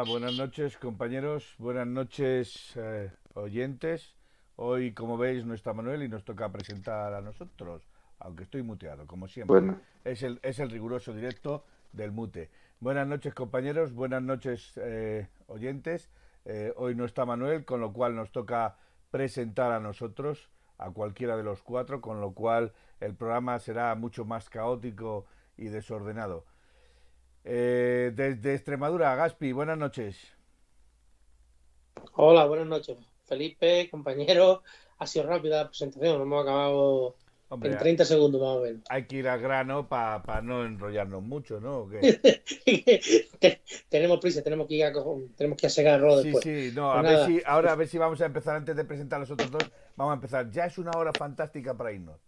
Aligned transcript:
Hola, 0.00 0.12
buenas 0.12 0.38
noches 0.38 0.78
compañeros, 0.78 1.54
buenas 1.58 1.86
noches 1.86 2.72
eh, 2.76 3.12
oyentes. 3.34 4.14
Hoy, 4.56 4.94
como 4.94 5.18
veis, 5.18 5.44
no 5.44 5.52
está 5.52 5.74
Manuel 5.74 6.02
y 6.02 6.08
nos 6.08 6.24
toca 6.24 6.50
presentar 6.50 7.12
a 7.12 7.20
nosotros, 7.20 7.86
aunque 8.18 8.44
estoy 8.44 8.62
muteado, 8.62 9.06
como 9.06 9.28
siempre. 9.28 9.74
Es, 10.02 10.22
el, 10.22 10.40
es 10.42 10.58
el 10.58 10.70
riguroso 10.70 11.12
directo 11.12 11.66
del 11.92 12.12
mute. 12.12 12.50
Buenas 12.78 13.06
noches 13.08 13.34
compañeros, 13.34 13.92
buenas 13.92 14.22
noches 14.22 14.72
eh, 14.76 15.28
oyentes. 15.48 16.10
Eh, 16.46 16.72
hoy 16.76 16.94
no 16.94 17.04
está 17.04 17.26
Manuel, 17.26 17.66
con 17.66 17.82
lo 17.82 17.92
cual 17.92 18.16
nos 18.16 18.32
toca 18.32 18.78
presentar 19.10 19.70
a 19.70 19.80
nosotros, 19.80 20.48
a 20.78 20.90
cualquiera 20.92 21.36
de 21.36 21.42
los 21.42 21.62
cuatro, 21.62 22.00
con 22.00 22.22
lo 22.22 22.32
cual 22.32 22.72
el 23.00 23.14
programa 23.14 23.58
será 23.58 23.94
mucho 23.96 24.24
más 24.24 24.48
caótico 24.48 25.26
y 25.58 25.66
desordenado. 25.66 26.46
Eh, 27.44 28.12
desde 28.14 28.54
Extremadura, 28.54 29.14
Gaspi, 29.14 29.52
buenas 29.52 29.78
noches. 29.78 30.16
Hola, 32.14 32.44
buenas 32.46 32.66
noches. 32.66 32.98
Felipe, 33.24 33.88
compañero, 33.90 34.62
ha 34.98 35.06
sido 35.06 35.26
rápida 35.26 35.62
la 35.62 35.68
presentación, 35.68 36.20
hemos 36.20 36.42
acabado 36.42 37.16
en 37.50 37.78
30 37.78 38.04
segundos 38.04 38.40
más 38.40 38.56
o 38.56 38.60
menos. 38.60 38.82
Hay 38.88 39.06
que 39.06 39.16
ir 39.16 39.28
al 39.28 39.40
grano 39.40 39.88
para 39.88 40.42
no 40.42 40.64
enrollarnos 40.64 41.22
mucho, 41.22 41.60
¿no? 41.60 41.88
tenemos 43.88 44.20
prisa, 44.20 44.42
tenemos 44.42 44.66
que 44.68 44.74
ir 44.74 44.84
a, 44.84 44.92
tenemos 45.36 45.58
que 45.58 45.66
asegar 45.66 45.94
el 45.94 46.00
rolo 46.00 46.22
después. 46.22 46.44
Sí, 46.44 46.70
sí, 46.70 46.76
no, 46.76 46.92
a 46.92 47.00
pues 47.00 47.12
ver 47.12 47.26
si, 47.26 47.42
ahora 47.46 47.72
a 47.72 47.76
ver 47.76 47.88
si 47.88 47.98
vamos 47.98 48.20
a 48.20 48.26
empezar 48.26 48.56
antes 48.56 48.76
de 48.76 48.84
presentar 48.84 49.16
a 49.16 49.20
los 49.20 49.30
otros 49.30 49.50
dos, 49.50 49.70
vamos 49.96 50.12
a 50.12 50.14
empezar. 50.14 50.50
Ya 50.50 50.66
es 50.66 50.78
una 50.78 50.90
hora 50.92 51.12
fantástica 51.12 51.76
para 51.76 51.92
irnos. 51.92 52.20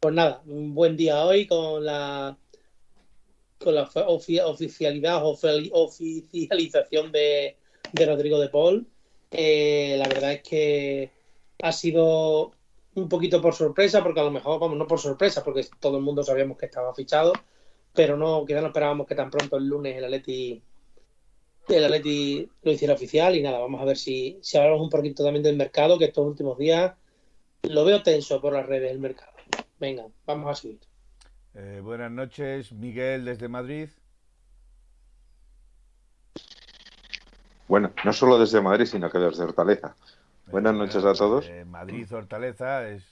Pues 0.00 0.14
nada, 0.14 0.42
un 0.46 0.74
buen 0.74 0.96
día 0.96 1.24
hoy 1.24 1.46
con 1.46 1.84
la 1.84 2.36
con 3.58 3.74
la 3.74 3.90
oficialidad 4.06 5.24
o 5.24 5.38
oficialización 5.72 7.12
de, 7.12 7.56
Rodrigo 7.92 8.38
de 8.38 8.48
Paul. 8.48 8.86
Eh, 9.30 9.96
la 9.98 10.08
verdad 10.08 10.32
es 10.32 10.42
que 10.42 11.10
ha 11.62 11.72
sido 11.72 12.52
un 12.94 13.08
poquito 13.08 13.40
por 13.40 13.54
sorpresa, 13.54 14.02
porque 14.02 14.20
a 14.20 14.24
lo 14.24 14.30
mejor, 14.30 14.58
vamos, 14.60 14.78
no 14.78 14.86
por 14.86 14.98
sorpresa, 14.98 15.44
porque 15.44 15.66
todo 15.80 15.98
el 15.98 16.02
mundo 16.02 16.22
sabíamos 16.22 16.56
que 16.56 16.66
estaba 16.66 16.94
fichado, 16.94 17.32
pero 17.94 18.16
no, 18.16 18.44
quizás 18.46 18.62
no 18.62 18.68
esperábamos 18.68 19.06
que 19.06 19.14
tan 19.14 19.30
pronto 19.30 19.56
el 19.56 19.66
lunes 19.66 19.96
el 19.96 20.04
Atleti, 20.04 20.62
el 21.68 21.84
Atleti 21.84 22.48
lo 22.62 22.72
hiciera 22.72 22.94
oficial 22.94 23.36
y 23.36 23.42
nada, 23.42 23.58
vamos 23.58 23.80
a 23.80 23.84
ver 23.84 23.98
si, 23.98 24.38
si 24.42 24.56
hablamos 24.56 24.80
un 24.80 24.90
poquito 24.90 25.24
también 25.24 25.42
del 25.42 25.56
mercado, 25.56 25.98
que 25.98 26.06
estos 26.06 26.26
últimos 26.26 26.56
días 26.58 26.94
lo 27.62 27.84
veo 27.84 28.02
tenso 28.02 28.40
por 28.40 28.52
las 28.52 28.66
redes 28.66 28.90
del 28.90 29.00
mercado. 29.00 29.32
Venga, 29.78 30.06
vamos 30.24 30.50
a 30.50 30.54
seguir. 30.54 30.80
Eh, 31.58 31.80
buenas 31.82 32.10
noches, 32.10 32.70
Miguel 32.72 33.24
desde 33.24 33.48
Madrid. 33.48 33.88
Bueno, 37.66 37.92
no 38.04 38.12
solo 38.12 38.38
desde 38.38 38.60
Madrid, 38.60 38.84
sino 38.84 39.10
que 39.10 39.18
desde 39.18 39.44
Hortaleza. 39.44 39.96
Buenas 40.48 40.74
noches 40.74 41.02
a 41.02 41.14
todos. 41.14 41.46
Eh, 41.48 41.64
Madrid, 41.64 42.06
Hortaleza 42.12 42.86
es 42.86 43.04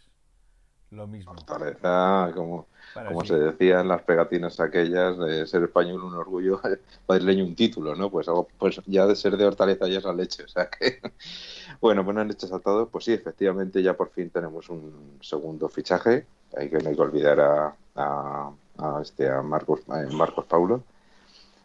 lo 0.91 1.07
mismo. 1.07 1.33
Hortaleza, 1.33 2.33
como, 2.35 2.67
como 3.09 3.25
se 3.25 3.39
decía 3.39 3.81
en 3.81 3.89
las 3.89 4.03
pegatinas 4.03 4.61
aquellas, 4.61 5.19
de 5.19 5.47
ser 5.47 5.63
español 5.63 6.05
un 6.05 6.15
orgullo, 6.15 6.61
leño 7.09 7.45
un 7.45 7.57
título, 7.57 7.95
¿no? 7.95 8.11
Pues, 8.11 8.27
pues 8.59 8.79
ya 8.85 9.07
de 9.07 9.17
ser 9.17 9.39
de 9.39 9.47
Hortaleza 9.47 9.89
ya 9.89 9.99
es 9.99 10.05
la 10.05 10.13
leche. 10.13 10.45
O 10.45 10.49
sea 10.49 10.69
que, 10.69 11.01
bueno, 11.81 12.05
buenas 12.05 12.27
noches 12.27 12.53
a 12.53 12.61
todos. 12.61 12.91
Pues 12.91 13.07
sí, 13.07 13.15
efectivamente 13.15 13.83
ya 13.83 13.97
por 13.97 14.11
fin 14.11 14.29
tenemos 14.29 14.69
un 14.69 15.17
segundo 15.23 15.71
fichaje. 15.71 16.27
Hay 16.57 16.71
que 16.71 16.79
no 16.79 16.91
hay 16.91 16.97
que 16.97 17.03
olvidar 17.03 17.41
a, 17.41 17.75
a, 17.97 19.01
este, 19.03 19.29
a 19.29 19.43
Marcos, 19.43 19.81
eh, 19.81 20.15
Marcos 20.15 20.45
Paulo. 20.47 20.85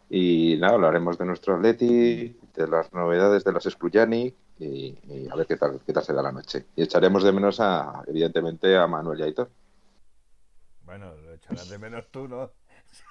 Y 0.08 0.56
nada, 0.58 0.74
hablaremos 0.74 1.18
de 1.18 1.24
nuestro 1.24 1.54
Atleti, 1.54 2.36
de 2.54 2.66
las 2.66 2.92
novedades 2.92 3.44
de 3.44 3.52
las 3.52 3.66
Escluyani 3.66 4.34
y, 4.58 5.28
a 5.30 5.36
ver 5.36 5.46
qué 5.46 5.56
tal, 5.56 5.80
qué 5.86 5.92
tal 5.92 6.02
se 6.02 6.12
da 6.12 6.22
la 6.22 6.32
noche. 6.32 6.66
Y 6.76 6.82
echaremos 6.82 7.22
de 7.22 7.32
menos, 7.32 7.60
a, 7.60 8.02
evidentemente, 8.06 8.76
a 8.76 8.86
Manuel 8.86 9.20
y 9.20 9.22
Aitor. 9.22 9.50
Bueno, 10.84 11.14
lo 11.14 11.32
echarás 11.32 11.68
de 11.68 11.78
menos 11.78 12.08
tú, 12.10 12.26
¿no? 12.26 12.50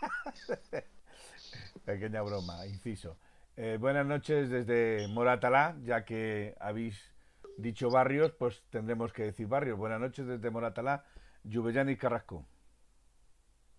Pequeña 1.86 2.22
broma, 2.22 2.68
inciso. 2.68 3.16
Eh, 3.56 3.78
buenas 3.80 4.06
noches 4.06 4.50
desde 4.50 5.08
Moratalá, 5.08 5.76
ya 5.84 6.06
que 6.06 6.56
habéis 6.60 7.02
dicho 7.58 7.90
barrios, 7.90 8.32
pues 8.32 8.62
tendremos 8.70 9.12
que 9.14 9.24
decir 9.24 9.48
barrios. 9.48 9.78
Buenas 9.78 10.00
noches 10.00 10.28
desde 10.28 10.50
Moratalá, 10.50 11.06
Lluvellán 11.50 11.90
y 11.90 11.98
Carrasco. 11.98 12.46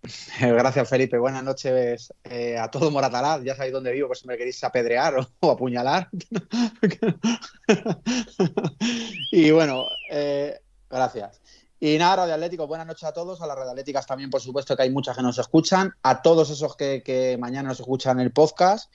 Gracias, 0.40 0.88
Felipe. 0.88 1.18
Buenas 1.18 1.44
noches 1.44 2.12
eh, 2.24 2.58
a 2.58 2.70
todo 2.70 2.90
Moratalá. 2.90 3.40
Ya 3.44 3.54
sabéis 3.54 3.72
dónde 3.72 3.92
vivo, 3.92 4.08
por 4.08 4.16
si 4.16 4.26
me 4.26 4.36
queréis 4.36 4.62
apedrear 4.64 5.14
o, 5.40 5.50
apuñalar. 5.50 6.08
y 9.30 9.50
bueno, 9.50 9.86
eh, 10.10 10.60
gracias. 10.88 11.40
Y 11.78 11.96
nada, 11.96 12.16
Radio 12.16 12.34
Atlético, 12.34 12.66
buenas 12.66 12.86
noches 12.86 13.04
a 13.04 13.12
todos, 13.12 13.40
a 13.40 13.46
las 13.46 13.56
Radio 13.56 13.70
Atléticas 13.70 14.06
también, 14.06 14.30
por 14.30 14.40
supuesto, 14.40 14.76
que 14.76 14.82
hay 14.82 14.90
muchas 14.90 15.16
que 15.16 15.22
nos 15.22 15.38
escuchan, 15.38 15.94
a 16.02 16.20
todos 16.20 16.50
esos 16.50 16.76
que, 16.76 17.36
mañana 17.40 17.70
nos 17.70 17.80
escuchan 17.80 18.20
el 18.20 18.32
podcast. 18.32 18.92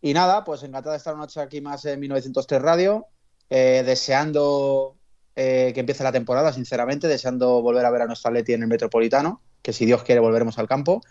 Y 0.00 0.12
nada, 0.12 0.44
pues 0.44 0.62
encantado 0.62 0.92
de 0.92 0.98
estar 0.98 1.14
una 1.14 1.24
noche 1.24 1.40
aquí 1.40 1.60
más 1.60 1.84
en 1.84 1.98
1903 1.98 2.62
Radio, 2.62 3.08
eh, 3.50 3.82
deseando 3.84 4.97
que 5.38 5.80
empiece 5.80 6.02
la 6.02 6.12
temporada, 6.12 6.52
sinceramente, 6.52 7.06
deseando 7.06 7.62
volver 7.62 7.84
a 7.84 7.90
ver 7.90 8.02
a 8.02 8.06
nuestro 8.06 8.28
Atleti 8.28 8.54
en 8.54 8.62
el 8.62 8.68
Metropolitano 8.68 9.40
que 9.62 9.72
si 9.72 9.86
Dios 9.86 10.02
quiere 10.02 10.20
volveremos 10.20 10.58
al 10.58 10.68
campo. 10.68 11.02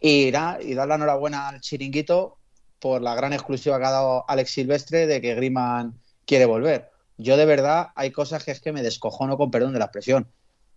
Y, 0.00 0.28
y 0.28 0.30
dar 0.30 0.88
la 0.88 0.94
enhorabuena 0.94 1.48
al 1.48 1.60
chiringuito 1.60 2.36
por 2.78 3.02
la 3.02 3.14
gran 3.14 3.32
exclusiva 3.32 3.78
que 3.78 3.86
ha 3.86 3.90
dado 3.90 4.24
Alex 4.28 4.50
Silvestre 4.50 5.06
de 5.06 5.20
que 5.20 5.34
Griman 5.34 5.98
quiere 6.24 6.44
volver. 6.44 6.90
Yo 7.16 7.36
de 7.36 7.46
verdad 7.46 7.88
hay 7.96 8.12
cosas 8.12 8.44
que 8.44 8.52
es 8.52 8.60
que 8.60 8.72
me 8.72 8.82
descojono 8.82 9.36
con 9.36 9.50
perdón 9.50 9.72
de 9.72 9.80
la 9.80 9.86
expresión. 9.86 10.28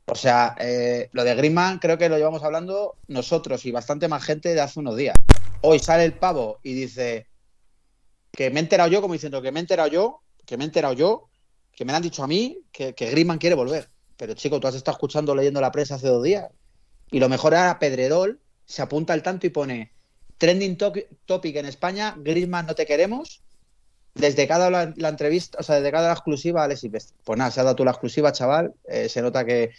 O 0.07 0.15
sea, 0.15 0.55
eh, 0.59 1.09
lo 1.11 1.23
de 1.23 1.35
Griman 1.35 1.77
creo 1.77 1.97
que 1.97 2.09
lo 2.09 2.17
llevamos 2.17 2.43
hablando 2.43 2.95
nosotros 3.07 3.65
y 3.65 3.71
bastante 3.71 4.07
más 4.07 4.23
gente 4.23 4.55
de 4.55 4.61
hace 4.61 4.79
unos 4.79 4.95
días. 4.95 5.17
Hoy 5.61 5.77
sale 5.77 6.03
el 6.05 6.13
pavo 6.13 6.59
y 6.63 6.73
dice 6.73 7.27
que 8.31 8.49
me 8.49 8.59
he 8.59 8.63
enterado 8.63 8.89
yo, 8.89 9.01
como 9.01 9.13
diciendo 9.13 9.41
que 9.41 9.51
me 9.51 9.59
he 9.59 9.61
enterado 9.61 9.89
yo, 9.89 10.21
que 10.45 10.57
me 10.57 10.63
he 10.63 10.67
enterado 10.67 10.93
yo, 10.93 11.29
que 11.81 11.85
me 11.85 11.93
han 11.93 12.03
dicho 12.03 12.23
a 12.23 12.27
mí, 12.27 12.59
que, 12.71 12.93
que 12.93 13.09
Griman 13.09 13.39
quiere 13.39 13.55
volver. 13.55 13.87
Pero 14.15 14.35
chico, 14.35 14.59
tú 14.59 14.67
has 14.67 14.75
estado 14.75 14.93
escuchando, 14.93 15.33
leyendo 15.33 15.59
la 15.59 15.71
prensa 15.71 15.95
hace 15.95 16.09
dos 16.09 16.21
días. 16.21 16.47
Y 17.09 17.19
lo 17.19 17.27
mejor 17.27 17.53
era 17.53 17.79
Pedrerol, 17.79 18.39
se 18.67 18.83
apunta 18.83 19.13
al 19.13 19.23
tanto 19.23 19.47
y 19.47 19.49
pone 19.49 19.91
trending 20.37 20.77
topic 20.77 21.55
en 21.55 21.65
España, 21.65 22.13
Griezmann 22.19 22.67
no 22.67 22.75
te 22.75 22.85
queremos. 22.85 23.41
Desde 24.13 24.47
cada 24.47 24.69
la, 24.69 25.09
entrevista, 25.09 25.57
o 25.59 25.63
sea, 25.63 25.77
desde 25.77 25.89
cada 25.89 26.09
la 26.09 26.13
exclusiva, 26.13 26.63
Alexis 26.63 27.15
Pues 27.23 27.39
nada, 27.39 27.49
se 27.49 27.61
ha 27.61 27.63
dado 27.63 27.77
tú 27.77 27.83
la 27.83 27.91
exclusiva, 27.91 28.31
chaval. 28.31 28.75
Eh, 28.87 29.09
se 29.09 29.23
nota 29.23 29.43
que, 29.43 29.71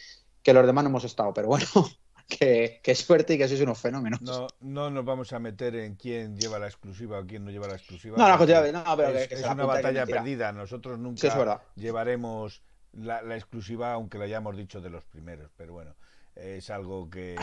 los 0.45 0.67
demás 0.67 0.83
no 0.83 0.91
hemos 0.91 1.05
estado, 1.05 1.33
pero 1.33 1.47
bueno, 1.47 1.67
que, 2.29 2.95
suerte 2.95 3.35
y 3.35 3.39
que 3.39 3.49
sois 3.49 3.61
unos 3.61 3.79
fenómenos. 3.79 4.21
No, 4.23 4.47
no 4.61 4.91
nos 4.91 5.05
vamos 5.05 5.33
a 5.33 5.39
meter 5.39 5.77
en 5.77 5.97
quién 5.97 6.37
lleva 6.37 6.59
la 6.59 6.67
exclusiva 6.67 7.19
o 7.19 7.27
quién 7.27 7.45
no 7.45 7.51
lleva 7.51 7.69
la 7.69 7.75
exclusiva. 7.75 8.17
No, 8.17 8.29
no, 8.29 8.39
no 8.39 8.97
pero 8.97 9.19
es, 9.19 9.45
una 9.45 9.65
batalla 9.65 10.07
perdida. 10.07 10.53
Nosotros 10.53 10.99
nunca 10.99 11.61
llevaremos 11.77 12.63
la, 12.93 13.23
la, 13.23 13.37
exclusiva, 13.37 13.93
aunque 13.93 14.19
la 14.19 14.25
hayamos 14.25 14.57
dicho 14.57 14.81
de 14.81 14.91
los 14.91 15.05
primeros, 15.05 15.51
pero 15.57 15.73
bueno 15.73 15.95
es 16.35 16.71
algo 16.71 17.11
que, 17.11 17.37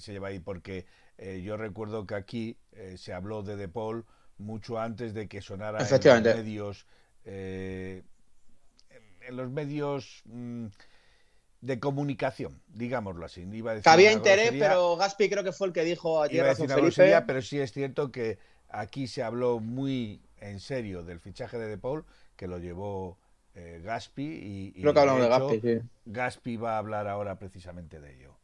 se 0.00 0.12
lleva 0.12 0.28
ahí 0.28 0.38
porque 0.38 0.86
eh, 1.18 1.42
yo 1.42 1.56
recuerdo 1.56 2.06
que 2.06 2.14
aquí 2.14 2.56
eh, 2.72 2.96
se 2.98 3.12
habló 3.12 3.42
de 3.42 3.56
De 3.56 3.68
Paul 3.68 4.04
mucho 4.38 4.78
antes 4.78 5.14
de 5.14 5.28
que 5.28 5.40
sonara 5.40 5.78
en 5.86 5.90
los 5.90 6.36
medios 6.36 6.86
eh, 7.24 8.02
en 9.20 9.36
los 9.36 9.50
medios 9.50 10.22
mm, 10.24 10.66
de 11.62 11.78
comunicación, 11.78 12.60
digámoslo 12.66 13.24
así. 13.24 13.46
Iba 13.50 13.74
Había 13.84 14.12
interés, 14.12 14.50
pero 14.50 14.96
Gaspi 14.96 15.30
creo 15.30 15.44
que 15.44 15.52
fue 15.52 15.68
el 15.68 15.72
que 15.72 15.84
dijo 15.84 16.20
ayer 16.20 16.44
razón 16.44 16.68
Felipe. 16.68 17.22
pero 17.24 17.40
sí 17.40 17.60
es 17.60 17.72
cierto 17.72 18.10
que 18.10 18.38
aquí 18.68 19.06
se 19.06 19.22
habló 19.22 19.60
muy 19.60 20.20
en 20.40 20.58
serio 20.58 21.04
del 21.04 21.20
fichaje 21.20 21.58
de 21.58 21.68
De 21.68 21.78
Paul, 21.78 22.04
que 22.36 22.48
lo 22.48 22.58
llevó 22.58 23.16
eh, 23.54 23.80
Gaspi. 23.82 24.72
Y, 24.74 24.82
Creo 24.82 24.92
que 24.92 25.00
hablamos 25.00 25.22
de, 25.22 25.28
Gaspi, 25.28 25.88
Gaspi 26.06 26.56
va 26.56 26.74
a 26.74 26.78
hablar 26.78 27.06
ahora 27.06 27.38
precisamente 27.38 28.00
de 28.00 28.16
ello. 28.16 28.36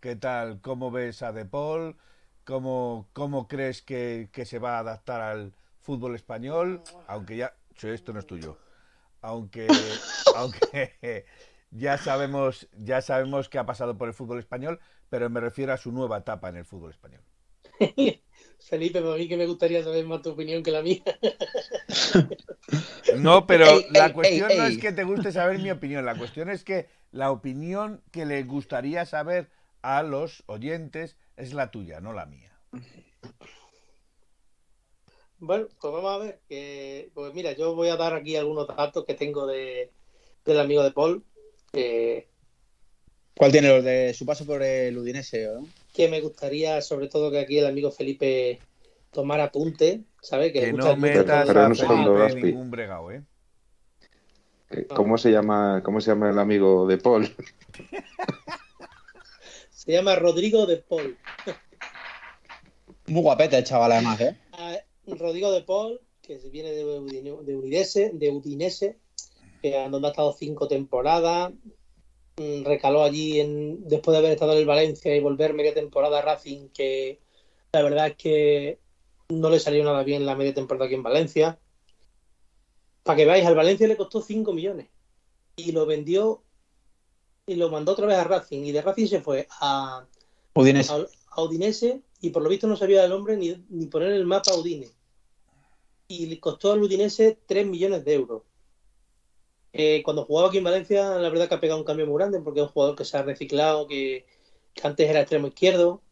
¿Qué 0.00 0.16
tal? 0.16 0.62
¿Cómo 0.62 0.90
ves 0.90 1.22
a 1.22 1.32
De 1.32 1.44
Paul? 1.44 1.96
¿Cómo, 2.44 3.06
cómo 3.12 3.48
crees 3.48 3.82
que, 3.82 4.30
se 4.46 4.58
va 4.58 4.76
a 4.76 4.78
adaptar 4.78 5.20
al 5.20 5.52
fútbol 5.78 6.14
español? 6.14 6.82
Aunque 7.06 7.36
ya. 7.36 7.54
Esto 7.82 8.12
no 8.14 8.20
es 8.20 8.26
tuyo. 8.26 8.56
Aunque, 9.20 9.66
aunque 10.36 11.26
ya 11.72 11.98
sabemos, 11.98 12.68
ya 12.76 13.00
sabemos 13.00 13.48
que 13.48 13.58
ha 13.58 13.66
pasado 13.66 13.96
por 13.96 14.08
el 14.08 14.14
fútbol 14.14 14.38
español, 14.38 14.78
pero 15.08 15.28
me 15.30 15.40
refiero 15.40 15.72
a 15.72 15.78
su 15.78 15.90
nueva 15.90 16.18
etapa 16.18 16.48
en 16.50 16.56
el 16.56 16.64
fútbol 16.64 16.90
español. 16.90 17.22
Felipe, 18.60 18.98
a 18.98 19.16
mí 19.16 19.28
que 19.28 19.36
me 19.36 19.46
gustaría 19.46 19.82
saber 19.82 20.04
más 20.06 20.22
tu 20.22 20.30
opinión 20.30 20.62
que 20.62 20.70
la 20.70 20.82
mía. 20.82 21.02
No, 23.16 23.46
pero 23.46 23.66
la 23.90 24.12
cuestión 24.12 24.50
no 24.56 24.64
es 24.64 24.78
que 24.78 24.92
te 24.92 25.04
guste 25.04 25.32
saber 25.32 25.58
mi 25.58 25.70
opinión, 25.72 26.06
la 26.06 26.16
cuestión 26.16 26.48
es 26.48 26.64
que 26.64 26.88
la 27.10 27.30
opinión 27.30 28.02
que 28.10 28.24
le 28.24 28.42
gustaría 28.44 29.04
saber 29.04 29.50
a 29.82 30.02
los 30.02 30.44
oyentes 30.46 31.18
es 31.36 31.52
la 31.52 31.70
tuya, 31.70 32.00
no 32.00 32.12
la 32.12 32.24
mía. 32.24 32.52
Bueno, 35.38 35.66
pues 35.80 35.92
vamos 35.92 36.12
a 36.12 36.18
ver. 36.18 36.40
Que, 36.48 37.10
pues 37.14 37.34
mira, 37.34 37.52
yo 37.52 37.74
voy 37.74 37.88
a 37.88 37.96
dar 37.96 38.14
aquí 38.14 38.36
algunos 38.36 38.68
datos 38.68 39.04
que 39.04 39.14
tengo 39.14 39.46
de, 39.46 39.90
del 40.44 40.60
amigo 40.60 40.82
de 40.82 40.92
Paul. 40.92 41.24
¿Cuál 41.72 43.50
tiene 43.50 43.68
los 43.68 43.84
de 43.84 44.14
su 44.14 44.26
paso 44.26 44.46
por 44.46 44.62
el 44.62 44.96
Udinese? 44.96 45.48
Que 45.92 46.08
me 46.08 46.20
gustaría, 46.20 46.80
sobre 46.82 47.08
todo, 47.08 47.30
que 47.30 47.40
aquí 47.40 47.58
el 47.58 47.66
amigo 47.66 47.90
Felipe 47.90 48.60
tomara 49.10 49.44
apunte, 49.44 50.02
¿sabes? 50.20 50.52
Que, 50.52 50.72
no 50.72 50.96
metas 50.96 51.48
a 51.48 51.68
ningún 51.68 52.70
bregado, 52.70 53.10
¿eh? 53.10 53.22
¿Cómo 54.94 55.18
se 55.18 55.30
llama, 55.30 55.82
cómo 55.84 56.00
se 56.00 56.10
llama 56.10 56.30
el 56.30 56.38
amigo 56.38 56.86
de 56.86 56.98
Paul? 56.98 57.28
se 59.70 59.92
llama 59.92 60.16
Rodrigo 60.16 60.66
de 60.66 60.78
Paul. 60.78 61.16
Muy 63.06 63.22
guapete 63.22 63.58
el 63.58 63.64
chaval, 63.64 63.92
además, 63.92 64.20
¿eh? 64.20 64.36
Ah, 64.52 64.76
Rodrigo 65.06 65.52
de 65.52 65.62
Paul, 65.62 66.00
que 66.22 66.38
viene 66.50 66.70
de, 66.70 66.84
de 66.84 67.56
Udinese, 67.56 68.10
de 68.14 68.30
Udinese, 68.30 68.98
donde 69.70 70.08
ha 70.08 70.10
estado 70.10 70.32
cinco 70.32 70.68
temporadas. 70.68 71.52
Mm, 72.36 72.64
recaló 72.64 73.02
allí 73.02 73.40
en, 73.40 73.86
después 73.86 74.14
de 74.14 74.18
haber 74.18 74.32
estado 74.32 74.52
en 74.52 74.58
el 74.58 74.66
Valencia 74.66 75.14
y 75.14 75.20
volver 75.20 75.54
media 75.54 75.74
temporada 75.74 76.18
a 76.18 76.22
Racing, 76.22 76.68
que 76.70 77.20
la 77.72 77.82
verdad 77.82 78.08
es 78.08 78.16
que 78.16 78.78
no 79.28 79.50
le 79.50 79.60
salió 79.60 79.84
nada 79.84 80.02
bien 80.02 80.26
la 80.26 80.34
media 80.34 80.54
temporada 80.54 80.86
aquí 80.86 80.94
en 80.94 81.02
Valencia. 81.02 81.58
Para 83.02 83.16
que 83.16 83.24
veáis, 83.24 83.46
al 83.46 83.56
Valencia 83.56 83.86
le 83.88 83.96
costó 83.96 84.20
5 84.20 84.52
millones 84.52 84.88
y 85.56 85.72
lo 85.72 85.86
vendió 85.86 86.42
y 87.46 87.56
lo 87.56 87.70
mandó 87.70 87.92
otra 87.92 88.06
vez 88.06 88.16
a 88.16 88.24
Racing. 88.24 88.64
Y 88.64 88.72
de 88.72 88.82
Racing 88.82 89.06
se 89.06 89.20
fue 89.20 89.46
a 89.60 90.06
Udinese, 90.54 90.92
a, 91.30 91.42
Udinese 91.42 92.02
y 92.20 92.30
por 92.30 92.42
lo 92.42 92.48
visto 92.48 92.66
no 92.66 92.76
sabía 92.76 93.04
el 93.04 93.12
hombre 93.12 93.36
ni, 93.36 93.64
ni 93.68 93.86
poner 93.86 94.12
el 94.12 94.26
mapa 94.26 94.52
a 94.52 94.56
Udine. 94.56 94.88
Y 96.08 96.26
le 96.26 96.40
costó 96.40 96.72
al 96.72 96.82
Udinese 96.82 97.38
3 97.46 97.66
millones 97.66 98.04
de 98.04 98.14
euros. 98.14 98.42
Eh, 99.72 100.02
cuando 100.04 100.24
jugaba 100.26 100.48
aquí 100.48 100.58
en 100.58 100.64
Valencia, 100.64 101.16
la 101.18 101.30
verdad 101.30 101.48
que 101.48 101.54
ha 101.54 101.60
pegado 101.60 101.80
un 101.80 101.86
cambio 101.86 102.06
muy 102.06 102.16
grande 102.16 102.40
porque 102.40 102.60
es 102.60 102.66
un 102.66 102.72
jugador 102.72 102.96
que 102.96 103.04
se 103.04 103.16
ha 103.16 103.22
reciclado, 103.22 103.86
que, 103.86 104.26
antes 104.82 105.08
era 105.08 105.20
extremo 105.20 105.48
izquierdo, 105.48 106.02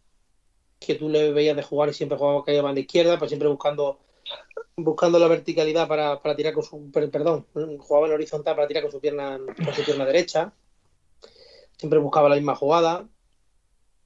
que 0.79 0.95
tú 0.95 1.09
le 1.09 1.33
veías 1.33 1.57
de 1.57 1.63
jugar 1.63 1.91
y 1.91 1.95
siempre 1.95 2.19
jugaba 2.19 2.45
que 2.45 2.61
banda 2.61 2.81
izquierda, 2.81 3.19
pues 3.19 3.31
siempre 3.31 3.49
buscando 3.49 4.01
buscando 4.77 5.19
la 5.19 5.29
verticalidad 5.29 5.89
para, 5.89 6.21
tirar 6.37 6.55
con 6.55 6.63
su 6.63 6.91
perdón, 6.91 7.47
jugaba 7.79 8.07
en 8.07 8.15
horizontal 8.15 8.57
para 8.57 8.69
tirar 8.69 8.83
con 8.85 8.93
su 8.93 9.01
pierna 9.01 9.39
con 9.39 9.75
su 9.75 9.85
pierna 9.85 10.07
derecha. 10.07 10.55
Siempre 11.77 11.99
buscaba 11.99 12.29
la 12.29 12.37
misma 12.37 12.57
jugada. 12.57 13.09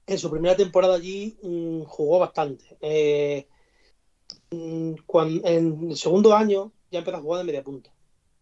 En 0.06 0.19
su 0.19 0.31
primera 0.31 0.56
temporada 0.56 0.95
allí 0.97 1.39
mm, 1.43 1.83
jugó 1.85 2.19
bastante. 2.19 2.77
Eh, 2.81 3.49
mm, 4.51 4.95
en 5.45 5.91
el 5.91 5.97
segundo 5.97 6.35
año 6.35 6.73
ya 6.91 7.01
empezó 7.01 7.19
a 7.19 7.21
jugar 7.21 7.39
de 7.41 7.45
media 7.45 7.65
punta 7.65 7.94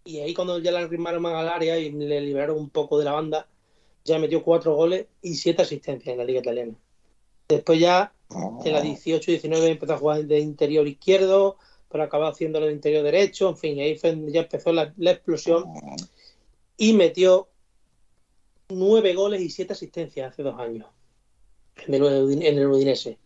y 0.05 0.19
ahí 0.21 0.35
cuando 0.35 0.59
ya 0.59 0.73
le 0.73 0.79
arrimaron 0.79 1.25
al 1.27 1.49
área 1.49 1.79
y 1.79 1.91
le 1.91 2.21
liberaron 2.21 2.59
un 2.59 2.71
poco 2.71 2.99
de 2.99 3.05
la 3.05 3.13
banda, 3.13 3.47
ya 4.05 4.19
metió 4.19 4.43
cuatro 4.43 4.75
goles 4.75 5.07
y 5.21 5.35
siete 5.35 5.63
asistencias 5.63 6.13
en 6.13 6.19
la 6.19 6.25
liga 6.25 6.41
italiana. 6.41 6.75
Después 7.49 7.79
ya 7.79 8.13
en 8.65 8.73
la 8.73 8.83
18-19 8.83 9.67
empezó 9.69 9.95
a 9.95 9.99
jugar 9.99 10.25
de 10.25 10.41
interior 10.41 10.87
izquierdo, 10.89 11.57
pero 11.89 12.05
acabó 12.05 12.27
haciéndolo 12.27 12.67
de 12.67 12.73
interior 12.73 13.05
derecho, 13.05 13.51
en 13.51 13.57
fin, 13.57 13.81
ahí 13.81 13.99
ya 14.29 14.41
empezó 14.41 14.73
la, 14.73 14.93
explosión 14.99 15.65
y 16.77 16.95
metió 16.95 17.49
nueve 18.71 19.15
goles 19.15 19.43
y 19.43 19.51
siete 19.51 19.75
asistencias 19.75 20.33
hace 20.33 20.43
dos 20.43 20.59
años 20.59 20.87
en 21.87 21.95
el, 21.95 22.67
Udinese. 22.67 23.19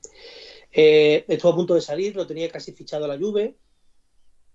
Eh, 0.72 1.24
estuvo 1.28 1.52
a 1.52 1.56
punto 1.56 1.74
de 1.74 1.80
salir, 1.80 2.16
lo 2.16 2.26
tenía 2.26 2.50
casi 2.50 2.72
fichado 2.72 3.04
a 3.04 3.08
la 3.08 3.18
Juve, 3.18 3.56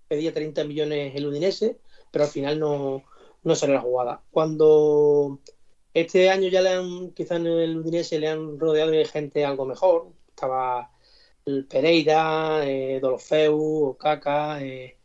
pedía 0.07 0.33
30 0.33 0.65
millones 0.65 1.15
el 1.15 1.25
Udinese, 1.27 1.79
pero 2.12 2.25
al 2.25 2.31
final 2.31 2.60
no, 2.60 3.04
no 3.44 3.56
salió 3.56 3.75
la 3.75 3.81
jugada. 3.81 4.22
Cuando 4.31 5.40
este 5.94 6.30
año 6.30 6.48
ya 6.50 6.62
le 6.62 6.69
han, 6.69 7.12
quizás 7.12 7.40
en 7.40 7.48
el 7.48 7.78
Udinese 7.78 8.19
le 8.19 8.28
han 8.30 8.60
rodeado 8.60 8.92
de 8.92 9.06
gente 9.06 9.46
algo 9.46 9.66
mejor, 9.66 10.10
estaba 10.30 10.92
el 11.46 11.66
Pereira, 11.66 12.62
eh, 12.66 13.00
Dolofeu, 13.02 13.98
eh, 14.62 14.98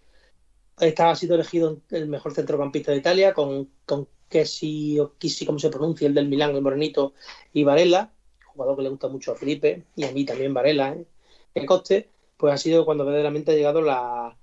estaba 0.81 1.17
sido 1.17 1.35
elegido 1.35 1.81
el 1.91 2.08
mejor 2.08 2.35
centrocampista 2.35 2.93
de 2.93 2.99
Italia 2.99 3.32
con, 3.35 3.70
con 3.87 4.09
Kessi 4.29 4.99
o 5.00 5.14
Kissi, 5.19 5.47
como 5.47 5.59
se 5.59 5.70
pronuncia, 5.70 6.06
el 6.06 6.14
del 6.14 6.29
Milán, 6.29 6.55
el 6.55 6.62
Morenito, 6.62 7.14
y 7.52 7.64
Varela, 7.64 8.12
jugador 8.44 8.76
que 8.76 8.82
le 8.82 8.88
gusta 8.91 9.09
mucho 9.09 9.32
a 9.32 9.37
Felipe 9.37 9.85
y 9.97 10.05
a 10.05 10.12
mí 10.12 10.25
también 10.25 10.55
Varela, 10.55 10.93
¿eh? 10.93 11.06
el 11.55 11.67
coste, 11.67 12.11
pues 12.37 12.55
ha 12.55 12.59
sido 12.59 12.85
cuando 12.85 13.05
verdaderamente 13.05 13.52
ha 13.52 13.55
llegado 13.55 13.81
la, 13.81 14.37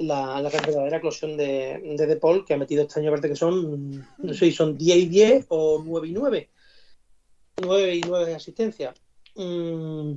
la, 0.00 0.40
la 0.40 0.48
verdadera 0.48 0.96
eclosión 0.96 1.36
de, 1.36 1.80
de, 1.96 2.06
de 2.06 2.16
Paul, 2.16 2.44
que 2.44 2.54
ha 2.54 2.58
metido 2.58 2.82
este 2.82 3.00
año, 3.00 3.10
aparte 3.10 3.28
que 3.28 3.36
son, 3.36 4.00
no 4.18 4.34
sé 4.34 4.46
si 4.46 4.52
son 4.52 4.76
10 4.76 4.96
y 4.96 5.06
10 5.06 5.46
o 5.48 5.82
9 5.84 6.08
y 6.08 6.12
9. 6.12 6.48
9 7.62 7.94
y 7.94 8.00
9 8.00 8.26
de 8.26 8.34
asistencia. 8.34 8.94
Mm, 9.36 10.14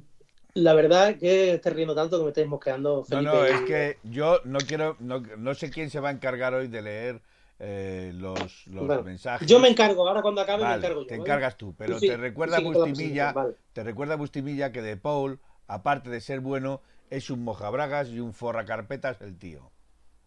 la 0.56 0.74
verdad 0.74 1.10
es 1.10 1.18
que 1.18 1.54
estoy 1.56 1.74
riendo 1.74 1.96
tanto 1.96 2.18
que 2.18 2.24
me 2.24 2.30
estáis 2.30 2.48
mosqueando. 2.48 3.04
Felipe. 3.04 3.26
No, 3.26 3.34
no, 3.34 3.46
es 3.46 3.62
que 3.62 3.98
yo 4.04 4.40
no 4.46 4.60
quiero, 4.60 4.96
no, 5.00 5.20
no 5.20 5.54
sé 5.54 5.70
quién 5.70 5.90
se 5.90 6.00
va 6.00 6.10
a 6.10 6.14
encargar 6.14 6.54
hoy 6.54 6.68
de 6.68 6.82
leer 6.82 7.22
eh, 7.60 8.12
los, 8.16 8.66
los 8.68 9.04
mensajes. 9.04 9.48
Yo 9.48 9.60
me 9.60 9.68
encargo, 9.68 10.08
ahora 10.08 10.22
cuando 10.22 10.42
acabe 10.42 10.64
me 10.64 10.76
encargo 10.76 11.02
yo. 11.02 11.08
Te 11.08 11.16
encargas 11.16 11.58
tú, 11.58 11.76
pero 11.78 12.00
te 12.00 12.16
recuerda 12.16 12.60
Bustimilla, 12.60 13.34
te 13.74 13.84
recuerda 13.84 14.16
Bustimilla 14.16 14.72
que 14.72 14.82
de 14.82 14.96
Paul, 14.96 15.40
aparte 15.68 16.10
de 16.10 16.22
ser 16.22 16.40
bueno, 16.40 16.82
es 17.10 17.30
un 17.30 17.44
mojabragas 17.44 18.10
y 18.10 18.20
un 18.22 18.34
forra 18.34 18.64
carpetas 18.64 19.20
el 19.22 19.38
tío. 19.38 19.73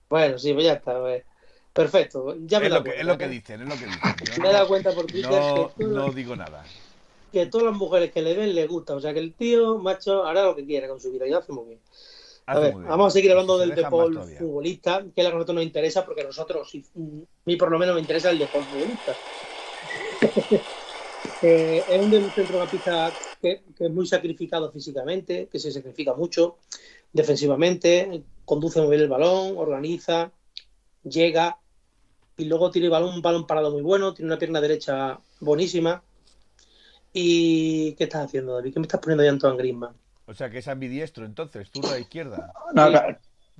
Bueno, 0.08 0.38
sí, 0.38 0.52
pues 0.52 0.64
ya 0.64 0.74
está. 0.74 0.98
Pues. 0.98 1.24
Perfecto. 1.72 2.34
Ya 2.46 2.58
me 2.58 2.66
es, 2.66 2.72
lo 2.72 2.82
que, 2.82 2.98
es 2.98 3.04
lo 3.04 3.18
que 3.18 3.28
dicen, 3.28 3.60
es 3.60 3.68
lo 3.68 3.74
que 3.74 3.84
dicen. 3.84 4.42
me 4.42 4.48
he 4.48 4.52
dado 4.52 4.68
cuenta 4.68 4.92
por 4.92 5.06
Twitter 5.06 5.30
no, 5.30 5.72
que 5.76 5.84
no 5.84 6.10
digo 6.10 6.34
nada. 6.34 6.64
Que 7.30 7.46
todas 7.46 7.66
las 7.66 7.76
mujeres 7.76 8.12
que 8.12 8.22
le 8.22 8.34
ven 8.34 8.54
le 8.54 8.66
gusta. 8.66 8.94
O 8.94 9.00
sea, 9.00 9.12
que 9.12 9.18
el 9.18 9.34
tío, 9.34 9.78
macho, 9.78 10.24
hará 10.24 10.44
lo 10.44 10.56
que 10.56 10.64
quiera 10.64 10.88
con 10.88 11.00
su 11.00 11.12
vida 11.12 11.28
y 11.28 11.34
hace 11.34 11.52
muy 11.52 11.66
bien. 11.66 11.80
A 12.46 12.60
ver, 12.60 12.74
vamos 12.74 13.08
a 13.08 13.10
seguir 13.10 13.32
hablando 13.32 13.58
del 13.58 13.74
deporte 13.74 14.36
futbolista, 14.38 15.02
que 15.02 15.20
es 15.20 15.24
la 15.24 15.30
que 15.30 15.34
a 15.34 15.38
nosotros 15.38 15.56
nos 15.56 15.64
interesa, 15.64 16.06
porque 16.06 16.22
a 16.22 16.24
nosotros, 16.26 16.72
a 16.74 16.98
mí 17.44 17.56
por 17.56 17.70
lo 17.70 17.78
menos 17.78 17.96
me 17.96 18.00
interesa 18.00 18.30
el 18.30 18.38
deporte 18.38 18.68
futbolista. 18.70 19.16
Eh, 21.42 21.82
es 21.88 22.00
un 22.00 22.30
centrocampista 22.30 23.12
que, 23.42 23.62
que 23.76 23.86
es 23.86 23.90
muy 23.90 24.06
sacrificado 24.06 24.70
físicamente, 24.70 25.48
que 25.50 25.58
se 25.58 25.72
sacrifica 25.72 26.14
mucho 26.14 26.56
defensivamente, 27.12 28.22
conduce 28.46 28.80
muy 28.80 28.90
bien 28.90 29.02
el 29.02 29.08
balón, 29.08 29.58
organiza, 29.58 30.32
llega 31.02 31.58
y 32.38 32.44
luego 32.46 32.70
tiene 32.70 32.88
balón, 32.88 33.14
un 33.14 33.22
balón 33.22 33.46
parado 33.46 33.70
muy 33.70 33.82
bueno, 33.82 34.14
tiene 34.14 34.30
una 34.30 34.38
pierna 34.38 34.60
derecha 34.60 35.18
buenísima. 35.40 36.02
¿Y 37.12 37.92
qué 37.94 38.04
estás 38.04 38.26
haciendo, 38.26 38.54
David? 38.54 38.74
¿Qué 38.74 38.80
me 38.80 38.86
estás 38.86 39.00
poniendo 39.00 39.24
ya 39.24 39.30
Antoine 39.30 39.56
Griezmann? 39.56 39.96
O 40.26 40.34
sea, 40.34 40.50
que 40.50 40.58
es 40.58 40.68
ambidiestro, 40.68 41.24
entonces, 41.24 41.70
tú 41.70 41.80
la 41.82 41.98
izquierda. 41.98 42.52
No, 42.74 42.90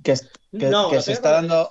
que, 0.03 0.15
se 1.01 1.11
está 1.11 1.31
dando... 1.31 1.67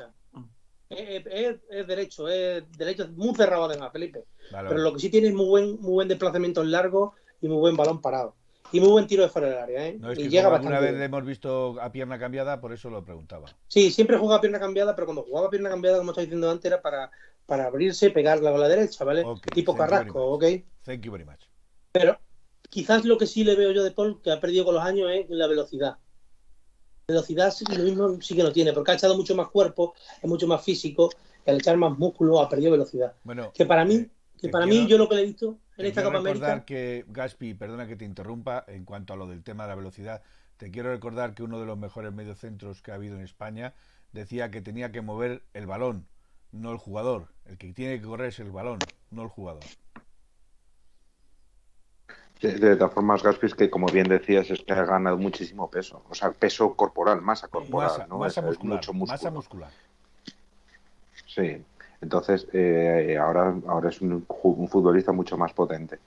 Es, 0.88 1.86
derecho, 1.86 2.28
es 2.28 2.64
derecho 2.76 3.08
muy 3.14 3.34
cerrado 3.34 3.64
además, 3.64 3.92
Felipe. 3.92 4.24
Pero 4.50 4.78
lo 4.78 4.92
que 4.92 5.00
sí 5.00 5.10
tiene 5.10 5.28
es 5.28 5.34
muy 5.34 5.46
buen, 5.46 5.80
muy 5.80 5.92
buen 5.92 6.08
desplazamiento 6.08 6.62
en 6.62 6.70
largo 6.70 7.14
y 7.40 7.48
muy 7.48 7.58
buen 7.58 7.76
balón 7.76 8.00
parado. 8.00 8.34
Y 8.72 8.80
muy 8.80 8.90
buen 8.90 9.06
tiro 9.06 9.22
de 9.22 9.28
fuera 9.28 9.48
del 9.48 9.58
área, 9.58 9.86
¿eh? 9.86 9.98
y 10.16 10.28
llega 10.28 10.48
bastante. 10.48 10.68
Una 10.68 10.80
vez 10.80 10.94
le 10.94 11.04
hemos 11.04 11.24
visto 11.24 11.80
a 11.80 11.90
pierna 11.92 12.18
cambiada, 12.18 12.60
por 12.60 12.72
eso 12.72 12.90
lo 12.90 13.04
preguntaba. 13.04 13.48
Sí, 13.68 13.90
siempre 13.90 14.18
juega 14.18 14.36
a 14.36 14.40
pierna 14.40 14.58
cambiada, 14.58 14.94
pero 14.94 15.06
cuando 15.06 15.22
jugaba 15.22 15.46
a 15.46 15.50
pierna 15.50 15.70
cambiada, 15.70 15.98
como 15.98 16.10
estaba 16.10 16.24
diciendo 16.24 16.50
antes, 16.50 16.64
era 16.64 16.82
para, 16.82 17.10
para 17.46 17.66
abrirse, 17.66 18.10
pegarla 18.10 18.50
con 18.50 18.60
la 18.60 18.68
derecha, 18.68 19.04
¿vale? 19.04 19.24
tipo 19.54 19.76
Carrasco, 19.76 20.32
¿ok? 20.32 20.44
Thank 20.84 21.02
you 21.02 21.12
very 21.12 21.24
much. 21.24 21.40
Pero 21.92 22.18
quizás 22.68 23.04
lo 23.04 23.16
que 23.16 23.26
sí 23.26 23.44
le 23.44 23.54
veo 23.54 23.72
yo 23.72 23.82
de 23.84 23.92
Paul, 23.92 24.20
que 24.20 24.30
ha 24.30 24.40
perdido 24.40 24.64
con 24.64 24.74
los 24.74 24.84
años, 24.84 25.10
es 25.12 25.26
la 25.30 25.46
velocidad. 25.46 25.96
Velocidad 27.08 27.54
lo 27.76 27.84
mismo 27.84 28.20
sí 28.20 28.34
que 28.34 28.42
lo 28.42 28.52
tiene, 28.52 28.72
porque 28.72 28.90
ha 28.90 28.94
echado 28.94 29.16
mucho 29.16 29.36
más 29.36 29.48
cuerpo, 29.48 29.94
es 30.20 30.28
mucho 30.28 30.46
más 30.46 30.62
físico, 30.62 31.10
y 31.46 31.50
al 31.50 31.58
echar 31.58 31.76
más 31.76 31.96
músculo 31.96 32.40
ha 32.40 32.48
perdido 32.48 32.72
velocidad. 32.72 33.14
Bueno, 33.22 33.52
que 33.54 33.64
para 33.64 33.84
mí, 33.84 33.94
eh, 33.94 34.10
que 34.40 34.48
para 34.48 34.66
mí 34.66 34.86
yo 34.88 34.98
lo 34.98 35.08
que 35.08 35.14
le 35.14 35.22
he 35.22 35.26
visto 35.26 35.56
en 35.76 35.86
esta 35.86 36.02
Copa 36.02 36.18
recordar 36.18 36.64
que, 36.64 37.04
Gaspi, 37.08 37.54
perdona 37.54 37.86
que 37.86 37.96
te 37.96 38.04
interrumpa, 38.04 38.64
en 38.66 38.84
cuanto 38.84 39.12
a 39.12 39.16
lo 39.16 39.26
del 39.26 39.42
tema 39.42 39.64
de 39.64 39.70
la 39.70 39.74
velocidad, 39.74 40.22
te 40.56 40.70
quiero 40.70 40.90
recordar 40.90 41.34
que 41.34 41.42
uno 41.42 41.60
de 41.60 41.66
los 41.66 41.78
mejores 41.78 42.12
mediocentros 42.12 42.82
que 42.82 42.92
ha 42.92 42.94
habido 42.94 43.16
en 43.16 43.22
España 43.22 43.74
decía 44.12 44.50
que 44.50 44.62
tenía 44.62 44.90
que 44.92 45.02
mover 45.02 45.42
el 45.52 45.66
balón, 45.66 46.06
no 46.52 46.72
el 46.72 46.78
jugador. 46.78 47.28
El 47.44 47.58
que 47.58 47.72
tiene 47.72 48.00
que 48.00 48.06
correr 48.06 48.28
es 48.28 48.40
el 48.40 48.50
balón, 48.50 48.78
no 49.10 49.22
el 49.22 49.28
jugador. 49.28 49.64
De, 52.40 52.76
todas 52.76 52.92
formas, 52.92 53.22
Gaspi, 53.22 53.46
es 53.46 53.54
que 53.54 53.70
como 53.70 53.86
bien 53.86 54.08
decías, 54.08 54.50
es 54.50 54.62
que 54.62 54.72
ha 54.72 54.84
ganado 54.84 55.16
muchísimo 55.16 55.70
peso. 55.70 56.04
O 56.10 56.14
sea, 56.14 56.32
peso 56.32 56.74
corporal, 56.74 57.22
masa 57.22 57.48
corporal. 57.48 57.88
Masa, 57.88 58.06
¿no? 58.06 58.18
masa 58.18 58.42
muscular, 58.42 58.80
masa 58.94 59.30
muscular. 59.30 59.70
Sí. 61.26 61.64
Entonces, 62.06 62.46
eh, 62.52 63.18
ahora, 63.20 63.52
ahora 63.66 63.88
es 63.88 64.00
un, 64.00 64.24
futbolista 64.68 65.10
mucho 65.10 65.36
más 65.36 65.52
potente. 65.52 65.98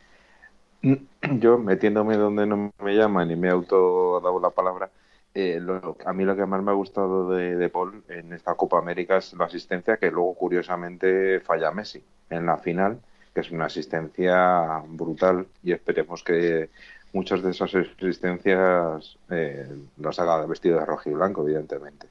Yo, 1.41 1.57
metiéndome 1.57 2.15
donde 2.15 2.47
no 2.47 2.71
me 2.81 2.95
llaman 2.95 3.29
y 3.29 3.35
me 3.35 3.49
auto 3.49 4.21
dado 4.21 4.39
la 4.39 4.49
palabra, 4.49 4.89
eh, 5.33 5.61
a 6.05 6.13
mí 6.13 6.23
lo 6.23 6.37
que 6.37 6.45
más 6.45 6.63
me 6.63 6.71
ha 6.71 6.73
gustado 6.73 7.31
de, 7.31 7.67
Paul 7.67 8.01
en 8.07 8.31
esta 8.31 8.55
Copa 8.55 8.77
América 8.79 9.17
es 9.17 9.33
la 9.33 9.45
asistencia 9.45 9.97
que 9.97 10.09
luego 10.09 10.35
curiosamente 10.35 11.41
falla 11.41 11.71
Messi 11.71 12.01
en 12.29 12.45
la 12.45 12.57
final, 12.57 13.01
que 13.33 13.41
es 13.41 13.51
una 13.51 13.65
asistencia 13.65 14.81
brutal 14.87 15.47
y 15.63 15.73
esperemos 15.73 16.23
que 16.23 16.69
muchas 17.11 17.43
de 17.43 17.51
esas 17.51 17.75
asistencias 17.75 19.17
eh, 19.29 19.67
las 19.97 20.17
haga 20.17 20.45
vestido 20.45 20.79
de 20.79 20.85
rojo 20.85 21.09
y 21.09 21.13
blanco, 21.13 21.43
evidentemente. 21.43 22.07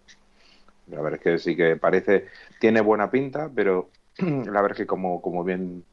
La 0.90 1.00
verdad 1.00 1.20
es 1.20 1.22
que 1.22 1.38
sí 1.38 1.56
que 1.56 1.76
parece, 1.76 2.26
tiene 2.60 2.80
buena 2.80 3.10
pinta, 3.10 3.50
pero 3.54 3.90
la 4.18 4.62
verdad 4.62 4.72
es 4.72 4.78
que 4.78 4.86
como, 4.86 5.20
como 5.20 5.44
bien 5.44 5.84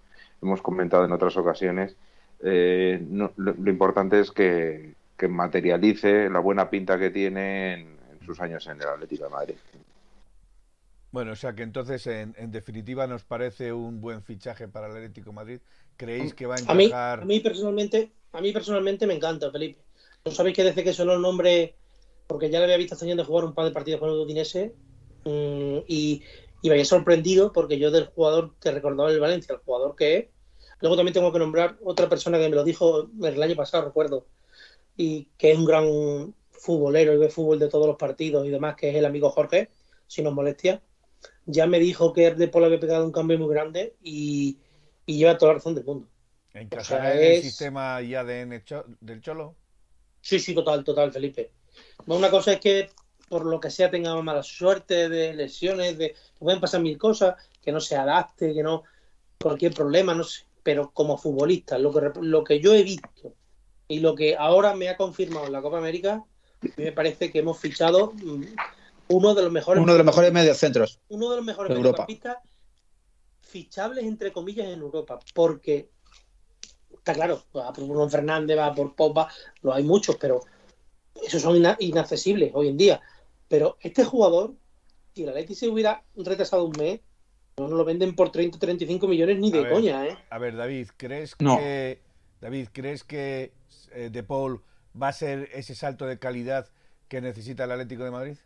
hemos 0.42 0.62
comentado 0.62 1.06
en 1.06 1.12
otras 1.12 1.36
ocasiones, 1.38 1.96
eh, 2.44 3.04
lo, 3.10 3.70
importante 3.70 4.20
es 4.20 4.32
que, 4.32 4.94
materialice 5.28 6.30
la 6.30 6.40
buena 6.40 6.70
pinta 6.70 7.00
que 7.00 7.10
tiene 7.10 7.74
en, 7.74 7.98
sus 8.24 8.40
años 8.40 8.66
en 8.68 8.82
el 8.82 8.88
Atlético 8.88 9.24
de 9.24 9.30
Madrid. 9.30 9.56
Bueno, 11.12 11.32
o 11.32 11.36
sea 11.36 11.54
que 11.54 11.64
entonces, 11.64 12.06
en, 12.08 12.34
definitiva, 12.52 13.08
nos 13.08 13.24
parece 13.24 13.72
un 13.72 14.02
buen 14.02 14.22
fichaje 14.22 14.68
para 14.68 14.88
el 14.88 14.94
Atlético 14.94 15.30
de 15.30 15.36
Madrid. 15.36 15.60
¿Creéis 15.96 16.34
que 16.34 16.46
va 16.46 16.56
a 16.56 16.60
encajar? 16.60 17.22
A 17.22 17.26
mí, 17.26 17.40
personalmente, 17.40 18.12
a 18.34 18.42
mí 18.42 18.52
personalmente 18.52 19.08
me 19.08 19.14
encanta, 19.14 19.52
Felipe. 19.52 19.82
No 20.26 20.32
sabéis 20.32 20.56
que 20.56 20.64
desde 20.64 20.84
que 20.84 20.92
sonó 20.92 21.14
el 21.14 21.22
nombre, 21.22 21.76
porque 22.28 22.50
ya 22.50 22.60
le 22.60 22.66
había 22.66 22.78
visto 22.78 22.96
de 22.96 23.24
jugar 23.24 23.46
un 23.46 23.54
par 23.54 23.66
de 23.66 23.72
partidos 23.72 24.00
con 24.00 24.10
el 24.10 24.16
Udinese, 24.16 24.74
mm, 25.26 25.84
y, 25.88 26.24
y 26.62 26.70
me 26.70 26.74
había 26.74 26.86
sorprendido 26.86 27.52
porque 27.52 27.78
yo 27.78 27.92
del 27.92 28.08
jugador 28.08 28.56
que 28.62 28.72
recordaba 28.72 29.12
el 29.12 29.20
Valencia, 29.20 29.54
el 29.54 29.62
jugador 29.62 29.96
que 29.96 30.18
es, 30.18 30.26
Luego 30.82 30.96
también 30.96 31.14
tengo 31.14 31.32
que 31.32 31.40
nombrar 31.40 31.78
otra 31.84 32.10
persona 32.10 32.38
que 32.38 32.50
me 32.50 32.56
lo 32.56 32.64
dijo 32.64 33.10
el 33.24 33.42
año 33.42 33.56
pasado, 33.56 33.86
recuerdo, 33.86 34.28
y 34.98 35.30
que 35.38 35.52
es 35.52 35.58
un 35.58 35.66
gran 35.66 36.36
futbolero 36.52 37.14
y 37.14 37.18
ve 37.18 37.30
fútbol 37.30 37.60
de 37.60 37.70
todos 37.70 37.88
los 37.88 37.98
partidos 37.98 38.46
y 38.46 38.50
demás, 38.50 38.76
que 38.76 38.90
es 38.90 38.96
el 38.96 39.06
amigo 39.06 39.30
Jorge, 39.30 39.70
si 40.08 40.22
nos 40.22 40.34
molestia. 40.34 40.82
Ya 41.46 41.68
me 41.68 41.80
dijo 41.80 42.14
que 42.14 42.32
de 42.32 42.48
Paul 42.48 42.66
había 42.66 42.80
pegado 42.80 43.06
un 43.06 43.12
cambio 43.12 43.38
muy 43.38 43.50
grande 43.50 43.96
y, 44.04 44.58
lleva 45.06 45.38
toda 45.38 45.54
la 45.54 45.58
razón 45.60 45.76
del 45.76 45.86
mundo. 45.86 46.08
¿Encajará 46.54 47.14
en 47.14 47.34
el 47.34 47.42
sistema 47.42 48.02
ya 48.02 48.24
de, 48.24 48.46
del 49.02 49.22
Cholo? 49.22 49.56
Sí, 50.22 50.40
sí, 50.40 50.56
total, 50.56 50.84
total, 50.84 51.12
Felipe. 51.12 51.52
Una 52.08 52.30
cosa 52.30 52.54
es 52.54 52.60
que 52.60 52.90
por 53.28 53.46
lo 53.46 53.60
que 53.60 53.72
sea 53.72 53.92
tenga 53.92 54.20
mala 54.22 54.44
suerte 54.44 55.10
de 55.10 55.34
lesiones, 55.34 55.98
de 55.98 56.16
pueden 56.40 56.60
pasar 56.60 56.82
mil 56.82 56.98
cosas, 56.98 57.36
que 57.62 57.72
no 57.72 57.80
se 57.80 57.96
adapte, 57.96 58.54
que 58.54 58.64
no 58.64 58.84
cualquier 59.40 59.74
problema, 59.74 60.14
no 60.14 60.24
sé. 60.24 60.44
Pero 60.64 60.92
como 60.92 61.18
futbolista, 61.18 61.78
lo 61.78 61.94
que, 61.94 62.12
lo 62.22 62.44
que 62.44 62.60
yo 62.60 62.74
he 62.74 62.84
visto 62.84 63.34
y 63.88 64.00
lo 64.00 64.16
que 64.16 64.36
ahora 64.36 64.76
me 64.76 64.90
ha 64.90 64.98
confirmado 64.98 65.46
en 65.46 65.54
la 65.54 65.62
Copa 65.62 65.78
América, 65.78 66.24
me 66.78 66.92
parece 66.92 67.32
que 67.32 67.40
hemos 67.40 67.60
fichado 67.60 68.14
mm, 68.14 68.44
uno 69.10 69.36
de 69.36 69.44
los 69.44 69.52
mejores 69.52 69.84
uno 69.84 69.92
de 69.92 70.00
los 70.00 70.06
mejores 70.06 70.34
mediocentros 70.34 71.00
uno 71.10 71.30
de 71.30 71.36
los 71.38 71.46
mejores 71.46 71.78
mediocampistas 71.78 72.38
fichables 73.42 74.06
entre 74.06 74.32
comillas 74.32 74.68
en 74.68 74.80
Europa 74.80 75.20
porque 75.34 75.90
está 76.92 77.14
claro 77.14 77.44
va 77.56 77.72
por 77.72 77.88
Bruno 77.88 78.10
Fernández 78.10 78.58
va 78.58 78.74
por 78.74 78.96
Pogba 78.96 79.30
lo 79.62 79.74
hay 79.74 79.84
muchos 79.84 80.16
pero 80.16 80.42
esos 81.24 81.42
son 81.42 81.56
inaccesibles 81.80 82.52
hoy 82.54 82.70
en 82.70 82.78
día 82.78 83.02
pero 83.48 83.78
este 83.82 84.04
jugador 84.04 84.56
si 85.14 85.24
el 85.24 85.30
Atleti 85.30 85.56
se 85.56 85.70
hubiera 85.70 86.04
retrasado 86.16 86.66
un 86.66 86.74
mes 86.78 87.00
no 87.58 87.70
lo 87.70 87.86
venden 87.86 88.16
por 88.16 88.32
30 88.32 88.60
35 88.60 89.08
millones 89.08 89.40
ni 89.40 89.50
de 89.50 89.70
coña, 89.70 90.06
¿eh? 90.06 90.18
A 90.30 90.38
ver, 90.40 90.58
David, 90.58 90.90
¿crees 90.98 91.36
que 91.36 92.02
David, 92.42 92.68
¿crees 92.74 93.06
que 93.06 93.54
eh, 93.94 94.10
De 94.12 94.24
Paul 94.24 94.62
va 95.02 95.08
a 95.08 95.14
ser 95.14 95.50
ese 95.54 95.74
salto 95.74 96.06
de 96.06 96.20
calidad 96.20 96.68
que 97.08 97.22
necesita 97.22 97.64
el 97.64 97.72
Atlético 97.72 98.04
de 98.04 98.12
Madrid? 98.12 98.38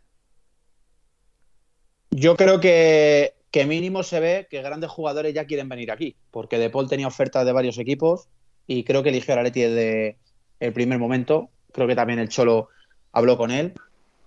Yo 2.12 2.36
creo 2.36 2.60
que, 2.60 3.34
que 3.50 3.66
mínimo 3.66 4.04
se 4.04 4.20
ve 4.20 4.46
que 4.48 4.62
grandes 4.62 4.90
jugadores 4.90 5.34
ya 5.34 5.46
quieren 5.46 5.68
venir 5.68 5.90
aquí, 5.90 6.16
porque 6.30 6.58
De 6.58 6.70
Paul 6.70 6.88
tenía 6.88 7.08
ofertas 7.08 7.44
de 7.44 7.52
varios 7.52 7.78
equipos 7.78 8.28
y 8.68 8.84
creo 8.84 9.02
que 9.02 9.08
eligió 9.08 9.34
al 9.34 9.40
Atleti 9.40 9.62
desde 9.62 10.18
el 10.60 10.72
primer 10.72 11.00
momento. 11.00 11.50
Creo 11.72 11.88
que 11.88 11.96
también 11.96 12.20
el 12.20 12.28
Cholo 12.28 12.68
habló 13.10 13.36
con 13.36 13.50
él. 13.50 13.74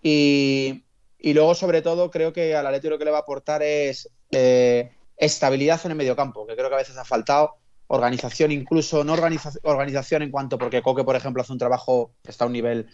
Y, 0.03 0.83
luego, 1.24 1.55
sobre 1.55 1.81
todo, 1.81 2.12
creo 2.12 2.33
que 2.33 2.55
al 2.55 2.67
Atleti 2.67 2.89
lo 2.89 3.00
que 3.00 3.05
le 3.05 3.12
va 3.12 3.19
a 3.19 3.22
aportar 3.22 3.63
es 3.63 4.10
eh, 4.31 4.91
estabilidad 5.15 5.79
en 5.86 5.91
el 5.91 5.98
mediocampo, 5.98 6.45
que 6.45 6.55
creo 6.55 6.67
que 6.67 6.75
a 6.75 6.79
veces 6.79 6.98
ha 6.98 7.05
faltado. 7.05 7.55
Organización, 7.88 8.51
incluso 8.51 9.03
no 9.03 9.13
organización 9.13 10.22
en 10.22 10.31
cuanto, 10.31 10.57
porque 10.57 10.81
Coque, 10.81 11.03
por 11.03 11.15
ejemplo, 11.15 11.41
hace 11.41 11.53
un 11.53 11.60
trabajo 11.60 12.12
que 12.24 12.31
está 12.31 12.43
a 12.43 12.48
un 12.48 12.53
nivel 12.53 12.88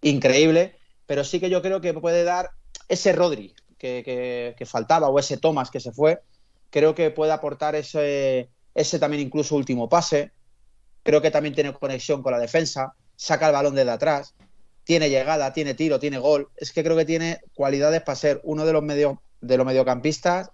increíble, 0.00 0.76
pero 1.06 1.22
sí 1.22 1.38
que 1.38 1.50
yo 1.50 1.62
creo 1.62 1.80
que 1.80 1.94
puede 1.94 2.24
dar 2.24 2.50
ese 2.88 3.12
Rodri 3.12 3.54
que, 3.78 4.56
faltaba 4.66 5.08
o 5.08 5.18
ese 5.18 5.36
Thomas 5.36 5.70
que 5.70 5.80
se 5.80 5.92
fue. 5.92 6.20
Creo 6.70 6.94
que 6.94 7.10
puede 7.10 7.32
aportar 7.32 7.74
ese, 7.74 8.48
ese 8.74 8.98
también 8.98 9.22
incluso 9.22 9.54
último 9.54 9.88
pase. 9.88 10.32
Creo 11.02 11.20
que 11.20 11.30
también 11.30 11.54
tiene 11.54 11.72
conexión 11.74 12.22
con 12.22 12.32
la 12.32 12.38
defensa, 12.38 12.94
saca 13.16 13.48
el 13.48 13.52
balón 13.52 13.74
desde 13.74 13.90
atrás 13.90 14.34
tiene 14.88 15.10
llegada, 15.10 15.52
tiene 15.52 15.74
tiro, 15.74 16.00
tiene 16.00 16.16
gol. 16.16 16.48
Es 16.56 16.72
que 16.72 16.82
creo 16.82 16.96
que 16.96 17.04
tiene 17.04 17.42
cualidades 17.54 18.00
para 18.00 18.16
ser 18.16 18.40
uno 18.42 18.64
de 18.64 18.72
los, 18.72 18.82
medio, 18.82 19.20
de 19.42 19.58
los 19.58 19.66
mediocampistas, 19.66 20.50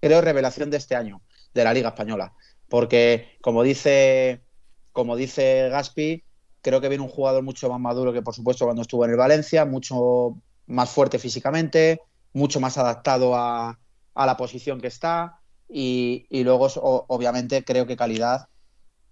creo, 0.00 0.20
revelación 0.20 0.72
de 0.72 0.78
este 0.78 0.96
año, 0.96 1.22
de 1.54 1.62
la 1.62 1.72
Liga 1.72 1.90
Española. 1.90 2.32
Porque, 2.68 3.38
como 3.40 3.62
dice, 3.62 4.42
como 4.90 5.14
dice 5.14 5.68
Gaspi, 5.68 6.24
creo 6.62 6.80
que 6.80 6.88
viene 6.88 7.04
un 7.04 7.10
jugador 7.10 7.44
mucho 7.44 7.70
más 7.70 7.78
maduro 7.78 8.12
que, 8.12 8.22
por 8.22 8.34
supuesto, 8.34 8.64
cuando 8.64 8.82
estuvo 8.82 9.04
en 9.04 9.12
el 9.12 9.16
Valencia, 9.16 9.64
mucho 9.64 10.36
más 10.66 10.90
fuerte 10.90 11.20
físicamente, 11.20 12.00
mucho 12.32 12.58
más 12.58 12.78
adaptado 12.78 13.36
a, 13.36 13.78
la 14.16 14.36
posición 14.36 14.80
que 14.80 14.88
está. 14.88 15.38
Y 15.68 16.26
luego, 16.42 16.66
obviamente, 17.06 17.62
creo 17.62 17.86
que 17.86 17.96
calidad, 17.96 18.48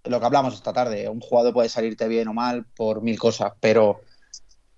lo 0.03 0.19
que 0.19 0.25
hablamos 0.25 0.53
esta 0.53 0.73
tarde, 0.73 1.07
un 1.07 1.21
jugador 1.21 1.53
puede 1.53 1.69
salirte 1.69 2.09
bien 2.09 2.27
o 2.27 2.33
mal 2.33 2.65
por 2.75 3.01
mil 3.01 3.17
cosas, 3.17 3.53
pero 3.61 4.01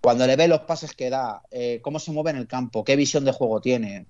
cuando 0.08 0.26
le 0.26 0.38
ve 0.38 0.48
los 0.48 0.62
pases 0.62 0.94
que 0.94 1.10
da, 1.10 1.44
eh, 1.52 1.82
cómo 1.82 2.00
se 2.00 2.14
mueve 2.14 2.30
en 2.30 2.38
el 2.38 2.48
campo, 2.48 2.86
qué 2.86 2.96
visión 2.96 3.26
de 3.26 3.34
juego 3.34 3.60
tiene 3.60 4.06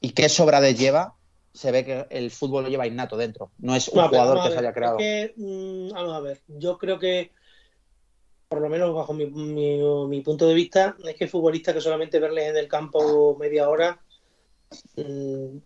y 0.00 0.12
qué 0.12 0.30
sobrades 0.30 0.78
lleva, 0.78 1.14
se 1.52 1.70
ve 1.72 1.84
que 1.84 2.06
el 2.08 2.30
fútbol 2.30 2.64
lo 2.64 2.70
lleva 2.70 2.86
innato 2.86 3.18
dentro. 3.18 3.50
No 3.58 3.76
es 3.76 3.88
un 3.88 4.02
jugador 4.08 4.42
que 4.42 4.52
se 4.54 4.58
haya 4.60 4.72
creado. 4.72 4.96
Mm, 4.96 5.90
vamos 5.90 6.14
a 6.14 6.20
ver, 6.20 6.40
yo 6.48 6.78
creo 6.78 6.98
que, 6.98 7.32
por 8.48 8.62
lo 8.62 8.70
menos 8.70 8.94
bajo 8.94 9.12
mi, 9.12 10.20
punto 10.22 10.48
de 10.48 10.54
vista, 10.54 10.96
es 11.04 11.14
que 11.16 11.28
futbolistas 11.28 11.74
que 11.74 11.82
solamente 11.82 12.18
verles 12.18 12.48
en 12.48 12.56
el 12.56 12.66
campo 12.66 13.36
media 13.38 13.68
hora. 13.68 14.00
Mm, 14.96 15.58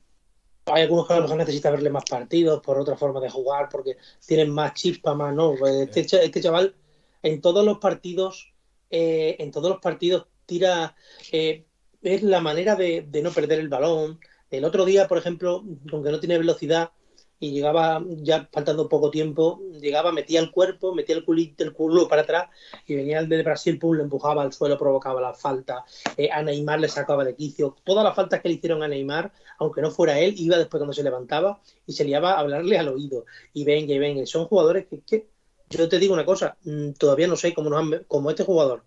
hay 0.66 0.82
algunos 0.82 1.06
que 1.06 1.12
a 1.12 1.16
lo 1.18 1.22
mejor 1.22 1.36
necesitan 1.36 1.74
verle 1.74 1.90
más 1.90 2.06
partidos 2.10 2.60
por 2.60 2.76
otra 2.76 2.96
forma 2.96 3.20
de 3.20 3.30
jugar, 3.30 3.68
porque 3.70 3.98
tienen 4.26 4.50
más 4.50 4.74
chispa, 4.74 5.14
más 5.14 5.32
no. 5.32 5.54
Pues 5.56 5.88
este, 5.94 6.24
este 6.24 6.40
chaval 6.40 6.74
en 7.22 7.40
todos 7.40 7.64
los 7.64 7.78
partidos 7.78 8.49
eh, 8.90 9.36
en 9.38 9.50
todos 9.50 9.70
los 9.70 9.80
partidos 9.80 10.26
tira, 10.46 10.96
eh, 11.32 11.64
es 12.02 12.22
la 12.22 12.40
manera 12.40 12.74
de, 12.74 13.06
no 13.22 13.30
perder 13.30 13.60
el 13.60 13.68
balón. 13.68 14.18
El 14.50 14.64
otro 14.64 14.84
día, 14.84 15.06
por 15.06 15.18
ejemplo, 15.18 15.62
aunque 15.92 16.10
no 16.10 16.18
tiene 16.18 16.38
velocidad 16.38 16.90
y 17.38 17.52
llegaba 17.52 18.04
ya 18.08 18.48
faltando 18.52 18.88
poco 18.88 19.10
tiempo, 19.10 19.62
llegaba, 19.80 20.12
metía 20.12 20.40
el 20.40 20.50
cuerpo, 20.50 20.92
metía 20.92 21.14
el, 21.14 21.24
culito, 21.24 21.62
el 21.62 21.72
culo 21.72 22.08
para 22.08 22.22
atrás 22.22 22.50
y 22.86 22.96
venía 22.96 23.20
el 23.20 23.28
de 23.28 23.42
Brasil, 23.42 23.78
pum, 23.78 23.96
le 23.96 24.02
empujaba 24.02 24.42
al 24.42 24.52
suelo, 24.52 24.76
provocaba 24.76 25.20
la 25.20 25.34
falta. 25.34 25.84
Eh, 26.16 26.28
a 26.30 26.42
Neymar 26.42 26.80
le 26.80 26.88
sacaba 26.88 27.24
de 27.24 27.36
quicio. 27.36 27.76
Todas 27.84 28.04
las 28.04 28.14
faltas 28.16 28.42
que 28.42 28.48
le 28.48 28.56
hicieron 28.56 28.82
a 28.82 28.88
Neymar, 28.88 29.32
aunque 29.58 29.80
no 29.82 29.90
fuera 29.92 30.18
él, 30.18 30.34
iba 30.36 30.58
después 30.58 30.80
cuando 30.80 30.92
se 30.92 31.04
levantaba 31.04 31.60
y 31.86 31.92
se 31.92 32.04
liaba 32.04 32.32
a 32.32 32.40
hablarle 32.40 32.76
al 32.76 32.88
oído. 32.88 33.24
Y 33.54 33.64
venga, 33.64 33.94
y 33.94 33.98
venga. 33.98 34.26
Son 34.26 34.46
jugadores 34.46 34.86
que, 34.88 35.00
que 35.00 35.28
yo 35.70 35.88
te 35.88 35.98
digo 35.98 36.14
una 36.14 36.24
cosa, 36.24 36.56
mm, 36.64 36.92
todavía 36.92 37.28
no 37.28 37.36
sé 37.36 37.54
cómo, 37.54 37.70
nos 37.70 38.02
como 38.06 38.30
este 38.30 38.44
jugador, 38.44 38.84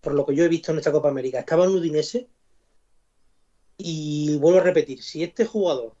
por 0.00 0.14
lo 0.14 0.26
que 0.26 0.34
yo 0.34 0.44
he 0.44 0.48
visto 0.48 0.72
en 0.72 0.78
esta 0.78 0.92
Copa 0.92 1.08
América, 1.08 1.40
estaba 1.40 1.64
en 1.64 1.70
Udinese 1.70 2.28
y 3.76 4.36
vuelvo 4.38 4.60
a 4.60 4.62
repetir, 4.62 5.02
si 5.02 5.22
este 5.22 5.44
jugador, 5.44 5.94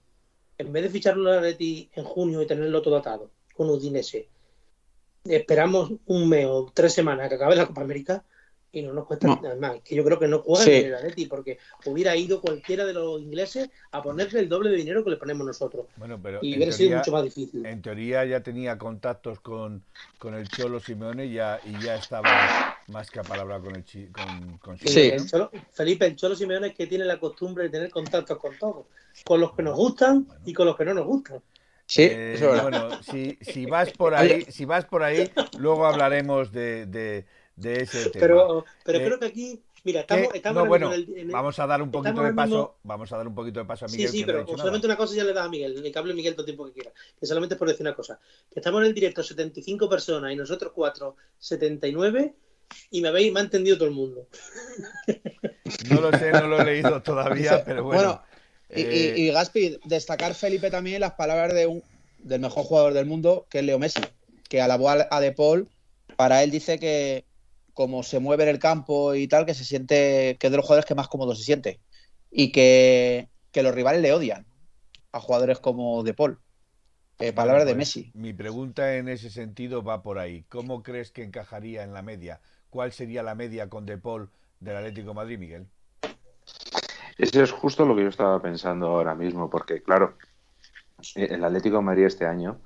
en 0.58 0.72
vez 0.72 0.84
de 0.84 0.90
ficharlo 0.90 1.30
a 1.30 1.40
Leti 1.40 1.90
en 1.94 2.04
junio 2.04 2.42
y 2.42 2.46
tenerlo 2.46 2.82
todo 2.82 2.96
atado 2.96 3.30
con 3.54 3.68
Udinese, 3.68 4.28
esperamos 5.24 5.92
un 6.06 6.28
mes 6.28 6.46
o 6.46 6.70
tres 6.72 6.94
semanas 6.94 7.28
que 7.28 7.34
acabe 7.34 7.56
la 7.56 7.66
Copa 7.66 7.82
América, 7.82 8.24
y 8.78 8.82
no 8.82 8.92
nos 8.92 9.06
cuesta 9.06 9.28
nada 9.28 9.56
más. 9.56 9.80
Que 9.82 9.94
yo 9.94 10.04
creo 10.04 10.18
que 10.18 10.28
no 10.28 10.40
juega 10.40 10.64
en 10.64 10.86
el 10.86 10.94
Atleti 10.94 11.26
porque 11.26 11.58
hubiera 11.84 12.16
ido 12.16 12.40
cualquiera 12.40 12.84
de 12.84 12.92
los 12.92 13.20
ingleses 13.20 13.70
a 13.92 14.02
ponerle 14.02 14.40
el 14.40 14.48
doble 14.48 14.70
de 14.70 14.76
dinero 14.76 15.04
que 15.04 15.10
le 15.10 15.16
ponemos 15.16 15.46
nosotros. 15.46 15.86
Bueno, 15.96 16.18
pero 16.22 16.38
y 16.42 16.56
hubiera 16.56 16.72
sido 16.72 16.96
mucho 16.96 17.12
más 17.12 17.24
difícil. 17.24 17.64
En 17.66 17.82
teoría 17.82 18.24
ya 18.24 18.40
tenía 18.40 18.78
contactos 18.78 19.40
con, 19.40 19.82
con 20.18 20.34
el 20.34 20.48
Cholo 20.48 20.80
Simeone 20.80 21.30
ya, 21.30 21.60
y 21.64 21.82
ya 21.84 21.96
estaba 21.96 22.76
más 22.88 23.10
que 23.10 23.20
a 23.20 23.22
palabra 23.22 23.60
con 23.60 23.76
el 23.76 23.84
con, 24.12 24.58
con 24.58 24.78
sí. 24.78 25.12
Felipe, 25.72 26.06
el 26.06 26.16
Cholo 26.16 26.34
Simeone 26.34 26.68
es 26.68 26.74
que 26.74 26.86
tiene 26.86 27.04
la 27.04 27.18
costumbre 27.18 27.64
de 27.64 27.70
tener 27.70 27.90
contactos 27.90 28.38
con 28.38 28.58
todos, 28.58 28.86
con 29.24 29.40
los 29.40 29.54
que 29.54 29.62
nos 29.62 29.76
gustan 29.76 30.26
y 30.44 30.52
con 30.52 30.66
los 30.66 30.76
que 30.76 30.84
no 30.84 30.94
nos 30.94 31.06
gustan. 31.06 31.40
Sí, 31.86 32.08
eh, 32.10 32.38
bueno, 32.62 33.02
si, 33.02 33.38
si 33.42 33.66
vas 33.66 33.90
por 33.90 34.14
ahí, 34.14 34.46
si 34.48 34.64
vas 34.64 34.86
por 34.86 35.02
ahí, 35.02 35.30
luego 35.58 35.86
hablaremos 35.86 36.50
de 36.50 36.86
de 36.86 37.26
ese 37.62 38.10
Pero, 38.10 38.64
pero 38.84 38.98
eh, 38.98 39.04
creo 39.04 39.18
que 39.18 39.26
aquí 39.26 39.62
Mira, 39.84 40.00
estamos, 40.00 40.28
estamos 40.34 40.66
bueno, 40.66 40.90
vamos 41.26 41.58
a 41.58 41.66
dar 41.66 41.82
un 41.82 41.90
poquito 41.90 42.22
de 42.22 42.32
paso, 42.32 42.76
vamos 42.84 43.12
a 43.12 43.18
dar 43.18 43.28
un 43.28 43.34
poquito 43.34 43.60
de 43.60 43.66
paso 43.66 43.84
a 43.84 43.88
Miguel. 43.88 44.08
Sí, 44.08 44.18
sí, 44.18 44.24
pero 44.24 44.46
solamente 44.46 44.86
una 44.86 44.96
cosa 44.96 45.14
ya 45.14 45.24
le 45.24 45.34
da 45.34 45.44
a 45.44 45.48
Miguel, 45.50 45.82
le 45.82 45.92
cable 45.92 46.14
a 46.14 46.16
Miguel 46.16 46.32
todo 46.32 46.40
el 46.42 46.46
tiempo 46.46 46.64
que 46.64 46.72
quiera. 46.72 46.90
Que 47.20 47.26
solamente 47.26 47.54
es 47.54 47.58
por 47.58 47.68
decir 47.68 47.82
una 47.82 47.94
cosa. 47.94 48.18
Que 48.50 48.60
estamos 48.60 48.80
en 48.80 48.86
el 48.86 48.94
directo 48.94 49.22
75 49.22 49.86
personas 49.86 50.32
y 50.32 50.36
nosotros 50.36 50.72
cuatro 50.74 51.16
79 51.38 52.34
y 52.90 53.02
me 53.02 53.08
habéis 53.08 53.30
me 53.30 53.40
ha 53.40 53.42
entendido 53.42 53.76
todo 53.76 53.88
el 53.88 53.94
mundo. 53.94 54.26
No 55.90 56.00
lo 56.00 56.12
sé, 56.18 56.30
no 56.30 56.46
lo 56.46 56.60
he 56.60 56.64
leído 56.64 57.02
todavía, 57.02 57.64
pero 57.64 57.84
bueno. 57.84 58.02
bueno 58.02 58.22
y, 58.68 58.82
y, 58.82 59.28
eh, 59.28 59.32
Gaspi, 59.32 59.78
destacar 59.84 60.34
Felipe 60.34 60.70
también 60.70 61.00
las 61.00 61.14
palabras 61.14 61.54
de 61.54 61.66
un 61.66 61.82
del 62.18 62.40
mejor 62.40 62.64
jugador 62.64 62.92
del 62.92 63.06
mundo, 63.06 63.46
que 63.48 63.60
es 63.60 63.64
Leo 63.64 63.78
Messi, 63.78 64.02
que 64.48 64.60
alabó 64.60 64.90
a 64.90 65.20
De 65.20 65.32
Paul. 65.32 65.68
Para 66.16 66.42
él 66.42 66.50
dice 66.50 66.78
que 66.78 67.24
como 67.74 68.02
se 68.02 68.20
mueve 68.20 68.44
en 68.44 68.50
el 68.50 68.58
campo 68.58 69.14
y 69.14 69.28
tal, 69.28 69.44
que 69.44 69.54
se 69.54 69.64
siente 69.64 70.36
que 70.38 70.46
es 70.46 70.50
de 70.50 70.56
los 70.56 70.64
jugadores 70.64 70.86
que 70.86 70.94
más 70.94 71.08
cómodo 71.08 71.34
se 71.34 71.42
siente. 71.42 71.80
Y 72.30 72.52
que, 72.52 73.28
los 73.54 73.74
rivales 73.74 74.00
le 74.00 74.12
odian 74.12 74.46
a 75.12 75.20
jugadores 75.20 75.58
como 75.58 76.02
De 76.02 76.14
Paul. 76.14 76.38
Eh, 77.20 77.32
palabras 77.32 77.64
de 77.64 77.72
pues, 77.72 77.78
Messi. 77.78 78.10
Mi 78.14 78.32
pregunta 78.32 78.96
en 78.96 79.08
ese 79.08 79.30
sentido 79.30 79.82
va 79.82 80.02
por 80.02 80.18
ahí. 80.18 80.44
¿Cómo 80.48 80.82
crees 80.82 81.12
que 81.12 81.22
encajaría 81.22 81.84
en 81.84 81.92
la 81.92 82.02
media? 82.02 82.40
¿Cuál 82.70 82.92
sería 82.92 83.22
la 83.22 83.36
media 83.36 83.68
con 83.68 83.86
De 83.86 83.98
Paul 83.98 84.30
del 84.58 84.76
Atlético 84.76 85.14
Madrid, 85.14 85.38
Miguel? 85.38 85.68
Eso 87.18 87.42
es 87.42 87.52
justo 87.52 87.84
lo 87.84 87.94
que 87.94 88.02
yo 88.02 88.08
estaba 88.08 88.40
pensando 88.42 88.88
ahora 88.88 89.14
mismo, 89.14 89.48
porque 89.48 89.82
claro, 89.82 90.16
el 91.14 91.44
Atlético 91.44 91.76
de 91.76 91.82
Madrid 91.82 92.06
este 92.06 92.26
año, 92.26 92.60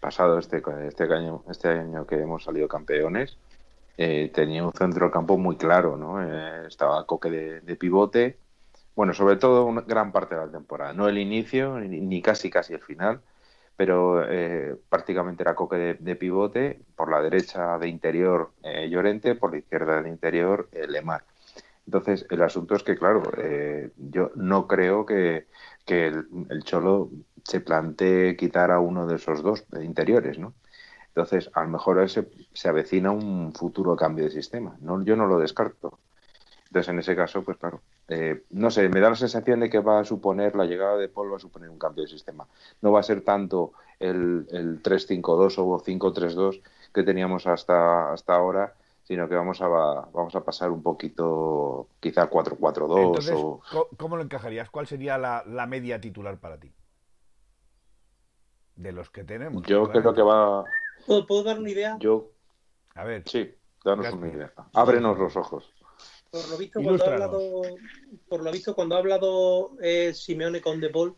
pasado 0.00 0.38
este, 0.38 0.62
este, 0.86 1.04
año, 1.04 1.44
este 1.50 1.68
año 1.68 2.06
que 2.06 2.16
hemos 2.16 2.44
salido 2.44 2.68
campeones, 2.68 3.36
eh, 3.96 4.30
tenía 4.34 4.64
un 4.64 4.72
centro 4.72 5.10
campo 5.10 5.38
muy 5.38 5.56
claro, 5.56 5.96
¿no? 5.96 6.22
Eh, 6.22 6.66
estaba 6.66 7.06
Coque 7.06 7.30
de, 7.30 7.76
pivote, 7.76 8.38
bueno, 8.96 9.14
sobre 9.14 9.36
todo 9.36 9.66
una 9.66 9.82
gran 9.82 10.12
parte 10.12 10.34
de 10.34 10.46
la 10.46 10.52
temporada, 10.52 10.92
no 10.92 11.08
el 11.08 11.18
inicio 11.18 11.78
ni, 11.80 12.22
casi 12.22 12.50
casi 12.50 12.74
el 12.74 12.80
final, 12.80 13.20
pero 13.76 14.24
eh, 14.28 14.76
prácticamente 14.88 15.42
era 15.42 15.54
Coque 15.54 15.96
de, 15.98 16.16
pivote, 16.16 16.80
por 16.96 17.10
la 17.10 17.22
derecha 17.22 17.78
de 17.78 17.88
interior 17.88 18.52
Llorente, 18.88 19.34
por 19.36 19.52
la 19.52 19.58
izquierda 19.58 20.02
de 20.02 20.08
interior 20.08 20.68
Lemar. 20.88 21.24
Entonces, 21.86 22.26
el 22.30 22.42
asunto 22.42 22.76
es 22.76 22.82
que, 22.82 22.96
claro, 22.96 23.22
yo 23.96 24.30
no 24.36 24.66
creo 24.66 25.06
que, 25.06 25.46
el, 25.86 26.26
Cholo 26.64 27.10
se 27.44 27.60
plantee 27.60 28.36
quitar 28.36 28.70
a 28.70 28.80
uno 28.80 29.06
de 29.06 29.16
esos 29.16 29.42
dos 29.42 29.64
interiores, 29.82 30.38
¿no? 30.38 30.54
Entonces, 31.14 31.48
a 31.54 31.62
lo 31.62 31.68
mejor 31.68 32.10
se, 32.10 32.28
se 32.52 32.68
avecina 32.68 33.12
un 33.12 33.52
futuro 33.54 33.94
cambio 33.94 34.24
de 34.24 34.30
sistema. 34.30 34.76
No, 34.80 35.00
yo 35.04 35.14
no 35.14 35.26
lo 35.26 35.38
descarto. 35.38 36.00
Entonces, 36.66 36.88
en 36.88 36.98
ese 36.98 37.14
caso, 37.14 37.44
pues 37.44 37.56
claro, 37.56 37.82
eh, 38.08 38.42
no 38.50 38.68
sé, 38.68 38.88
me 38.88 38.98
da 38.98 39.10
la 39.10 39.14
sensación 39.14 39.60
de 39.60 39.70
que 39.70 39.78
va 39.78 40.00
a 40.00 40.04
suponer, 40.04 40.56
la 40.56 40.64
llegada 40.64 40.96
de 40.96 41.08
Paul 41.08 41.32
va 41.32 41.36
a 41.36 41.40
suponer 41.40 41.70
un 41.70 41.78
cambio 41.78 42.02
de 42.02 42.10
sistema. 42.10 42.48
No 42.82 42.90
va 42.90 42.98
a 42.98 43.04
ser 43.04 43.20
tanto 43.20 43.74
el, 44.00 44.48
el 44.50 44.82
3-5-2 44.82 45.54
o 45.58 45.78
5-3-2 45.78 46.62
que 46.92 47.04
teníamos 47.04 47.46
hasta, 47.46 48.12
hasta 48.12 48.34
ahora, 48.34 48.74
sino 49.04 49.28
que 49.28 49.36
vamos 49.36 49.62
a, 49.62 49.68
vamos 49.68 50.34
a 50.34 50.42
pasar 50.42 50.72
un 50.72 50.82
poquito, 50.82 51.86
quizá 52.00 52.28
4-4-2. 52.28 53.32
O... 53.36 53.60
¿Cómo 53.96 54.16
lo 54.16 54.24
encajarías? 54.24 54.68
¿Cuál 54.68 54.88
sería 54.88 55.16
la, 55.16 55.44
la 55.46 55.66
media 55.66 56.00
titular 56.00 56.38
para 56.38 56.58
ti? 56.58 56.72
De 58.74 58.90
los 58.90 59.10
que 59.10 59.22
tenemos. 59.22 59.62
Yo 59.62 59.88
creo 59.88 60.12
que 60.12 60.22
va. 60.22 60.64
¿Puedo, 61.06 61.42
dar 61.42 61.58
una 61.58 61.70
idea? 61.70 61.96
Yo. 62.00 62.32
A 62.94 63.04
ver. 63.04 63.22
Sí, 63.26 63.54
danos 63.84 64.12
una 64.12 64.28
idea. 64.28 64.52
Ábrenos 64.72 65.18
los 65.18 65.36
ojos. 65.36 65.70
Por 66.30 66.48
lo 66.48 66.56
visto, 66.58 66.80
cuando 66.82 67.04
ha 67.04 67.12
hablado, 67.12 67.62
por 68.28 68.42
lo 68.42 68.50
visto, 68.50 68.74
cuando 68.74 68.96
ha 68.96 68.98
hablado 68.98 69.76
eh, 69.80 70.12
Simeone 70.14 70.60
con 70.60 70.80
De 70.80 70.90
Paul, 70.90 71.16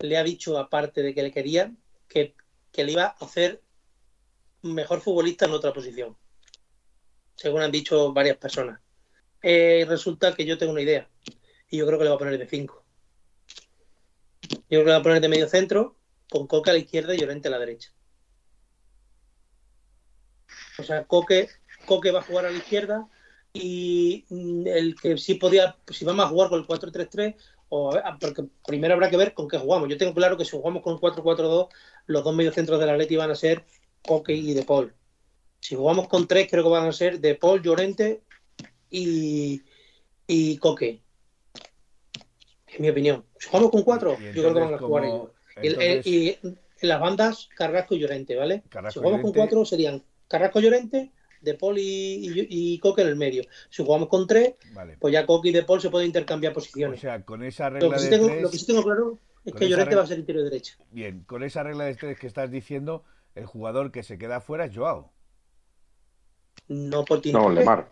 le 0.00 0.16
ha 0.16 0.24
dicho, 0.24 0.58
aparte 0.58 1.02
de 1.02 1.14
que 1.14 1.22
le 1.22 1.30
quería, 1.30 1.72
que, 2.08 2.34
que 2.72 2.84
le 2.84 2.92
iba 2.92 3.04
a 3.04 3.24
hacer 3.24 3.62
mejor 4.62 5.00
futbolista 5.00 5.46
en 5.46 5.52
otra 5.52 5.72
posición. 5.72 6.16
Según 7.36 7.62
han 7.62 7.70
dicho 7.70 8.12
varias 8.12 8.36
personas. 8.36 8.80
Eh, 9.42 9.84
resulta 9.88 10.34
que 10.34 10.44
yo 10.44 10.58
tengo 10.58 10.72
una 10.72 10.82
idea. 10.82 11.08
Y 11.68 11.78
yo 11.78 11.86
creo 11.86 11.98
que 11.98 12.04
le 12.04 12.10
va 12.10 12.16
a 12.16 12.18
poner 12.18 12.38
de 12.38 12.46
5. 12.46 12.84
Yo 14.50 14.58
creo 14.68 14.80
que 14.80 14.86
le 14.86 14.92
va 14.92 14.98
a 14.98 15.02
poner 15.02 15.20
de 15.20 15.28
medio 15.28 15.48
centro 15.48 15.96
con 16.30 16.46
Coque 16.46 16.70
a 16.70 16.72
la 16.72 16.78
izquierda 16.78 17.14
y 17.14 17.18
Llorente 17.18 17.48
a 17.48 17.50
la 17.50 17.58
derecha. 17.58 17.92
O 20.82 20.86
sea, 20.86 21.04
Coque, 21.04 21.48
Coque 21.86 22.10
va 22.10 22.20
a 22.20 22.22
jugar 22.22 22.46
a 22.46 22.50
la 22.50 22.58
izquierda 22.58 23.08
y 23.52 24.24
mm, 24.28 24.66
el 24.66 24.94
que 25.00 25.16
sí 25.18 25.34
podía, 25.34 25.76
si 25.88 26.04
vamos 26.04 26.26
a 26.26 26.28
jugar 26.28 26.48
con 26.48 26.60
el 26.60 26.66
4-3-3, 26.66 27.36
o 27.68 27.98
porque 28.20 28.44
primero 28.66 28.94
habrá 28.94 29.08
que 29.08 29.16
ver 29.16 29.32
con 29.32 29.48
qué 29.48 29.58
jugamos. 29.58 29.88
Yo 29.88 29.96
tengo 29.96 30.14
claro 30.14 30.36
que 30.36 30.44
si 30.44 30.50
jugamos 30.50 30.82
con 30.82 30.98
4-4-2, 30.98 31.68
los 32.06 32.24
dos 32.24 32.34
mediocentros 32.34 32.78
del 32.78 32.90
Atleti 32.90 33.16
van 33.16 33.30
a 33.30 33.34
ser 33.34 33.64
Coque 34.06 34.34
y 34.34 34.52
De 34.52 34.64
Paul. 34.64 34.94
Si 35.60 35.76
jugamos 35.76 36.08
con 36.08 36.26
tres, 36.26 36.48
creo 36.50 36.64
que 36.64 36.70
van 36.70 36.86
a 36.86 36.92
ser 36.92 37.20
De 37.20 37.34
Paul, 37.34 37.62
Llorente 37.62 38.22
y, 38.90 39.62
y 40.26 40.58
Coque. 40.58 41.00
En 42.66 42.82
mi 42.82 42.90
opinión. 42.90 43.24
Si 43.38 43.48
jugamos 43.48 43.70
con 43.70 43.82
cuatro, 43.82 44.18
yo 44.18 44.42
creo 44.42 44.54
que 44.54 44.60
van 44.60 44.74
a 44.74 44.78
jugar 44.78 45.04
ellos 45.04 45.28
y 46.06 46.38
en 46.42 46.58
las 46.88 47.00
bandas, 47.00 47.48
Carrasco 47.54 47.94
y 47.94 48.00
Llorente, 48.00 48.34
¿vale? 48.36 48.64
si 48.90 48.98
jugamos 48.98 49.20
con 49.20 49.32
cuatro 49.32 49.64
serían 49.64 50.02
Carrasco 50.32 50.60
y 50.60 50.62
Llorente, 50.62 51.12
De 51.42 51.54
Paul 51.54 51.76
y, 51.78 52.78
Coque 52.78 53.02
en 53.02 53.08
el 53.08 53.16
medio. 53.16 53.44
Si 53.68 53.84
jugamos 53.84 54.08
con 54.08 54.26
tres, 54.26 54.54
pues 54.98 55.12
ya 55.12 55.26
Coque 55.26 55.50
y 55.50 55.52
De 55.52 55.62
Paul 55.62 55.80
se 55.80 55.90
pueden 55.90 56.06
intercambiar 56.06 56.54
posiciones. 56.54 56.98
O 56.98 57.02
sea, 57.02 57.22
con 57.22 57.44
esa 57.44 57.68
regla 57.68 57.88
lo 57.88 57.94
que 57.94 58.00
sí 58.00 58.08
tengo, 58.08 58.28
Lo 58.28 58.50
que 58.50 58.58
sí 58.58 58.66
tengo 58.66 58.82
claro 58.82 59.18
es 59.44 59.52
que 59.52 59.68
Llorente 59.68 59.94
va 59.94 60.02
a 60.02 60.06
ser 60.06 60.18
interior 60.18 60.44
derecho. 60.44 60.76
Bien, 60.90 61.22
con 61.24 61.42
esa 61.42 61.62
regla 61.62 61.84
de 61.84 61.94
tres 61.96 62.18
que 62.18 62.26
estás 62.26 62.50
diciendo, 62.50 63.04
el 63.34 63.44
jugador 63.44 63.92
que 63.92 64.02
se 64.02 64.16
queda 64.16 64.40
fuera 64.40 64.64
es 64.64 64.74
Joao. 64.74 65.12
No 66.68 67.04
por 67.04 67.20
ti. 67.20 67.30
No, 67.30 67.50
Lemar. 67.50 67.90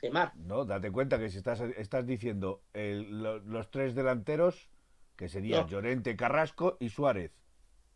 Lemar. 0.00 0.32
No, 0.36 0.64
date 0.64 0.90
cuenta 0.90 1.18
que 1.18 1.28
si 1.28 1.36
estás, 1.36 1.60
estás 1.76 2.06
diciendo 2.06 2.62
los 2.72 3.70
tres 3.70 3.94
delanteros 3.94 4.70
que 5.16 5.28
serían 5.28 5.68
Llorente, 5.68 6.16
Carrasco 6.16 6.78
y 6.80 6.88
Suárez. 6.88 7.32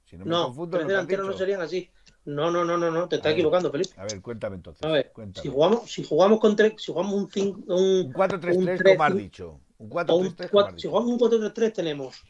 Si 0.04 0.16
no, 0.16 0.24
me 0.24 0.30
confundo, 0.30 0.76
tres 0.76 0.88
delanteros 0.88 1.26
no 1.26 1.32
serían 1.32 1.60
así. 1.62 1.90
No, 2.26 2.50
no, 2.50 2.64
no, 2.64 2.78
no, 2.78 2.90
no, 2.90 3.08
te 3.08 3.16
estás 3.16 3.32
equivocando, 3.32 3.70
Felipe. 3.70 3.92
A 3.98 4.04
ver, 4.04 4.22
cuéntame 4.22 4.56
entonces. 4.56 4.82
A 4.82 4.90
ver, 4.90 5.12
Si, 5.42 5.48
jugamos, 5.48 5.90
si 5.90 6.04
jugamos 6.04 6.40
con 6.40 6.56
tres, 6.56 6.74
si 6.78 6.90
jugamos 6.90 7.14
un 7.14 7.30
5 7.30 7.60
un, 7.66 8.12
4-3-3 8.12 8.82
como 8.82 9.04
has 9.04 9.16
dicho. 9.16 9.60
Un 9.76 9.90
4-3-3 9.90 10.78
Si 10.78 10.88
jugamos 10.88 11.10
un 11.10 11.18
4-3-3 11.18 11.72
tenemos 11.72 12.24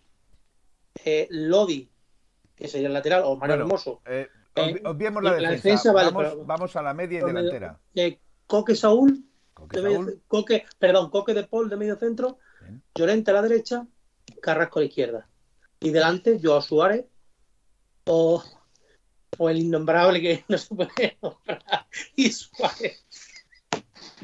eh, 1.04 1.28
Lodi, 1.30 1.88
que 2.56 2.66
sería 2.66 2.88
el 2.88 2.94
lateral, 2.94 3.22
o 3.24 3.36
Mario 3.36 3.56
Hermoso. 3.56 4.02
Eh, 4.04 4.28
eh, 4.56 4.82
obviemos 4.84 5.22
la, 5.22 5.34
defensa. 5.34 5.92
vale, 5.92 6.10
vamos, 6.10 6.46
vamos, 6.46 6.76
a 6.76 6.82
la 6.82 6.94
media 6.94 7.20
y 7.20 7.24
delantera. 7.24 7.78
Eh, 7.94 8.18
Coque 8.46 8.74
Saúl, 8.74 9.24
Coque, 9.52 9.80
Saúl. 9.80 10.22
Coque, 10.26 10.64
perdón, 10.78 11.10
Coque 11.10 11.34
de 11.34 11.44
Paul 11.44 11.68
de 11.68 11.76
medio 11.76 11.96
centro, 11.96 12.38
Llorente 12.94 13.30
a 13.30 13.34
la 13.34 13.42
derecha, 13.42 13.86
Carrasco 14.42 14.78
a 14.78 14.82
la 14.82 14.86
izquierda. 14.86 15.28
Y 15.80 15.90
delante, 15.90 16.40
Joao 16.42 16.62
Suárez 16.62 17.06
o, 18.06 18.42
o 19.38 19.50
el 19.50 19.58
innombrable 19.58 20.20
que 20.20 20.44
no 20.48 20.58
se 20.58 20.74
puede 20.74 21.18
nombrar, 21.22 21.86
y 22.16 22.30
Suárez. 22.30 23.04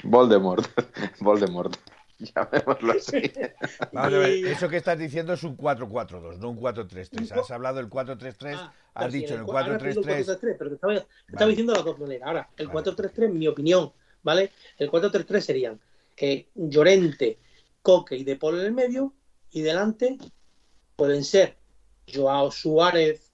Voldemort. 0.05 0.67
Voldemort. 1.21 1.77
Llamémoslo 2.19 2.93
así. 2.93 3.33
Vamos 3.93 4.15
a 4.15 4.19
ver, 4.19 4.47
eso 4.47 4.69
que 4.69 4.77
estás 4.77 4.99
diciendo 4.99 5.33
es 5.33 5.43
un 5.43 5.57
4-4-2, 5.57 6.37
no 6.39 6.51
un 6.51 6.61
4-3-3. 6.61 7.41
Has 7.41 7.51
hablado 7.51 7.77
del 7.77 7.89
4-3-3, 7.89 8.57
ah, 8.57 8.73
has 8.95 9.13
dicho 9.13 9.35
el 9.35 9.43
4-3-3. 9.43 10.39
Pero 10.59 10.71
te 10.71 10.75
estaba, 10.75 10.95
estaba 10.95 11.47
diciendo 11.47 11.73
las 11.73 11.85
dos 11.85 11.99
maneras. 11.99 12.27
Ahora, 12.27 12.51
el 12.59 12.69
4-3-3, 12.69 13.31
mi 13.31 13.49
opinión, 13.49 13.93
¿vale? 14.23 14.53
El 14.79 14.91
4-3-3 14.91 15.41
serían 15.41 15.81
eh, 16.19 16.47
Llorente, 16.55 17.39
Coque 17.83 18.17
y 18.17 18.25
De 18.25 18.37
Paul 18.37 18.61
en 18.61 18.67
el 18.67 18.73
medio, 18.73 19.15
y 19.51 19.63
delante 19.63 20.19
pueden 20.97 21.25
ser 21.25 21.57
Joao 22.13 22.51
Suárez, 22.51 23.30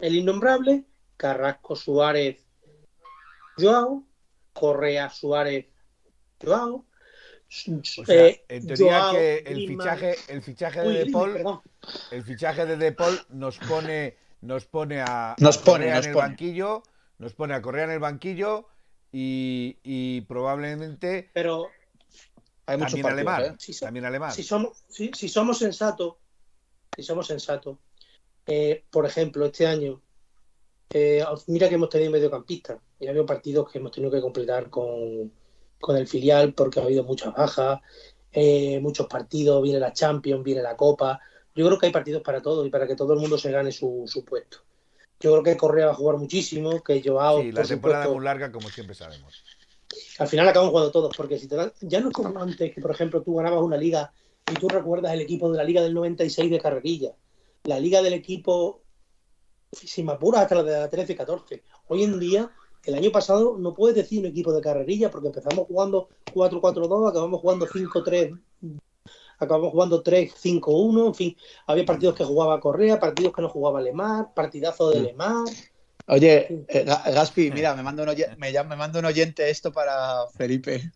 el 0.00 0.16
innombrable, 0.16 0.84
Carrasco 1.16 1.76
Suárez, 1.76 2.44
Joao, 3.58 4.04
Correa 4.52 5.10
Suárez, 5.10 5.66
Joao. 6.42 6.86
O 6.86 8.04
sea, 8.04 8.26
eh, 8.26 8.44
en 8.48 8.66
teoría 8.66 9.08
que 9.10 9.38
el 9.38 9.66
fichaje, 9.66 10.14
el 10.28 10.40
fichaje 10.40 10.80
de 10.82 11.04
De 11.04 11.10
Paul, 11.10 11.60
el 12.12 12.22
fichaje 12.22 12.64
de 12.64 12.76
De 12.76 12.92
Paul 12.92 13.20
nos 13.30 13.58
pone, 13.58 14.16
nos 14.40 14.66
pone 14.66 15.00
a, 15.00 15.34
nos 15.38 15.58
pone, 15.58 15.88
en 15.88 16.04
el 16.04 16.14
banquillo, 16.14 16.84
nos 17.18 17.34
pone 17.34 17.54
a 17.54 17.60
Correa 17.60 17.84
en 17.84 17.90
el 17.90 17.98
banquillo 17.98 18.68
y, 19.10 19.78
y 19.82 20.20
probablemente 20.22 21.30
pero 21.34 21.70
también 22.78 23.06
alemán, 23.06 23.42
¿eh? 23.42 23.54
si 23.58 23.78
también 23.78 24.04
alemán. 24.04 24.32
Si 24.32 24.42
somos, 24.42 24.84
si, 24.88 25.28
somos 25.28 25.58
sensatos, 25.58 26.16
si 26.94 27.02
somos 27.02 27.26
sensatos, 27.26 27.78
eh, 28.46 28.84
por 28.90 29.06
ejemplo, 29.06 29.46
este 29.46 29.66
año, 29.66 30.00
eh, 30.90 31.24
mira 31.46 31.68
que 31.68 31.76
hemos 31.76 31.88
tenido 31.88 32.10
mediocampistas 32.10 32.78
y 32.98 33.06
ha 33.06 33.10
habido 33.10 33.26
partidos 33.26 33.70
que 33.70 33.78
hemos 33.78 33.92
tenido 33.92 34.10
que 34.10 34.20
completar 34.20 34.68
con, 34.70 35.32
con 35.80 35.96
el 35.96 36.06
filial 36.06 36.52
porque 36.52 36.80
ha 36.80 36.82
habido 36.82 37.04
muchas 37.04 37.34
bajas, 37.34 37.80
eh, 38.32 38.78
muchos 38.80 39.06
partidos, 39.06 39.62
viene 39.62 39.80
la 39.80 39.92
Champions, 39.92 40.44
viene 40.44 40.62
la 40.62 40.76
Copa. 40.76 41.20
Yo 41.54 41.66
creo 41.66 41.78
que 41.78 41.86
hay 41.86 41.92
partidos 41.92 42.22
para 42.22 42.40
todos 42.42 42.66
y 42.66 42.70
para 42.70 42.86
que 42.86 42.96
todo 42.96 43.14
el 43.14 43.20
mundo 43.20 43.38
se 43.38 43.50
gane 43.50 43.72
su, 43.72 44.04
puesto. 44.28 44.58
Yo 45.18 45.32
creo 45.32 45.42
que 45.42 45.56
Correa 45.56 45.86
va 45.86 45.92
a 45.92 45.96
jugar 45.96 46.16
muchísimo, 46.16 46.82
que 46.82 47.02
Joao... 47.04 47.42
Sí, 47.42 47.52
la 47.52 47.64
temporada 47.64 48.04
es 48.04 48.10
muy 48.10 48.24
larga, 48.24 48.50
como 48.50 48.68
siempre 48.68 48.94
sabemos. 48.94 49.42
Al 50.18 50.28
final 50.28 50.48
acaban 50.48 50.70
jugando 50.70 50.90
todos, 50.90 51.16
porque 51.16 51.38
si 51.38 51.48
te 51.48 51.56
ya 51.80 52.00
no 52.00 52.08
es 52.08 52.14
como 52.14 52.38
antes, 52.40 52.72
que 52.72 52.80
por 52.80 52.92
ejemplo 52.92 53.22
tú 53.22 53.34
ganabas 53.34 53.62
una 53.62 53.76
liga 53.76 54.12
y 54.50 54.54
tú 54.54 54.68
recuerdas 54.68 55.12
el 55.12 55.20
equipo 55.20 55.50
de 55.50 55.58
la 55.58 55.64
liga 55.64 55.82
del 55.82 55.94
96 55.94 56.50
de 56.50 56.60
Carrerilla, 56.60 57.12
la 57.64 57.78
liga 57.78 58.02
del 58.02 58.14
equipo, 58.14 58.82
sin 59.72 60.06
más 60.06 60.18
hasta 60.34 60.54
la 60.56 60.62
de 60.62 60.72
la 60.72 60.90
13-14. 60.90 61.62
Hoy 61.88 62.02
en 62.02 62.18
día 62.18 62.50
el 62.84 62.94
año 62.94 63.10
pasado 63.10 63.56
no 63.58 63.74
puedes 63.74 63.96
decir 63.96 64.20
un 64.20 64.26
equipo 64.26 64.52
de 64.52 64.62
carrerilla 64.62 65.10
porque 65.10 65.28
empezamos 65.28 65.66
jugando 65.66 66.08
4-4-2, 66.32 67.10
acabamos 67.10 67.40
jugando 67.40 67.66
5-3, 67.66 68.40
acabamos 69.38 69.70
jugando 69.72 70.02
3-5-1, 70.02 71.06
en 71.06 71.14
fin, 71.14 71.36
había 71.66 71.84
partidos 71.84 72.14
que 72.14 72.24
jugaba 72.24 72.60
Correa, 72.60 72.98
partidos 72.98 73.34
que 73.34 73.42
no 73.42 73.48
jugaba 73.48 73.80
Lemar, 73.80 74.32
partidazo 74.34 74.90
de 74.90 75.00
Lemar. 75.00 75.44
Oye, 76.06 76.64
eh, 76.68 76.84
Gaspi, 76.84 77.50
mira, 77.50 77.74
me 77.76 77.82
manda, 77.82 78.02
un 78.02 78.08
oyente, 78.08 78.34
me, 78.36 78.50
me 78.50 78.76
manda 78.76 78.98
un 78.98 79.04
oyente 79.04 79.48
esto 79.48 79.72
para 79.72 80.26
Felipe. 80.36 80.90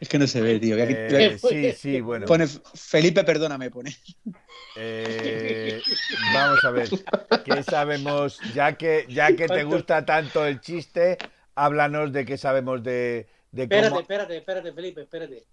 Es 0.00 0.08
que 0.08 0.18
no 0.18 0.26
se 0.26 0.40
ve, 0.40 0.60
tío. 0.60 0.76
Eh, 0.78 1.38
sí, 1.38 1.72
sí, 1.72 2.00
bueno. 2.00 2.26
Pone 2.26 2.46
Felipe, 2.46 3.24
perdóname, 3.24 3.70
pone. 3.70 3.96
Eh, 4.76 5.80
vamos 6.32 6.64
a 6.64 6.70
ver, 6.70 6.88
¿qué 7.44 7.62
sabemos? 7.64 8.38
Ya 8.54 8.76
que, 8.76 9.06
ya 9.08 9.34
que 9.34 9.48
te 9.48 9.64
gusta 9.64 10.04
tanto 10.04 10.46
el 10.46 10.60
chiste, 10.60 11.18
háblanos 11.56 12.12
de 12.12 12.24
qué 12.24 12.36
sabemos 12.36 12.82
de, 12.84 13.26
de 13.50 13.62
espérate, 13.64 13.98
Espérate, 13.98 14.36
espérate, 14.36 14.72
Felipe, 14.72 15.02
espérate. 15.02 15.46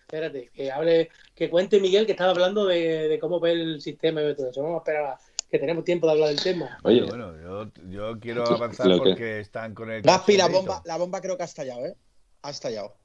Espérate, 0.00 0.50
que 0.54 0.70
hable, 0.70 1.10
que 1.34 1.50
cuente 1.50 1.80
Miguel 1.80 2.06
que 2.06 2.12
estaba 2.12 2.30
hablando 2.30 2.66
de, 2.66 3.18
cómo 3.20 3.40
ve 3.40 3.52
el 3.52 3.80
sistema 3.82 4.22
y 4.22 4.34
todo 4.34 4.50
eso. 4.50 4.62
Vamos 4.62 4.76
a 4.76 4.90
esperar 4.90 5.16
que 5.50 5.58
tenemos 5.58 5.84
tiempo 5.84 6.06
de 6.06 6.12
hablar 6.12 6.28
del 6.28 6.40
tema. 6.40 6.78
Oye, 6.82 7.02
bueno, 7.02 7.34
yo, 7.42 7.70
yo 7.90 8.18
quiero 8.20 8.46
avanzar 8.46 8.88
porque 8.96 9.40
están 9.40 9.74
con 9.74 9.90
el. 9.90 10.00
Gaspi, 10.00 10.38
la 10.38 10.48
bomba, 10.48 10.82
la 10.86 10.96
bomba 10.96 11.20
creo 11.20 11.36
que 11.36 11.42
ha 11.42 11.46
estallado, 11.46 11.84
¿eh? 11.84 11.94
Ha 12.40 12.50
estallado. 12.50 13.01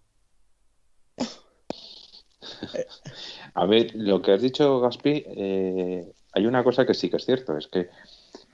A 3.54 3.66
ver, 3.66 3.96
lo 3.96 4.22
que 4.22 4.32
has 4.34 4.42
dicho, 4.42 4.80
Gaspi, 4.80 5.24
eh, 5.28 6.12
hay 6.34 6.46
una 6.46 6.64
cosa 6.64 6.86
que 6.86 6.94
sí 6.94 7.10
que 7.10 7.18
es 7.18 7.26
cierto, 7.26 7.58
es 7.58 7.68
que 7.68 7.90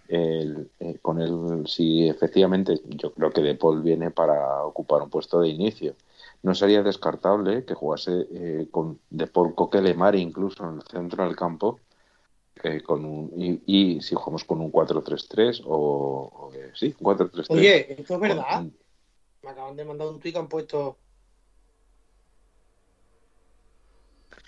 el, 0.08 0.70
eh, 0.80 1.00
con 1.02 1.22
el, 1.22 1.68
si 1.68 2.08
efectivamente 2.08 2.80
yo 2.86 3.14
creo 3.14 3.32
que 3.32 3.42
De 3.42 3.56
Paul 3.56 3.82
viene 3.82 4.12
para 4.12 4.64
ocupar 4.64 5.02
un 5.02 5.10
puesto 5.10 5.42
de 5.42 5.50
inicio, 5.50 5.96
no 6.42 6.54
sería 6.54 6.84
descartable 6.84 7.64
que 7.66 7.74
jugase 7.74 8.28
eh, 8.34 8.68
con 8.70 9.00
De 9.10 9.28
Paul 9.28 9.56
incluso 10.16 10.70
en 10.70 10.76
el 10.76 10.84
centro 10.84 11.26
del 11.26 11.36
campo, 11.36 11.80
con 12.86 13.04
un, 13.04 13.62
y, 13.66 14.00
si 14.02 14.16
jugamos 14.16 14.46
con 14.46 14.62
un 14.62 14.72
4-3-3 14.72 15.64
o, 15.66 16.52
sí, 16.74 16.94
4-3-3. 16.94 17.46
Oye, 17.50 18.00
esto 18.00 18.14
es 18.14 18.20
verdad. 18.20 18.64
Me 19.42 19.50
acaban 19.50 19.76
de 19.76 19.84
mandar 19.84 20.08
un 20.08 20.20
tweet 20.22 20.32
que 20.32 20.40
han 20.40 20.48
puesto 20.48 20.98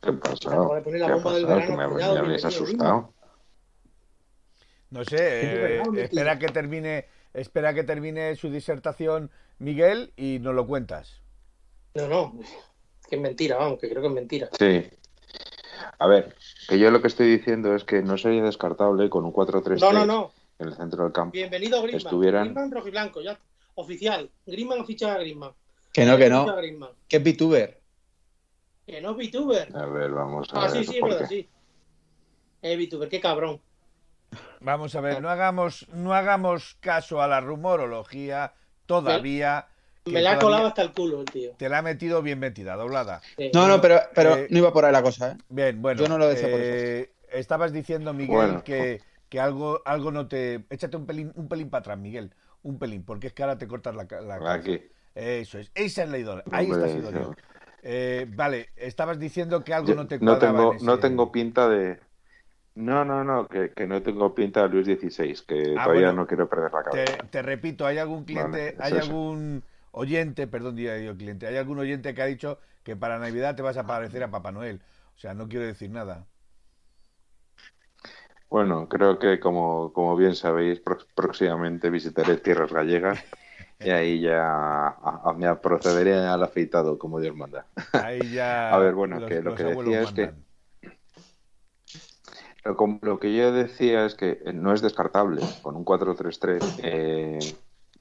Me, 0.05 1.83
habéis 1.83 2.45
asustado. 2.45 3.13
No 4.91 5.03
sé, 5.03 5.17
eh, 5.19 5.83
espera 5.97 6.39
que 6.39 6.47
termine, 6.47 7.07
espera 7.33 7.73
que 7.73 7.83
termine 7.83 8.35
su 8.35 8.49
disertación 8.49 9.31
Miguel 9.59 10.13
y 10.15 10.39
nos 10.39 10.53
lo 10.53 10.67
cuentas. 10.67 11.21
No, 11.95 12.07
no, 12.07 12.39
que 13.09 13.15
es 13.15 13.21
mentira, 13.21 13.57
vamos, 13.57 13.79
que 13.79 13.89
creo 13.89 14.01
que 14.01 14.07
es 14.07 14.13
mentira. 14.13 14.49
Sí. 14.57 14.85
A 15.99 16.07
ver, 16.07 16.35
que 16.67 16.77
yo 16.77 16.91
lo 16.91 17.01
que 17.01 17.07
estoy 17.07 17.27
diciendo 17.27 17.75
es 17.75 17.83
que 17.83 18.01
no 18.01 18.17
sería 18.17 18.43
descartable 18.43 19.09
con 19.09 19.25
un 19.25 19.33
4-3 19.33 19.79
no, 19.79 19.91
no, 19.91 20.05
no. 20.05 20.31
en 20.59 20.67
el 20.67 20.75
centro 20.75 21.03
del 21.03 21.13
campo. 21.13 21.33
Bienvenido 21.33 21.81
Griezmann. 21.81 22.05
Estuvieran... 22.05 22.43
Griezmann 22.43 22.71
rojiblanco, 22.71 23.21
ya 23.21 23.39
oficial. 23.75 24.29
Griezmann 24.45 24.81
ha 24.81 24.85
fichado 24.85 25.13
a 25.13 25.19
Griezmann. 25.19 25.51
Que 25.91 26.05
no, 26.05 26.17
que 26.17 26.29
no. 26.29 26.45
Que 27.07 27.17
es 27.17 27.23
VTuber. 27.23 27.79
Que 28.85 29.01
no 29.01 29.11
es 29.11 29.17
VTuber. 29.17 29.75
A 29.75 29.85
ver, 29.87 30.11
vamos 30.11 30.53
a 30.53 30.57
ah, 30.57 30.67
ver. 30.67 30.69
Ah, 30.69 30.73
sí, 30.73 30.85
sí, 30.85 31.01
verdad, 31.01 31.27
sí. 31.27 31.49
Es 32.61 32.77
VTuber, 32.77 33.09
qué 33.09 33.19
cabrón. 33.19 33.61
Vamos 34.59 34.95
a 34.95 35.01
ver, 35.01 35.21
no 35.21 35.29
hagamos, 35.29 35.87
no 35.93 36.13
hagamos 36.13 36.77
caso 36.79 37.21
a 37.21 37.27
la 37.27 37.41
rumorología 37.41 38.53
todavía. 38.85 39.67
Me 40.05 40.21
la 40.21 40.33
ha 40.33 40.39
colado 40.39 40.67
hasta 40.67 40.83
el 40.83 40.91
culo 40.91 41.21
el 41.21 41.25
tío. 41.25 41.53
Te 41.57 41.67
la 41.67 41.79
ha 41.79 41.81
metido 41.81 42.21
bien 42.21 42.39
metida, 42.39 42.75
doblada. 42.75 43.21
No, 43.53 43.67
no, 43.67 43.81
pero, 43.81 44.01
pero 44.13 44.35
eh, 44.35 44.47
no 44.49 44.57
iba 44.59 44.71
por 44.71 44.85
ahí 44.85 44.91
la 44.91 45.01
cosa, 45.01 45.31
¿eh? 45.31 45.37
Bien, 45.49 45.81
bueno. 45.81 46.01
Yo 46.01 46.07
no 46.07 46.17
lo 46.17 46.27
decía 46.27 46.49
por 46.49 46.59
eso. 46.59 46.85
Eh, 46.85 47.11
estabas 47.31 47.73
diciendo, 47.73 48.13
Miguel, 48.13 48.61
que, 48.63 49.01
que, 49.29 49.39
algo, 49.39 49.81
algo 49.85 50.11
no 50.11 50.27
te. 50.27 50.65
Échate 50.69 50.97
un 50.97 51.07
pelín, 51.07 51.31
un 51.35 51.47
pelín 51.47 51.69
para 51.69 51.79
atrás, 51.79 51.97
Miguel. 51.97 52.33
Un 52.61 52.77
pelín, 52.77 53.03
porque 53.03 53.27
es 53.27 53.33
que 53.33 53.43
ahora 53.43 53.57
te 53.57 53.67
cortas 53.67 53.95
la, 53.95 54.07
la 54.21 54.53
Aquí. 54.53 54.79
Eso 55.15 55.57
es. 55.57 55.71
Esa 55.73 56.03
es 56.03 56.09
la 56.09 56.17
idónea. 56.17 56.43
Ahí 56.51 56.69
está 56.69 56.87
idóneo. 56.87 57.35
Eh, 57.87 58.25
vale, 58.27 58.69
estabas 58.75 59.19
diciendo 59.19 59.63
que 59.63 59.71
algo 59.71 59.93
no 59.93 60.07
te 60.07 60.17
No 60.17 60.39
tengo, 60.39 60.73
no 60.81 60.97
tengo 60.97 61.31
pinta 61.31 61.69
de... 61.69 61.99
No, 62.73 63.05
no, 63.05 63.23
no, 63.23 63.47
que, 63.47 63.71
no 63.85 64.01
tengo 64.01 64.33
pinta 64.33 64.63
de 64.63 64.69
Luis 64.69 64.87
XVI, 64.87 65.35
que 65.47 65.75
ah, 65.77 65.83
todavía 65.83 66.11
no 66.11 66.25
quiero 66.25 66.49
perder 66.49 66.73
la 66.73 66.83
cabeza. 66.83 67.17
Te, 67.29 67.41
repito, 67.43 67.85
hay 67.85 67.99
algún 67.99 68.25
cliente, 68.25 68.75
hay 68.79 68.93
algún 68.93 69.63
oyente, 69.91 70.47
perdón, 70.47 70.75
diga 70.75 70.97
yo 70.97 71.15
cliente, 71.15 71.45
hay 71.45 71.57
algún 71.57 71.77
oyente 71.77 72.15
que 72.15 72.23
ha 72.23 72.25
dicho 72.25 72.57
que 72.81 72.95
para 72.95 73.19
Navidad 73.19 73.55
te 73.55 73.61
vas 73.61 73.77
a 73.77 73.85
parecer 73.85 74.23
a 74.23 74.31
Papá 74.31 74.51
Noel. 74.51 74.81
O 75.15 75.19
sea, 75.19 75.35
no 75.35 75.47
quiero 75.47 75.67
decir 75.67 75.91
nada. 75.91 76.25
Bueno, 78.49 78.89
creo 78.89 79.19
que 79.19 79.39
como, 79.39 79.93
como 79.93 80.15
bien 80.15 80.35
sabéis, 80.35 80.81
próximamente 81.13 81.91
visitaré 81.91 82.37
tierras 82.37 82.73
gallegas 82.73 83.23
y 83.79 83.89
ahí 83.89 84.21
ya 84.21 84.95
me 85.37 85.53
procederé 85.55 86.15
al 86.17 86.43
afeitado 86.43 86.97
como 86.97 87.19
Dios 87.19 87.35
manda. 87.35 87.65
Ahí 87.93 88.33
ya. 88.33 88.69
a 88.73 88.77
ver, 88.77 88.93
bueno, 88.93 89.25
que 89.25 89.41
lo 89.41 89.55
que 89.55 89.63
decía 89.63 90.01
es 90.01 90.11
que. 90.11 90.33
Lo, 93.01 93.19
que 93.19 93.35
yo 93.35 93.51
decía 93.51 94.05
es 94.05 94.15
que 94.15 94.39
no 94.51 94.73
es 94.73 94.81
descartable 94.81 95.41
con 95.61 95.75
un 95.75 95.85
4-3-3, 95.85 96.79
eh, 96.81 97.37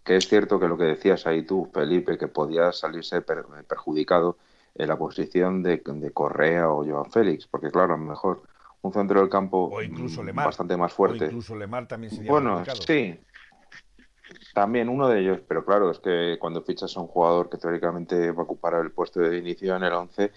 que 0.03 0.17
es 0.17 0.27
cierto 0.27 0.59
que 0.59 0.69
lo 0.69 0.79
que 0.79 0.85
decías 0.85 1.27
ahí 1.27 1.43
tú, 1.43 1.71
Felipe, 1.75 2.17
que 2.17 2.29
podía 2.29 2.73
salirse 2.73 3.21
perjudicado 3.21 4.39
en 4.75 4.89
la 4.89 4.97
posición 4.97 5.63
de, 5.63 5.83
Correa 6.15 6.71
o 6.71 6.83
Joan 6.83 7.11
Félix, 7.11 7.47
porque 7.47 7.71
claro, 7.71 7.95
a 7.95 7.99
lo 7.99 8.05
mejor 8.05 8.43
un 8.81 8.93
centro 8.93 9.21
del 9.21 9.29
campo 9.29 9.71
bastante 10.35 10.77
más 10.77 10.93
fuerte. 10.93 11.27
incluso 11.27 11.55
Lemar 11.55 11.87
también 11.87 12.13
sería 12.13 12.31
Bueno, 12.31 12.63
sí, 12.87 13.19
también 14.55 14.89
uno 14.89 15.09
de 15.09 15.21
ellos, 15.21 15.41
pero 15.47 15.65
claro, 15.65 15.91
es 15.91 15.99
que 15.99 16.37
cuando 16.41 16.63
fichas 16.63 16.97
a 16.97 17.01
un 17.01 17.09
jugador 17.09 17.51
que 17.51 17.59
teóricamente 17.59 18.31
va 18.31 18.43
a 18.43 18.45
ocupar 18.45 18.75
el 18.75 18.91
puesto 18.91 19.21
de 19.21 19.39
inicio 19.39 19.77
en 19.77 19.85
el 19.85 19.93
11, 19.93 20.31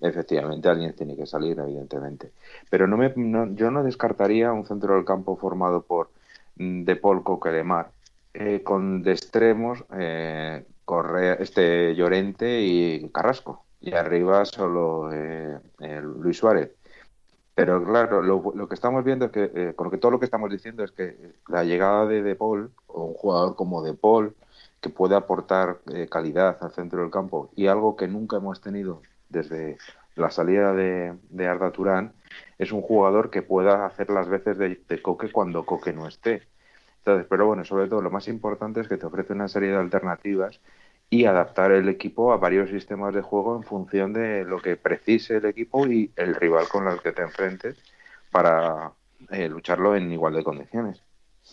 efectivamente 0.00 0.68
alguien 0.68 0.94
tiene 0.94 1.16
que 1.16 1.26
salir, 1.26 1.58
evidentemente. 1.58 2.32
Pero 2.70 2.86
no 2.86 2.96
me, 2.96 3.12
yo 3.54 3.70
no 3.70 3.82
descartaría 3.82 4.52
un 4.52 4.66
centro 4.66 4.94
del 4.94 5.04
campo 5.04 5.36
formado 5.36 5.82
por 5.82 6.10
mm, 6.56 6.84
De 6.84 6.96
Paul 6.96 7.22
Coquelemar, 7.24 7.90
eh, 8.34 8.62
con 8.62 9.02
de 9.02 9.12
extremos 9.12 9.84
eh, 9.98 10.64
Correa, 10.84 11.34
este 11.34 11.94
Llorente 11.94 12.62
y 12.62 13.08
Carrasco. 13.10 13.64
Y 13.80 13.94
arriba 13.94 14.44
solo 14.44 15.12
eh, 15.12 15.58
Luis 16.02 16.38
Suárez. 16.38 16.70
Pero 17.54 17.84
claro, 17.84 18.22
lo, 18.22 18.68
que 18.68 18.74
estamos 18.74 19.04
viendo 19.04 19.26
es 19.26 19.30
que, 19.30 19.50
eh, 19.54 19.72
con 19.76 19.90
que 19.90 19.98
todo 19.98 20.10
lo 20.12 20.18
que 20.18 20.24
estamos 20.24 20.50
diciendo 20.50 20.84
es 20.84 20.90
que 20.92 21.34
la 21.48 21.64
llegada 21.64 22.06
de 22.06 22.22
De 22.22 22.34
Paul, 22.34 22.72
o 22.86 23.04
un 23.04 23.14
jugador 23.14 23.56
como 23.56 23.82
De 23.82 23.92
Paul, 23.94 24.34
que 24.80 24.88
puede 24.88 25.14
aportar 25.16 25.78
eh, 25.92 26.08
calidad 26.10 26.58
al 26.60 26.72
centro 26.72 27.02
del 27.02 27.10
campo, 27.10 27.50
y 27.54 27.66
algo 27.66 27.96
que 27.96 28.08
nunca 28.08 28.36
hemos 28.38 28.60
tenido 28.60 29.02
desde 29.28 29.76
la 30.16 30.30
salida 30.30 30.72
de, 30.72 31.14
de 31.30 31.46
Arda 31.46 31.72
Turán, 31.72 32.12
es 32.58 32.72
un 32.72 32.82
jugador 32.82 33.30
que 33.30 33.42
pueda 33.42 33.86
hacer 33.86 34.10
las 34.10 34.28
veces 34.28 34.56
de, 34.58 34.80
de, 34.88 35.02
Coque 35.02 35.30
cuando 35.30 35.66
Coque 35.66 35.92
no 35.92 36.08
esté. 36.08 36.42
Entonces, 36.98 37.26
pero 37.28 37.46
bueno, 37.46 37.64
sobre 37.64 37.88
todo 37.88 38.00
lo 38.00 38.10
más 38.10 38.28
importante 38.28 38.80
es 38.80 38.88
que 38.88 38.96
te 38.96 39.06
ofrece 39.06 39.32
una 39.32 39.48
serie 39.48 39.70
de 39.70 39.76
alternativas 39.76 40.60
y 41.12 41.26
adaptar 41.26 41.72
el 41.72 41.90
equipo 41.90 42.32
a 42.32 42.38
varios 42.38 42.70
sistemas 42.70 43.12
de 43.12 43.20
juego 43.20 43.54
en 43.54 43.64
función 43.64 44.14
de 44.14 44.46
lo 44.46 44.62
que 44.62 44.76
precise 44.76 45.36
el 45.36 45.44
equipo 45.44 45.86
y 45.86 46.10
el 46.16 46.34
rival 46.34 46.66
con 46.68 46.88
el 46.88 47.02
que 47.02 47.12
te 47.12 47.20
enfrentes 47.20 47.76
para 48.30 48.92
eh, 49.30 49.46
lucharlo 49.46 49.94
en 49.94 50.10
igual 50.10 50.32
de 50.32 50.42
condiciones. 50.42 51.02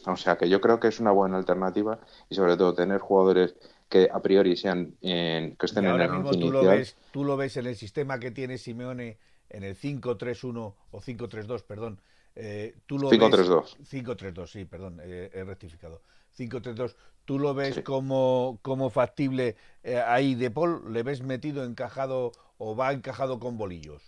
O 0.06 0.16
sea 0.16 0.38
que 0.38 0.48
yo 0.48 0.62
creo 0.62 0.80
que 0.80 0.88
es 0.88 1.02
una 1.02 1.12
buena 1.12 1.36
alternativa 1.36 2.00
y 2.30 2.36
sobre 2.36 2.56
todo 2.56 2.74
tener 2.74 3.02
jugadores 3.02 3.54
que 3.90 4.08
a 4.10 4.22
priori 4.22 4.56
sean 4.56 4.94
que 5.02 5.58
estén 5.62 5.88
en 5.88 6.00
el 6.00 6.10
mismo 6.10 6.32
tú 6.32 6.52
lo, 6.52 6.64
ves, 6.64 6.96
tú 7.12 7.26
lo 7.26 7.36
ves 7.36 7.58
en 7.58 7.66
el 7.68 7.76
sistema 7.76 8.18
que 8.18 8.32
tiene 8.32 8.58
Simeone 8.58 9.18
en 9.50 9.64
el 9.66 9.76
5-3-1 9.76 10.74
o 10.92 11.02
5-3-2, 11.02 11.64
perdón, 11.64 12.00
Eh, 12.34 12.76
tú 12.86 12.98
lo 12.98 13.10
5-3-2. 13.10 13.76
5-3-2, 13.84 14.48
sí, 14.48 14.64
perdón, 14.64 15.02
he 15.04 15.44
rectificado. 15.44 16.02
5-3-2. 16.40 16.96
¿Tú 17.26 17.38
lo 17.38 17.54
ves 17.54 17.82
como, 17.84 18.60
como 18.62 18.90
factible 18.90 19.56
eh, 19.84 20.02
ahí 20.06 20.36
de 20.36 20.50
Paul? 20.50 20.92
¿Le 20.92 21.04
ves 21.04 21.22
metido, 21.22 21.64
encajado 21.64 22.32
o 22.58 22.76
va 22.76 22.92
encajado 22.92 23.40
con 23.40 23.58
bolillos? 23.58 24.02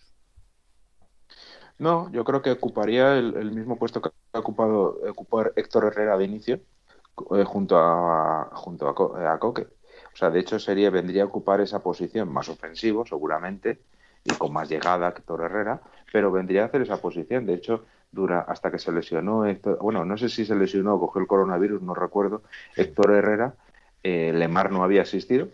No, 1.77 2.11
yo 2.11 2.23
creo 2.23 2.41
que 2.41 2.51
ocuparía 2.51 3.17
el, 3.17 3.51
mismo 3.51 3.77
puesto 3.77 4.01
que 4.01 4.09
ha 4.33 4.39
ocupado 4.39 4.99
ocupar 5.09 5.53
Héctor 5.55 5.85
Herrera 5.85 6.17
de 6.17 6.25
inicio 6.25 6.61
eh, 7.35 7.43
junto 7.43 7.77
a 7.77 8.49
junto 8.53 8.87
a, 8.87 9.33
a 9.33 9.39
Coque. 9.39 9.67
O 10.13 10.15
sea, 10.15 10.29
de 10.29 10.39
hecho 10.39 10.59
sería 10.59 10.89
vendría 10.89 11.23
a 11.23 11.25
ocupar 11.27 11.61
esa 11.61 11.81
posición 11.81 12.31
más 12.31 12.49
ofensivo, 12.49 13.05
seguramente, 13.05 13.81
y 14.23 14.33
con 14.33 14.53
más 14.53 14.69
llegada 14.69 15.13
que 15.13 15.19
Héctor 15.19 15.41
Herrera, 15.41 15.81
pero 16.11 16.31
vendría 16.31 16.63
a 16.63 16.65
hacer 16.65 16.81
esa 16.81 16.97
posición. 16.97 17.45
De 17.45 17.55
hecho, 17.55 17.85
dura 18.11 18.41
hasta 18.41 18.71
que 18.71 18.79
se 18.79 18.91
lesionó 18.91 19.45
Héctor, 19.45 19.77
bueno, 19.81 20.05
no 20.05 20.17
sé 20.17 20.29
si 20.29 20.45
se 20.45 20.55
lesionó 20.55 20.95
o 20.95 20.99
cogió 20.99 21.21
el 21.21 21.27
coronavirus, 21.27 21.81
no 21.81 21.93
recuerdo, 21.93 22.43
Héctor 22.75 23.11
Herrera, 23.11 23.55
eh, 24.03 24.31
Lemar 24.33 24.71
no 24.71 24.83
había 24.83 25.03
asistido, 25.03 25.47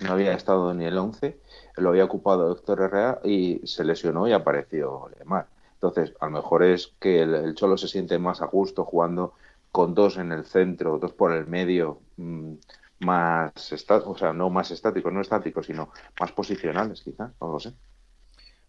no 0.00 0.12
había 0.12 0.32
estado 0.32 0.74
ni 0.74 0.84
el 0.84 0.98
11, 0.98 1.38
lo 1.76 1.90
había 1.90 2.04
ocupado 2.04 2.52
Héctor 2.52 2.80
Herrera 2.80 3.20
y 3.24 3.60
se 3.64 3.84
lesionó 3.84 4.26
y 4.26 4.32
apareció 4.32 5.10
Lemar. 5.18 5.46
Entonces, 5.74 6.14
a 6.20 6.26
lo 6.26 6.32
mejor 6.32 6.62
es 6.62 6.94
que 7.00 7.22
el, 7.22 7.54
Cholo 7.54 7.76
se 7.76 7.88
siente 7.88 8.18
más 8.18 8.40
a 8.40 8.46
gusto 8.46 8.84
jugando 8.84 9.34
con 9.70 9.94
dos 9.94 10.16
en 10.16 10.30
el 10.32 10.44
centro, 10.44 10.98
dos 10.98 11.12
por 11.12 11.32
el 11.32 11.46
medio, 11.46 12.00
mm, 12.16 12.54
más, 13.00 13.72
o 13.90 14.16
sea, 14.16 14.32
no 14.32 14.48
más 14.48 14.70
estáticos, 14.70 15.12
no 15.12 15.20
estáticos, 15.20 15.66
sino 15.66 15.90
más 16.20 16.30
posicionales, 16.32 17.02
quizás, 17.02 17.32
no 17.40 17.52
lo 17.52 17.58
sé. 17.58 17.72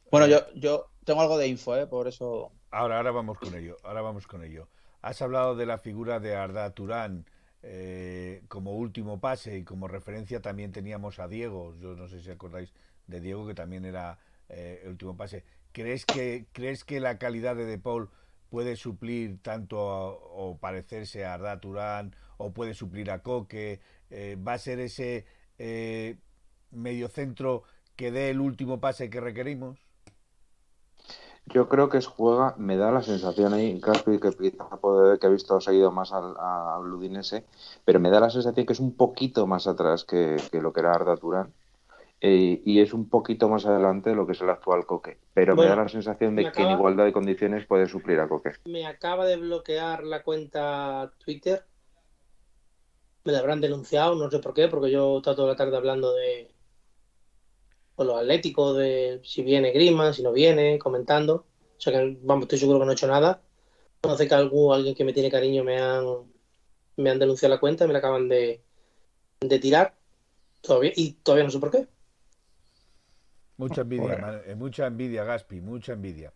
Bueno, 0.10 0.28
yo, 0.28 0.40
yo 0.56 0.88
tengo 1.04 1.22
algo 1.22 1.38
de 1.38 1.48
info, 1.48 1.76
¿eh? 1.76 1.88
por 1.88 2.08
eso. 2.08 2.52
Ahora, 2.74 2.98
ahora 2.98 3.12
vamos 3.12 3.38
con 3.38 3.54
ello. 3.54 3.78
Ahora 3.84 4.02
vamos 4.02 4.26
con 4.26 4.44
ello. 4.44 4.68
Has 5.04 5.22
hablado 5.22 5.56
de 5.56 5.68
la 5.68 5.78
figura 5.78 6.20
de 6.20 6.36
Arda 6.36 6.74
Turán 6.74 7.28
eh, 7.62 8.42
como 8.48 8.74
último 8.74 9.20
pase 9.20 9.58
y 9.60 9.64
como 9.64 9.88
referencia 9.88 10.42
también 10.42 10.72
teníamos 10.72 11.20
a 11.20 11.28
Diego. 11.28 11.76
Yo 11.80 11.96
no 11.96 12.08
sé 12.08 12.20
si 12.20 12.32
acordáis 12.32 12.74
de 13.06 13.20
Diego 13.20 13.46
que 13.46 13.54
también 13.54 13.86
era 13.86 14.18
eh, 14.50 14.82
el 14.84 14.90
último 14.90 15.16
pase. 15.16 15.44
¿Crees 15.72 16.08
que 16.08 16.48
crees 16.52 16.84
que 16.84 17.00
la 17.00 17.20
calidad 17.20 17.56
de 17.56 17.66
De 17.66 17.78
Paul 17.78 18.10
puede 18.50 18.76
suplir 18.76 19.40
tanto 19.44 19.78
o 19.80 20.58
parecerse 20.58 21.26
a 21.26 21.36
Arda 21.36 21.60
Turán 21.60 22.16
o 22.38 22.54
puede 22.54 22.74
suplir 22.74 23.12
a 23.12 23.22
Coque? 23.22 23.82
Eh, 24.10 24.36
¿Va 24.36 24.54
a 24.54 24.58
ser 24.58 24.80
ese 24.80 25.28
mediocentro 26.72 27.64
que 27.96 28.12
dé 28.12 28.32
el 28.32 28.42
último 28.42 28.80
pase 28.80 29.12
que 29.12 29.22
requerimos? 29.22 29.83
Yo 31.48 31.68
creo 31.68 31.90
que 31.90 31.98
es 31.98 32.08
juega, 32.08 32.56
me 32.58 32.78
da 32.78 32.92
la 32.92 33.02
sensación 33.02 33.54
ahí, 33.54 33.80
Caspi, 33.80 34.18
que 34.20 34.32
quizá 34.32 34.66
puede 34.78 35.20
que 35.20 35.28
he 35.28 35.30
visto 35.30 35.60
seguido 35.60 35.92
más 35.92 36.14
al, 36.14 36.36
al 36.40 36.94
Udinese, 36.94 37.44
pero 37.84 38.00
me 38.00 38.10
da 38.10 38.22
la 38.22 38.30
sensación 38.30 38.66
que 38.66 38.74
es 38.74 38.80
un 38.80 38.96
poquito 38.96 39.46
más 39.46 39.68
atrás 39.68 40.06
que, 40.06 40.38
lo 40.54 40.72
que 40.72 40.80
era 40.80 40.94
Arda 40.94 41.18
Turán. 41.18 41.54
Eh, 42.22 42.62
y 42.64 42.80
es 42.80 42.94
un 42.94 43.10
poquito 43.10 43.50
más 43.50 43.66
adelante 43.66 44.12
de 44.12 44.16
lo 44.16 44.26
que 44.26 44.32
es 44.32 44.42
el 44.42 44.50
actual 44.50 44.86
Coque. 44.86 45.18
Pero 45.34 45.58
me 45.58 45.66
da 45.66 45.76
la 45.76 45.90
sensación 45.90 46.38
de 46.38 46.50
que 46.54 46.62
en 46.62 46.72
igualdad 46.72 47.04
de 47.04 47.12
condiciones 47.12 47.66
puede 47.66 47.88
suplir 47.88 48.22
a 48.22 48.30
Coque. 48.30 48.54
Me 48.64 48.88
acaba 48.88 49.26
de 49.26 49.36
bloquear 49.36 50.06
la 50.06 50.24
cuenta 50.24 51.12
Twitter. 51.18 51.66
Me 53.26 53.34
la 53.34 53.40
habrán 53.40 53.60
denunciado, 53.60 54.16
no 54.16 54.32
sé 54.32 54.40
por 54.40 54.54
qué, 54.54 54.70
porque 54.70 54.90
yo 54.90 55.16
he 55.16 55.18
estado 55.18 55.36
toda 55.36 55.50
la 55.50 55.58
tarde 55.58 55.76
hablando 55.76 56.14
de, 56.14 56.53
con 57.96 58.08
los 58.08 58.18
atléticos 58.18 58.78
de 58.78 59.22
si 59.24 59.44
viene 59.44 59.72
Grima, 59.72 60.14
si 60.14 60.24
no 60.24 60.32
viene, 60.32 60.80
comentando. 60.80 61.46
O 61.78 61.82
sea 61.82 61.94
que 61.94 62.18
vamos, 62.22 62.44
estoy 62.44 62.60
seguro 62.60 62.80
que 62.80 62.86
no 62.86 62.92
he 62.92 62.96
hecho 62.96 63.08
nada. 63.08 63.42
No 64.04 64.18
sé 64.18 64.28
que 64.28 64.36
algún, 64.36 64.74
alguien 64.74 64.96
que 64.96 65.04
me 65.04 65.14
tiene 65.14 65.32
cariño 65.32 65.64
me 65.64 65.80
han, 65.80 66.06
me 66.98 67.10
han 67.10 67.20
denunciado 67.20 67.54
la 67.54 67.60
cuenta, 67.60 67.88
me 67.88 67.94
la 67.94 68.00
acaban 68.00 68.28
de, 68.28 68.62
de 69.42 69.60
tirar. 69.60 69.94
Todavía, 70.62 70.92
y 70.96 71.14
todavía 71.14 71.44
no 71.46 71.52
sé 71.52 71.60
por 71.60 71.72
qué. 71.72 71.88
Mucha 73.58 73.82
envidia, 73.82 74.44
eh, 74.46 74.56
mucha 74.56 74.88
envidia, 74.88 75.24
Gaspi, 75.24 75.62
mucha 75.62 75.94
envidia. 75.94 76.34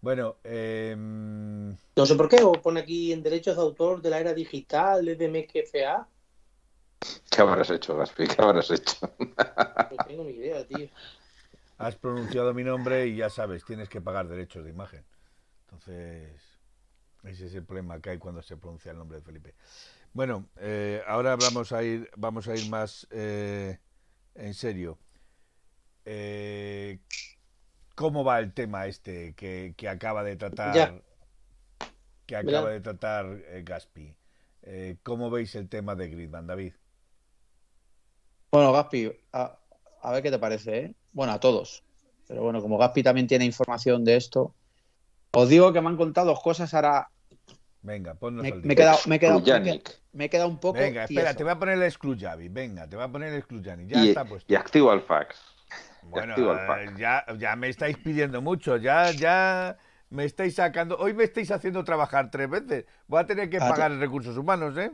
Bueno, 0.00 0.36
em, 0.44 1.76
no 1.96 2.06
sé 2.06 2.14
por 2.14 2.28
qué, 2.28 2.42
o 2.42 2.52
pone 2.52 2.80
aquí 2.80 3.12
en 3.12 3.22
derechos 3.22 3.56
de 3.56 3.62
autor 3.62 4.00
de 4.00 4.10
la 4.10 4.20
era 4.20 4.32
digital, 4.32 5.04
de 5.04 5.28
MQFA. 5.28 6.08
¿Qué 7.30 7.42
habrás 7.42 7.70
hecho, 7.70 7.96
Gaspi? 7.96 8.26
¿Qué 8.26 8.42
habrás 8.42 8.70
hecho? 8.70 8.96
No 9.18 10.04
tengo 10.06 10.24
ni 10.24 10.32
idea, 10.32 10.66
tío. 10.66 10.88
Has 11.78 11.96
pronunciado 11.96 12.52
mi 12.52 12.62
nombre 12.62 13.06
y 13.06 13.16
ya 13.16 13.30
sabes, 13.30 13.64
tienes 13.64 13.88
que 13.88 14.00
pagar 14.00 14.28
derechos 14.28 14.64
de 14.64 14.70
imagen. 14.70 15.04
Entonces, 15.62 16.30
ese 17.24 17.46
es 17.46 17.54
el 17.54 17.64
problema 17.64 18.00
que 18.00 18.10
hay 18.10 18.18
cuando 18.18 18.42
se 18.42 18.56
pronuncia 18.56 18.92
el 18.92 18.98
nombre 18.98 19.18
de 19.18 19.24
Felipe. 19.24 19.54
Bueno, 20.12 20.48
eh, 20.56 21.02
ahora 21.06 21.36
vamos 21.36 21.72
a 21.72 21.82
ir, 21.82 22.10
vamos 22.16 22.48
a 22.48 22.54
ir 22.54 22.68
más 22.68 23.06
eh, 23.10 23.78
en 24.34 24.54
serio. 24.54 24.98
Eh, 26.04 26.98
¿Cómo 27.94 28.24
va 28.24 28.40
el 28.40 28.52
tema 28.52 28.86
este 28.86 29.34
que, 29.34 29.74
acaba 29.88 30.24
de 30.24 30.36
tratar? 30.36 31.02
Que 32.26 32.36
acaba 32.36 32.70
de 32.70 32.80
tratar 32.80 33.42
Gaspi. 33.62 34.16
¿Cómo 35.02 35.30
veis 35.30 35.54
el 35.54 35.68
tema 35.68 35.94
de 35.94 36.08
Gridman, 36.08 36.46
David? 36.46 36.74
Bueno, 38.50 38.72
Gaspi, 38.72 39.12
a, 39.32 40.12
ver 40.12 40.22
qué 40.22 40.30
te 40.30 40.38
parece, 40.38 40.78
¿eh? 40.78 40.94
Bueno, 41.12 41.32
a 41.32 41.40
todos. 41.40 41.84
Pero 42.26 42.42
bueno, 42.42 42.60
como 42.60 42.78
Gaspi 42.78 43.02
también 43.02 43.26
tiene 43.26 43.44
información 43.44 44.04
de 44.04 44.16
esto, 44.16 44.54
os 45.32 45.48
digo 45.48 45.72
que 45.72 45.80
me 45.80 45.88
han 45.88 45.96
contado 45.96 46.28
dos 46.28 46.40
cosas 46.42 46.72
ahora. 46.74 47.10
Venga, 47.82 48.14
ponnos 48.14 48.42
me, 48.42 48.52
me, 48.52 48.74
he 48.74 48.76
quedado, 48.76 48.98
me, 49.06 49.16
he 49.16 49.18
quedado, 49.18 49.40
me, 50.12 50.24
he 50.24 50.28
quedado, 50.28 50.48
un 50.48 50.58
poco. 50.58 50.78
Venga, 50.78 51.04
espera, 51.04 51.34
te 51.34 51.42
voy 51.42 51.52
a 51.52 51.58
poner 51.58 51.76
el 51.76 51.84
Excluyavi. 51.84 52.48
Venga, 52.48 52.86
te 52.86 52.96
voy 52.96 53.04
a 53.04 53.08
poner 53.08 53.32
el 53.32 53.38
Excluyavi. 53.38 53.86
Ya 53.86 54.04
está 54.04 54.24
puesto. 54.24 54.52
Y 54.52 54.56
activo 54.56 54.92
el 54.92 55.00
fax. 55.00 55.36
Bueno, 56.02 56.34
ya, 56.98 57.24
ya 57.38 57.56
me 57.56 57.68
estáis 57.68 57.96
pidiendo 57.96 58.42
mucho. 58.42 58.76
Ya, 58.76 59.10
ya 59.12 59.78
me 60.10 60.24
estáis 60.24 60.56
sacando. 60.56 60.98
Hoy 60.98 61.14
me 61.14 61.24
estáis 61.24 61.50
haciendo 61.50 61.84
trabajar 61.84 62.30
tres 62.30 62.50
veces. 62.50 62.84
Voy 63.06 63.20
a 63.20 63.26
tener 63.26 63.48
que 63.48 63.58
ah, 63.58 63.68
pagar 63.68 63.92
recursos 63.92 64.36
humanos, 64.36 64.76
¿eh? 64.76 64.92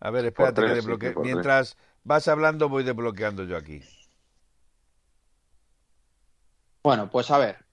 A 0.00 0.10
ver, 0.10 0.26
espérate 0.26 0.62
que 0.62 0.74
desbloquee. 0.74 1.14
Mientras, 1.22 1.76
Vas 2.04 2.28
hablando, 2.28 2.68
voy 2.68 2.84
desbloqueando 2.84 3.44
yo 3.44 3.56
aquí. 3.56 3.82
Bueno, 6.82 7.10
pues 7.10 7.30
a 7.30 7.38
ver. 7.38 7.64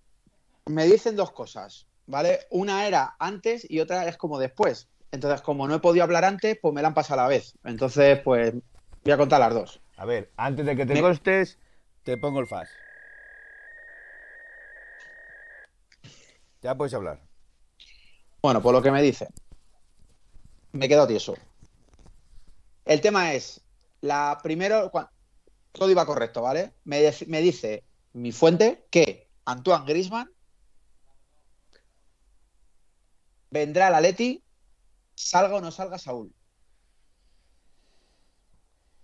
Me 0.65 0.85
dicen 0.85 1.15
dos 1.15 1.31
cosas, 1.31 1.87
¿vale? 2.07 2.47
Una 2.49 2.87
era 2.87 3.15
antes 3.19 3.69
y 3.69 3.79
otra 3.79 4.07
es 4.07 4.17
como 4.17 4.39
después. 4.39 4.89
Entonces, 5.11 5.41
como 5.41 5.67
no 5.67 5.75
he 5.75 5.79
podido 5.79 6.03
hablar 6.03 6.25
antes, 6.25 6.57
pues 6.61 6.73
me 6.73 6.81
la 6.81 6.89
han 6.89 6.93
pasado 6.93 7.21
a 7.21 7.23
la 7.23 7.29
vez. 7.29 7.53
Entonces, 7.63 8.19
pues 8.19 8.53
voy 9.03 9.13
a 9.13 9.17
contar 9.17 9.39
las 9.39 9.53
dos. 9.53 9.81
A 9.97 10.05
ver, 10.05 10.31
antes 10.35 10.65
de 10.65 10.75
que 10.75 10.85
te 10.85 10.99
costes, 10.99 11.57
te 12.03 12.17
pongo 12.17 12.39
el 12.41 12.47
fast. 12.47 12.73
Ya 16.61 16.75
puedes 16.75 16.93
hablar. 16.93 17.21
Bueno, 18.41 18.61
por 18.61 18.73
lo 18.73 18.81
que 18.81 18.91
me 18.91 19.01
dice. 19.01 19.27
Me 20.71 20.89
quedo 20.89 21.07
tieso. 21.07 21.35
El 22.83 23.01
tema 23.01 23.33
es, 23.33 23.61
la 24.01 24.39
primero, 24.41 24.91
todo 25.71 25.89
iba 25.89 26.05
correcto, 26.05 26.41
¿vale? 26.41 26.73
Me, 26.83 27.11
me 27.27 27.41
dice 27.41 27.83
mi 28.13 28.31
fuente 28.31 28.85
que 28.89 29.29
Antoine 29.45 29.85
Grisman 29.85 30.31
vendrá 33.49 33.87
al 33.87 33.95
Atleti, 33.95 34.43
salga 35.15 35.55
o 35.55 35.61
no 35.61 35.71
salga 35.71 35.97
Saúl. 35.97 36.33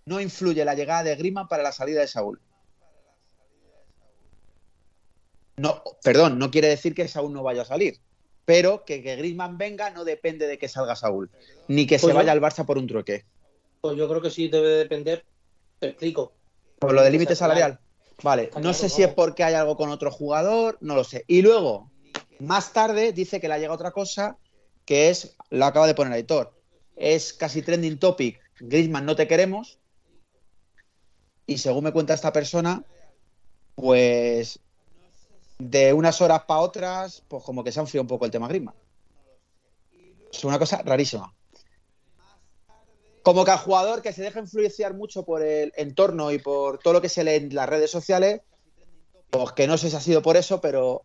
No 0.06 0.20
influye 0.20 0.66
la 0.66 0.76
llegada 0.76 1.04
de 1.04 1.16
Grisman 1.16 1.48
para 1.48 1.64
la 1.64 1.72
salida 1.72 2.02
de 2.02 2.08
Saúl. 2.08 2.42
No, 5.62 5.84
perdón, 6.04 6.40
no 6.40 6.50
quiere 6.50 6.70
decir 6.70 6.96
que 6.96 7.08
Saúl 7.08 7.34
no 7.34 7.44
vaya 7.44 7.62
a 7.62 7.66
salir, 7.66 8.00
pero 8.46 8.84
que, 8.84 9.04
que 9.04 9.16
Griezmann 9.16 9.60
venga 9.60 9.92
no 9.92 10.04
depende 10.04 10.48
de 10.48 10.58
que 10.58 10.68
salga 10.68 10.96
Saúl, 10.96 11.30
ni 11.68 11.86
que 11.86 12.00
se 12.00 12.08
pues 12.08 12.16
vaya 12.16 12.32
al 12.32 12.42
Barça 12.42 12.66
por 12.66 12.80
un 12.80 12.88
trueque. 12.88 13.26
Pues 13.82 13.98
yo 13.98 14.08
creo 14.08 14.22
que 14.22 14.30
sí 14.30 14.48
debe 14.48 14.70
depender. 14.70 15.26
Te 15.80 15.88
explico. 15.88 16.34
Por 16.78 16.94
lo 16.94 17.02
del 17.02 17.14
límite 17.14 17.36
salarial. 17.36 17.80
Vale, 18.24 18.52
no 18.62 18.74
sé 18.74 18.88
si 18.88 19.02
es 19.02 19.12
porque 19.12 19.44
hay 19.44 19.56
algo 19.56 19.76
con 19.76 19.90
otro 19.90 20.12
jugador, 20.12 20.78
no 20.82 20.94
lo 20.94 21.04
sé. 21.04 21.26
Y 21.28 21.42
luego, 21.42 21.90
más 22.40 22.72
tarde, 22.72 23.14
dice 23.14 23.40
que 23.40 23.48
le 23.48 23.56
ha 23.56 23.58
llegado 23.58 23.74
otra 23.74 23.90
cosa, 23.90 24.38
que 24.86 25.10
es, 25.10 25.36
lo 25.50 25.66
acaba 25.66 25.88
de 25.88 25.96
poner 25.96 26.14
Aitor, 26.14 26.54
es 26.96 27.34
casi 27.34 27.64
trending 27.64 27.98
topic, 27.98 28.40
Griezmann 28.60 29.08
no 29.08 29.16
te 29.16 29.28
queremos, 29.28 29.80
y 31.48 31.58
según 31.58 31.86
me 31.86 31.92
cuenta 31.92 32.14
esta 32.14 32.32
persona, 32.32 32.86
pues 33.74 34.60
de 35.58 35.92
unas 35.94 36.22
horas 36.22 36.44
para 36.44 36.60
otras, 36.60 37.24
pues 37.28 37.44
como 37.44 37.64
que 37.64 37.72
se 37.72 37.80
ha 37.80 37.82
enfriado 37.82 38.04
un 38.04 38.08
poco 38.08 38.26
el 38.26 38.32
tema 38.32 38.48
Griezmann. 38.48 38.76
Es 40.32 40.44
una 40.44 40.60
cosa 40.60 40.84
rarísima 40.84 41.34
como 43.24 43.46
que 43.46 43.52
al 43.52 43.58
jugador 43.58 44.02
que 44.02 44.14
se 44.14 44.24
deja 44.24 44.40
influenciar 44.40 44.94
mucho 44.94 45.24
por 45.24 45.42
el 45.42 45.72
entorno 45.76 46.32
y 46.32 46.40
por 46.40 46.80
todo 46.80 46.94
lo 46.94 47.02
que 47.02 47.10
se 47.10 47.24
lee 47.24 47.36
en 47.36 47.56
las 47.56 47.70
redes 47.70 47.92
sociales, 47.92 48.42
pues 49.30 49.52
que 49.52 49.68
no 49.68 49.78
sé 49.78 49.90
si 49.90 49.96
ha 49.96 50.02
sido 50.02 50.22
por 50.22 50.38
eso, 50.38 50.60
pero 50.60 51.04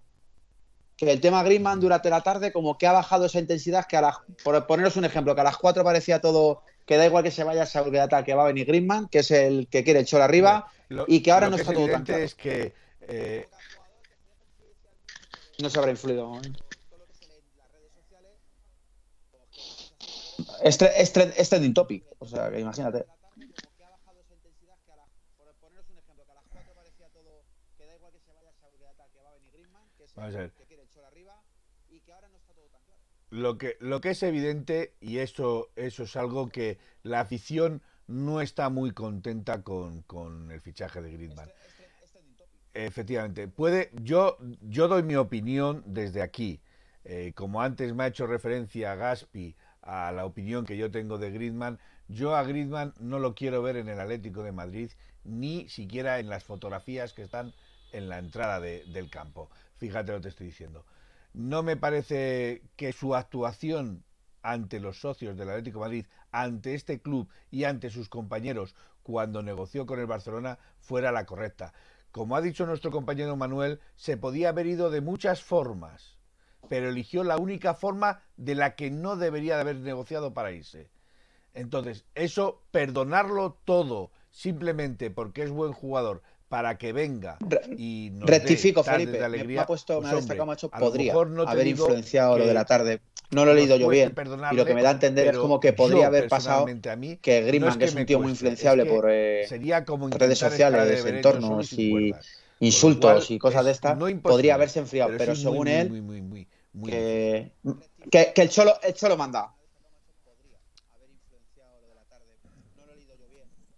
que 0.96 1.10
el 1.10 1.20
tema 1.20 1.42
Griezmann 1.42 1.80
durante 1.80 2.08
la 2.08 2.22
tarde 2.22 2.52
como 2.52 2.78
que 2.78 2.86
ha 2.86 2.92
bajado 2.92 3.26
esa 3.26 3.38
intensidad 3.38 3.86
que 3.86 3.98
a 3.98 4.00
las, 4.00 4.16
por 4.42 4.66
poneros 4.66 4.96
un 4.96 5.04
ejemplo, 5.04 5.34
que 5.34 5.42
a 5.42 5.44
las 5.44 5.58
4 5.58 5.84
parecía 5.84 6.20
todo 6.20 6.62
que 6.86 6.96
da 6.96 7.04
igual 7.04 7.24
que 7.24 7.30
se 7.30 7.44
vaya 7.44 7.66
seguridad 7.66 8.08
tal 8.08 8.24
que 8.24 8.34
va 8.34 8.44
a 8.44 8.46
venir 8.46 8.66
Griezmann, 8.66 9.08
que 9.08 9.18
es 9.18 9.30
el 9.30 9.68
que 9.68 9.84
quiere 9.84 10.00
el 10.00 10.06
Cholo 10.06 10.24
arriba 10.24 10.70
y 11.06 11.20
que 11.20 11.32
ahora 11.32 11.50
no 11.50 11.56
está 11.56 11.72
todo 11.72 11.88
tan 11.88 12.04
claro. 12.04 12.22
es 12.22 12.34
que 12.34 12.72
eh... 13.02 13.48
no 15.58 15.68
se 15.68 15.78
habrá 15.78 15.90
influido. 15.90 16.40
Este, 20.62 21.00
es 21.00 21.12
trending 21.48 21.74
topic, 21.74 22.04
o 22.18 22.26
sea, 22.26 22.56
imagínate. 22.58 23.06
Lo 33.30 33.58
que, 33.58 33.76
lo 33.80 34.00
que 34.00 34.10
es 34.10 34.22
evidente, 34.22 34.94
y 35.00 35.18
eso, 35.18 35.68
eso 35.76 36.04
es 36.04 36.16
algo 36.16 36.48
que 36.48 36.78
la 37.02 37.20
afición 37.20 37.82
no 38.06 38.40
está 38.40 38.70
muy 38.70 38.92
contenta 38.92 39.62
con, 39.62 40.02
con 40.02 40.50
el 40.50 40.60
fichaje 40.60 41.02
de 41.02 41.12
Griezmann. 41.12 41.50
Efectivamente, 42.72 43.48
puede, 43.48 43.90
yo, 44.02 44.38
yo 44.62 44.88
doy 44.88 45.02
mi 45.02 45.16
opinión 45.16 45.82
desde 45.86 46.22
aquí. 46.22 46.60
Eh, 47.04 47.32
como 47.34 47.62
antes 47.62 47.94
me 47.94 48.04
ha 48.04 48.06
hecho 48.08 48.26
referencia 48.26 48.92
a 48.92 48.96
Gaspi, 48.96 49.54
a 49.86 50.12
la 50.12 50.26
opinión 50.26 50.66
que 50.66 50.76
yo 50.76 50.90
tengo 50.90 51.18
de 51.18 51.30
Griezmann, 51.30 51.78
yo 52.08 52.36
a 52.36 52.42
Griezmann 52.42 52.92
no 53.00 53.18
lo 53.18 53.34
quiero 53.34 53.62
ver 53.62 53.76
en 53.76 53.88
el 53.88 54.00
Atlético 54.00 54.42
de 54.42 54.52
Madrid, 54.52 54.90
ni 55.24 55.68
siquiera 55.68 56.18
en 56.18 56.28
las 56.28 56.44
fotografías 56.44 57.12
que 57.12 57.22
están 57.22 57.54
en 57.92 58.08
la 58.08 58.18
entrada 58.18 58.60
de, 58.60 58.84
del 58.86 59.08
campo. 59.10 59.50
Fíjate 59.76 60.12
lo 60.12 60.18
que 60.18 60.22
te 60.22 60.28
estoy 60.28 60.46
diciendo. 60.46 60.84
No 61.32 61.62
me 61.62 61.76
parece 61.76 62.62
que 62.76 62.92
su 62.92 63.14
actuación 63.14 64.04
ante 64.42 64.78
los 64.78 65.00
socios 65.00 65.36
del 65.36 65.50
Atlético 65.50 65.80
Madrid, 65.80 66.06
ante 66.30 66.74
este 66.74 67.00
club 67.00 67.28
y 67.50 67.64
ante 67.64 67.90
sus 67.90 68.08
compañeros 68.08 68.76
cuando 69.02 69.42
negoció 69.42 69.86
con 69.86 69.98
el 69.98 70.06
Barcelona 70.06 70.58
fuera 70.78 71.10
la 71.12 71.26
correcta. 71.26 71.72
Como 72.12 72.36
ha 72.36 72.40
dicho 72.40 72.64
nuestro 72.64 72.90
compañero 72.90 73.36
Manuel, 73.36 73.80
se 73.96 74.16
podía 74.16 74.50
haber 74.50 74.66
ido 74.66 74.90
de 74.90 75.00
muchas 75.00 75.42
formas, 75.42 76.15
pero 76.68 76.88
eligió 76.88 77.24
la 77.24 77.36
única 77.36 77.74
forma 77.74 78.22
de 78.36 78.54
la 78.54 78.74
que 78.74 78.90
no 78.90 79.16
debería 79.16 79.56
de 79.56 79.62
haber 79.62 79.76
negociado 79.76 80.34
para 80.34 80.52
irse. 80.52 80.88
Entonces, 81.54 82.04
eso, 82.14 82.60
perdonarlo 82.70 83.56
todo, 83.64 84.10
simplemente 84.30 85.10
porque 85.10 85.42
es 85.42 85.50
buen 85.50 85.72
jugador, 85.72 86.22
para 86.48 86.78
que 86.78 86.92
venga 86.92 87.38
y 87.76 88.10
nos 88.12 88.28
rectifico 88.28 88.84
Felipe 88.84 89.18
me 89.28 89.58
ha 89.58 89.66
puesto 89.66 90.00
me 90.00 90.08
ha 90.08 90.12
pues, 90.12 90.22
destacado 90.22 90.46
macho 90.46 90.70
podría 90.70 91.12
haber 91.46 91.66
influenciado 91.66 92.38
lo 92.38 92.46
de 92.46 92.54
la 92.54 92.64
tarde 92.64 93.00
no 93.32 93.44
lo 93.44 93.50
he 93.50 93.54
leído 93.56 93.76
yo 93.76 93.88
bien 93.88 94.14
y 94.52 94.54
lo 94.54 94.64
que 94.64 94.74
me 94.74 94.82
da 94.82 94.90
a 94.90 94.92
entender 94.92 95.28
es 95.28 95.38
como 95.38 95.58
que 95.58 95.72
podría 95.72 96.06
haber 96.06 96.28
pasado 96.28 96.66
que 97.20 97.42
Griezmann 97.42 97.78
que 97.78 97.86
es 97.86 97.94
un 97.94 98.06
tío 98.06 98.20
muy 98.20 98.30
influenciable 98.30 98.86
por 98.86 99.06
eh, 99.10 99.46
redes 100.10 100.38
sociales 100.38 101.04
entornos 101.04 101.72
y 101.72 102.14
insultos 102.60 103.30
y 103.30 103.38
cosas 103.38 103.64
de 103.64 103.72
estas 103.72 103.98
podría 104.22 104.54
haberse 104.54 104.78
enfriado 104.78 105.12
pero, 105.18 105.34
según 105.34 105.66
él 105.66 106.46
que, 106.84 107.52
que, 108.10 108.32
el 108.36 108.48
cholo 108.50 108.74
el 108.82 108.94
cholo 108.94 109.16
manda 109.16 109.54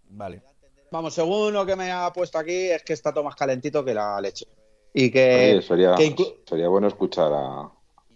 vale 0.09 0.41
Vamos, 0.91 1.13
según 1.13 1.53
lo 1.53 1.65
que 1.65 1.75
me 1.75 1.91
ha 1.91 2.11
puesto 2.11 2.39
aquí, 2.39 2.71
es 2.71 2.83
que 2.83 2.93
está 2.93 3.13
todo 3.13 3.23
más 3.23 3.35
calentito 3.35 3.85
que 3.85 3.93
la 3.93 4.19
leche. 4.19 4.45
Y 4.93 5.11
que. 5.11 5.61
sería, 5.61 5.95
sería 6.45 6.67
bueno 6.67 6.87
escuchar 6.87 7.31
a, 7.31 7.71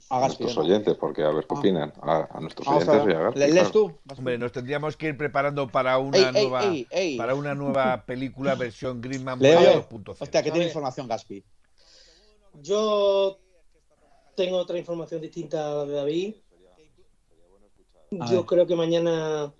a 0.09 0.19
nuestros 0.19 0.57
oyentes, 0.57 0.95
porque 0.95 1.23
a 1.23 1.29
ver 1.29 1.45
qué 1.45 1.55
ah. 1.55 1.59
opinan. 1.59 1.93
A, 2.01 2.39
nuestros 2.39 2.67
oyentes 2.67 3.03
y 3.07 3.11
a 3.11 3.19
Gaspi, 3.19 3.39
¿Lees 3.39 3.71
tú? 3.71 3.95
Hombre, 4.17 4.37
nos 4.37 4.51
tendríamos 4.51 4.97
que 4.97 5.09
ir 5.09 5.17
preparando 5.17 5.67
para 5.67 5.97
una 5.99 6.31
nueva 6.31 6.63
para 7.17 7.35
una 7.35 7.53
nueva 7.53 8.05
película 8.05 8.55
versión 8.55 9.01
Greenman 9.01 9.39
2.0. 9.39 10.15
Hostia, 10.19 10.41
que 10.41 10.51
tiene 10.51 10.65
información 10.65 11.07
Gaspi. 11.07 11.43
Yo 12.61 13.39
tengo 14.35 14.57
otra 14.57 14.77
información 14.77 15.21
distinta 15.21 15.65
a 15.65 15.75
la 15.75 15.85
de 15.85 15.93
David. 15.93 16.35
Yo 18.29 18.45
creo 18.45 18.67
que 18.67 18.75
mañana 18.75 19.51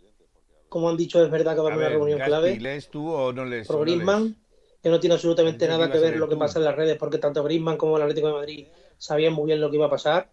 como 0.74 0.90
han 0.90 0.98
dicho, 0.98 1.24
es 1.24 1.30
verdad 1.30 1.54
que 1.54 1.62
va 1.62 1.70
a 1.70 1.74
haber 1.76 1.86
una 1.86 1.96
reunión 1.98 2.20
clave. 2.20 2.60
¿Lees 2.60 2.90
tú 2.90 3.08
o 3.08 3.32
no 3.32 3.46
lees? 3.46 3.68
Por 3.68 3.82
Griezmann, 3.82 4.36
que 4.82 4.90
no 4.90 5.00
tiene 5.00 5.14
absolutamente 5.14 5.68
nada 5.68 5.92
que 5.92 6.00
ver 6.00 6.18
lo 6.18 6.28
que 6.28 6.36
pasa 6.36 6.58
en 6.58 6.66
las 6.66 6.76
redes, 6.76 6.98
porque 6.98 7.20
tanto 7.20 7.44
Griezmann 7.44 7.78
como 7.78 7.96
el 7.96 8.02
Atlético 8.02 8.30
de 8.30 8.34
Madrid 8.34 8.68
sabían 8.98 9.34
muy 9.34 9.46
bien 9.46 9.62
lo 9.62 9.70
que 9.70 9.76
iba 9.76 9.86
a 9.86 9.92
pasar. 9.92 10.32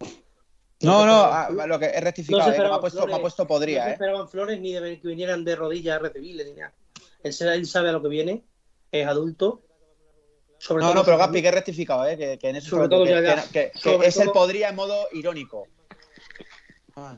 No, 0.80 1.04
no, 1.04 1.24
ah, 1.24 1.50
lo 1.50 1.78
que 1.78 1.84
he 1.84 2.00
rectificado, 2.00 2.48
no 2.48 2.54
eh, 2.54 2.58
me, 2.58 2.74
ha 2.74 2.80
puesto, 2.80 3.06
me, 3.06 3.12
ha 3.12 3.20
puesto, 3.20 3.46
podría. 3.46 3.80
No 3.80 3.84
se 3.84 3.92
esperaban 3.92 4.28
flores 4.30 4.58
ni 4.58 4.72
de 4.72 4.98
que 4.98 5.08
vinieran 5.08 5.44
de 5.44 5.56
rodillas 5.56 5.96
a 5.96 5.98
recibirle 5.98 6.46
ni 6.46 6.54
nada. 6.54 6.72
Él, 7.22 7.34
sabe 7.66 7.90
a 7.90 7.92
lo 7.92 8.00
que 8.00 8.08
viene, 8.08 8.42
es 8.92 9.06
adulto. 9.06 9.60
Sobre 10.60 10.84
no, 10.84 10.92
no, 10.92 11.02
pero 11.02 11.16
Gaspi, 11.16 11.40
que 11.40 11.48
he 11.48 11.52
rectificado, 11.52 12.06
¿eh? 12.06 12.18
que, 12.18 12.38
que 12.38 12.50
en 12.50 12.56
eso 12.56 12.68
sobre 12.68 12.90
todo 12.90 13.04
que, 13.04 13.10
ya, 13.10 13.42
que, 13.50 13.72
es 14.04 14.16
el 14.18 14.30
podría 14.30 14.68
en 14.68 14.76
modo 14.76 15.08
irónico. 15.10 15.66
Ah, 16.96 17.16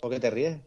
¿Por 0.00 0.12
qué 0.12 0.20
te 0.20 0.30
ríes? 0.30 0.58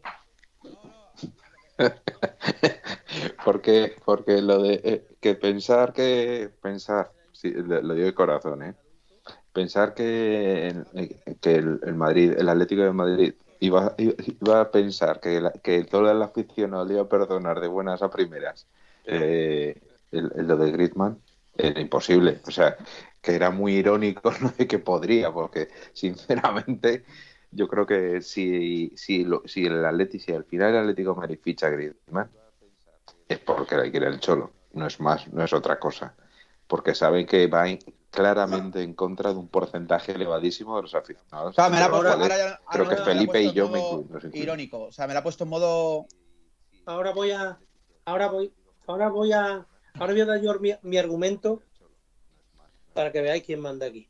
porque, 3.44 3.96
porque 4.04 4.42
lo 4.42 4.62
de 4.62 4.80
eh, 4.84 5.06
que 5.18 5.34
pensar 5.34 5.94
que 5.94 6.50
pensar, 6.60 7.10
lo 7.42 7.94
digo 7.94 8.04
de 8.04 8.14
corazón, 8.14 8.62
¿eh? 8.64 8.74
pensar 9.54 9.94
que, 9.94 10.74
que 11.40 11.54
el, 11.54 11.94
Madrid, 11.94 12.34
el 12.36 12.50
Atlético 12.50 12.82
de 12.82 12.92
Madrid 12.92 13.34
iba, 13.60 13.94
iba 13.96 14.60
a 14.60 14.70
pensar 14.70 15.20
que, 15.20 15.42
que 15.62 15.84
toda 15.84 16.12
la 16.12 16.26
afición 16.26 16.72
no 16.72 16.84
le 16.84 16.94
iba 16.94 17.02
a 17.04 17.08
perdonar 17.08 17.60
de 17.60 17.68
buenas 17.68 18.02
a 18.02 18.10
primeras 18.10 18.66
eh, 19.06 19.80
lo 20.10 20.56
de 20.58 20.70
Griezmann 20.70 21.23
era 21.56 21.80
imposible. 21.80 22.40
O 22.46 22.50
sea, 22.50 22.76
que 23.20 23.34
era 23.34 23.50
muy 23.50 23.74
irónico, 23.74 24.32
no 24.40 24.50
de 24.56 24.66
que 24.66 24.78
podría, 24.78 25.32
porque 25.32 25.68
sinceramente 25.92 27.04
yo 27.50 27.68
creo 27.68 27.86
que 27.86 28.20
si, 28.20 28.92
si, 28.96 29.26
si 29.46 29.66
el 29.66 29.84
Atlético, 29.84 30.24
si 30.24 30.32
al 30.32 30.44
final 30.44 30.70
el 30.70 30.80
Atlético 30.80 31.14
Madrid 31.14 31.38
ficha 31.42 31.68
a 31.68 31.70
Griezmann, 31.70 32.30
es 33.28 33.38
porque 33.38 33.76
le 33.76 33.90
quiere 33.90 34.08
el 34.08 34.20
Cholo, 34.20 34.52
no 34.72 34.86
es 34.86 35.00
más, 35.00 35.32
no 35.32 35.44
es 35.44 35.52
otra 35.52 35.78
cosa. 35.78 36.14
Porque 36.66 36.94
saben 36.94 37.26
que 37.26 37.46
va 37.46 37.66
claramente 38.10 38.82
en 38.82 38.94
contra 38.94 39.32
de 39.32 39.38
un 39.38 39.48
porcentaje 39.48 40.12
elevadísimo 40.12 40.76
de 40.76 40.82
los 40.82 40.94
aficionados. 40.94 41.54
creo 42.70 42.88
que 42.88 42.96
Felipe 42.96 43.42
y 43.42 43.52
yo 43.52 43.68
me 43.68 43.80
Irónico, 44.32 44.84
o 44.84 44.92
sea, 44.92 45.06
me 45.06 45.14
la 45.14 45.20
ha 45.20 45.22
puesto 45.22 45.44
en 45.44 45.50
modo. 45.50 46.06
Ahora 46.86 47.12
voy 47.12 47.32
a. 47.32 47.58
Ahora 48.06 48.28
voy. 48.28 48.52
Ahora 48.86 49.08
voy 49.08 49.32
a. 49.32 49.66
Ahora 49.94 50.12
voy 50.12 50.22
a 50.22 50.26
dar 50.26 50.40
yo 50.40 50.58
mi, 50.60 50.72
mi 50.82 50.98
argumento 50.98 51.62
para 52.92 53.10
que 53.12 53.20
veáis 53.20 53.42
quién 53.42 53.60
manda 53.60 53.86
aquí 53.86 54.08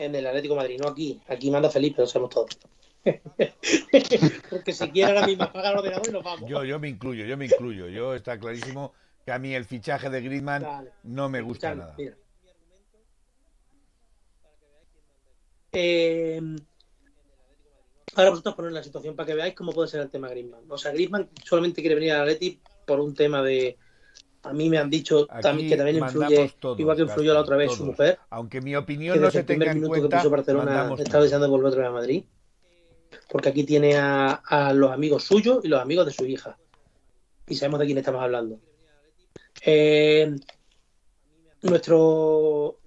en 0.00 0.14
el 0.14 0.26
Atlético 0.26 0.56
Madrid, 0.56 0.80
no 0.80 0.88
aquí. 0.88 1.20
Aquí 1.28 1.50
manda 1.50 1.70
Felipe, 1.70 2.00
lo 2.00 2.06
sabemos 2.06 2.30
todos. 2.30 2.58
Porque 4.50 4.72
si 4.72 4.90
quiere 4.90 5.12
ahora 5.12 5.26
mismo 5.26 5.44
apagar 5.44 5.72
el 5.72 5.78
ordenador 5.78 6.08
y 6.08 6.12
nos 6.12 6.24
vamos. 6.24 6.48
Yo, 6.48 6.64
yo 6.64 6.78
me 6.78 6.88
incluyo, 6.88 7.24
yo 7.26 7.36
me 7.36 7.46
incluyo. 7.46 7.88
Yo 7.88 8.14
está 8.14 8.38
clarísimo 8.38 8.94
que 9.24 9.32
a 9.32 9.38
mí 9.38 9.54
el 9.54 9.64
fichaje 9.64 10.08
de 10.08 10.22
Griezmann 10.22 10.90
no 11.02 11.28
me 11.28 11.42
gusta 11.42 11.74
nada. 11.74 11.94
Eh, 15.72 16.40
ahora 18.16 18.30
vosotros 18.30 18.54
poner 18.54 18.72
la 18.72 18.82
situación 18.82 19.14
para 19.14 19.26
que 19.26 19.34
veáis 19.34 19.54
cómo 19.54 19.72
puede 19.72 19.88
ser 19.88 20.00
el 20.00 20.10
tema 20.10 20.28
Griezmann. 20.28 20.64
O 20.68 20.78
sea, 20.78 20.92
Griezmann 20.92 21.28
solamente 21.44 21.82
quiere 21.82 21.94
venir 21.94 22.12
al 22.12 22.22
Atleti 22.22 22.60
por 22.86 23.00
un 23.00 23.14
tema 23.14 23.42
de, 23.42 23.76
a 24.42 24.52
mí 24.52 24.70
me 24.70 24.78
han 24.78 24.88
dicho 24.88 25.26
también, 25.42 25.68
que 25.68 25.76
también 25.76 25.98
influye, 25.98 26.54
igual 26.78 26.96
que 26.96 27.02
influyó 27.02 27.34
la 27.34 27.40
otra 27.40 27.56
vez 27.56 27.72
su 27.72 27.84
mujer. 27.84 28.18
Aunque 28.30 28.60
mi 28.60 28.74
opinión 28.74 29.20
no 29.20 29.30
se 29.30 29.42
tenga 29.42 29.70
en 29.70 29.86
cuenta, 29.86 30.08
que 30.08 30.16
puso 30.16 30.30
Barcelona 30.30 30.94
está 30.98 31.20
deseando 31.20 31.50
volver 31.50 31.68
otra 31.68 31.80
vez 31.82 31.88
a 31.88 31.92
Madrid. 31.92 32.24
Porque 33.28 33.50
aquí 33.50 33.64
tiene 33.64 33.96
a, 33.96 34.72
los 34.74 34.90
amigos 34.90 35.24
suyos 35.24 35.64
y 35.64 35.68
los 35.68 35.80
amigos 35.80 36.06
de 36.06 36.12
su 36.12 36.24
hija. 36.26 36.58
Y 37.46 37.56
sabemos 37.56 37.80
de 37.80 37.86
quién 37.86 37.98
estamos 37.98 38.22
hablando. 38.22 38.60
Eh, 39.64 40.34
nuestro, 41.62 42.78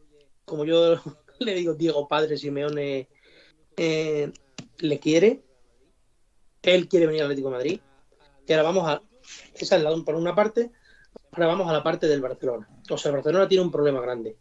como 0.46 0.66
yo 0.66 1.00
le 1.40 1.54
digo, 1.54 1.74
Diego 1.74 2.08
Padre 2.08 2.38
Simeone 2.38 3.08
eh, 3.78 4.32
le 4.80 5.00
quiere. 5.00 5.44
Él 6.62 6.88
quiere 6.88 7.06
venir 7.06 7.22
al 7.22 7.28
Atlético 7.28 7.50
de 7.50 7.56
Madrid. 7.56 7.80
Y 8.48 8.54
ahora 8.54 8.64
vamos 8.64 8.90
a. 8.90 9.02
Esa 9.56 9.78
es 9.78 9.84
la, 9.84 9.96
por 10.04 10.16
una 10.16 10.34
parte. 10.34 10.72
Ahora 11.36 11.48
vamos 11.48 11.68
a 11.68 11.74
la 11.74 11.82
parte 11.82 12.08
del 12.08 12.22
Barcelona. 12.22 12.70
O 12.92 12.98
sea, 12.98 13.10
el 13.10 13.16
Barcelona 13.16 13.48
tiene 13.48 13.64
un 13.64 13.72
problema 13.72 14.00
grande. 14.00 14.38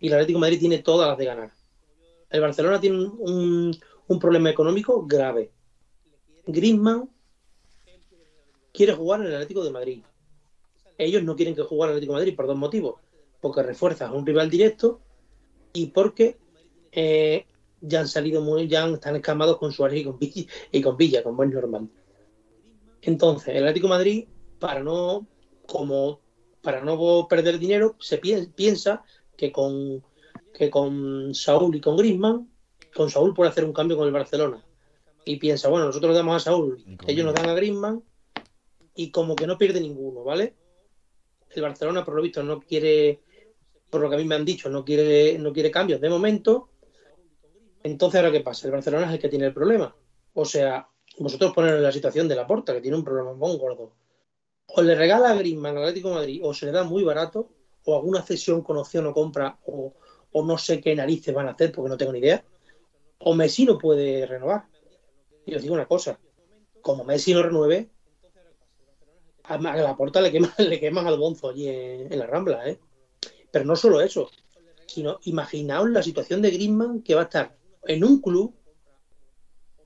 Y 0.00 0.06
el 0.06 0.14
Atlético 0.14 0.38
de 0.38 0.40
Madrid 0.40 0.58
tiene 0.58 0.78
todas 0.78 1.06
las 1.06 1.18
de 1.18 1.24
ganar. 1.26 1.52
El 2.30 2.40
Barcelona 2.40 2.80
tiene 2.80 2.96
un, 2.96 3.78
problema 4.18 4.48
económico 4.48 5.04
grave. 5.06 5.50
Griezmann 6.46 7.10
quiere 8.72 8.94
jugar 8.94 9.20
en 9.20 9.26
el 9.26 9.34
Atlético 9.34 9.64
de 9.64 9.70
Madrid. 9.70 10.02
Ellos 10.96 11.22
no 11.22 11.36
quieren 11.36 11.54
que 11.54 11.62
juegue 11.62 11.84
en 11.84 11.90
el 11.90 11.96
Atlético 11.96 12.14
de 12.14 12.20
Madrid 12.20 12.36
por 12.36 12.46
dos 12.46 12.56
motivos. 12.56 13.00
Porque 13.42 13.62
refuerzas 13.62 14.08
a 14.08 14.12
un 14.14 14.24
rival 14.24 14.48
directo 14.48 15.00
y 15.74 15.86
porque 15.88 16.38
eh, 16.90 17.44
ya 17.82 18.00
han 18.00 18.08
salido 18.08 18.40
muy, 18.40 18.66
ya 18.66 18.86
están 18.88 19.16
escamados 19.16 19.58
con 19.58 19.72
Suárez 19.72 20.00
y 20.00 20.04
con, 20.04 20.18
Villa, 20.18 20.46
y 20.72 20.80
con 20.80 20.96
Villa, 20.96 21.22
con 21.22 21.36
buen 21.36 21.50
normal. 21.50 21.90
Entonces, 23.02 23.48
el 23.48 23.64
Atlético 23.64 23.88
de 23.88 23.94
Madrid, 23.94 24.28
para 24.58 24.82
no, 24.82 25.26
como, 25.66 26.20
para 26.62 26.82
no 26.82 27.26
perder 27.28 27.58
dinero, 27.58 27.96
se 28.00 28.18
piensa 28.18 29.02
que 29.36 29.52
con, 29.52 30.04
que 30.52 30.70
con 30.70 31.34
Saúl 31.34 31.76
y 31.76 31.80
con 31.80 31.96
Grisman, 31.96 32.48
con 32.94 33.10
Saúl 33.10 33.34
puede 33.34 33.50
hacer 33.50 33.64
un 33.64 33.72
cambio 33.72 33.96
con 33.96 34.06
el 34.06 34.12
Barcelona. 34.12 34.64
Y 35.24 35.36
piensa, 35.36 35.68
bueno, 35.68 35.86
nosotros 35.86 36.14
damos 36.14 36.36
a 36.36 36.44
Saúl, 36.50 36.84
ellos 37.06 37.24
nos 37.24 37.34
dan 37.34 37.48
a 37.48 37.54
Grisman, 37.54 38.02
y 38.94 39.10
como 39.10 39.34
que 39.34 39.46
no 39.46 39.58
pierde 39.58 39.80
ninguno, 39.80 40.22
¿vale? 40.22 40.54
El 41.50 41.62
Barcelona, 41.62 42.04
por 42.04 42.14
lo 42.14 42.22
visto, 42.22 42.42
no 42.42 42.60
quiere, 42.60 43.20
por 43.90 44.00
lo 44.00 44.08
que 44.08 44.16
a 44.16 44.18
mí 44.18 44.24
me 44.24 44.34
han 44.34 44.44
dicho, 44.44 44.68
no 44.68 44.84
quiere, 44.84 45.38
no 45.38 45.52
quiere 45.52 45.70
cambios 45.70 46.00
de 46.00 46.08
momento. 46.08 46.70
Entonces, 47.82 48.18
¿ahora 48.18 48.32
qué 48.32 48.40
pasa? 48.40 48.66
El 48.66 48.72
Barcelona 48.72 49.06
es 49.06 49.12
el 49.12 49.18
que 49.18 49.28
tiene 49.28 49.46
el 49.46 49.54
problema. 49.54 49.94
O 50.34 50.44
sea, 50.44 50.88
vosotros 51.18 51.52
poneros 51.52 51.78
en 51.78 51.84
la 51.84 51.92
situación 51.92 52.28
de 52.28 52.36
la 52.36 52.46
Porta, 52.46 52.72
que 52.72 52.80
tiene 52.80 52.96
un 52.96 53.04
problema 53.04 53.34
muy 53.34 53.56
gordo. 53.56 53.94
O 54.66 54.82
le 54.82 54.94
regala 54.94 55.30
a 55.30 55.34
Griezmann 55.34 55.76
al 55.76 55.84
Atlético 55.84 56.10
Madrid, 56.10 56.40
o 56.42 56.52
se 56.54 56.66
le 56.66 56.72
da 56.72 56.84
muy 56.84 57.04
barato, 57.04 57.48
o 57.84 57.96
alguna 57.96 58.22
cesión 58.22 58.62
con 58.62 58.76
opción 58.76 59.06
o 59.06 59.12
compra, 59.12 59.58
o, 59.66 59.92
no 60.42 60.58
sé 60.58 60.80
qué 60.80 60.94
narices 60.96 61.34
van 61.34 61.48
a 61.48 61.52
hacer 61.52 61.70
porque 61.70 61.90
no 61.90 61.96
tengo 61.96 62.12
ni 62.12 62.18
idea. 62.18 62.44
O 63.18 63.34
Messi 63.34 63.64
no 63.64 63.78
puede 63.78 64.26
renovar. 64.26 64.66
Y 65.46 65.54
os 65.54 65.62
digo 65.62 65.74
una 65.74 65.86
cosa, 65.86 66.18
como 66.80 67.04
Messi 67.04 67.32
no 67.32 67.42
renueve, 67.42 67.90
a 69.44 69.58
la 69.58 69.96
Porta 69.96 70.20
le 70.20 70.32
queman, 70.32 70.52
le 70.58 70.80
queman 70.80 71.06
al 71.06 71.18
bonzo 71.18 71.50
allí 71.50 71.68
en, 71.68 72.18
la 72.18 72.26
Rambla, 72.26 72.68
¿eh? 72.68 72.80
Pero 73.50 73.64
no 73.64 73.76
solo 73.76 74.00
eso, 74.00 74.30
sino 74.86 75.20
imaginaos 75.24 75.90
la 75.90 76.02
situación 76.02 76.42
de 76.42 76.50
Griezmann 76.50 77.02
que 77.02 77.14
va 77.14 77.22
a 77.22 77.24
estar 77.24 77.56
en 77.86 78.04
un 78.04 78.20
club 78.20 78.54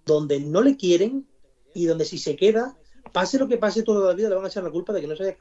donde 0.07 0.41
no 0.41 0.63
le 0.63 0.77
quieren 0.77 1.29
y 1.75 1.85
donde 1.85 2.05
si 2.05 2.19
se 2.19 2.37
queda, 2.37 2.79
pase 3.13 3.39
lo 3.39 3.49
que 3.49 3.59
pase 3.59 3.83
toda 3.83 4.09
la 4.09 4.15
vida, 4.15 4.29
le 4.29 4.35
van 4.35 4.45
a 4.45 4.49
echar 4.49 4.63
la 4.63 4.71
culpa 4.71 4.93
de 4.93 5.01
que 5.01 5.07
no 5.07 5.17
se 5.17 5.25
haya, 5.25 5.37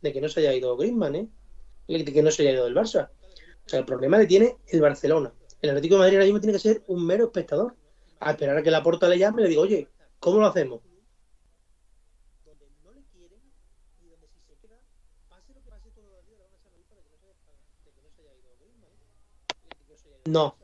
de 0.00 0.12
que 0.12 0.20
no 0.20 0.28
se 0.28 0.40
haya 0.40 0.54
ido 0.54 0.76
Griezmann, 0.76 1.16
¿eh? 1.16 1.28
de 1.88 2.04
que 2.04 2.22
no 2.22 2.30
se 2.30 2.42
haya 2.42 2.52
ido 2.52 2.64
del 2.64 2.74
Barça. 2.74 3.10
O 3.64 3.68
sea, 3.68 3.78
el 3.78 3.84
problema 3.84 4.18
le 4.18 4.26
tiene 4.26 4.56
el 4.68 4.80
Barcelona. 4.80 5.32
El 5.60 5.70
Atlético 5.70 5.94
de 5.94 6.00
Madrid 6.00 6.16
ahora 6.16 6.24
mismo 6.24 6.40
tiene 6.40 6.54
que 6.54 6.58
ser 6.58 6.82
un 6.86 7.06
mero 7.06 7.26
espectador. 7.26 7.76
A 8.20 8.32
esperar 8.32 8.56
a 8.56 8.62
que 8.62 8.70
la 8.70 8.82
porta 8.82 9.08
le 9.08 9.18
llame 9.18 9.42
y 9.42 9.44
le 9.44 9.50
diga, 9.50 9.62
oye, 9.62 9.88
¿cómo 10.18 10.38
lo 10.38 10.46
hacemos? 10.46 10.80
No, 20.24 20.56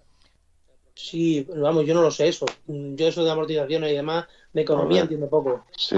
Sí, 0.99 1.47
vamos, 1.57 1.87
yo 1.87 1.95
no 1.95 2.03
lo 2.03 2.11
sé 2.11 2.27
eso. 2.27 2.45
Yo 2.67 3.07
eso 3.07 3.23
de 3.25 3.31
amortizaciones 3.31 3.93
y 3.93 3.95
demás, 3.95 4.27
de 4.53 4.63
economía 4.63 5.03
entiendo 5.03 5.29
poco. 5.29 5.65
Sí. 5.77 5.97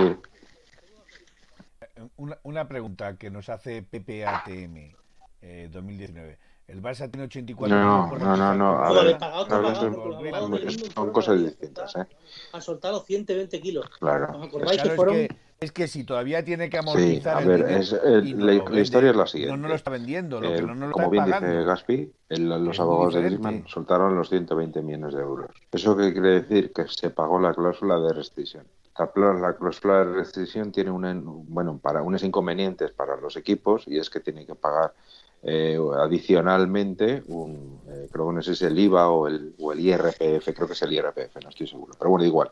Una, 2.16 2.38
una 2.42 2.68
pregunta 2.68 3.16
que 3.16 3.30
nos 3.30 3.48
hace 3.48 3.82
PPATM 3.82 4.94
eh, 5.42 5.68
2019. 5.70 6.38
El 6.68 6.80
Barça 6.80 7.10
tiene 7.10 7.24
84 7.24 7.76
No, 7.76 8.16
no, 8.16 8.36
no, 8.36 8.54
no. 8.54 8.94
son 10.94 11.10
cosas 11.10 11.40
distintas, 11.40 11.96
¿eh? 11.96 12.06
Ha 12.52 12.60
soltado 12.60 13.00
120 13.00 13.60
kilos. 13.60 13.88
Claro. 13.98 14.38
¿Os 14.38 14.46
acordáis 14.46 14.82
que 14.82 14.90
fueron 14.90 15.28
es 15.60 15.72
que 15.72 15.88
si 15.88 16.04
todavía 16.04 16.42
tiene 16.42 16.70
que 16.70 16.78
amortizar. 16.78 17.42
Sí, 17.42 17.44
a 17.44 17.46
ver, 17.46 17.70
es, 17.70 17.92
la, 17.92 18.80
historia 18.80 19.10
es 19.10 19.16
la 19.16 19.26
siguiente. 19.26 19.54
No, 19.54 19.62
no 19.62 19.68
lo 19.68 19.74
está 19.74 19.90
vendiendo, 19.90 20.40
lo 20.40 20.54
que 20.54 20.62
no, 20.62 20.74
lo 20.74 20.92
Como 20.92 21.10
bien 21.10 21.26
dice 21.26 21.64
Gaspi, 21.64 22.12
los 22.30 22.80
abogados 22.80 23.14
de 23.14 23.22
Griezmann 23.22 23.64
soltaron 23.66 24.16
los 24.16 24.30
120 24.30 24.80
millones 24.80 25.14
de 25.14 25.20
euros. 25.20 25.50
¿Eso 25.70 25.94
qué 25.96 26.14
quiere 26.14 26.40
decir? 26.40 26.72
Que 26.72 26.88
se 26.88 27.10
pagó 27.10 27.38
la 27.38 27.52
cláusula 27.52 28.00
de 28.00 28.14
restricción. 28.14 28.64
La, 29.00 29.56
cláusula 29.56 30.04
de 30.04 30.12
restricción 30.12 30.72
tiene 30.72 30.90
un, 30.90 31.46
bueno, 31.48 31.78
para 31.78 32.02
unos 32.02 32.22
inconvenientes 32.22 32.90
para 32.92 33.16
los 33.16 33.36
equipos 33.36 33.84
y 33.86 33.98
es 33.98 34.10
que 34.10 34.20
tienen 34.20 34.46
que 34.46 34.54
pagar 34.54 34.92
eh, 35.42 35.78
adicionalmente, 35.98 37.22
un, 37.28 37.80
eh, 37.88 38.08
creo 38.12 38.28
que 38.28 38.34
no 38.34 38.42
sé 38.42 38.54
si 38.54 38.64
es 38.64 38.70
el 38.70 38.78
IVA 38.78 39.08
o 39.08 39.26
el, 39.26 39.54
o 39.58 39.72
el 39.72 39.80
IRPF, 39.80 40.52
creo 40.54 40.66
que 40.66 40.74
es 40.74 40.82
el 40.82 40.92
IRPF, 40.92 41.42
no 41.42 41.48
estoy 41.48 41.66
seguro, 41.66 41.94
pero 41.98 42.10
bueno, 42.10 42.26
igual. 42.26 42.50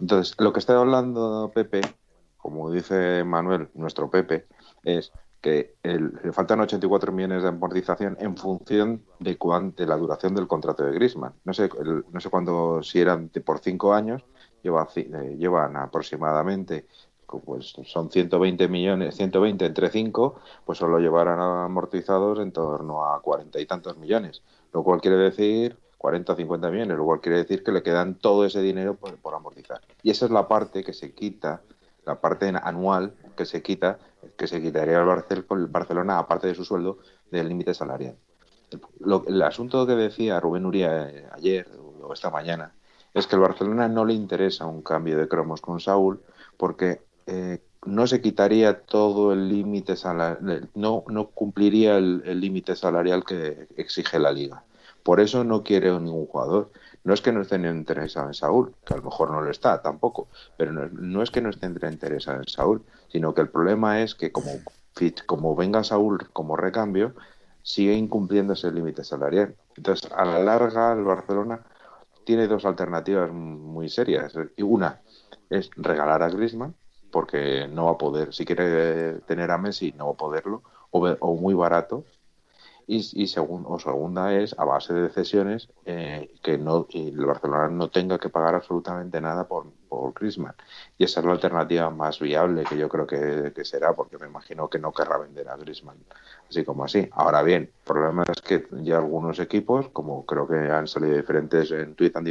Entonces, 0.00 0.34
lo 0.38 0.52
que 0.52 0.58
está 0.58 0.76
hablando 0.76 1.52
Pepe, 1.54 1.82
como 2.36 2.70
dice 2.70 3.22
Manuel, 3.24 3.68
nuestro 3.74 4.10
Pepe, 4.10 4.46
es 4.82 5.12
que 5.40 5.76
le 5.84 6.32
faltan 6.32 6.60
84 6.60 7.12
millones 7.12 7.42
de 7.42 7.48
amortización 7.48 8.16
en 8.20 8.36
función 8.36 9.04
de, 9.20 9.38
de 9.76 9.86
la 9.86 9.96
duración 9.96 10.34
del 10.34 10.48
contrato 10.48 10.84
de 10.84 10.92
Grisman. 10.92 11.32
No 11.44 11.54
sé, 11.54 11.70
no 12.12 12.20
sé 12.20 12.28
cuándo, 12.28 12.82
si 12.82 13.00
eran 13.00 13.28
por 13.44 13.60
cinco 13.60 13.94
años, 13.94 14.24
lleva, 14.62 14.88
eh, 14.96 15.36
llevan 15.38 15.76
aproximadamente, 15.76 16.86
pues 17.44 17.76
son 17.84 18.10
120 18.10 18.68
millones, 18.68 19.16
120 19.16 19.66
entre 19.66 19.90
5, 19.90 20.40
pues 20.64 20.78
solo 20.78 20.98
llevarán 20.98 21.40
amortizados 21.40 22.38
en 22.38 22.52
torno 22.52 23.04
a 23.04 23.20
cuarenta 23.20 23.60
y 23.60 23.66
tantos 23.66 23.98
millones, 23.98 24.42
lo 24.72 24.82
cual 24.82 25.00
quiere 25.00 25.16
decir 25.16 25.78
40 25.98 26.32
o 26.32 26.36
50 26.36 26.70
millones, 26.70 26.96
lo 26.96 27.04
cual 27.04 27.20
quiere 27.20 27.38
decir 27.38 27.62
que 27.62 27.72
le 27.72 27.82
quedan 27.82 28.14
todo 28.14 28.46
ese 28.46 28.62
dinero 28.62 28.94
por, 28.94 29.34
amortizar. 29.34 29.80
Y 30.02 30.10
esa 30.10 30.24
es 30.24 30.30
la 30.30 30.48
parte 30.48 30.82
que 30.82 30.92
se 30.92 31.12
quita, 31.12 31.60
la 32.06 32.20
parte 32.20 32.48
anual 32.48 33.14
que 33.36 33.44
se 33.44 33.62
quita, 33.62 33.98
que 34.36 34.46
se 34.46 34.62
quitaría 34.62 34.98
el 35.00 35.66
Barcelona, 35.68 36.18
aparte 36.18 36.46
de 36.46 36.54
su 36.54 36.64
sueldo, 36.64 36.98
del 37.30 37.48
límite 37.48 37.74
salarial. 37.74 38.16
el 39.26 39.42
asunto 39.42 39.86
que 39.86 39.94
decía 39.94 40.40
Rubén 40.40 40.66
Uría 40.66 41.10
eh, 41.10 41.26
ayer 41.32 41.66
o 42.00 42.12
esta 42.12 42.30
mañana 42.30 42.72
es 43.20 43.26
que 43.26 43.36
al 43.36 43.42
Barcelona 43.42 43.88
no 43.88 44.04
le 44.04 44.14
interesa 44.14 44.66
un 44.66 44.82
cambio 44.82 45.18
de 45.18 45.28
cromos 45.28 45.60
con 45.60 45.80
Saúl 45.80 46.20
porque 46.56 47.00
eh, 47.26 47.60
no 47.86 48.06
se 48.06 48.20
quitaría 48.20 48.80
todo 48.80 49.32
el 49.32 49.48
límite 49.48 49.96
salarial, 49.96 50.68
no, 50.74 51.04
no 51.08 51.28
cumpliría 51.28 51.98
el 51.98 52.40
límite 52.40 52.76
salarial 52.76 53.24
que 53.24 53.68
exige 53.76 54.18
la 54.18 54.32
liga. 54.32 54.64
Por 55.08 55.20
eso 55.20 55.42
no 55.42 55.62
quiere 55.62 55.90
ningún 55.98 56.26
jugador. 56.26 56.70
No 57.02 57.14
es 57.14 57.22
que 57.22 57.32
no 57.32 57.40
estén 57.40 57.64
interesados 57.64 58.28
en 58.28 58.34
Saúl, 58.34 58.74
que 58.84 58.92
a 58.92 58.98
lo 58.98 59.04
mejor 59.04 59.30
no 59.30 59.40
lo 59.40 59.50
está 59.50 59.80
tampoco, 59.80 60.28
pero 60.58 60.70
no, 60.72 61.22
es 61.22 61.30
que 61.30 61.40
no 61.40 61.48
estén 61.48 61.78
interesados 61.82 62.46
en 62.46 62.52
Saúl, 62.52 62.82
sino 63.10 63.32
que 63.32 63.40
el 63.40 63.48
problema 63.48 64.02
es 64.02 64.14
que 64.14 64.30
como, 64.30 64.50
como 65.24 65.56
venga 65.56 65.82
Saúl 65.82 66.28
como 66.34 66.56
recambio, 66.56 67.14
sigue 67.62 67.94
incumpliendo 67.94 68.52
ese 68.52 68.70
límite 68.70 69.02
salarial. 69.02 69.54
Entonces, 69.76 70.10
a 70.12 70.26
la 70.26 70.40
larga, 70.40 70.92
el 70.92 71.04
Barcelona 71.04 71.60
tiene 72.28 72.46
dos 72.46 72.66
alternativas 72.66 73.32
muy 73.32 73.88
serias. 73.88 74.34
Y 74.54 74.62
una 74.62 75.00
es 75.48 75.70
regalar 75.76 76.22
a 76.22 76.28
Griezmann, 76.28 76.74
porque 77.10 77.66
no 77.66 77.86
va 77.86 77.92
a 77.92 77.96
poder, 77.96 78.34
si 78.34 78.44
quiere 78.44 79.20
tener 79.20 79.50
a 79.50 79.56
Messi, 79.56 79.94
no 79.96 80.08
va 80.08 80.12
a 80.12 80.16
poderlo, 80.18 80.62
o, 80.90 81.08
o 81.08 81.36
muy 81.36 81.54
barato, 81.54 82.04
y, 82.88 83.22
y 83.22 83.30
o 83.36 83.78
segunda 83.78 84.34
es 84.34 84.58
a 84.58 84.64
base 84.64 84.94
de 84.94 85.10
cesiones 85.10 85.68
eh, 85.84 86.30
que 86.42 86.56
no 86.56 86.86
el 86.94 87.26
Barcelona 87.26 87.68
no 87.68 87.90
tenga 87.90 88.18
que 88.18 88.30
pagar 88.30 88.54
absolutamente 88.54 89.20
nada 89.20 89.46
por, 89.46 89.66
por 89.90 90.14
Griezmann. 90.14 90.54
Y 90.96 91.04
esa 91.04 91.20
es 91.20 91.26
la 91.26 91.32
alternativa 91.32 91.90
más 91.90 92.18
viable 92.18 92.64
que 92.64 92.78
yo 92.78 92.88
creo 92.88 93.06
que, 93.06 93.52
será 93.64 93.94
porque 93.94 94.16
me 94.16 94.26
imagino 94.26 94.68
que 94.68 94.78
no 94.78 94.90
querrá 94.90 95.18
vender 95.18 95.48
a 95.50 95.56
Griezmann 95.56 95.98
así 96.48 96.64
como 96.64 96.84
así. 96.84 97.06
Ahora 97.12 97.42
bien 97.42 97.64
el 97.64 97.84
problema 97.84 98.24
es 98.26 98.40
que 98.40 98.66
ya 98.82 98.96
algunos 98.96 99.38
equipos 99.38 99.90
como 99.90 100.24
creo 100.24 100.48
que 100.48 100.56
han 100.56 100.88
salido 100.88 101.14
diferentes 101.14 101.70
en 101.70 101.94
Twitter 101.94 102.22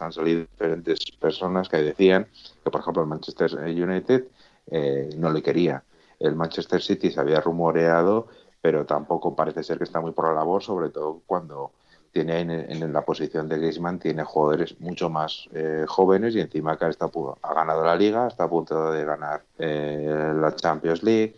han 0.00 0.12
salido 0.12 0.40
diferentes 0.40 0.98
personas 1.20 1.68
que 1.68 1.76
decían 1.76 2.26
que 2.64 2.70
por 2.70 2.80
ejemplo 2.80 3.02
el 3.02 3.08
Manchester 3.08 3.52
United 3.54 4.24
eh, 4.70 5.10
no 5.18 5.30
le 5.30 5.42
quería. 5.42 5.82
El 6.18 6.34
Manchester 6.34 6.80
City 6.80 7.10
se 7.10 7.20
había 7.20 7.42
rumoreado 7.42 8.28
pero 8.60 8.84
tampoco 8.84 9.34
parece 9.34 9.62
ser 9.62 9.78
que 9.78 9.84
está 9.84 10.00
muy 10.00 10.12
por 10.12 10.26
la 10.26 10.34
labor, 10.34 10.62
sobre 10.62 10.90
todo 10.90 11.22
cuando 11.26 11.72
tiene 12.12 12.40
en, 12.40 12.92
la 12.92 13.04
posición 13.04 13.48
de 13.48 13.58
Griezmann 13.58 13.98
tiene 13.98 14.24
jugadores 14.24 14.80
mucho 14.80 15.10
más 15.10 15.48
eh, 15.52 15.84
jóvenes 15.86 16.34
y 16.34 16.40
encima 16.40 16.78
que 16.78 16.88
está, 16.88 17.10
ha 17.42 17.54
ganado 17.54 17.84
la 17.84 17.94
Liga, 17.94 18.26
está 18.26 18.44
a 18.44 18.48
punto 18.48 18.90
de 18.90 19.04
ganar 19.04 19.44
eh, 19.58 20.32
la 20.34 20.54
Champions 20.56 21.02
League. 21.02 21.36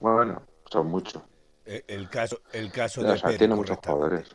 Bueno, 0.00 0.42
son 0.70 0.86
muchos. 0.86 1.22
Eh, 1.66 1.84
el 1.86 2.08
caso, 2.08 2.40
el 2.52 2.72
caso 2.72 3.02
de 3.02 3.18
Pedri, 3.20 3.36
tiene 3.36 3.54
muchos 3.54 3.76
jugadores. 3.76 4.34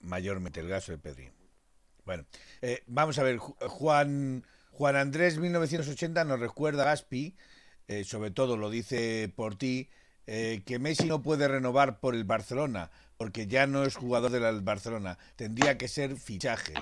Mayormente 0.00 0.58
el 0.58 0.68
caso 0.68 0.90
de 0.90 0.98
Pedri. 0.98 1.30
Bueno, 2.04 2.24
vamos 2.86 3.18
a 3.18 3.22
ver, 3.22 3.38
Juan 3.38 4.44
Juan 4.76 4.96
Andrés 4.96 5.38
1980 5.38 6.24
nos 6.24 6.38
recuerda 6.38 6.82
a 6.82 6.86
Gaspi 6.86 7.34
eh, 7.88 8.04
sobre 8.04 8.30
todo 8.30 8.56
lo 8.56 8.70
dice 8.70 9.32
por 9.34 9.56
ti, 9.56 9.88
eh, 10.26 10.62
que 10.66 10.78
Messi 10.78 11.06
no 11.06 11.22
puede 11.22 11.46
renovar 11.46 12.00
por 12.00 12.14
el 12.14 12.24
Barcelona, 12.24 12.90
porque 13.16 13.46
ya 13.46 13.66
no 13.66 13.84
es 13.84 13.96
jugador 13.96 14.30
del 14.32 14.60
Barcelona, 14.62 15.18
tendría 15.36 15.78
que 15.78 15.88
ser 15.88 16.16
fichaje. 16.16 16.74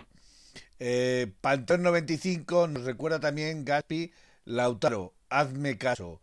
Eh, 0.79 1.33
Pantón 1.41 1.83
95 1.83 2.69
nos 2.69 2.85
recuerda 2.85 3.21
también 3.21 3.65
Gaspi, 3.65 4.13
Lautaro, 4.45 5.15
hazme 5.29 5.79
caso. 5.79 6.21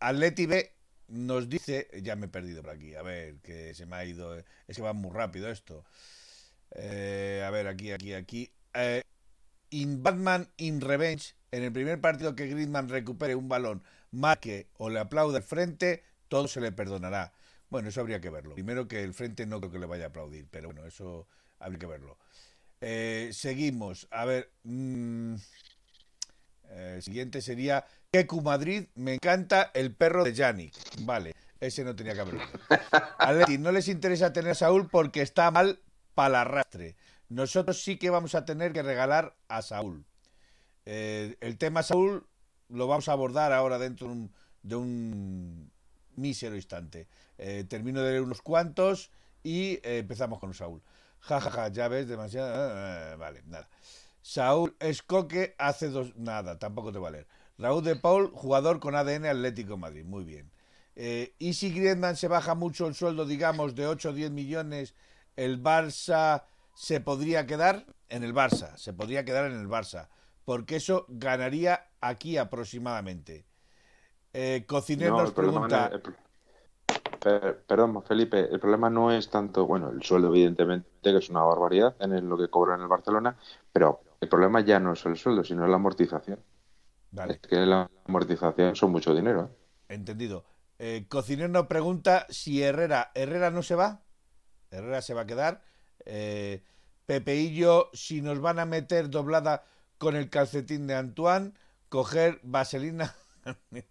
Atleti 0.00 0.46
B 0.46 0.72
nos 1.08 1.48
dice, 1.48 1.88
ya 2.02 2.16
me 2.16 2.26
he 2.26 2.28
perdido 2.28 2.62
por 2.62 2.70
aquí, 2.70 2.94
a 2.94 3.02
ver, 3.02 3.36
que 3.40 3.74
se 3.74 3.84
me 3.86 3.96
ha 3.96 4.04
ido, 4.04 4.36
es 4.38 4.76
que 4.76 4.82
va 4.82 4.92
muy 4.92 5.10
rápido 5.10 5.50
esto. 5.50 5.84
A 6.74 7.50
ver, 7.50 7.66
aquí, 7.66 7.90
aquí, 7.90 8.14
aquí. 8.14 8.50
In 9.70 10.02
Batman 10.02 10.48
in 10.56 10.80
Revenge, 10.80 11.34
en 11.52 11.62
el 11.62 11.72
primer 11.72 12.00
partido 12.00 12.34
que 12.34 12.46
Griezmann 12.46 12.88
recupere 12.88 13.34
un 13.34 13.48
balón, 13.48 13.82
marque 14.10 14.68
o 14.76 14.88
le 14.90 15.00
aplaude 15.00 15.38
al 15.38 15.42
frente, 15.42 16.02
todo 16.28 16.48
se 16.48 16.60
le 16.60 16.72
perdonará. 16.72 17.32
Bueno, 17.68 17.88
eso 17.88 18.00
habría 18.00 18.20
que 18.20 18.30
verlo. 18.30 18.54
Primero 18.54 18.88
que 18.88 19.02
el 19.02 19.14
frente 19.14 19.46
no 19.46 19.60
creo 19.60 19.72
que 19.72 19.78
le 19.78 19.86
vaya 19.86 20.04
a 20.04 20.08
aplaudir, 20.08 20.46
pero 20.50 20.68
bueno, 20.68 20.84
eso 20.86 21.28
habría 21.58 21.78
que 21.78 21.86
verlo. 21.86 22.18
Eh, 22.80 23.30
seguimos. 23.32 24.08
A 24.10 24.24
ver. 24.24 24.50
Mmm, 24.64 25.36
siguiente 27.00 27.42
sería 27.42 27.84
Keku 28.10 28.40
Madrid. 28.40 28.86
Me 28.94 29.14
encanta 29.14 29.70
el 29.74 29.94
perro 29.94 30.24
de 30.24 30.32
Yannick. 30.32 30.74
Vale, 31.00 31.34
ese 31.60 31.84
no 31.84 31.94
tenía 31.94 32.14
que 32.14 32.20
haberlo. 32.20 32.42
Atleti, 33.18 33.58
no 33.58 33.72
les 33.72 33.88
interesa 33.88 34.32
tener 34.32 34.52
a 34.52 34.54
Saúl 34.54 34.88
porque 34.88 35.22
está 35.22 35.50
mal 35.50 35.80
para 36.14 36.28
el 36.28 36.34
arrastre. 36.36 36.96
Nosotros 37.28 37.82
sí 37.82 37.96
que 37.96 38.10
vamos 38.10 38.34
a 38.34 38.44
tener 38.44 38.72
que 38.72 38.82
regalar 38.82 39.36
a 39.48 39.62
Saúl. 39.62 40.04
Eh, 40.86 41.36
el 41.40 41.58
tema 41.58 41.82
Saúl 41.82 42.26
lo 42.68 42.86
vamos 42.86 43.08
a 43.08 43.12
abordar 43.12 43.52
ahora 43.52 43.78
dentro 43.78 44.06
de 44.08 44.12
un, 44.12 44.32
de 44.62 44.76
un 44.76 45.72
mísero 46.16 46.56
instante. 46.56 47.08
Eh, 47.38 47.64
termino 47.68 48.02
de 48.02 48.10
leer 48.10 48.22
unos 48.22 48.42
cuantos 48.42 49.10
y 49.42 49.74
eh, 49.82 49.98
empezamos 49.98 50.38
con 50.38 50.54
Saúl. 50.54 50.82
Ja, 51.20 51.40
ja, 51.40 51.50
ja, 51.50 51.68
ya 51.68 51.88
ves, 51.88 52.08
demasiado. 52.08 53.18
Vale, 53.18 53.42
nada. 53.46 53.68
Saúl 54.22 54.76
Escoque 54.80 55.54
hace 55.58 55.88
dos. 55.88 56.16
Nada, 56.16 56.58
tampoco 56.58 56.92
te 56.92 56.98
va 56.98 57.08
a 57.08 57.12
leer. 57.12 57.26
Raúl 57.58 57.84
de 57.84 57.96
Paul, 57.96 58.30
jugador 58.32 58.80
con 58.80 58.94
ADN 58.94 59.26
Atlético 59.26 59.76
Madrid. 59.76 60.04
Muy 60.04 60.24
bien. 60.24 60.50
Y 61.38 61.54
si 61.54 61.72
Griezmann 61.72 62.16
se 62.16 62.28
baja 62.28 62.54
mucho 62.54 62.86
el 62.86 62.94
sueldo, 62.94 63.24
digamos, 63.24 63.74
de 63.74 63.86
8 63.86 64.10
o 64.10 64.12
10 64.12 64.30
millones, 64.30 64.94
el 65.36 65.62
Barça 65.62 66.44
se 66.74 67.00
podría 67.00 67.46
quedar 67.46 67.86
en 68.08 68.24
el 68.24 68.34
Barça. 68.34 68.76
Se 68.76 68.92
podría 68.92 69.24
quedar 69.24 69.50
en 69.50 69.58
el 69.58 69.68
Barça. 69.68 70.08
Porque 70.44 70.76
eso 70.76 71.06
ganaría 71.08 71.88
aquí 72.00 72.36
aproximadamente. 72.36 73.46
Eh, 74.32 74.64
Cocinero 74.66 75.18
nos 75.18 75.32
pregunta. 75.32 75.90
perdón, 77.66 78.02
Felipe, 78.02 78.48
el 78.50 78.60
problema 78.60 78.88
no 78.88 79.12
es 79.12 79.28
tanto, 79.28 79.66
bueno, 79.66 79.90
el 79.90 80.02
sueldo, 80.02 80.28
evidentemente, 80.28 80.88
que 81.02 81.16
es 81.16 81.30
una 81.30 81.42
barbaridad 81.42 81.96
en 82.00 82.28
lo 82.28 82.38
que 82.38 82.48
cobra 82.48 82.74
en 82.74 82.82
el 82.82 82.88
Barcelona, 82.88 83.36
pero 83.72 84.00
el 84.20 84.28
problema 84.28 84.60
ya 84.60 84.78
no 84.78 84.92
es 84.92 85.04
el 85.06 85.16
sueldo, 85.16 85.44
sino 85.44 85.66
la 85.66 85.76
amortización. 85.76 86.38
Es 87.28 87.38
que 87.38 87.56
la 87.56 87.90
amortización 88.06 88.76
son 88.76 88.92
mucho 88.92 89.14
dinero. 89.14 89.50
¿eh? 89.50 89.94
Entendido. 89.94 90.44
Eh, 90.78 91.06
Cocinero 91.08 91.48
nos 91.48 91.66
pregunta 91.66 92.26
si 92.28 92.62
Herrera. 92.62 93.10
¿Herrera 93.14 93.50
no 93.50 93.62
se 93.62 93.74
va? 93.74 94.02
Herrera 94.70 95.02
se 95.02 95.14
va 95.14 95.22
a 95.22 95.26
quedar. 95.26 95.62
Eh, 96.06 96.62
Pepeillo, 97.06 97.90
si 97.92 98.22
nos 98.22 98.40
van 98.40 98.60
a 98.60 98.66
meter 98.66 99.10
doblada 99.10 99.64
con 100.00 100.16
el 100.16 100.30
calcetín 100.30 100.86
de 100.86 100.94
Antoine, 100.94 101.52
coger 101.90 102.40
vaselina. 102.42 103.14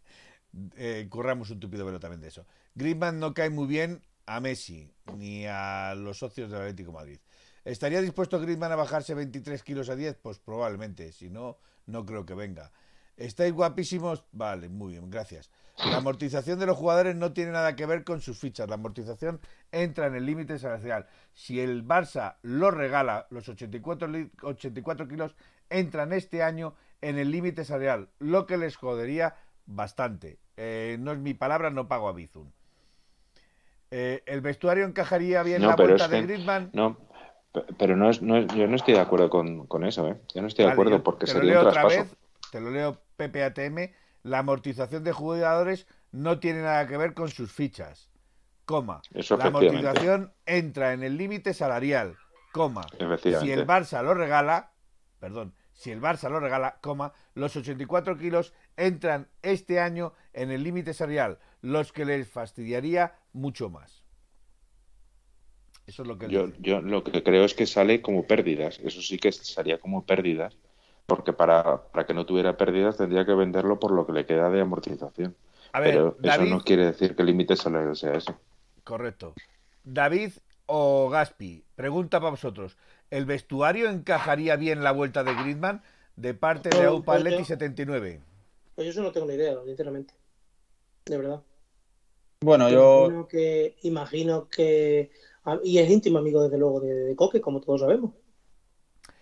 eh, 0.75 1.07
curramos 1.07 1.51
un 1.51 1.59
tupido 1.59 1.85
velo 1.85 1.99
también 1.99 2.19
de 2.19 2.29
eso. 2.29 2.47
Griezmann 2.73 3.19
no 3.19 3.35
cae 3.35 3.51
muy 3.51 3.67
bien 3.67 4.01
a 4.25 4.39
Messi 4.39 4.91
ni 5.15 5.45
a 5.45 5.93
los 5.93 6.17
socios 6.17 6.49
del 6.49 6.61
Atlético 6.61 6.91
Madrid. 6.91 7.19
¿Estaría 7.63 8.01
dispuesto 8.01 8.39
Griezmann 8.39 8.71
a 8.71 8.75
bajarse 8.75 9.13
23 9.13 9.61
kilos 9.61 9.87
a 9.89 9.95
10? 9.95 10.15
Pues 10.15 10.39
probablemente. 10.39 11.11
Si 11.11 11.29
no, 11.29 11.59
no 11.85 12.03
creo 12.07 12.25
que 12.25 12.33
venga. 12.33 12.71
¿Estáis 13.15 13.53
guapísimos? 13.53 14.25
Vale, 14.31 14.67
muy 14.67 14.93
bien, 14.93 15.11
gracias. 15.11 15.51
La 15.77 15.97
amortización 15.97 16.57
de 16.57 16.65
los 16.65 16.75
jugadores 16.75 17.15
no 17.17 17.33
tiene 17.33 17.51
nada 17.51 17.75
que 17.75 17.85
ver 17.85 18.03
con 18.03 18.19
sus 18.19 18.39
fichas. 18.39 18.67
La 18.67 18.75
amortización 18.75 19.39
entra 19.71 20.07
en 20.07 20.15
el 20.15 20.25
límite 20.25 20.57
salarial. 20.57 21.05
Si 21.33 21.59
el 21.59 21.85
Barça 21.85 22.37
lo 22.41 22.71
regala, 22.71 23.27
los 23.29 23.47
84, 23.47 24.09
84 24.41 25.07
kilos 25.07 25.35
entran 25.69 26.13
este 26.13 26.43
año 26.43 26.75
en 27.01 27.17
el 27.17 27.31
límite 27.31 27.63
salarial, 27.63 28.09
lo 28.19 28.45
que 28.45 28.57
les 28.57 28.75
jodería 28.75 29.35
bastante. 29.65 30.39
Eh, 30.57 30.97
no 30.99 31.11
es 31.11 31.19
mi 31.19 31.33
palabra, 31.33 31.69
no 31.69 31.87
pago 31.87 32.09
a 32.09 32.13
Bizun. 32.13 32.51
Eh, 33.91 34.23
¿El 34.25 34.41
vestuario 34.41 34.85
encajaría 34.85 35.41
bien 35.43 35.61
la 35.61 35.75
vuelta 35.75 36.07
de 36.07 36.21
Griezmann? 36.21 36.69
No, 36.73 36.97
pero 37.77 37.95
no 37.95 38.09
es, 38.09 38.21
no 38.21 38.39
yo 38.39 38.67
no 38.67 38.75
estoy 38.75 38.93
de 38.93 38.99
acuerdo 38.99 39.29
con, 39.29 39.65
con 39.67 39.83
eso, 39.83 40.07
¿eh? 40.07 40.21
Yo 40.33 40.41
no 40.41 40.47
estoy 40.47 40.65
de 40.65 40.71
acuerdo 40.71 41.03
porque 41.03 41.25
sería 41.25 41.61
un 41.61 41.71
traspaso. 41.71 42.01
Vez, 42.01 42.15
te 42.51 42.61
lo 42.61 42.69
leo 42.69 43.01
PPATM, 43.17 43.91
la 44.23 44.39
amortización 44.39 45.03
de 45.03 45.11
jugadores 45.11 45.87
no 46.11 46.39
tiene 46.39 46.61
nada 46.61 46.87
que 46.87 46.97
ver 46.97 47.13
con 47.13 47.29
sus 47.29 47.51
fichas, 47.51 48.09
coma. 48.65 49.01
la 49.11 49.45
amortización 49.45 50.33
entra 50.45 50.93
en 50.93 51.03
el 51.03 51.17
límite 51.17 51.53
salarial, 51.53 52.17
coma. 52.51 52.85
Si 53.19 53.51
el 53.51 53.65
Barça 53.65 54.03
lo 54.03 54.13
regala, 54.13 54.73
perdón, 55.19 55.55
si 55.79 55.91
el 55.91 56.01
Barça 56.01 56.29
lo 56.29 56.41
regala, 56.41 56.77
coma, 56.81 57.13
los 57.35 57.55
84 57.55 58.17
kilos 58.17 58.53
entran 58.75 59.29
este 59.41 59.79
año 59.79 60.11
en 60.33 60.51
el 60.51 60.61
límite 60.61 60.93
salarial, 60.93 61.39
los 61.61 61.93
que 61.93 62.03
les 62.03 62.27
fastidiaría 62.27 63.13
mucho 63.31 63.69
más. 63.69 64.03
Eso 65.87 66.01
es 66.01 66.07
lo 66.09 66.17
que 66.17 66.27
yo, 66.27 66.51
yo 66.59 66.81
lo 66.81 67.05
que 67.05 67.23
creo 67.23 67.45
es 67.45 67.53
que 67.53 67.65
sale 67.65 68.01
como 68.01 68.27
pérdidas. 68.27 68.77
Eso 68.83 69.01
sí 69.01 69.17
que 69.17 69.31
sería 69.31 69.79
como 69.79 70.05
pérdidas 70.05 70.57
porque 71.05 71.31
para, 71.31 71.81
para 71.81 72.05
que 72.05 72.13
no 72.13 72.25
tuviera 72.25 72.57
pérdidas 72.57 72.97
tendría 72.97 73.25
que 73.25 73.33
venderlo 73.33 73.79
por 73.79 73.91
lo 73.91 74.05
que 74.05 74.11
le 74.11 74.25
queda 74.25 74.49
de 74.49 74.59
amortización. 74.59 75.33
Pero 75.71 76.17
eso 76.21 76.43
no 76.43 76.59
quiere 76.59 76.87
decir 76.87 77.15
que 77.15 77.21
el 77.21 77.27
límite 77.27 77.55
salarial 77.55 77.95
sea 77.95 78.15
ese. 78.15 78.35
Correcto. 78.83 79.33
David 79.85 80.33
o 80.65 81.07
Gaspi, 81.09 81.63
pregunta 81.73 82.19
para 82.19 82.31
vosotros. 82.31 82.77
¿El 83.11 83.25
vestuario 83.25 83.89
encajaría 83.89 84.55
bien 84.55 84.83
la 84.83 84.91
vuelta 84.91 85.23
de 85.23 85.33
Griezmann 85.33 85.81
de 86.15 86.33
parte 86.33 86.69
de 86.69 86.85
Aupa 86.85 87.15
Atleti 87.15 87.43
79? 87.43 88.21
Pues 88.75 88.85
yo 88.85 88.91
eso 88.91 89.01
no 89.01 89.11
tengo 89.11 89.27
ni 89.27 89.33
idea, 89.33 89.55
sinceramente. 89.65 90.13
De 91.05 91.17
verdad. 91.17 91.41
Bueno, 92.41 92.69
yo... 92.69 93.05
Imagino 93.05 93.27
que, 93.27 93.75
imagino 93.81 94.49
que... 94.49 95.11
Y 95.63 95.79
es 95.79 95.89
íntimo 95.89 96.19
amigo, 96.19 96.43
desde 96.43 96.57
luego, 96.57 96.79
de, 96.79 96.93
de 96.93 97.15
Coque, 97.15 97.41
como 97.41 97.59
todos 97.59 97.81
sabemos. 97.81 98.13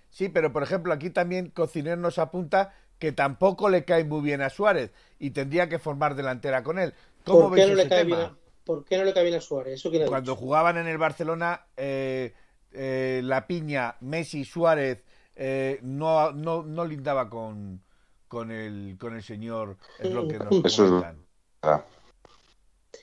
Sí, 0.10 0.30
pero 0.30 0.52
por 0.52 0.64
ejemplo, 0.64 0.94
aquí 0.94 1.10
también 1.10 1.50
Cociner 1.52 1.98
nos 1.98 2.18
apunta 2.18 2.74
que 3.00 3.12
tampoco 3.12 3.70
le 3.70 3.86
cae 3.86 4.04
muy 4.04 4.22
bien 4.22 4.42
a 4.42 4.50
Suárez 4.50 4.92
y 5.20 5.32
tendría 5.32 5.70
que 5.70 5.80
formar 5.80 6.16
delantera 6.16 6.64
con 6.64 6.80
él. 6.80 6.94
¿Cómo 7.24 7.50
¿Por 7.50 7.56
qué, 7.56 7.68
no 7.68 7.76
le 7.76 7.88
cae 7.88 8.04
bien 8.04 8.20
a, 8.20 8.38
¿Por 8.64 8.84
qué 8.84 8.98
no 8.98 9.04
le 9.04 9.14
cae 9.14 9.24
bien 9.24 9.36
a 9.36 9.42
Suárez? 9.42 9.84
Cuando 10.08 10.36
jugaban 10.36 10.78
en 10.78 10.88
el 10.88 10.98
Barcelona, 10.98 11.68
eh, 11.78 12.34
eh, 12.78 13.21
la 13.23 13.47
piña 13.47 13.95
Messi 14.01 14.45
Suárez 14.45 15.03
eh, 15.36 15.80
no, 15.82 16.32
no, 16.32 16.63
no 16.63 16.86
lindaba 16.86 17.30
con, 17.30 17.82
con, 18.28 18.51
el, 18.51 18.97
con 18.99 19.15
el 19.15 19.23
señor, 19.23 19.78
es 19.99 20.11
lo 20.11 20.28
que 20.28 20.39
nos 20.39 20.65
Eso 20.65 20.99
Es 20.99 21.05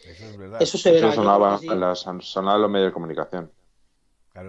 Eso 0.08 0.24
es 0.26 0.36
verdad. 0.36 0.62
Eso 0.62 0.78
se 0.78 0.92
verá. 0.92 1.08
Eso 1.08 1.16
sonaba, 1.16 1.60
en 2.56 2.62
los 2.62 2.70
medios 2.70 2.88
de 2.88 2.92
comunicación 2.92 3.50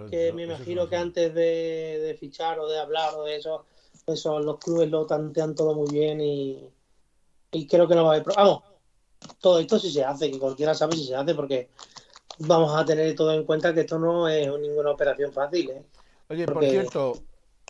que 0.09 0.33
me 0.33 0.43
imagino 0.43 0.89
que 0.89 0.95
antes 0.95 1.33
de, 1.33 2.17
fichar 2.19 2.59
o 2.59 2.67
de 2.67 2.79
hablar 2.79 3.13
o 3.15 3.23
de 3.23 3.35
eso, 3.35 3.65
eso 4.07 4.39
los 4.39 4.57
clubes 4.57 4.89
lo 4.89 5.05
tantean 5.05 5.53
todo 5.53 5.75
muy 5.75 5.91
bien 5.91 6.21
y, 6.21 6.71
creo 7.69 7.87
que 7.87 7.95
no 7.95 8.05
va 8.05 8.13
a 8.13 8.15
haber. 8.15 8.35
Vamos, 8.35 8.63
todo 9.39 9.59
esto 9.59 9.79
sí 9.79 9.91
se 9.91 10.03
hace, 10.03 10.31
que 10.31 10.39
cualquiera 10.39 10.73
sabe 10.73 10.95
si 10.95 11.05
se 11.05 11.15
hace, 11.15 11.35
porque 11.35 11.69
vamos 12.39 12.75
a 12.75 12.85
tener 12.85 13.15
todo 13.15 13.33
en 13.33 13.45
cuenta 13.45 13.73
que 13.73 13.81
esto 13.81 13.99
no 13.99 14.27
es 14.27 14.47
ninguna 14.59 14.91
operación 14.91 15.31
fácil. 15.31 15.69
¿eh? 15.69 15.83
Oye, 16.29 16.45
por 16.45 16.63
cierto, 16.63 17.13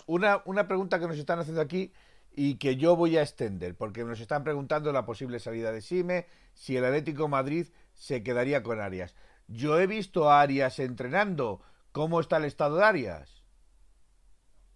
una, 0.08 0.42
una 0.46 0.68
pregunta 0.68 1.00
que 1.00 1.08
nos 1.08 1.18
están 1.18 1.40
haciendo 1.40 1.62
aquí 1.62 1.92
y 2.34 2.56
que 2.56 2.76
yo 2.76 2.96
voy 2.96 3.18
a 3.18 3.22
extender, 3.22 3.76
porque 3.76 4.04
nos 4.04 4.20
están 4.20 4.44
preguntando 4.44 4.92
la 4.92 5.06
posible 5.06 5.40
salida 5.40 5.72
de 5.72 5.82
Sime, 5.82 6.28
si 6.54 6.76
el 6.76 6.86
Atlético 6.86 7.28
Madrid 7.28 7.68
se 7.94 8.24
quedaría 8.24 8.64
con 8.64 8.82
Arias. 8.82 9.16
Yo 9.48 9.80
he 9.80 9.88
visto 9.88 10.30
a 10.30 10.42
Arias 10.42 10.80
entrenando 10.80 11.62
¿Cómo 11.96 12.20
está 12.20 12.36
el 12.36 12.44
estado 12.44 12.76
de 12.76 12.84
Arias? 12.84 13.42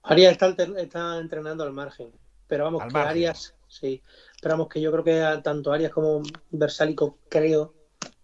Arias 0.03 0.37
está, 0.41 1.19
entrenando 1.19 1.65
al 1.65 1.73
margen, 1.73 2.13
pero 2.47 2.63
vamos, 2.63 2.81
que 2.89 2.97
Arias, 2.97 3.55
sí, 3.67 4.01
pero 4.41 4.53
vamos, 4.53 4.69
que 4.69 4.79
yo 4.79 4.89
creo 4.89 5.03
que 5.03 5.41
tanto 5.43 5.73
Arias 5.73 5.91
como 5.91 6.21
Versálico 6.49 7.17
creo 7.27 7.73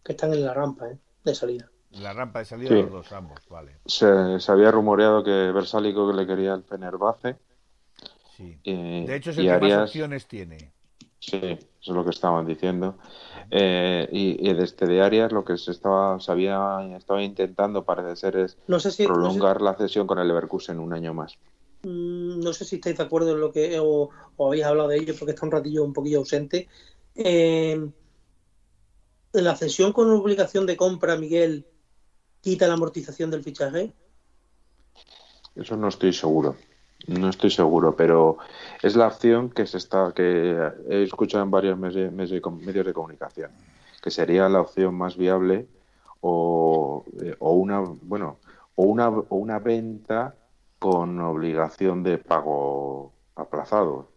que 0.01 0.13
están 0.13 0.32
en 0.32 0.45
la 0.45 0.53
rampa 0.53 0.91
¿eh? 0.91 0.97
De 1.32 1.36
salida. 1.36 1.71
La 1.91 2.13
rampa 2.13 2.39
de 2.39 2.45
salida 2.45 2.69
de 2.69 2.84
los 2.84 2.91
dos, 2.91 3.11
ambos, 3.13 3.39
vale. 3.49 3.78
Se, 3.86 4.05
había 4.47 4.71
rumoreado 4.71 5.23
que 5.23 5.32
Versálico 5.32 6.11
le 6.11 6.28
quería 6.28 6.53
el 6.53 6.63
Fenerbahce. 6.63 7.38
Sí. 8.36 8.59
de 8.63 9.15
hecho, 9.15 9.32
es 9.32 9.38
el 9.38 9.45
que 9.45 9.59
más 9.59 9.89
opciones 9.89 10.28
tiene. 10.28 10.73
Sí, 11.19 11.38
eso 11.41 11.59
es 11.82 11.88
lo 11.88 12.03
que 12.03 12.11
estaban 12.11 12.45
diciendo. 12.45 12.97
Eh, 13.49 14.07
y, 14.11 14.47
desde 14.47 14.63
este 14.63 14.86
de 14.86 15.01
Arias 15.01 15.32
lo 15.32 15.45
que 15.45 15.57
se 15.57 15.71
estaba, 15.71 16.19
se 16.19 16.32
había 16.32 16.95
estaba 16.95 17.23
intentando, 17.23 17.84
parece 17.84 18.15
ser, 18.15 18.36
es 18.38 18.57
prolongar 18.97 19.61
la 19.61 19.73
cesión 19.76 20.05
con 20.05 20.19
el 20.19 20.28
Leverkusen 20.28 20.80
un 20.80 20.93
año 20.93 21.13
más. 21.13 21.38
Mm, 21.84 22.41
no 22.41 22.53
sé 22.53 22.65
si 22.65 22.76
estáis 22.76 22.97
de 22.97 23.03
acuerdo 23.03 23.32
en 23.32 23.39
lo 23.39 23.51
que 23.51 23.78
o, 23.80 24.09
habéis 24.39 24.65
hablado 24.65 24.89
de 24.89 24.97
ello 24.97 25.13
porque 25.17 25.32
está 25.32 25.45
un 25.45 25.51
ratillo 25.51 25.84
un 25.84 25.93
poquillo 25.93 26.19
ausente. 26.19 26.67
Eh, 27.15 27.89
la 29.41 29.55
cesión 29.55 29.93
con 29.93 30.09
obligación 30.11 30.65
de 30.65 30.77
compra, 30.77 31.17
Miguel, 31.17 31.65
quita 32.41 32.67
la 32.67 32.73
amortización 32.73 33.31
del 33.31 33.43
fichaje. 33.43 33.93
Eso 35.55 35.77
no 35.77 35.88
estoy 35.88 36.13
seguro. 36.13 36.55
No 37.07 37.29
estoy 37.29 37.51
seguro, 37.51 37.95
pero 37.95 38.38
es 38.81 38.95
la 38.95 39.07
opción 39.07 39.51
que 39.51 39.67
se 39.67 39.77
está 39.77 40.11
que 40.15 40.57
he 40.89 41.03
escuchado 41.03 41.43
en 41.43 41.51
varios 41.51 41.77
medios, 41.77 42.29
de 42.29 42.93
comunicación, 42.93 43.51
que 44.01 44.09
sería 44.09 44.49
la 44.49 44.61
opción 44.61 44.95
más 44.95 45.15
viable 45.15 45.55
eh, 45.55 46.15
o 46.19 47.03
una 47.39 47.79
bueno 47.79 48.39
o 48.75 48.83
una 48.83 49.09
o 49.09 49.36
una 49.36 49.59
venta 49.59 50.36
con 50.79 51.19
obligación 51.19 52.01
de 52.01 52.17
pago 52.17 53.11
aplazado. 53.36 54.09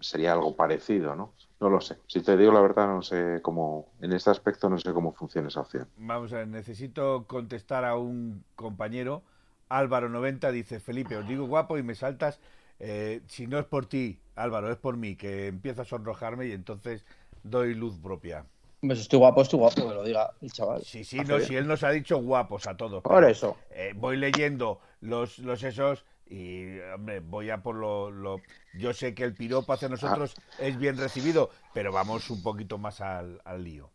Sería 0.00 0.34
algo 0.34 0.54
parecido, 0.54 1.16
¿no? 1.16 1.32
No 1.60 1.68
lo 1.70 1.80
sé. 1.80 1.98
Si 2.06 2.20
te 2.20 2.36
digo 2.36 2.52
la 2.52 2.60
verdad, 2.60 2.86
no 2.86 3.02
sé 3.02 3.40
cómo, 3.42 3.88
en 4.00 4.12
este 4.12 4.30
aspecto 4.30 4.68
no 4.68 4.78
sé 4.78 4.92
cómo 4.92 5.12
funciona 5.12 5.48
esa 5.48 5.60
opción. 5.60 5.88
Vamos 5.96 6.32
a 6.32 6.38
ver, 6.38 6.48
necesito 6.48 7.24
contestar 7.26 7.84
a 7.84 7.96
un 7.96 8.44
compañero 8.54 9.22
Álvaro 9.68 10.08
90 10.08 10.50
dice, 10.50 10.80
Felipe, 10.80 11.16
os 11.16 11.26
digo 11.26 11.46
guapo 11.46 11.78
y 11.78 11.82
me 11.82 11.94
saltas. 11.94 12.40
Eh, 12.80 13.22
si 13.26 13.46
no 13.46 13.58
es 13.58 13.66
por 13.66 13.86
ti, 13.86 14.20
Álvaro, 14.36 14.70
es 14.70 14.76
por 14.76 14.96
mí, 14.96 15.16
que 15.16 15.48
empieza 15.48 15.82
a 15.82 15.84
sonrojarme 15.84 16.46
y 16.46 16.52
entonces 16.52 17.04
doy 17.42 17.74
luz 17.74 17.98
propia. 17.98 18.44
Pues 18.80 19.00
estoy 19.00 19.18
guapo, 19.18 19.42
estoy 19.42 19.58
guapo, 19.58 19.88
que 19.88 19.94
lo 19.94 20.04
diga 20.04 20.30
el 20.40 20.52
chaval. 20.52 20.82
Sí, 20.84 21.02
sí, 21.02 21.18
no, 21.26 21.40
si 21.40 21.56
él 21.56 21.66
nos 21.66 21.82
ha 21.82 21.90
dicho 21.90 22.18
guapos 22.18 22.66
a 22.68 22.76
todos. 22.76 23.02
Por 23.02 23.24
eso. 23.24 23.56
Eh, 23.70 23.92
voy 23.96 24.16
leyendo 24.16 24.80
los, 25.00 25.40
los 25.40 25.62
esos 25.64 26.04
y, 26.30 26.78
hombre, 26.94 27.20
voy 27.20 27.50
a 27.50 27.62
por 27.62 27.74
lo, 27.74 28.10
lo, 28.10 28.40
Yo 28.74 28.92
sé 28.92 29.14
que 29.14 29.24
el 29.24 29.34
piropo 29.34 29.72
hacia 29.72 29.88
nosotros 29.88 30.34
ah. 30.38 30.42
es 30.58 30.78
bien 30.78 30.96
recibido, 30.96 31.50
pero 31.72 31.92
vamos 31.92 32.28
un 32.30 32.42
poquito 32.42 32.78
más 32.78 33.00
al, 33.00 33.40
al 33.44 33.64
lío. 33.64 33.90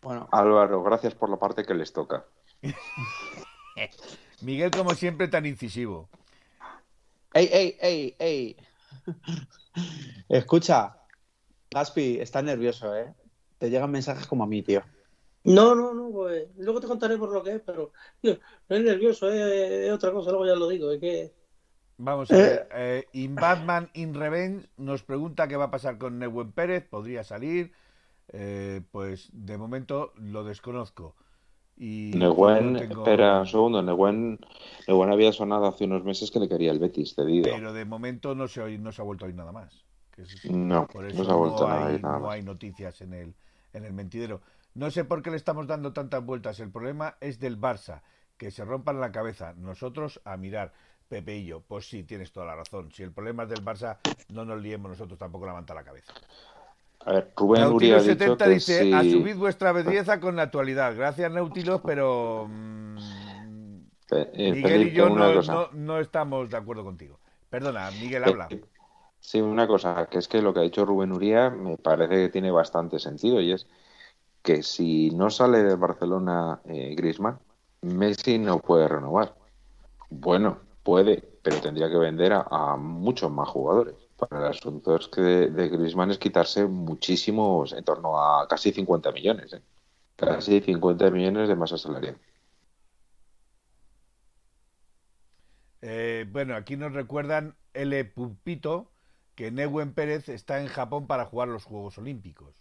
Bueno. 0.00 0.28
Álvaro, 0.32 0.82
gracias 0.82 1.14
por 1.14 1.28
la 1.28 1.36
parte 1.36 1.64
que 1.64 1.74
les 1.74 1.92
toca. 1.92 2.24
Miguel, 4.42 4.70
como 4.70 4.94
siempre, 4.94 5.28
tan 5.28 5.46
incisivo. 5.46 6.08
¡Ey, 7.34 7.48
ey, 7.52 7.76
ey, 7.80 8.16
ey! 8.18 8.56
Escucha, 10.28 10.96
Gaspi, 11.70 12.20
estás 12.20 12.44
nervioso, 12.44 12.94
¿eh? 12.96 13.14
Te 13.58 13.70
llegan 13.70 13.90
mensajes 13.90 14.26
como 14.26 14.44
a 14.44 14.46
mí, 14.46 14.62
tío. 14.62 14.82
No, 15.44 15.74
no, 15.74 15.92
no, 15.92 16.10
pues 16.10 16.48
luego 16.56 16.80
te 16.80 16.86
contaré 16.86 17.16
por 17.18 17.32
lo 17.32 17.42
que 17.42 17.56
es, 17.56 17.62
pero 17.64 17.92
tío, 18.20 18.38
no 18.68 18.76
es 18.76 18.82
nervioso, 18.82 19.28
es, 19.30 19.90
otra 19.90 20.12
cosa, 20.12 20.30
luego 20.30 20.46
ya 20.46 20.54
lo 20.54 20.68
digo, 20.68 20.90
es 20.90 21.00
que... 21.00 21.32
Vamos 21.98 22.30
a 22.30 22.36
ver, 22.36 22.68
eh, 22.74 23.06
In 23.12 23.34
Batman 23.34 23.90
In 23.94 24.14
Revenge 24.14 24.68
nos 24.76 25.02
pregunta 25.02 25.46
qué 25.46 25.56
va 25.56 25.64
a 25.64 25.70
pasar 25.70 25.98
con 25.98 26.18
Neuen 26.18 26.52
Pérez, 26.52 26.84
podría 26.88 27.22
salir, 27.22 27.72
eh, 28.28 28.82
pues 28.90 29.30
de 29.32 29.58
momento 29.58 30.12
lo 30.16 30.44
desconozco. 30.44 31.14
Y 31.76 32.10
espera 32.16 33.40
un 33.40 33.46
segundo, 33.46 33.82
Neguen, 33.82 34.38
había 34.86 35.32
sonado 35.32 35.66
hace 35.66 35.84
unos 35.84 36.04
meses 36.04 36.30
que 36.30 36.38
le 36.38 36.48
quería 36.48 36.70
el 36.70 36.78
Betis 36.78 37.14
cedido. 37.14 37.50
Pero 37.52 37.72
de 37.72 37.84
momento 37.84 38.34
no 38.34 38.46
se, 38.46 38.78
no 38.78 38.92
se 38.92 39.02
ha 39.02 39.04
vuelto 39.04 39.24
a 39.24 39.28
oír 39.28 39.36
nada 39.36 39.52
más. 39.52 39.84
no, 40.50 40.86
por 40.86 41.06
eso 41.06 41.18
no 41.18 41.24
se 41.24 41.30
ha 41.30 41.34
vuelto 41.34 41.66
a 41.66 41.86
oír 41.86 42.02
nada 42.02 42.18
No 42.18 42.30
hay 42.30 42.42
noticias 42.42 43.00
en 43.00 43.14
el, 43.14 43.34
en 43.72 43.84
el 43.84 43.92
mentidero. 43.92 44.42
No 44.74 44.90
sé 44.90 45.04
por 45.04 45.22
qué 45.22 45.30
le 45.30 45.36
estamos 45.36 45.66
dando 45.66 45.92
tantas 45.92 46.24
vueltas. 46.24 46.60
El 46.60 46.70
problema 46.70 47.16
es 47.20 47.38
del 47.38 47.60
Barça, 47.60 48.02
que 48.36 48.50
se 48.50 48.64
rompan 48.64 49.00
la 49.00 49.12
cabeza. 49.12 49.54
Nosotros 49.56 50.20
a 50.24 50.36
mirar. 50.36 50.72
Pepe 51.08 51.36
y 51.36 51.44
yo, 51.44 51.60
pues 51.60 51.86
sí, 51.90 52.04
tienes 52.04 52.32
toda 52.32 52.46
la 52.46 52.56
razón. 52.56 52.90
Si 52.90 53.02
el 53.02 53.12
problema 53.12 53.42
es 53.42 53.50
del 53.50 53.62
Barça, 53.62 53.98
no 54.30 54.46
nos 54.46 54.62
liemos 54.62 54.90
nosotros 54.90 55.18
tampoco 55.18 55.44
la 55.44 55.52
manta 55.52 55.74
la 55.74 55.84
cabeza. 55.84 56.14
A 57.04 57.12
ver, 57.12 57.32
Rubén 57.36 57.64
Uri 57.64 57.92
ha 57.92 58.00
70 58.00 58.48
dice, 58.48 58.82
sí. 58.82 58.92
asumid 58.92 59.36
vuestra 59.36 59.72
belleza 59.72 60.20
con 60.20 60.36
naturalidad. 60.36 60.96
Gracias, 60.96 61.30
Neutilos, 61.30 61.82
pero 61.84 62.46
mm, 62.48 62.96
eh, 64.12 64.52
Miguel 64.52 64.88
y 64.88 64.92
yo 64.92 65.10
no, 65.10 65.68
no, 65.72 65.98
estamos 65.98 66.48
de 66.48 66.56
acuerdo 66.56 66.84
contigo. 66.84 67.18
Perdona, 67.50 67.90
Miguel 67.90 68.24
habla. 68.24 68.46
Eh, 68.50 68.64
sí, 69.20 69.40
una 69.40 69.66
cosa, 69.66 70.06
que 70.10 70.18
es 70.18 70.28
que 70.28 70.40
lo 70.40 70.54
que 70.54 70.60
ha 70.60 70.62
dicho 70.62 70.84
Rubén 70.84 71.12
Uría 71.12 71.50
me 71.50 71.76
parece 71.76 72.14
que 72.14 72.28
tiene 72.28 72.50
bastante 72.50 72.98
sentido 72.98 73.40
y 73.40 73.52
es 73.52 73.66
que 74.42 74.62
si 74.62 75.10
no 75.10 75.30
sale 75.30 75.62
de 75.62 75.76
Barcelona 75.76 76.60
eh, 76.66 76.94
Griezmann, 76.96 77.38
Messi 77.82 78.38
no 78.38 78.60
puede 78.60 78.88
renovar. 78.88 79.34
Bueno, 80.10 80.58
puede, 80.82 81.22
pero 81.42 81.60
tendría 81.60 81.88
que 81.90 81.96
vender 81.96 82.32
a 82.32 82.76
muchos 82.76 83.30
más 83.30 83.48
jugadores 83.48 83.96
el 84.30 84.44
asunto 84.44 84.96
es 84.96 85.08
que 85.08 85.20
de, 85.20 85.50
de 85.50 85.68
Griezmann 85.68 86.10
es 86.10 86.18
quitarse 86.18 86.66
muchísimos, 86.66 87.72
en 87.72 87.84
torno 87.84 88.20
a 88.20 88.46
casi 88.46 88.72
50 88.72 89.12
millones. 89.12 89.52
¿eh? 89.52 89.62
Casi 90.16 90.60
50 90.60 91.10
millones 91.10 91.48
de 91.48 91.56
masa 91.56 91.76
salarial. 91.76 92.16
Eh, 95.80 96.26
bueno, 96.30 96.54
aquí 96.54 96.76
nos 96.76 96.92
recuerdan 96.92 97.56
L. 97.74 98.04
Pupito 98.04 98.92
que 99.34 99.50
Neuen 99.50 99.94
Pérez 99.94 100.28
está 100.28 100.60
en 100.60 100.68
Japón 100.68 101.06
para 101.06 101.24
jugar 101.24 101.48
los 101.48 101.64
Juegos 101.64 101.98
Olímpicos. 101.98 102.54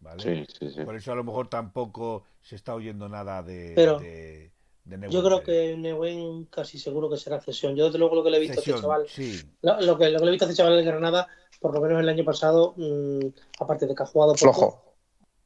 ¿Vale? 0.00 0.46
Por 0.84 0.96
eso 0.96 1.12
a 1.12 1.14
lo 1.14 1.24
mejor 1.24 1.48
tampoco 1.48 2.24
se 2.42 2.56
está 2.56 2.74
oyendo 2.74 3.08
nada 3.08 3.42
de 3.42 4.50
yo 4.84 5.22
creo 5.22 5.42
que 5.42 5.76
Neuen 5.76 6.46
casi 6.46 6.78
seguro 6.78 7.08
que 7.10 7.16
será 7.16 7.40
cesión. 7.40 7.76
Yo 7.76 7.86
desde 7.86 7.98
luego 7.98 8.16
lo 8.16 8.24
que 8.24 8.30
le 8.30 8.38
he 8.38 8.40
visto 8.40 8.58
a 8.58 8.62
este 8.62 8.74
chaval, 8.74 9.06
lo, 9.62 9.98
que, 9.98 10.10
lo, 10.10 10.18
que, 10.18 10.24
le 10.24 10.26
he 10.26 10.30
visto 10.30 10.46
a 10.46 10.48
este 10.48 10.56
chaval 10.56 10.78
en 10.78 10.86
Granada, 10.86 11.28
por 11.60 11.74
lo 11.74 11.80
menos 11.80 12.00
el 12.00 12.08
año 12.08 12.24
pasado, 12.24 12.74
mmm, 12.76 13.26
aparte 13.60 13.86
de 13.86 13.94
que 13.94 14.02
ha 14.02 14.06
jugado 14.06 14.34
flojo, 14.34 14.82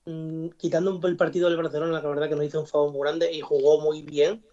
mmm, 0.07 0.49
quitando 0.57 0.99
el 1.07 1.17
partido 1.17 1.49
del 1.49 1.61
Barcelona, 1.61 2.01
la 2.01 2.09
verdad 2.09 2.29
que 2.29 2.37
nos 2.37 2.45
hizo 2.45 2.61
un 2.61 2.67
favor 2.67 2.93
muy 2.93 3.03
grande 3.03 3.33
y 3.33 3.41
jugó 3.41 3.81
muy 3.81 4.03
bien 4.03 4.45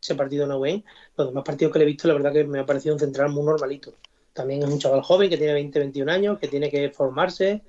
ese 0.00 0.14
partido 0.14 0.46
Neuen. 0.46 0.84
Los 1.16 1.28
demás 1.28 1.44
partidos 1.44 1.72
que 1.72 1.78
le 1.78 1.84
he 1.84 1.88
visto, 1.88 2.08
la 2.08 2.14
verdad 2.14 2.32
que 2.32 2.44
me 2.44 2.60
ha 2.60 2.66
parecido 2.66 2.94
un 2.94 3.00
central 3.00 3.30
muy 3.30 3.44
normalito. 3.44 3.94
También 4.32 4.62
es 4.62 4.68
un 4.68 4.78
chaval 4.78 5.02
joven 5.02 5.28
que 5.28 5.36
tiene 5.36 5.52
20, 5.52 5.78
21 5.78 6.10
años, 6.10 6.38
que 6.38 6.48
tiene 6.48 6.70
que 6.70 6.88
formarse 6.90 7.62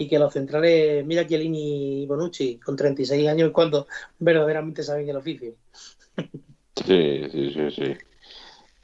y 0.00 0.08
que 0.08 0.18
los 0.18 0.32
centrales, 0.32 1.04
mira 1.04 1.26
Chiellini 1.26 2.04
y 2.04 2.06
Bonucci, 2.06 2.58
con 2.58 2.76
36 2.76 3.28
años, 3.28 3.50
cuando 3.50 3.88
verdaderamente 4.20 4.84
saben 4.84 5.08
el 5.08 5.16
oficio. 5.16 5.54
Sí, 6.86 7.24
sí, 7.32 7.52
sí, 7.52 7.70
sí. 7.72 7.96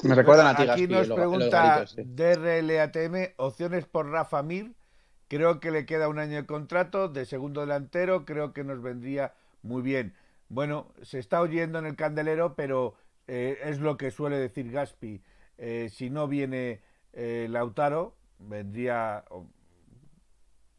Me 0.02 0.16
recuerdan 0.16 0.48
a 0.48 0.56
ti, 0.56 0.68
Aquí 0.68 0.88
nos 0.88 1.08
pregunta 1.08 1.86
DRLATM, 1.96 3.34
opciones 3.36 3.86
por 3.86 4.10
Rafa 4.10 4.42
Mir. 4.42 4.72
Creo 5.28 5.60
que 5.60 5.70
le 5.70 5.86
queda 5.86 6.08
un 6.08 6.18
año 6.18 6.34
de 6.34 6.46
contrato 6.46 7.08
de 7.08 7.24
segundo 7.24 7.60
delantero, 7.60 8.24
creo 8.24 8.52
que 8.52 8.64
nos 8.64 8.82
vendría 8.82 9.34
muy 9.62 9.82
bien. 9.82 10.14
Bueno, 10.48 10.88
se 11.02 11.20
está 11.20 11.40
oyendo 11.40 11.78
en 11.78 11.86
el 11.86 11.94
candelero, 11.94 12.56
pero 12.56 12.94
eh, 13.28 13.58
es 13.62 13.78
lo 13.78 13.96
que 13.96 14.10
suele 14.10 14.36
decir 14.36 14.70
Gaspi. 14.72 15.22
Eh, 15.58 15.88
si 15.92 16.10
no 16.10 16.26
viene 16.26 16.80
eh, 17.12 17.46
Lautaro, 17.48 18.16
vendría, 18.40 19.24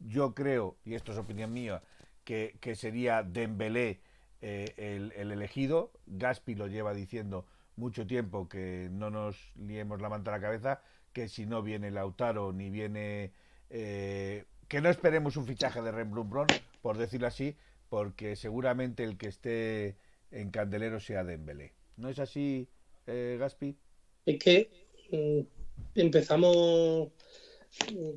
yo 0.00 0.34
creo, 0.34 0.76
y 0.84 0.94
esto 0.94 1.12
es 1.12 1.18
opinión 1.18 1.52
mía, 1.52 1.82
que, 2.24 2.56
que 2.60 2.74
sería 2.74 3.22
Dembélé 3.22 4.00
eh, 4.42 4.74
el, 4.76 5.30
elegido. 5.32 5.92
Gaspi 6.06 6.54
lo 6.54 6.66
lleva 6.66 6.94
diciendo 6.94 7.46
mucho 7.76 8.06
tiempo 8.06 8.48
que 8.48 8.88
no 8.92 9.10
nos 9.10 9.36
liemos 9.56 10.00
la 10.00 10.08
manta 10.08 10.30
a 10.30 10.36
la 10.36 10.40
cabeza, 10.40 10.82
que 11.12 11.28
si 11.28 11.46
no 11.46 11.62
viene 11.62 11.90
Lautaro 11.90 12.52
ni 12.52 12.70
viene... 12.70 13.32
Eh, 13.70 14.44
que 14.68 14.80
no 14.80 14.90
esperemos 14.90 15.36
un 15.36 15.46
fichaje 15.46 15.80
de 15.80 15.92
Rembrandt, 15.92 16.52
por 16.82 16.98
decirlo 16.98 17.28
así, 17.28 17.56
porque 17.88 18.36
seguramente 18.36 19.04
el 19.04 19.16
que 19.16 19.28
esté 19.28 19.96
en 20.30 20.50
Candelero 20.50 20.98
sea 21.00 21.24
Dembélé. 21.24 21.72
¿No 21.96 22.08
es 22.08 22.18
así, 22.18 22.68
eh, 23.06 23.36
Gaspi? 23.38 23.76
Es 24.26 24.38
que 24.38 24.70
mm, 25.12 26.00
empezamos, 26.00 27.10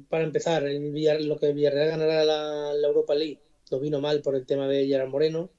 para 0.10 0.24
empezar, 0.24 0.64
el 0.66 1.28
lo 1.28 1.38
que 1.38 1.54
Villarreal 1.54 1.90
ganará 1.90 2.24
la, 2.24 2.74
la, 2.74 2.88
Europa 2.88 3.16
League 3.16 3.40
lo 3.70 3.80
vino 3.80 4.02
mal 4.02 4.22
por 4.22 4.36
el 4.36 4.46
tema 4.46 4.68
de 4.68 4.88
Gerard 4.88 5.10
Moreno. 5.10 5.50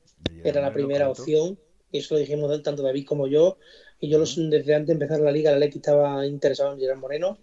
Era 0.44 0.60
la 0.60 0.72
primera 0.72 1.08
opción, 1.08 1.58
y 1.90 1.98
eso 1.98 2.14
lo 2.14 2.20
dijimos 2.20 2.62
tanto 2.62 2.82
David 2.82 3.06
como 3.06 3.26
yo, 3.26 3.58
y 4.00 4.08
yo 4.08 4.18
desde 4.18 4.74
antes 4.74 4.86
de 4.86 4.92
empezar 4.92 5.20
la 5.20 5.32
liga, 5.32 5.50
el 5.50 5.56
Atleti 5.56 5.78
estaba 5.78 6.26
interesado 6.26 6.72
en 6.72 6.80
Gerard 6.80 6.98
Moreno. 6.98 7.38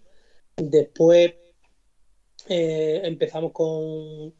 Después 0.56 1.34
eh, 2.48 3.00
empezamos 3.04 3.52
con, 3.52 4.34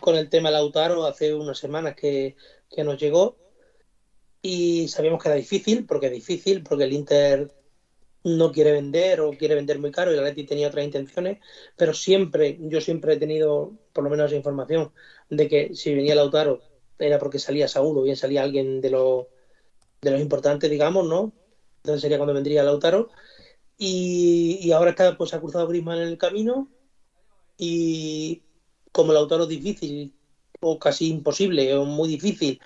con 0.00 0.16
el 0.16 0.28
tema 0.28 0.50
Lautaro 0.50 1.04
hace 1.04 1.34
unas 1.34 1.58
semanas 1.58 1.94
que, 1.94 2.36
nos 2.78 3.00
llegó 3.00 3.36
y 4.42 4.88
sabíamos 4.88 5.22
que 5.22 5.28
era 5.28 5.36
difícil, 5.36 5.86
porque 5.86 6.06
es 6.06 6.12
difícil, 6.12 6.62
porque 6.62 6.84
el 6.84 6.92
Inter 6.92 7.52
no 8.24 8.52
quiere 8.52 8.72
vender 8.72 9.20
o 9.20 9.32
quiere 9.32 9.54
vender 9.54 9.78
muy 9.78 9.92
caro 9.92 10.10
y 10.10 10.14
el 10.14 10.20
Atleti 10.20 10.44
tenía 10.44 10.68
otras 10.68 10.84
intenciones, 10.84 11.38
pero 11.76 11.94
siempre, 11.94 12.58
yo 12.60 12.80
siempre 12.80 13.14
he 13.14 13.16
tenido 13.18 13.72
por 13.92 14.04
lo 14.04 14.10
menos 14.10 14.32
información 14.32 14.92
de 15.28 15.48
que 15.48 15.74
si 15.74 15.94
venía 15.94 16.14
Lautaro 16.14 16.62
era 16.98 17.18
porque 17.18 17.38
salía 17.38 17.68
Saúl 17.68 17.98
o 17.98 18.02
bien 18.02 18.16
salía 18.16 18.42
alguien 18.42 18.80
de 18.80 18.90
los, 18.90 19.26
de 20.00 20.10
los 20.10 20.20
importantes, 20.20 20.70
digamos, 20.70 21.06
¿no? 21.06 21.32
Entonces 21.78 22.02
sería 22.02 22.18
cuando 22.18 22.34
vendría 22.34 22.62
Lautaro. 22.62 23.10
Y, 23.76 24.60
y 24.62 24.72
ahora 24.72 24.90
está, 24.90 25.16
pues 25.16 25.34
ha 25.34 25.40
cruzado 25.40 25.66
Griezmann 25.68 25.98
en 25.98 26.08
el 26.08 26.18
camino 26.18 26.68
y 27.58 28.42
como 28.92 29.12
Lautaro 29.12 29.44
es 29.44 29.48
difícil 29.48 30.14
o 30.60 30.78
casi 30.78 31.08
imposible 31.08 31.74
o 31.76 31.84
muy 31.84 32.08
difícil 32.08 32.60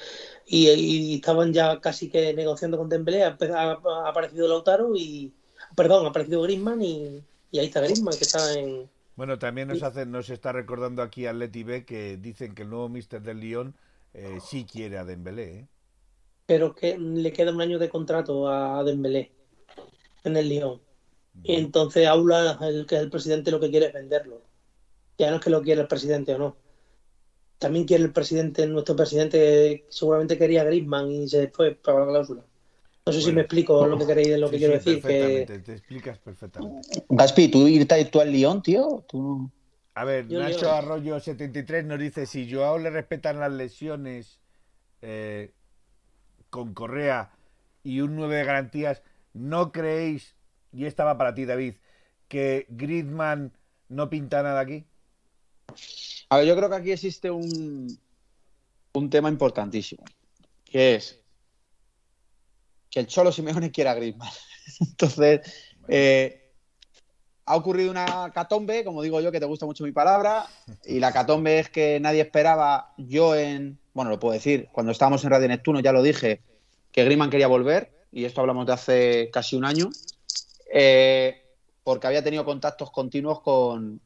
y, 0.46 1.14
estaban 1.16 1.52
ya 1.52 1.80
casi 1.80 2.09
que 2.11 2.32
negociando 2.34 2.78
con 2.78 2.88
Dembélé, 2.88 3.24
ha, 3.24 3.36
aparecido 4.06 4.48
Lautaro 4.48 4.96
y 4.96 5.34
perdón, 5.79 6.05
ha 6.05 6.09
aparecido 6.09 6.43
Griezmann 6.43 6.83
y, 6.83 7.22
ahí 7.53 7.66
está 7.66 7.81
Griezmann 7.81 8.18
que 8.18 8.24
está 8.24 8.59
en 8.59 8.91
bueno, 9.18 9.37
también 9.37 9.66
nos 9.66 9.83
hace, 9.83 10.07
nos 10.07 10.31
está 10.31 10.53
recordando 10.53 11.03
aquí 11.03 11.26
Atleti 11.26 11.64
B 11.64 11.85
que 11.85 12.16
dicen 12.18 12.55
que 12.55 12.62
el 12.62 12.70
nuevo 12.70 12.89
mister 12.89 13.20
del 13.20 13.41
Lyon 13.41 13.74
eh, 14.14 14.39
sí 14.41 14.64
quiere 14.64 14.97
a 14.97 15.05
Dembélé, 15.05 15.59
¿eh? 15.59 15.68
pero 16.47 16.72
que 16.72 16.97
le 16.97 17.33
queda 17.33 17.53
un 17.53 17.61
año 17.61 17.81
de 17.81 17.89
contrato 17.89 18.49
a 18.49 18.85
Dembélé 18.85 19.33
en 20.22 20.37
el 20.37 20.49
Lyon. 20.49 20.81
Y 21.43 21.57
entonces 21.57 22.07
Aula, 22.07 22.61
el 22.62 22.87
que 22.87 22.95
es 22.95 23.01
el 23.01 23.11
presidente, 23.11 23.51
lo 23.51 23.59
que 23.59 23.70
quiere 23.70 23.87
es 23.87 23.93
venderlo. 23.93 24.41
Ya 25.18 25.31
no 25.31 25.37
es 25.39 25.43
que 25.43 25.51
lo 25.51 25.62
quiera 25.62 25.83
el 25.83 25.89
presidente 25.89 26.35
o 26.35 26.39
no. 26.39 26.57
También 27.59 27.87
quiere 27.87 28.05
el 28.05 28.12
presidente, 28.12 28.68
nuestro 28.68 28.95
presidente, 28.95 29.85
seguramente 29.89 30.39
quería 30.39 30.62
a 30.62 30.64
Griezmann 30.66 31.11
y 31.11 31.29
se 31.29 31.49
fue 31.49 31.74
para 31.74 32.05
la 32.05 32.07
cláusula. 32.07 32.45
No 33.09 33.12
sé 33.14 33.22
si 33.22 33.32
me 33.32 33.40
explico 33.40 33.86
lo 33.86 33.96
que 33.96 34.06
queréis, 34.06 34.38
lo 34.38 34.50
que 34.50 34.59
quiero 34.59 34.74
decir. 34.74 35.00
Que... 35.00 35.46
Te 35.64 35.72
explicas 35.72 36.18
perfectamente. 36.18 37.04
Gaspi, 37.09 37.48
¿tú 37.48 37.66
irte 37.66 38.04
tú 38.04 38.20
al 38.20 38.30
Lyon, 38.30 38.62
tío? 38.62 39.02
¿Tú... 39.09 39.50
A 39.94 40.04
ver, 40.04 40.30
Nacho 40.30 40.70
Arroyo 40.70 41.18
73 41.18 41.86
nos 41.86 41.98
dice, 41.98 42.26
si 42.26 42.52
Joao 42.52 42.78
le 42.78 42.90
respetan 42.90 43.40
las 43.40 43.50
lesiones 43.50 44.38
eh, 45.00 45.52
con 46.50 46.74
Correa 46.74 47.32
y 47.82 48.00
un 48.00 48.14
9 48.14 48.36
de 48.36 48.44
garantías, 48.44 49.02
¿no 49.32 49.72
creéis, 49.72 50.36
y 50.72 50.84
esta 50.84 51.04
va 51.04 51.16
para 51.16 51.34
ti 51.34 51.46
David, 51.46 51.74
que 52.28 52.66
Griezmann 52.68 53.52
no 53.88 54.11
pinta 54.11 54.42
nada 54.42 54.61
aquí? 54.61 54.84
A 56.28 56.36
ver, 56.36 56.46
yo 56.46 56.54
creo 56.56 56.68
que 56.68 56.76
aquí 56.76 56.92
existe 56.92 57.30
un, 57.30 57.98
un 58.92 59.11
tema 59.11 59.30
importantísimo, 59.30 60.04
que 60.64 60.94
es 60.94 61.20
que 62.91 63.01
el 63.01 63.07
Cholo 63.07 63.32
Simeone 63.32 63.70
quiera 63.70 63.93
a 63.93 63.95
Griezmann. 63.95 64.30
Entonces, 64.80 65.41
eh, 65.89 66.49
ha 67.49 67.57
ocurrido 67.57 67.91
una 67.91 68.30
catombe, 68.34 68.84
como 68.84 69.03
digo 69.03 69.20
yo, 69.20 69.32
que 69.32 69.41
te 69.41 69.47
gusta 69.47 69.66
mucho 69.66 69.84
mi 69.84 69.93
palabra, 69.93 70.47
y 70.84 71.01
la 71.01 71.12
catombe 71.12 71.59
es 71.59 71.70
que 71.70 71.99
nadie 71.99 72.20
esperaba, 72.20 72.93
yo 72.99 73.34
en, 73.34 73.78
bueno, 73.95 74.11
lo 74.11 74.18
puedo 74.18 74.34
decir, 74.34 74.68
cuando 74.70 74.93
estábamos 74.93 75.24
en 75.24 75.30
Radio 75.30 75.49
Neptuno 75.49 75.80
ya 75.80 75.93
lo 75.93 76.03
dije, 76.03 76.43
que 76.93 77.05
Griezmann 77.05 77.30
quería 77.30 77.47
volver, 77.47 77.91
y 78.12 78.24
esto 78.24 78.43
hablamos 78.43 78.66
de 78.66 78.72
hace 78.72 79.30
casi 79.32 79.57
un 79.57 79.64
año, 79.64 79.89
eh, 80.72 81.43
porque 81.82 82.07
había 82.07 82.22
tenido 82.22 82.45
contactos 82.45 82.91
continuos 82.91 83.41
con, 83.41 84.01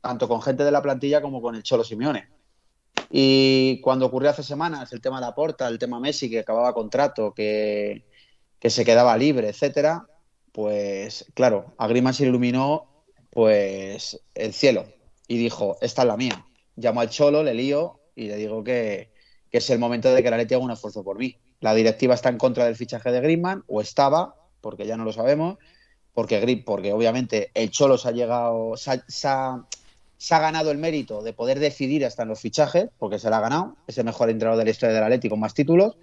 tanto 0.00 0.28
con 0.28 0.40
gente 0.40 0.62
de 0.62 0.70
la 0.70 0.82
plantilla 0.82 1.20
como 1.20 1.42
con 1.42 1.56
el 1.56 1.64
Cholo 1.64 1.82
Simeone. 1.82 2.28
Y 3.10 3.80
cuando 3.80 4.06
ocurrió 4.06 4.30
hace 4.30 4.42
semanas 4.42 4.92
el 4.92 5.00
tema 5.00 5.18
de 5.18 5.26
la 5.26 5.34
porta, 5.34 5.66
el 5.66 5.78
tema 5.78 5.98
Messi, 5.98 6.30
que 6.30 6.40
acababa 6.40 6.72
contrato, 6.72 7.32
que, 7.34 8.04
que 8.64 8.70
se 8.70 8.86
quedaba 8.86 9.14
libre, 9.18 9.50
etcétera, 9.50 10.06
pues 10.50 11.26
claro, 11.34 11.74
a 11.76 12.12
se 12.14 12.24
iluminó 12.24 13.04
pues 13.28 14.18
el 14.34 14.54
cielo 14.54 14.86
y 15.28 15.36
dijo, 15.36 15.76
esta 15.82 16.00
es 16.00 16.08
la 16.08 16.16
mía. 16.16 16.46
Llamo 16.74 17.02
al 17.02 17.10
Cholo, 17.10 17.42
le 17.42 17.52
lío 17.52 18.00
y 18.16 18.28
le 18.28 18.36
digo 18.36 18.64
que, 18.64 19.10
que 19.50 19.58
es 19.58 19.68
el 19.68 19.78
momento 19.78 20.14
de 20.14 20.22
que 20.22 20.30
la 20.30 20.38
Leti 20.38 20.54
haga 20.54 20.64
un 20.64 20.70
esfuerzo 20.70 21.04
por 21.04 21.18
mí. 21.18 21.36
La 21.60 21.74
directiva 21.74 22.14
está 22.14 22.30
en 22.30 22.38
contra 22.38 22.64
del 22.64 22.74
fichaje 22.74 23.12
de 23.12 23.20
Griezmann, 23.20 23.64
o 23.66 23.82
estaba, 23.82 24.34
porque 24.62 24.86
ya 24.86 24.96
no 24.96 25.04
lo 25.04 25.12
sabemos, 25.12 25.58
porque, 26.14 26.62
porque 26.64 26.94
obviamente 26.94 27.50
el 27.52 27.70
Cholo 27.70 27.98
se 27.98 28.08
ha 28.08 28.12
llegado, 28.12 28.78
se 28.78 29.28
ha 29.28 30.38
ganado 30.38 30.70
el 30.70 30.78
mérito 30.78 31.22
de 31.22 31.34
poder 31.34 31.58
decidir 31.58 32.06
hasta 32.06 32.22
en 32.22 32.30
los 32.30 32.40
fichajes, 32.40 32.88
porque 32.98 33.18
se 33.18 33.28
lo 33.28 33.36
ha 33.36 33.40
ganado, 33.40 33.76
es 33.86 33.98
el 33.98 34.06
mejor 34.06 34.30
entrenador 34.30 34.58
de 34.58 34.64
la 34.64 34.70
historia 34.70 34.94
del 34.94 35.04
Atlético 35.04 35.34
con 35.34 35.40
más 35.40 35.52
títulos. 35.52 35.98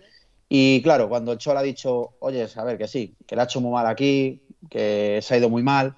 Y 0.54 0.82
claro, 0.82 1.08
cuando 1.08 1.32
el 1.32 1.38
Cholo 1.38 1.60
ha 1.60 1.64
dicho, 1.64 2.18
oye, 2.20 2.46
a 2.54 2.64
ver, 2.66 2.78
que 2.78 2.86
sí, 2.86 3.16
que 3.26 3.38
le 3.38 3.42
ha 3.42 3.46
hecho 3.46 3.62
muy 3.62 3.72
mal 3.72 3.88
aquí, 3.88 4.42
que 4.70 5.22
se 5.22 5.34
ha 5.34 5.38
ido 5.38 5.50
muy 5.50 5.64
mal, 5.64 5.96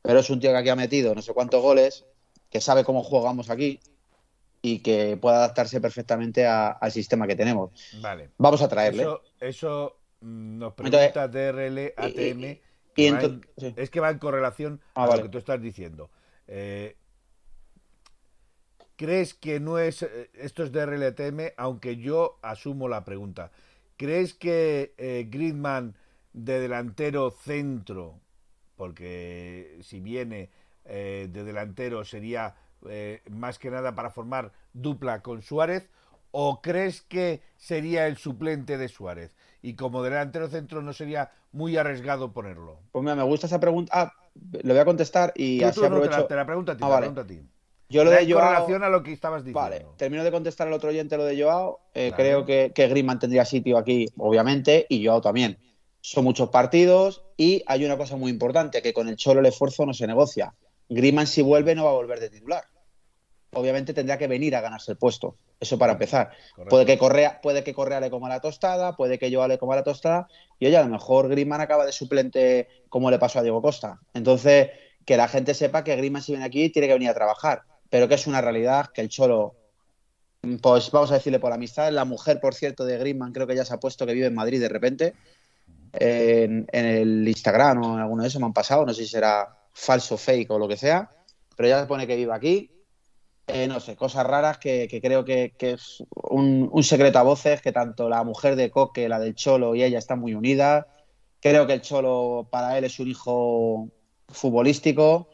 pero 0.00 0.20
es 0.20 0.30
un 0.30 0.38
tío 0.38 0.52
que 0.52 0.58
aquí 0.58 0.68
ha 0.68 0.76
metido 0.76 1.12
no 1.12 1.20
sé 1.22 1.34
cuántos 1.34 1.60
goles, 1.60 2.04
que 2.50 2.60
sabe 2.60 2.84
cómo 2.84 3.02
jugamos 3.02 3.50
aquí 3.50 3.80
y 4.62 4.78
que 4.78 5.16
puede 5.16 5.38
adaptarse 5.38 5.80
perfectamente 5.80 6.46
al 6.46 6.92
sistema 6.92 7.26
que 7.26 7.34
tenemos. 7.34 7.72
Vale. 8.00 8.30
Vamos 8.38 8.62
a 8.62 8.68
traerle. 8.68 9.08
Eso, 9.40 9.96
mm, 10.20 10.58
nos 10.58 10.74
pregunta 10.74 11.26
DRL 11.26 11.92
ATM. 11.96 12.60
Es 13.76 13.90
que 13.90 13.98
va 13.98 14.10
en 14.10 14.18
correlación 14.20 14.80
ah, 14.94 15.06
a 15.06 15.16
lo 15.16 15.22
que 15.24 15.30
tú 15.30 15.38
estás 15.38 15.60
diciendo. 15.60 16.10
Eh, 16.46 16.96
¿Crees 18.94 19.34
que 19.34 19.58
no 19.58 19.78
es, 19.78 20.02
eh, 20.02 20.30
esto 20.34 20.62
es 20.62 20.70
de 20.70 20.84
RLTM, 20.86 21.54
aunque 21.56 21.96
yo 21.96 22.38
asumo 22.42 22.86
la 22.86 23.04
pregunta, 23.04 23.50
¿crees 24.00 24.32
que 24.32 24.94
eh, 24.96 25.28
Gridman 25.30 25.94
de 26.32 26.58
delantero 26.58 27.30
centro, 27.30 28.18
porque 28.74 29.76
si 29.82 30.00
viene 30.00 30.48
eh, 30.86 31.28
de 31.30 31.44
delantero 31.44 32.06
sería 32.06 32.54
eh, 32.88 33.20
más 33.28 33.58
que 33.58 33.70
nada 33.70 33.94
para 33.94 34.08
formar 34.08 34.52
dupla 34.72 35.20
con 35.20 35.42
Suárez, 35.42 35.90
o 36.30 36.62
crees 36.62 37.02
que 37.02 37.42
sería 37.58 38.06
el 38.06 38.16
suplente 38.16 38.78
de 38.78 38.88
Suárez? 38.88 39.36
Y 39.60 39.74
como 39.74 40.02
delantero 40.02 40.48
centro 40.48 40.80
no 40.80 40.94
sería 40.94 41.30
muy 41.52 41.76
arriesgado 41.76 42.32
ponerlo. 42.32 42.78
Pues 42.92 43.02
mira, 43.02 43.16
me 43.16 43.24
gusta 43.24 43.48
esa 43.48 43.60
pregunta. 43.60 43.92
Ah, 43.94 44.12
le 44.50 44.72
voy 44.72 44.80
a 44.80 44.86
contestar 44.86 45.34
y 45.36 45.62
así 45.62 45.84
aprovecho. 45.84 46.26
te, 46.26 46.36
la, 46.36 46.46
pregunto 46.46 46.72
a 46.72 46.76
ti, 46.78 46.82
ah, 46.82 46.86
te 46.86 46.90
la 46.90 46.98
pregunto 47.00 47.20
a 47.20 47.26
ti. 47.26 47.42
Yo 47.90 48.04
lo 48.04 48.10
de 48.10 48.32
Joao, 48.32 48.52
relación 48.52 48.84
a 48.84 48.88
lo 48.88 49.02
que 49.02 49.12
estabas 49.12 49.42
diciendo. 49.42 49.60
Vale, 49.60 49.84
termino 49.96 50.22
de 50.22 50.30
contestar 50.30 50.68
al 50.68 50.72
otro 50.72 50.90
oyente 50.90 51.16
lo 51.16 51.24
de 51.24 51.42
Joao. 51.42 51.80
Eh, 51.92 52.12
creo 52.14 52.46
que, 52.46 52.70
que 52.72 52.86
Griezmann 52.86 53.18
tendría 53.18 53.44
sitio 53.44 53.76
aquí, 53.76 54.06
obviamente, 54.16 54.86
y 54.88 55.04
Joao 55.04 55.20
también. 55.20 55.58
Son 56.00 56.22
muchos 56.22 56.50
partidos 56.50 57.24
y 57.36 57.64
hay 57.66 57.84
una 57.84 57.98
cosa 57.98 58.16
muy 58.16 58.30
importante, 58.30 58.80
que 58.80 58.92
con 58.92 59.08
el 59.08 59.16
Cholo 59.16 59.40
el 59.40 59.46
esfuerzo 59.46 59.84
no 59.86 59.92
se 59.92 60.06
negocia. 60.06 60.54
Griezmann 60.88 61.26
si 61.26 61.42
vuelve 61.42 61.74
no 61.74 61.84
va 61.84 61.90
a 61.90 61.94
volver 61.94 62.20
de 62.20 62.30
titular. 62.30 62.62
Obviamente 63.52 63.92
tendría 63.92 64.16
que 64.16 64.28
venir 64.28 64.54
a 64.54 64.60
ganarse 64.60 64.92
el 64.92 64.96
puesto. 64.96 65.34
Eso 65.58 65.76
para 65.76 65.94
empezar. 65.94 66.30
Puede 66.68 66.86
que 66.86 66.96
Correa, 66.96 67.40
puede 67.42 67.64
que 67.64 67.74
Correa 67.74 67.98
le 67.98 68.08
coma 68.08 68.28
la 68.28 68.40
tostada, 68.40 68.94
puede 68.94 69.18
que 69.18 69.34
Joao 69.34 69.48
le 69.48 69.58
coma 69.58 69.74
la 69.74 69.82
tostada, 69.82 70.28
y 70.60 70.66
oye, 70.66 70.76
a 70.76 70.84
lo 70.84 70.88
mejor 70.88 71.28
Griezmann 71.28 71.60
acaba 71.60 71.84
de 71.84 71.92
suplente 71.92 72.68
como 72.88 73.10
le 73.10 73.18
pasó 73.18 73.40
a 73.40 73.42
Diego 73.42 73.60
Costa. 73.60 73.98
Entonces, 74.14 74.70
que 75.04 75.16
la 75.16 75.26
gente 75.26 75.54
sepa 75.54 75.82
que 75.82 75.96
Griezmann 75.96 76.22
si 76.22 76.32
viene 76.32 76.44
aquí 76.44 76.70
tiene 76.70 76.86
que 76.86 76.94
venir 76.94 77.08
a 77.08 77.14
trabajar 77.14 77.64
pero 77.90 78.08
que 78.08 78.14
es 78.14 78.26
una 78.26 78.40
realidad 78.40 78.86
que 78.94 79.02
el 79.02 79.08
Cholo, 79.08 79.56
pues 80.62 80.90
vamos 80.90 81.10
a 81.10 81.14
decirle 81.14 81.40
por 81.40 81.52
amistad, 81.52 81.92
la 81.92 82.04
mujer, 82.04 82.40
por 82.40 82.54
cierto, 82.54 82.84
de 82.84 82.96
Griezmann 82.96 83.32
creo 83.32 83.46
que 83.46 83.56
ya 83.56 83.64
se 83.64 83.74
ha 83.74 83.80
puesto 83.80 84.06
que 84.06 84.14
vive 84.14 84.26
en 84.26 84.34
Madrid 84.34 84.60
de 84.60 84.68
repente, 84.68 85.14
en, 85.92 86.66
el 86.72 87.26
Instagram 87.26 87.82
o 87.82 87.94
en 87.94 88.00
alguno 88.00 88.22
de 88.22 88.28
esos 88.28 88.40
me 88.40 88.46
han 88.46 88.52
pasado, 88.52 88.86
no 88.86 88.94
sé 88.94 89.02
si 89.02 89.08
será 89.08 89.56
falso, 89.72 90.16
fake 90.16 90.50
o 90.50 90.58
lo 90.58 90.68
que 90.68 90.76
sea, 90.76 91.10
pero 91.56 91.68
ya 91.68 91.80
se 91.80 91.86
pone 91.86 92.06
que 92.06 92.16
vive 92.16 92.32
aquí. 92.32 92.70
Eh, 93.52 93.66
no 93.66 93.80
sé, 93.80 93.96
cosas 93.96 94.24
raras 94.24 94.58
que, 94.58 94.86
creo 95.02 95.24
que, 95.24 95.52
es 95.58 96.04
un, 96.14 96.70
secreto 96.84 97.18
a 97.18 97.24
voces, 97.24 97.60
que 97.60 97.72
tanto 97.72 98.08
la 98.08 98.22
mujer 98.22 98.54
de 98.54 98.70
Coque, 98.70 99.08
la 99.08 99.18
del 99.18 99.34
Cholo 99.34 99.74
y 99.74 99.82
ella 99.82 99.98
están 99.98 100.20
muy 100.20 100.34
unidas. 100.34 100.86
Creo 101.40 101.66
que 101.66 101.72
el 101.72 101.80
Cholo 101.80 102.46
para 102.48 102.78
él 102.78 102.84
es 102.84 103.00
un 103.00 103.08
hijo 103.08 103.88
futbolístico, 104.28 105.28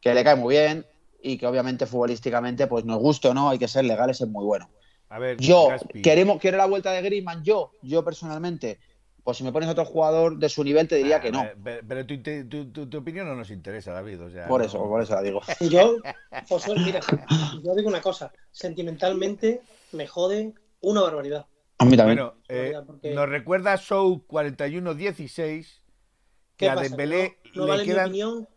que 0.00 0.14
le 0.14 0.22
cae 0.22 0.36
muy 0.36 0.54
bien, 0.54 0.86
y 1.26 1.38
que 1.38 1.46
obviamente 1.46 1.86
futbolísticamente, 1.86 2.68
pues 2.68 2.84
nos 2.84 2.98
guste 2.98 3.28
o 3.28 3.34
no, 3.34 3.50
hay 3.50 3.58
que 3.58 3.66
ser 3.66 3.84
legales, 3.84 4.20
es 4.20 4.28
muy 4.28 4.44
bueno. 4.44 4.70
A 5.08 5.18
ver, 5.18 5.36
yo, 5.38 5.68
queremos, 6.02 6.40
quiero 6.40 6.56
la 6.56 6.66
vuelta 6.66 6.92
de 6.92 7.02
Griezmann, 7.02 7.42
yo, 7.42 7.72
yo 7.82 8.04
personalmente, 8.04 8.78
pues 9.24 9.36
si 9.36 9.44
me 9.44 9.50
pones 9.50 9.68
otro 9.68 9.84
jugador 9.84 10.38
de 10.38 10.48
su 10.48 10.62
nivel, 10.62 10.86
te 10.86 10.96
diría 10.96 11.20
que 11.20 11.32
no. 11.32 11.44
Pero, 11.64 12.06
tu, 12.06 12.98
opinión 12.98 13.26
no 13.26 13.34
nos 13.34 13.50
interesa, 13.50 13.92
David. 13.92 14.20
por 14.46 14.62
eso, 14.62 14.78
por 14.78 15.02
eso 15.02 15.14
la 15.14 15.22
digo. 15.22 15.40
Yo, 15.68 15.96
Josué, 16.48 16.76
mira, 16.78 17.00
yo 17.62 17.74
digo 17.74 17.88
una 17.88 18.00
cosa, 18.00 18.32
sentimentalmente 18.52 19.62
me 19.92 20.06
jode 20.06 20.54
una 20.80 21.02
barbaridad. 21.02 21.46
A 21.78 21.84
mí 21.84 21.96
también. 21.96 22.18
Bueno, 22.18 22.34
eh, 22.48 22.72
nos 23.14 23.28
recuerda 23.28 23.76
Show 23.76 24.24
4116 24.26 25.82
que 26.56 26.68
a 26.68 26.76
Dembélé 26.76 27.38
no, 27.54 27.76
le 27.76 27.84
quedan... 27.84 28.12
Mi 28.12 28.22
opinión 28.22 28.48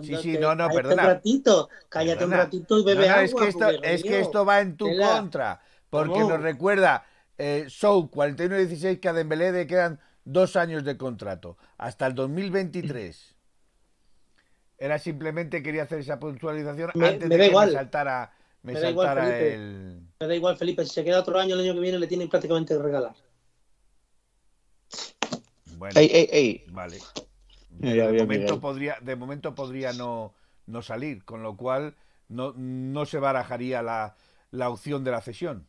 sí, 0.00 0.16
sí, 0.16 0.38
no, 0.38 0.54
no, 0.54 0.68
perdona. 0.70 1.02
Un 1.02 1.08
ratito, 1.08 1.68
cállate 1.88 2.24
un 2.24 2.30
ratito 2.30 2.78
y 2.78 2.84
bebe 2.84 3.08
agua. 3.08 3.24
Es 3.24 3.34
que, 3.34 3.48
esto, 3.48 3.68
es 3.82 4.02
que 4.02 4.20
esto 4.20 4.44
va 4.44 4.60
en 4.60 4.76
tu 4.76 4.88
contra, 4.96 5.60
porque 5.90 6.20
nos 6.20 6.40
recuerda 6.40 7.04
eh, 7.38 7.66
Show 7.68 8.10
41-16 8.10 9.00
que 9.00 9.08
a 9.08 9.12
Dembélé 9.12 9.52
le 9.52 9.66
quedan 9.66 10.00
dos 10.24 10.56
años 10.56 10.84
de 10.84 10.96
contrato, 10.96 11.56
hasta 11.78 12.06
el 12.06 12.14
2023. 12.14 13.34
Era 14.78 14.98
simplemente 14.98 15.62
quería 15.62 15.84
hacer 15.84 16.00
esa 16.00 16.18
puntualización 16.18 16.90
antes 16.94 17.28
de 17.28 17.38
que 17.38 17.50
me 17.50 17.70
saltara, 17.70 18.32
me, 18.62 18.74
saltara 18.74 19.38
el. 19.38 20.02
Me 20.20 20.26
da 20.26 20.34
igual, 20.34 20.56
Felipe. 20.56 20.84
Si 20.84 20.94
se 20.94 21.04
queda 21.04 21.20
otro 21.20 21.38
año 21.38 21.54
el 21.54 21.60
año 21.60 21.74
que 21.74 21.80
viene, 21.80 21.98
le 21.98 22.06
tienen 22.06 22.28
prácticamente 22.28 22.74
que 22.74 22.82
regalar. 22.82 23.14
Bueno, 25.76 25.98
ey, 26.00 26.10
ey, 26.12 26.28
ey. 26.32 26.64
Vale 26.68 26.98
de, 27.78 28.12
momento 28.20 28.60
podría, 28.60 28.96
de 29.00 29.16
momento 29.16 29.54
podría 29.54 29.92
no, 29.92 30.34
no 30.66 30.82
salir, 30.82 31.24
con 31.24 31.42
lo 31.42 31.56
cual 31.56 31.94
no, 32.28 32.52
no 32.56 33.06
se 33.06 33.18
barajaría 33.18 33.82
la, 33.82 34.14
la 34.50 34.68
opción 34.68 35.04
de 35.04 35.10
la 35.10 35.20
cesión. 35.20 35.66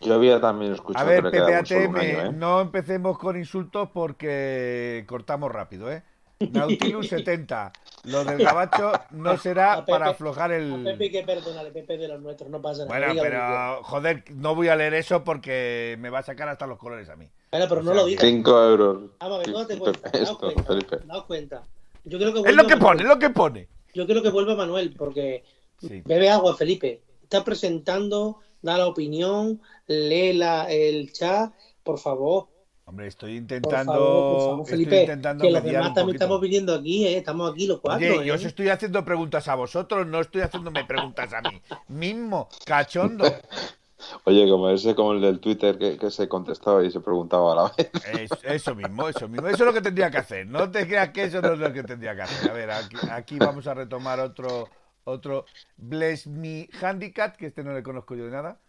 Yo 0.00 0.14
había 0.14 0.40
también 0.40 0.72
escuchado 0.72 1.04
A 1.04 1.08
ver, 1.08 1.22
PPAT, 1.24 1.70
¿eh? 1.72 2.30
no 2.32 2.60
empecemos 2.60 3.18
con 3.18 3.36
insultos 3.36 3.88
porque 3.92 5.04
cortamos 5.08 5.50
rápido, 5.50 5.90
¿eh? 5.90 6.02
Nautilus 6.38 7.08
70. 7.08 7.72
Lo 8.04 8.24
del 8.24 8.38
gabacho 8.38 8.92
no 9.10 9.36
será 9.36 9.84
para 9.84 10.10
aflojar 10.10 10.52
el. 10.52 10.72
A 10.72 10.92
Pepe 10.92 11.10
que 11.10 11.22
perdonale, 11.24 11.70
Pepe 11.72 11.98
de 11.98 12.08
los 12.08 12.20
nuestros, 12.20 12.48
no 12.48 12.62
pasa 12.62 12.84
nada. 12.84 12.98
Bueno, 12.98 13.20
pero 13.20 13.82
joder, 13.82 14.24
no 14.30 14.54
voy 14.54 14.68
a 14.68 14.76
leer 14.76 14.94
eso 14.94 15.24
porque 15.24 15.96
me 15.98 16.10
va 16.10 16.20
a 16.20 16.22
sacar 16.22 16.48
hasta 16.48 16.66
los 16.66 16.78
colores 16.78 17.08
a 17.08 17.16
mí. 17.16 17.28
Bueno, 17.50 17.66
pero 17.68 17.82
no 17.82 17.94
lo 17.94 18.06
digas. 18.06 18.24
5 18.24 18.64
euros. 18.64 19.10
Ah, 19.20 19.28
ver, 19.28 19.48
no 19.48 19.66
te 19.66 19.78
cuenta. 19.78 20.10
Esto, 20.10 20.38
cuenta, 20.38 20.62
Felipe. 20.64 20.98
Daos 21.06 21.24
cuenta. 21.24 21.62
Yo 22.04 22.18
creo 22.18 22.32
que 22.32 22.50
es 22.50 22.56
lo 22.56 22.66
que 22.66 22.76
pone, 22.76 23.02
es 23.02 23.08
lo 23.08 23.18
que 23.18 23.30
pone. 23.30 23.68
Yo 23.94 24.06
creo 24.06 24.22
que 24.22 24.30
vuelve 24.30 24.54
Manuel, 24.54 24.94
porque 24.96 25.44
bebe 25.80 26.30
agua, 26.30 26.56
Felipe. 26.56 27.02
Está 27.22 27.44
presentando, 27.44 28.40
da 28.62 28.78
la 28.78 28.86
opinión, 28.86 29.60
lee 29.86 30.32
la, 30.32 30.70
el 30.70 31.12
chat, 31.12 31.52
por 31.82 31.98
favor. 31.98 32.48
Hombre, 32.84 33.06
estoy 33.06 33.36
intentando. 33.36 34.64
Felipe, 34.64 35.06
que 35.38 35.50
los 35.50 35.62
demás 35.62 35.92
también 35.92 36.14
estamos 36.14 36.40
viniendo 36.40 36.74
aquí, 36.74 37.06
¿eh? 37.06 37.18
estamos 37.18 37.52
aquí 37.52 37.66
los 37.66 37.80
cuatro. 37.80 38.18
Oye, 38.18 38.26
yo 38.26 38.34
os 38.34 38.44
¿eh? 38.44 38.48
estoy 38.48 38.70
haciendo 38.70 39.04
preguntas 39.04 39.46
a 39.48 39.56
vosotros, 39.56 40.06
no 40.06 40.20
estoy 40.20 40.40
haciéndome 40.40 40.86
preguntas 40.86 41.30
a 41.34 41.42
mí 41.42 41.60
mismo, 41.88 42.48
cachondo. 42.64 43.24
Oye, 44.24 44.48
como 44.48 44.68
ese, 44.70 44.94
como 44.94 45.12
el 45.12 45.20
del 45.20 45.40
Twitter 45.40 45.78
que, 45.78 46.10
se 46.10 46.28
contestaba 46.28 46.84
y 46.84 46.90
se 46.90 47.00
preguntaba 47.00 47.52
a 47.52 47.56
la 47.56 47.72
vez. 47.76 48.30
eso 48.42 48.74
mismo, 48.74 49.08
eso 49.08 49.28
mismo. 49.28 49.46
Eso 49.48 49.64
es 49.64 49.66
lo 49.66 49.72
que 49.72 49.82
tendría 49.82 50.10
que 50.10 50.18
hacer. 50.18 50.46
No 50.46 50.70
te 50.70 50.86
creas 50.86 51.10
que 51.10 51.24
eso 51.24 51.40
no 51.40 51.52
es 51.52 51.58
lo 51.58 51.72
que 51.72 51.82
tendría 51.82 52.14
que 52.14 52.22
hacer. 52.22 52.50
A 52.50 52.54
ver, 52.54 52.70
aquí, 52.70 53.38
vamos 53.38 53.66
a 53.66 53.74
retomar 53.74 54.20
otro, 54.20 54.68
otro 55.04 55.44
Bless 55.76 56.26
Me 56.26 56.68
Handicap, 56.80 57.36
que 57.36 57.46
este 57.46 57.64
no 57.64 57.72
le 57.72 57.82
conozco 57.82 58.14
yo 58.14 58.24
de 58.24 58.30
nada. 58.30 58.60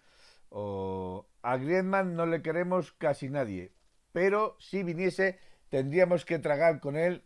O 0.50 1.26
a 1.42 1.58
Griezmann 1.58 2.16
no 2.16 2.26
le 2.26 2.42
queremos 2.42 2.92
casi 2.94 3.30
nadie 3.30 3.72
pero 4.12 4.56
si 4.60 4.84
viniese 4.84 5.40
tendríamos 5.70 6.26
que 6.26 6.40
tragar 6.40 6.80
con 6.80 6.96
él 6.96 7.24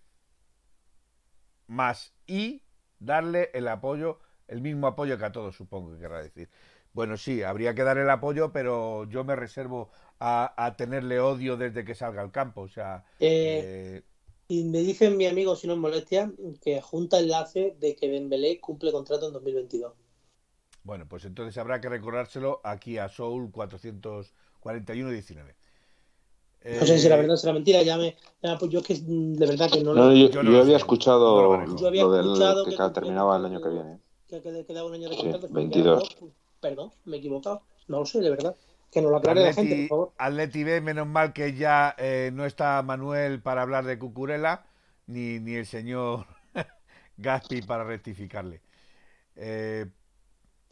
más 1.67 2.13
y 2.27 2.63
darle 2.99 3.49
el 3.53 3.67
apoyo, 3.67 4.19
el 4.47 4.61
mismo 4.61 4.87
apoyo 4.87 5.17
que 5.17 5.25
a 5.25 5.31
todos, 5.31 5.55
supongo 5.55 5.93
que 5.93 5.99
querrá 5.99 6.21
decir. 6.21 6.49
Bueno, 6.93 7.17
sí, 7.17 7.41
habría 7.41 7.73
que 7.73 7.83
dar 7.83 7.97
el 7.97 8.09
apoyo, 8.09 8.51
pero 8.51 9.09
yo 9.09 9.23
me 9.23 9.35
reservo 9.35 9.89
a, 10.19 10.75
tenerle 10.77 11.19
odio 11.19 11.57
desde 11.57 11.83
que 11.83 11.95
salga 11.95 12.21
al 12.21 12.31
campo. 12.31 12.61
O 12.61 12.69
sea. 12.69 13.03
Eh, 13.19 13.99
eh, 13.99 14.03
y 14.47 14.63
me 14.65 14.79
dicen 14.79 15.17
mi 15.17 15.25
amigo, 15.25 15.55
si 15.55 15.67
no 15.67 15.73
es 15.73 15.79
molestia, 15.79 16.31
que 16.61 16.81
junta 16.81 17.19
enlace 17.19 17.75
de 17.79 17.95
que 17.95 18.07
Dembélé 18.07 18.59
cumple 18.59 18.91
contrato 18.91 19.27
en 19.27 19.33
2022. 19.33 19.93
Bueno, 20.83 21.07
pues 21.07 21.25
entonces 21.25 21.57
habrá 21.57 21.81
que 21.81 21.89
recordárselo 21.89 22.61
aquí 22.63 22.99
a 22.99 23.09
Soul 23.09 23.51
441-19. 23.51 25.55
No 26.65 26.85
sé 26.85 26.99
si 26.99 27.09
la 27.09 27.17
verdad 27.17 27.37
o 27.41 27.47
la 27.47 27.53
mentira, 27.53 27.81
ya 27.81 27.97
me. 27.97 28.15
pues 28.59 28.71
yo 28.71 28.81
que 28.81 28.95
de 28.95 29.45
verdad 29.45 29.69
que 29.69 29.83
no, 29.83 29.93
lo. 29.93 30.13
Yo, 30.13 30.29
yo, 30.29 30.61
había 30.61 30.77
escuchado 30.77 31.41
lo, 31.41 32.11
del 32.11 32.65
que, 32.65 32.77
terminaba 32.93 33.35
el 33.37 33.45
año 33.45 33.61
que 33.61 33.69
viene. 33.69 33.99
Que 34.27 34.65
quedaba 34.65 34.87
un 34.87 34.93
año 34.93 35.09
de 35.09 35.17
contrato. 35.17 35.47
Sí, 35.47 35.53
22. 35.53 36.17
Perdón, 36.63 36.91
me 37.05 37.17
he 37.17 37.19
equivocado. 37.19 37.61
No 37.87 37.99
lo 37.99 38.05
sé, 38.05 38.21
de 38.21 38.31
verdad. 38.31 38.55
Que 38.91 39.01
nos 39.01 39.11
lo 39.11 39.17
aclare 39.17 39.41
la 39.41 39.53
gente, 39.53 39.75
por 39.75 39.87
favor. 39.87 40.13
Atleti 40.17 40.63
B, 40.63 40.81
menos 40.81 41.05
mal 41.05 41.33
que 41.33 41.53
ya 41.53 41.93
eh, 41.97 42.31
no 42.33 42.45
está 42.45 42.81
Manuel 42.81 43.41
para 43.41 43.61
hablar 43.61 43.85
de 43.85 43.99
Cucurela, 43.99 44.65
ni, 45.05 45.39
ni 45.39 45.55
el 45.55 45.65
señor 45.65 46.25
Gaspi 47.17 47.61
para 47.61 47.83
rectificarle. 47.83 48.61
Eh, 49.35 49.85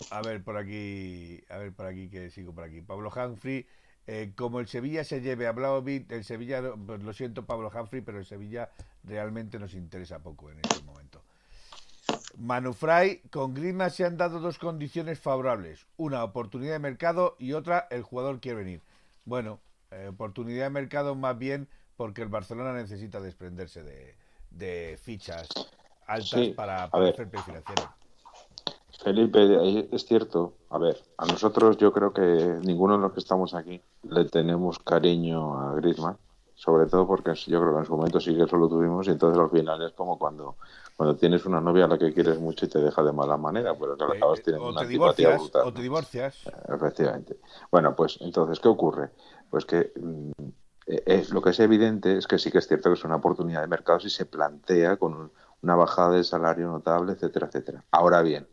a 0.09 0.21
ver 0.21 0.43
por 0.43 0.57
aquí, 0.57 1.43
a 1.49 1.57
ver 1.57 1.73
por 1.73 1.85
aquí 1.85 2.09
que 2.09 2.29
sigo 2.29 2.53
por 2.53 2.63
aquí. 2.63 2.81
Pablo 2.81 3.11
Humphrey 3.15 3.67
eh, 4.07 4.33
como 4.35 4.59
el 4.59 4.67
Sevilla 4.67 5.03
se 5.03 5.21
lleve 5.21 5.47
a 5.47 5.51
Blaovic, 5.51 6.11
el 6.11 6.23
Sevilla, 6.23 6.61
pues 6.85 7.03
lo 7.03 7.13
siento 7.13 7.45
Pablo 7.45 7.71
Humphrey, 7.73 8.01
pero 8.01 8.17
el 8.17 8.25
Sevilla 8.25 8.71
realmente 9.03 9.59
nos 9.59 9.73
interesa 9.73 10.19
poco 10.19 10.49
en 10.49 10.59
este 10.59 10.83
momento. 10.83 11.23
Manu 12.37 12.73
Fray, 12.73 13.21
con 13.31 13.53
Griezmann 13.53 13.91
se 13.91 14.05
han 14.05 14.17
dado 14.17 14.39
dos 14.39 14.57
condiciones 14.57 15.19
favorables, 15.19 15.85
una 15.97 16.23
oportunidad 16.23 16.73
de 16.73 16.79
mercado 16.79 17.35
y 17.39 17.53
otra 17.53 17.87
el 17.91 18.03
jugador 18.03 18.39
quiere 18.39 18.59
venir. 18.59 18.81
Bueno, 19.25 19.59
eh, 19.91 20.07
oportunidad 20.09 20.65
de 20.65 20.69
mercado 20.69 21.15
más 21.15 21.37
bien 21.37 21.67
porque 21.97 22.21
el 22.21 22.29
Barcelona 22.29 22.73
necesita 22.73 23.19
desprenderse 23.19 23.83
de, 23.83 24.97
fichas 24.97 25.47
altas 26.07 26.47
para, 26.49 26.89
para 26.89 27.09
hacer 27.09 27.29
financiero. 27.29 27.93
Felipe, 29.03 29.87
es 29.91 30.05
cierto. 30.05 30.53
A 30.69 30.77
ver, 30.77 30.97
a 31.17 31.25
nosotros 31.25 31.77
yo 31.77 31.91
creo 31.91 32.13
que 32.13 32.59
ninguno 32.63 32.95
de 32.97 33.01
los 33.01 33.13
que 33.13 33.19
estamos 33.19 33.53
aquí 33.53 33.81
le 34.03 34.25
tenemos 34.25 34.79
cariño 34.79 35.59
a 35.59 35.75
Griezmann, 35.75 36.17
sobre 36.61 36.85
todo 36.85 37.07
porque 37.07 37.33
yo 37.33 37.59
creo 37.59 37.73
que 37.73 37.79
en 37.79 37.85
su 37.85 37.97
momento 37.97 38.19
sí 38.19 38.35
que 38.35 38.43
eso 38.43 38.55
lo 38.55 38.69
tuvimos 38.69 39.07
y 39.07 39.09
entonces 39.09 39.41
al 39.41 39.49
final 39.49 39.81
es 39.81 39.93
como 39.93 40.19
cuando, 40.19 40.57
cuando 40.95 41.15
tienes 41.15 41.43
una 41.47 41.59
novia 41.59 41.85
a 41.85 41.87
la 41.87 41.97
que 41.97 42.13
quieres 42.13 42.39
mucho 42.39 42.67
y 42.67 42.69
te 42.69 42.77
deja 42.77 43.01
de 43.01 43.11
mala 43.11 43.35
manera, 43.35 43.73
pero 43.73 43.97
que 43.97 44.03
acabas 44.03 44.37
eh, 44.37 44.43
teniendo 44.45 44.69
una 44.69 44.83
brutal. 44.83 45.63
O 45.65 45.73
te 45.73 45.81
divorcias. 45.81 46.45
Eh, 46.45 46.51
efectivamente. 46.75 47.39
Bueno, 47.71 47.95
pues 47.95 48.19
entonces, 48.21 48.59
¿qué 48.59 48.67
ocurre? 48.67 49.09
Pues 49.49 49.65
que 49.65 49.91
mm, 49.99 50.31
eh, 50.85 51.03
es, 51.07 51.31
lo 51.31 51.41
que 51.41 51.49
es 51.49 51.59
evidente 51.59 52.15
es 52.15 52.27
que 52.27 52.37
sí 52.37 52.51
que 52.51 52.59
es 52.59 52.67
cierto 52.67 52.91
que 52.91 52.93
es 52.93 53.03
una 53.05 53.15
oportunidad 53.15 53.61
de 53.61 53.67
mercado 53.67 53.99
si 53.99 54.11
se 54.11 54.27
plantea 54.27 54.97
con 54.97 55.31
una 55.63 55.75
bajada 55.75 56.11
de 56.11 56.23
salario 56.23 56.67
notable, 56.67 57.13
etcétera, 57.13 57.47
etcétera. 57.47 57.85
Ahora 57.89 58.21
bien, 58.21 58.47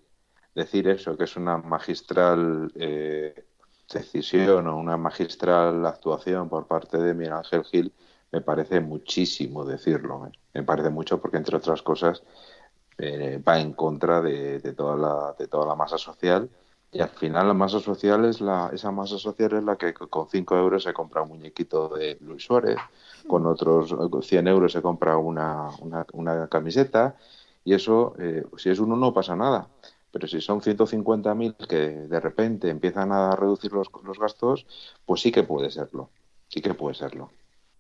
decir 0.55 0.89
eso, 0.89 1.15
que 1.19 1.25
es 1.25 1.37
una 1.37 1.59
magistral 1.59 2.73
eh, 2.75 3.48
decisión 3.93 4.67
o 4.67 4.77
una 4.77 4.97
magistral 4.97 5.85
actuación 5.87 6.49
por 6.49 6.67
parte 6.67 6.99
de 6.99 7.15
Miguel 7.15 7.35
Ángel 7.35 7.65
Gil, 7.65 7.93
me 8.31 8.41
parece 8.41 8.81
muchísimo 8.81 9.65
decirlo. 9.65 10.27
¿eh? 10.27 10.33
Me 10.55 10.63
parece 10.63 10.91
mucho 10.91 11.21
porque, 11.21 11.39
entre 11.39 11.57
otras 11.57 11.83
cosas, 11.83 12.23
eh, 12.99 13.43
va 13.47 13.59
en 13.59 13.73
contra 13.73 14.21
de, 14.21 14.61
toda 14.77 14.97
la, 14.97 15.35
de 15.39 15.49
toda 15.49 15.67
la 15.67 15.75
masa 15.75 15.97
social. 15.97 16.51
Y 16.91 17.01
al 17.01 17.11
final 17.11 17.47
la 17.47 17.55
masa 17.55 17.81
social 17.81 18.25
es 18.25 18.41
la, 18.41 18.71
esa 18.73 18.91
masa 18.91 19.19
social 19.19 19.53
es 19.53 19.63
la 19.63 19.77
que 19.77 19.93
con 19.93 20.29
5 20.29 20.57
euros 20.57 20.85
se 20.85 20.95
compra 20.95 21.23
un 21.23 21.29
muñequito 21.29 21.91
de 21.91 22.17
Luis 22.23 22.45
Suárez, 22.45 22.79
con 23.27 23.47
otros 23.47 23.95
100 24.23 24.49
euros 24.49 24.73
se 24.73 24.81
compra 24.81 25.19
una, 25.19 25.69
una, 25.81 26.07
una 26.15 26.49
camiseta, 26.49 27.15
y 27.63 27.75
eso, 27.75 28.15
si 28.57 28.71
es 28.71 28.79
uno, 28.79 28.97
no 28.97 29.13
pasa 29.13 29.37
nada 29.37 29.69
pero 30.11 30.27
si 30.27 30.41
son 30.41 30.61
150.000 30.61 31.67
que 31.67 31.77
de 31.77 32.21
repente 32.21 32.69
empiezan 32.69 33.13
a 33.13 33.37
reducir 33.37 33.73
los, 33.73 33.89
los 34.05 34.19
gastos, 34.19 34.67
pues 35.05 35.21
sí 35.21 35.33
que 35.33 35.43
puede 35.43 35.71
serlo. 35.71 36.11
Sí 36.49 36.61
que 36.61 36.75
puede 36.75 36.95
serlo. 36.95 37.31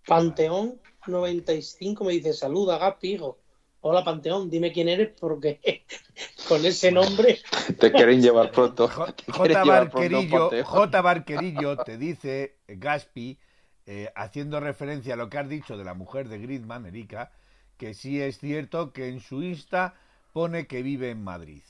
Panteón 0.06 0.80
95 1.06 2.04
me 2.04 2.12
dice, 2.12 2.32
saluda, 2.32 2.78
Gapi, 2.78 3.14
hijo. 3.14 3.38
Hola, 3.80 4.02
Panteón, 4.02 4.50
dime 4.50 4.72
quién 4.72 4.88
eres 4.88 5.10
porque 5.18 5.60
con 6.48 6.64
ese 6.64 6.90
nombre... 6.90 7.38
te 7.78 7.92
quieren 7.92 8.20
llevar 8.20 8.50
pronto. 8.50 8.88
J. 8.88 9.64
Barquerillo, 9.64 10.50
J. 10.64 11.00
Barquerillo 11.00 11.76
te 11.78 11.96
dice, 11.96 12.56
Gaspi, 12.66 13.38
eh, 13.86 14.10
haciendo 14.16 14.60
referencia 14.60 15.14
a 15.14 15.16
lo 15.16 15.30
que 15.30 15.38
has 15.38 15.48
dicho 15.48 15.76
de 15.78 15.84
la 15.84 15.94
mujer 15.94 16.28
de 16.28 16.38
Griezmann, 16.38 16.86
Erika, 16.86 17.32
que 17.76 17.94
sí 17.94 18.20
es 18.20 18.38
cierto 18.38 18.92
que 18.92 19.08
en 19.08 19.20
su 19.20 19.42
Insta 19.42 19.94
pone 20.32 20.66
que 20.66 20.82
vive 20.82 21.10
en 21.10 21.22
Madrid. 21.22 21.62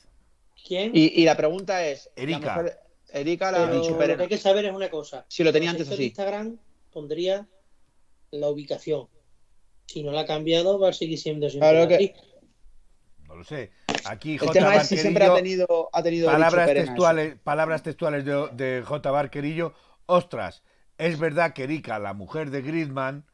¿Quién? 0.67 0.93
Y, 0.95 1.25
la 1.25 1.37
pregunta 1.37 1.87
es... 1.87 2.11
Erika. 2.17 2.65
Erika 3.11 3.51
la 3.51 3.67
Lo 3.67 3.97
que 3.97 4.23
hay 4.23 4.29
que 4.29 4.39
saber 4.39 4.67
es 4.67 4.75
una 4.75 4.91
cosa. 4.91 5.25
Si 5.29 5.43
lo 5.43 5.53
tenía 5.53 5.71
antes 5.71 5.91
así. 5.91 6.07
Instagram 6.07 6.59
pondría 6.93 7.47
la 8.31 8.49
ubicación. 8.49 9.09
Si 9.87 10.03
no 10.03 10.13
la 10.13 10.21
ha 10.21 10.27
cambiado, 10.27 10.79
va 10.79 10.91
a 10.91 10.93
seguir 10.93 11.19
siendo 11.19 11.49
siempre 11.49 12.15
No 13.27 13.37
lo 13.37 13.45
sé. 13.45 13.71
Aquí 14.05 14.37
J. 14.37 14.53
tema 14.53 14.85
siempre 14.85 15.25
ha 15.25 15.35
tenido, 15.35 15.89
ha 15.93 16.03
tenido 16.03 16.31
palabras 16.31 16.67
textuales, 16.69 17.37
palabras 17.43 17.83
textuales 17.83 18.25
de, 18.25 18.49
de, 18.53 18.83
J. 18.83 19.11
Barquerillo. 19.11 19.73
Ostras, 20.07 20.63
es 20.99 21.19
verdad 21.19 21.53
que 21.53 21.65
Erika, 21.65 21.99
la 21.99 22.13
mujer 22.13 22.51
de 22.51 22.63
Griezmann, 22.63 23.25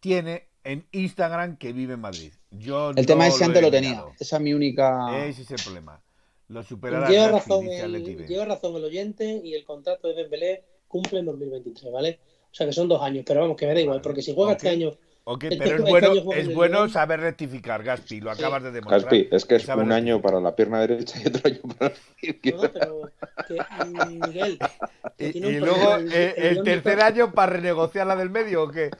tiene 0.00 0.48
en 0.64 0.86
Instagram 0.92 1.56
que 1.56 1.72
vive 1.72 1.94
en 1.94 2.00
Madrid. 2.00 2.32
Yo 2.50 2.90
el 2.90 3.06
tema 3.06 3.26
es 3.26 3.36
si 3.36 3.44
antes 3.44 3.62
lo 3.62 3.70
tenía. 3.70 4.04
Esa 4.18 4.36
es 4.36 4.42
mi 4.42 4.52
única. 4.52 5.24
Ese 5.26 5.42
es 5.42 5.50
el 5.50 5.62
problema. 5.62 6.03
Lo 6.48 6.62
superará. 6.62 7.08
Lleva 7.08 7.28
razón, 7.28 7.66
el, 7.68 8.26
lleva 8.26 8.44
razón 8.44 8.76
el 8.76 8.84
oyente 8.84 9.40
y 9.42 9.54
el 9.54 9.64
contrato 9.64 10.08
de 10.08 10.14
Dembélé 10.14 10.64
cumple 10.88 11.20
en 11.20 11.26
2023, 11.26 11.92
¿vale? 11.92 12.18
O 12.50 12.54
sea 12.54 12.66
que 12.66 12.72
son 12.72 12.88
dos 12.88 13.02
años, 13.02 13.24
pero 13.26 13.40
vamos, 13.40 13.56
que 13.56 13.66
me 13.66 13.74
da 13.74 13.80
igual, 13.80 14.00
porque 14.00 14.22
si 14.22 14.34
juega 14.34 14.52
este 14.52 14.68
año. 14.68 14.92
Ok, 15.26 15.44
este 15.44 15.56
pero 15.56 15.76
es 15.76 15.82
bueno, 15.82 16.32
es 16.34 16.54
bueno 16.54 16.88
saber 16.88 17.20
rectificar, 17.20 17.82
Gaspi, 17.82 18.20
lo 18.20 18.30
acabas 18.30 18.62
de 18.62 18.72
demostrar. 18.72 19.02
Gaspi, 19.02 19.28
es 19.32 19.44
que 19.46 19.56
es 19.56 19.66
un 19.68 19.90
año 19.90 20.20
para 20.20 20.38
la 20.38 20.54
pierna 20.54 20.80
derecha 20.80 21.18
y 21.18 21.28
otro 21.28 21.40
año 21.44 21.60
para 21.78 21.94
la 21.94 22.28
izquierda. 22.30 22.62
No, 22.62 22.72
pero 22.72 23.10
que, 23.48 24.06
Miguel. 24.06 24.58
y, 25.18 25.40
luego 25.40 25.96
el, 25.96 26.12
el 26.12 26.62
tercer 26.62 27.00
año 27.00 27.32
para 27.32 27.54
renegociar 27.54 28.06
la 28.06 28.16
del 28.16 28.28
medio 28.28 28.64
o 28.64 28.70
qué? 28.70 28.90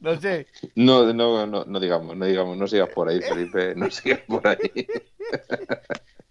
No 0.00 0.20
sé. 0.20 0.46
No, 0.74 1.12
no, 1.12 1.46
no, 1.46 1.64
no 1.64 1.80
digamos, 1.80 2.16
no 2.16 2.26
digamos, 2.26 2.56
no 2.56 2.66
sigas 2.66 2.90
por 2.90 3.08
ahí, 3.08 3.20
Felipe, 3.20 3.74
no 3.74 3.90
sigas 3.90 4.20
por 4.26 4.46
ahí. 4.46 4.58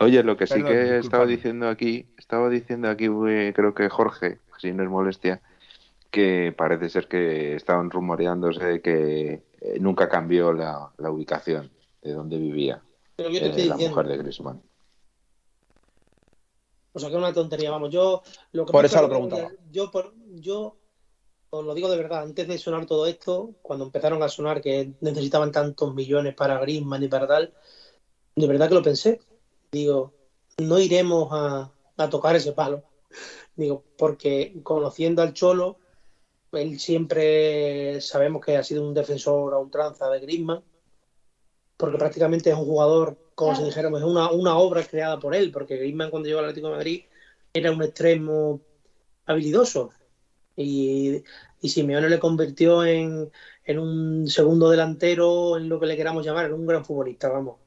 Oye, 0.00 0.22
lo 0.22 0.36
que 0.36 0.46
sí 0.46 0.62
que 0.62 0.98
estaba 0.98 1.26
diciendo 1.26 1.68
aquí, 1.68 2.06
estaba 2.18 2.48
diciendo 2.48 2.88
aquí, 2.88 3.06
creo 3.06 3.74
que 3.74 3.88
Jorge, 3.88 4.38
si 4.58 4.72
no 4.72 4.82
es 4.82 4.88
molestia, 4.88 5.40
que 6.10 6.54
parece 6.56 6.88
ser 6.88 7.08
que 7.08 7.56
estaban 7.56 7.90
rumoreándose 7.90 8.64
de 8.64 8.82
que 8.82 9.42
eh, 9.60 9.78
nunca 9.80 10.08
cambió 10.08 10.52
la, 10.52 10.92
ubicación 10.98 11.70
de 12.02 12.12
donde 12.12 12.38
vivía 12.38 12.82
eh, 13.16 13.66
la 13.66 13.76
mujer 13.76 14.06
de 14.06 14.16
Griezmann. 14.18 14.62
O 16.92 16.98
sea, 16.98 17.08
que 17.08 17.14
es 17.14 17.18
una 17.18 17.32
tontería, 17.32 17.70
vamos. 17.70 17.90
Yo 17.90 18.22
lo 18.52 18.66
que 18.66 18.72
por 18.72 18.84
eso 18.84 19.00
lo 19.00 19.08
preguntaba. 19.08 19.50
Yo, 19.70 19.90
por, 19.90 20.12
yo 20.34 20.76
os 21.48 21.64
lo 21.64 21.74
digo 21.74 21.90
de 21.90 21.96
verdad, 21.96 22.22
antes 22.22 22.46
de 22.46 22.58
sonar 22.58 22.86
todo 22.86 23.06
esto, 23.06 23.54
cuando 23.62 23.86
empezaron 23.86 24.22
a 24.22 24.28
sonar 24.28 24.60
que 24.60 24.92
necesitaban 25.00 25.52
tantos 25.52 25.94
millones 25.94 26.34
para 26.34 26.58
Griezmann 26.58 27.02
y 27.02 27.08
para 27.08 27.26
tal, 27.26 27.54
de 28.36 28.46
verdad 28.46 28.68
que 28.68 28.74
lo 28.74 28.82
pensé. 28.82 29.20
Digo, 29.70 30.12
no 30.58 30.78
iremos 30.78 31.28
a, 31.32 31.72
tocar 32.10 32.36
ese 32.36 32.52
palo. 32.52 32.82
Digo, 33.54 33.84
porque 33.96 34.60
conociendo 34.62 35.22
al 35.22 35.34
Cholo, 35.34 35.78
él 36.52 36.80
siempre 36.80 38.00
sabemos 38.00 38.44
que 38.44 38.56
ha 38.56 38.64
sido 38.64 38.86
un 38.86 38.94
defensor 38.94 39.54
a 39.54 39.58
ultranza 39.58 40.10
de 40.10 40.20
Griezmann, 40.20 40.62
porque 41.76 41.98
prácticamente 41.98 42.50
es 42.50 42.56
un 42.56 42.64
jugador, 42.64 43.18
como 43.34 43.54
si 43.54 43.64
dijéramos, 43.64 44.00
es 44.00 44.06
una, 44.06 44.30
una 44.30 44.58
obra 44.58 44.84
creada 44.84 45.20
por 45.20 45.34
él, 45.34 45.52
porque 45.52 45.76
Griezmann 45.76 46.10
cuando 46.10 46.28
llegó 46.28 46.40
al 46.40 46.46
Atlético 46.46 46.68
de 46.68 46.74
Madrid 46.74 47.02
era 47.52 47.70
un 47.70 47.82
extremo 47.82 48.60
habilidoso. 49.26 49.90
Y, 50.56 51.22
y 51.60 51.68
Simeone 51.68 52.10
le 52.10 52.18
convirtió 52.18 52.84
en, 52.84 53.30
en 53.64 53.78
un 53.78 54.28
segundo 54.28 54.68
delantero, 54.68 55.56
en 55.56 55.68
lo 55.68 55.80
que 55.80 55.86
le 55.86 55.96
queramos 55.96 56.26
llamar, 56.26 56.46
en 56.46 56.54
un 56.54 56.66
gran 56.66 56.84
futbolista, 56.84 57.28
vamos 57.28 57.61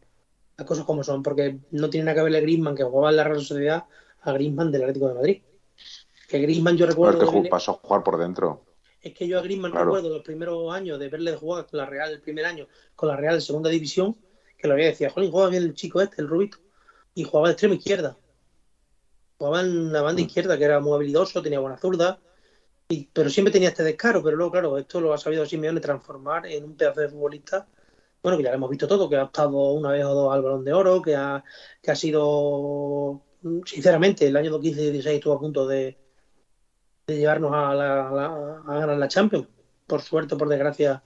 las 0.57 0.67
cosas 0.67 0.85
como 0.85 1.03
son, 1.03 1.21
porque 1.21 1.59
no 1.71 1.89
tiene 1.89 2.05
nada 2.05 2.15
que 2.15 2.23
verle 2.23 2.41
Griezmann, 2.41 2.75
que 2.75 2.83
jugaba 2.83 3.09
en 3.09 3.17
la 3.17 3.23
Real 3.23 3.41
Sociedad, 3.41 3.85
a 4.21 4.31
Griezmann 4.31 4.71
del 4.71 4.83
Atlético 4.83 5.09
de 5.09 5.13
Madrid. 5.13 5.41
Que 6.29 6.39
Griezmann 6.39 6.77
yo 6.77 6.85
recuerdo... 6.85 7.29
que 7.31 7.49
pasó 7.49 7.71
a 7.71 7.73
jugar 7.75 8.03
por 8.03 8.17
dentro. 8.17 8.63
Es 9.01 9.13
que 9.13 9.27
yo 9.27 9.37
a 9.37 9.41
Griezmann 9.41 9.73
recuerdo 9.73 10.09
los 10.09 10.23
primeros 10.23 10.73
años 10.73 10.97
de 10.97 11.09
verle 11.09 11.35
jugar 11.35 11.67
con 11.67 11.77
la 11.77 11.85
Real, 11.85 12.11
el 12.11 12.21
primer 12.21 12.45
año, 12.45 12.67
con 12.95 13.09
la 13.09 13.17
Real 13.17 13.35
de 13.35 13.41
segunda 13.41 13.69
división, 13.69 14.15
que 14.57 14.67
lo 14.67 14.73
había 14.73 14.87
decía, 14.87 15.09
joder, 15.09 15.29
juega 15.29 15.49
bien 15.49 15.63
el 15.63 15.73
chico 15.75 16.01
este, 16.01 16.21
el 16.21 16.27
rubito, 16.27 16.57
y 17.13 17.23
jugaba 17.23 17.49
de 17.49 17.53
extrema 17.53 17.75
izquierda. 17.75 18.17
Jugaba 19.37 19.61
en 19.61 19.91
la 19.91 20.01
banda 20.01 20.21
mm. 20.21 20.25
izquierda, 20.25 20.57
que 20.57 20.63
era 20.63 20.79
muy 20.79 20.93
habilidoso, 20.93 21.41
tenía 21.41 21.59
buena 21.59 21.77
zurda, 21.77 22.19
y, 22.87 23.09
pero 23.11 23.29
siempre 23.29 23.51
tenía 23.51 23.69
este 23.69 23.83
descaro, 23.83 24.23
pero 24.23 24.37
luego, 24.37 24.53
claro, 24.53 24.77
esto 24.77 25.01
lo 25.01 25.13
ha 25.13 25.17
sabido 25.17 25.45
Simeone 25.45 25.81
transformar 25.81 26.45
en 26.45 26.63
un 26.63 26.77
pedazo 26.77 27.01
de 27.01 27.09
futbolista 27.09 27.67
bueno, 28.25 28.39
que 28.39 28.43
ya 28.43 28.49
lo 28.49 28.55
hemos 28.55 28.71
visto 28.71 28.87
todo, 28.87 29.07
que 29.07 29.17
ha 29.17 29.25
estado 29.25 29.73
una 29.73 29.91
vez 29.91 30.03
o 30.03 30.15
dos 30.15 30.33
al 30.33 30.41
balón 30.41 30.65
de 30.65 30.73
oro, 30.73 30.99
que 30.99 31.15
ha, 31.15 31.43
que 31.79 31.91
ha 31.91 31.95
sido, 31.95 33.21
sinceramente, 33.67 34.25
el 34.25 34.35
año 34.35 34.59
2015-16 34.59 35.05
estuvo 35.05 35.33
a 35.35 35.39
punto 35.39 35.67
de, 35.67 35.95
llevarnos 37.05 37.51
a, 37.53 37.75
la, 37.75 38.07
a, 38.65 38.79
ganar 38.79 38.97
la 38.97 39.07
Champions. 39.07 39.47
Por 39.85 40.01
suerte, 40.01 40.35
por 40.35 40.49
desgracia, 40.49 41.03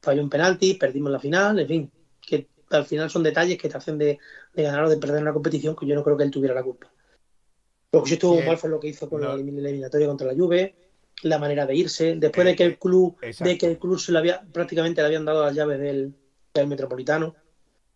falló 0.00 0.22
un 0.22 0.30
penalti, 0.30 0.74
perdimos 0.74 1.10
la 1.10 1.18
final, 1.18 1.58
en 1.58 1.66
fin, 1.66 1.92
que 2.20 2.46
al 2.70 2.86
final 2.86 3.10
son 3.10 3.24
detalles 3.24 3.58
que 3.58 3.68
te 3.68 3.76
hacen 3.76 3.98
de, 3.98 4.20
ganar 4.54 4.84
o 4.84 4.90
de 4.90 4.98
perder 4.98 5.22
una 5.22 5.32
competición 5.32 5.74
que 5.74 5.88
yo 5.88 5.96
no 5.96 6.04
creo 6.04 6.16
que 6.16 6.22
él 6.22 6.30
tuviera 6.30 6.54
la 6.54 6.62
culpa. 6.62 6.88
Lo 7.90 8.04
que 8.04 8.10
sí 8.10 8.14
estuvo 8.14 8.40
mal 8.42 8.58
fue 8.58 8.70
lo 8.70 8.78
que 8.78 8.86
hizo 8.86 9.10
con 9.10 9.22
la 9.22 9.34
eliminatoria 9.34 10.06
contra 10.06 10.28
la 10.28 10.34
Juve, 10.34 10.76
la 11.24 11.40
manera 11.40 11.66
de 11.66 11.74
irse, 11.74 12.14
después 12.14 12.46
de 12.46 12.54
que 12.54 12.62
el 12.62 12.78
club, 12.78 13.18
de 13.20 13.58
que 13.58 13.66
el 13.66 13.76
club 13.76 13.98
se 13.98 14.12
le 14.12 14.18
había, 14.18 14.40
prácticamente 14.52 15.00
le 15.00 15.08
habían 15.08 15.24
dado 15.24 15.44
las 15.44 15.56
llaves 15.56 15.80
del, 15.80 16.14
el 16.54 16.66
Metropolitano. 16.66 17.34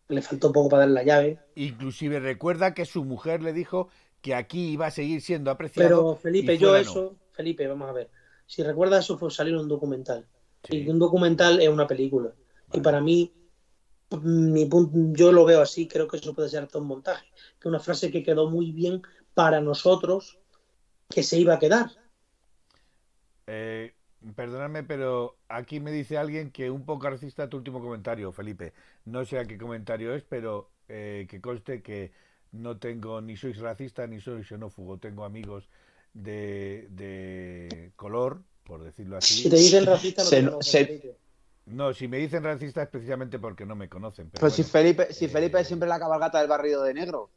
Le 0.09 0.21
faltó 0.23 0.53
poco 0.53 0.69
para 0.69 0.81
dar 0.81 0.91
la 0.91 1.03
llave. 1.03 1.39
Inclusive 1.55 2.21
recuerda 2.21 2.75
que 2.75 2.85
su 2.85 3.05
mujer 3.05 3.43
le 3.43 3.53
dijo 3.53 3.89
que 4.21 4.35
aquí 4.35 4.71
iba 4.71 4.87
a 4.87 4.91
seguir 4.91 5.23
siendo 5.23 5.51
apreciado. 5.51 5.89
Pero 5.89 6.17
Felipe, 6.17 6.59
yo 6.59 6.77
eso, 6.77 7.17
Felipe, 7.33 7.67
vamos 7.67 7.89
a 7.89 7.93
ver. 7.93 8.11
Si 8.47 8.63
recuerdas 8.63 9.05
eso 9.05 9.19
fue 9.19 9.31
salir 9.31 9.57
un 9.57 9.69
documental. 9.69 10.27
Y 10.69 10.89
un 10.89 10.99
documental 10.99 11.61
es 11.61 11.69
una 11.69 11.87
película. 11.87 12.33
Y 12.73 12.81
para 12.81 13.01
mí, 13.01 13.33
mi 14.23 14.69
yo 15.13 15.33
lo 15.33 15.45
veo 15.45 15.61
así, 15.61 15.89
creo 15.89 16.09
que 16.09 16.19
eso 16.19 16.35
puede 16.35 16.49
ser 16.49 16.67
todo 16.67 16.83
un 16.83 16.89
montaje. 16.89 17.27
Que 17.61 17.69
una 17.69 17.81
frase 17.81 18.11
que 18.11 18.23
quedó 18.23 18.51
muy 18.51 18.73
bien 18.73 19.03
para 19.35 19.61
nosotros, 19.61 20.39
que 21.09 21.23
se 21.23 21.39
iba 21.39 21.55
a 21.55 21.59
quedar. 21.59 21.91
Eh, 23.47 23.95
Perdóname, 24.33 24.83
pero 24.83 25.37
aquí 25.49 25.81
me 25.81 25.93
dice 25.93 26.17
alguien 26.17 26.51
que 26.51 26.71
un 26.71 26.85
poco 26.85 27.11
racista 27.11 27.49
tu 27.49 27.59
último 27.59 27.81
comentario, 27.81 28.33
Felipe. 28.33 28.73
No 29.05 29.25
sé 29.25 29.39
a 29.39 29.45
qué 29.45 29.59
comentario 29.59 30.15
es, 30.15 30.23
pero 30.23 30.71
eh, 30.89 31.27
que 31.29 31.41
conste 31.41 31.83
que 31.83 32.13
no 32.53 32.79
tengo 32.79 33.21
ni 33.21 33.37
soy 33.37 33.53
racista 33.53 34.07
ni 34.07 34.21
soy 34.21 34.43
xenófobo. 34.45 34.99
Tengo 34.99 35.25
amigos 35.25 35.69
de, 36.15 36.87
de 36.91 37.93
color, 37.97 38.41
por 38.65 38.83
decirlo 38.83 39.19
así. 39.19 39.35
Si 39.35 39.51
te 39.51 39.57
dicen 39.57 39.85
racista, 39.85 40.23
no, 40.41 40.59
no, 41.67 41.95
si 41.95 42.09
me 42.09 42.19
dicen 42.19 42.45
racista 42.45 42.83
es 42.83 42.89
precisamente 42.89 43.39
porque 43.39 43.67
no 43.67 43.75
me 43.75 43.89
conocen. 43.89 44.31
Pero, 44.31 44.51
si 44.51 44.63
Felipe, 44.63 45.13
si 45.13 45.29
Felipe 45.29 45.59
es 45.59 45.67
eh, 45.67 45.69
siempre 45.69 45.89
la 45.89 45.99
cabalgata 45.99 46.39
del 46.39 46.49
barrio 46.49 46.83
de 46.83 46.95
negro. 46.95 47.31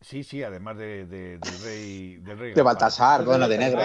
Sí, 0.00 0.22
sí, 0.22 0.42
además 0.42 0.76
de, 0.76 1.06
del 1.06 1.40
rey. 1.64 2.16
Del 2.18 2.38
rey 2.38 2.54
de 2.54 2.62
Baltasar, 2.62 3.24
bueno, 3.24 3.48
de 3.48 3.58
negro. 3.58 3.80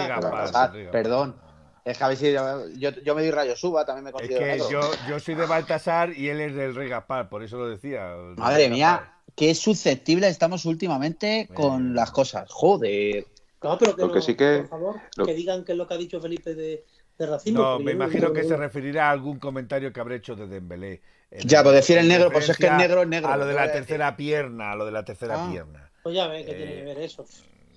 perdón. 0.90 1.36
Es 1.84 1.98
que 1.98 2.04
a 2.04 2.08
ver 2.08 2.16
si 2.16 2.32
yo, 2.32 2.90
yo 2.90 3.14
me 3.16 3.22
doy 3.22 3.30
rayo 3.32 3.56
suba, 3.56 3.84
también 3.84 4.04
me 4.04 4.12
considero. 4.12 4.46
Es 4.46 4.62
que 4.62 4.72
yo, 4.72 4.80
yo, 5.08 5.18
soy 5.18 5.34
de 5.34 5.46
Baltasar 5.46 6.16
y 6.16 6.28
él 6.28 6.40
es 6.40 6.54
del 6.54 6.76
rey 6.76 6.88
Gaspar, 6.88 7.28
por 7.28 7.42
eso 7.42 7.58
lo 7.58 7.68
decía. 7.68 8.14
Madre 8.36 8.68
mía, 8.68 9.14
qué 9.34 9.54
susceptible 9.54 10.28
estamos 10.28 10.64
últimamente 10.64 11.48
con 11.52 11.94
las 11.94 12.12
cosas. 12.12 12.48
Joder. 12.50 13.26
No, 13.62 13.78
pero 13.78 13.96
que, 13.96 14.12
que 14.12 14.22
sí 14.22 14.34
que... 14.36 14.58
por 14.58 14.68
favor, 14.68 15.00
que 15.24 15.34
digan 15.34 15.64
qué 15.64 15.72
es 15.72 15.78
lo 15.78 15.86
que 15.86 15.94
ha 15.94 15.96
dicho 15.96 16.20
Felipe 16.20 16.54
de, 16.54 16.84
de 17.18 17.26
racismo. 17.26 17.62
No, 17.62 17.78
me 17.78 17.92
imagino 17.92 18.32
que 18.32 18.44
se 18.44 18.56
referirá 18.56 19.08
a 19.08 19.10
algún 19.10 19.38
comentario 19.38 19.92
que 19.92 20.00
habré 20.00 20.16
hecho 20.16 20.34
de 20.34 20.46
Dembélé. 20.46 21.00
Ya, 21.44 21.62
pues 21.62 21.74
decir 21.74 21.96
el 21.98 22.08
negro, 22.08 22.30
pues 22.30 22.48
es 22.48 22.56
que 22.56 22.66
el 22.66 22.76
negro 22.76 23.02
es 23.02 23.08
negro. 23.08 23.30
A 23.30 23.36
lo 23.36 23.46
de 23.46 23.54
la 23.54 23.72
tercera 23.72 24.16
pierna, 24.16 24.72
a 24.72 24.76
lo 24.76 24.84
de 24.84 24.92
la 24.92 25.04
tercera 25.04 25.44
ah. 25.44 25.50
pierna. 25.50 25.91
Pues 26.02 26.14
ya 26.14 26.26
ve 26.26 26.44
que 26.44 26.54
tiene 26.54 26.74
que 26.74 26.82
ver 26.82 26.98
eso. 26.98 27.24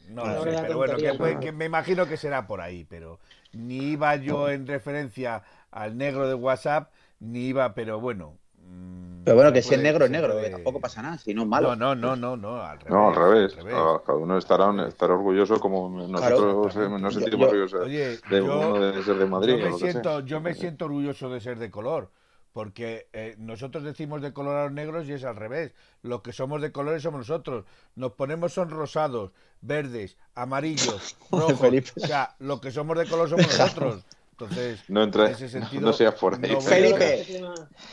No, 0.09 0.43
sé, 0.43 0.57
pero 0.61 0.77
bueno, 0.77 1.39
que, 1.39 1.51
me 1.51 1.65
imagino 1.65 2.05
que 2.05 2.17
será 2.17 2.45
por 2.45 2.61
ahí, 2.61 2.85
pero 2.87 3.19
ni 3.53 3.91
iba 3.91 4.15
yo 4.15 4.49
en 4.49 4.67
referencia 4.67 5.43
al 5.71 5.97
negro 5.97 6.27
de 6.27 6.35
WhatsApp, 6.35 6.91
ni 7.19 7.47
iba, 7.47 7.73
pero 7.73 7.99
bueno. 7.99 8.37
Mm, 8.59 9.23
pero 9.23 9.35
bueno, 9.35 9.53
que 9.53 9.61
si 9.61 9.73
es 9.73 9.81
negro 9.81 10.05
es 10.05 10.11
negro, 10.11 10.39
que 10.39 10.49
tampoco 10.49 10.79
pasa 10.79 11.01
nada, 11.01 11.17
si 11.17 11.33
no 11.33 11.43
es 11.43 11.47
malo. 11.47 11.75
No, 11.75 11.95
no, 11.95 12.15
no, 12.15 12.37
no, 12.37 12.61
al 12.61 12.79
revés. 12.79 12.91
No, 12.91 13.09
al 13.09 13.15
revés. 13.15 13.55
Cada 13.55 14.17
uno 14.17 14.37
estará, 14.37 14.87
estará 14.87 15.13
orgulloso 15.13 15.59
como 15.59 15.89
nosotros 16.07 16.75
eh, 16.75 16.89
nos 16.99 17.13
sentimos 17.13 17.47
orgullosos 17.47 17.87
de 17.89 18.41
uno 18.41 18.79
de 18.79 19.03
ser 19.03 19.15
de 19.15 19.25
Madrid. 19.25 19.57
Yo 19.57 19.69
me, 19.69 19.77
siento, 19.77 20.19
yo 20.21 20.41
me 20.41 20.53
siento 20.53 20.85
orgulloso 20.85 21.29
de 21.29 21.39
ser 21.39 21.57
de 21.57 21.71
color 21.71 22.11
porque 22.55 23.09
eh, 23.11 23.35
nosotros 23.37 23.83
decimos 23.83 24.21
de 24.21 24.31
color 24.31 24.55
a 24.55 24.63
los 24.63 24.71
negros 24.71 25.05
y 25.09 25.11
es 25.11 25.25
al 25.25 25.35
revés. 25.35 25.73
Los 26.03 26.21
que 26.21 26.31
somos 26.31 26.61
de 26.61 26.71
colores 26.71 27.03
somos 27.03 27.19
nosotros. 27.19 27.65
Nos 27.95 28.13
ponemos 28.13 28.53
son 28.53 28.69
rosados, 28.69 29.31
verdes, 29.59 30.15
amarillos, 30.35 31.17
rojos. 31.31 31.59
o 31.97 31.99
sea, 31.99 32.33
los 32.39 32.61
que 32.61 32.71
somos 32.71 32.97
de 32.97 33.07
color 33.07 33.29
somos 33.29 33.45
nosotros. 33.45 34.05
Entonces, 34.31 34.79
no 34.87 35.03
en 35.03 35.19
ese 35.31 35.49
sentido, 35.49 35.81
no 35.81 35.91
seas 35.91 36.13
por 36.13 36.39
Felipe, 36.39 37.43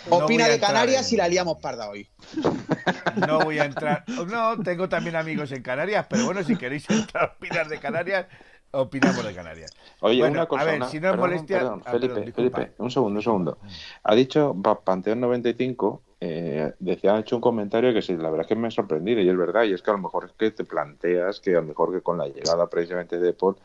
opina 0.09 0.47
de 0.47 0.61
Canarias 0.61 1.13
y 1.13 1.17
la 1.17 1.27
liamos 1.27 1.59
parda 1.61 1.91
hoy. 1.91 2.09
No 3.17 3.41
voy 3.41 3.59
a 3.59 3.65
entrar. 3.65 4.05
No, 4.09 4.59
tengo 4.63 4.89
también 4.89 5.17
amigos 5.17 5.53
en 5.53 5.63
Canarias, 5.63 6.07
pero 6.09 6.25
bueno, 6.25 6.43
si 6.43 6.57
queréis 6.57 6.89
entrar 6.89 7.25
a 7.25 7.33
opinar 7.37 7.69
de 7.69 7.79
Canarias, 7.79 8.27
opinamos 8.73 9.25
de 9.25 9.35
Canarias. 9.35 9.71
Oye, 10.01 10.23
una 10.23 10.47
cosa. 10.47 10.63
A 10.63 10.65
ver, 10.65 10.85
si 10.87 11.01
no 11.01 11.11
es 11.11 11.19
molestia. 11.19 11.79
Ah, 11.85 11.91
Felipe, 11.91 12.33
Felipe, 12.33 12.73
un 12.79 12.91
segundo, 12.91 13.19
un 13.19 13.23
segundo. 13.23 13.59
Mm. 13.63 13.67
Ha 14.05 14.15
dicho 14.15 14.57
Panteón 14.85 15.21
95, 15.21 16.03
eh, 16.21 16.73
decía, 16.79 17.15
ha 17.15 17.21
hecho 17.21 17.37
un 17.37 17.43
comentario 17.43 17.93
que 17.93 18.03
sí, 18.03 18.17
la 18.17 18.31
verdad 18.31 18.43
es 18.43 18.47
que 18.47 18.57
me 18.57 18.69
ha 18.69 18.71
sorprendido 18.71 19.21
y 19.21 19.29
es 19.29 19.37
verdad, 19.37 19.65
y 19.65 19.73
es 19.73 19.83
que 19.83 19.91
a 19.91 19.95
lo 19.95 20.01
mejor 20.01 20.25
es 20.27 20.33
que 20.33 20.51
te 20.51 20.65
planteas 20.65 21.41
que 21.41 21.51
a 21.51 21.61
lo 21.61 21.65
mejor 21.65 21.93
que 21.93 22.01
con 22.01 22.19
la 22.19 22.29
llegada 22.29 22.69
precisamente 22.69 23.19
de 23.19 23.33
Paul 23.33 23.57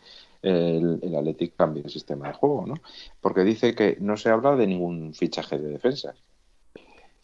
el, 0.42 1.00
el 1.02 1.16
Athletic 1.16 1.56
cambie 1.56 1.84
el 1.84 1.90
sistema 1.90 2.28
de 2.28 2.34
juego, 2.34 2.66
¿no? 2.66 2.76
Porque 3.22 3.44
dice 3.44 3.76
que 3.76 3.98
no 4.00 4.18
se 4.18 4.30
habla 4.30 4.56
de 4.56 4.68
ningún 4.68 5.14
fichaje 5.14 5.58
de 5.58 5.70
defensa. 5.70 6.16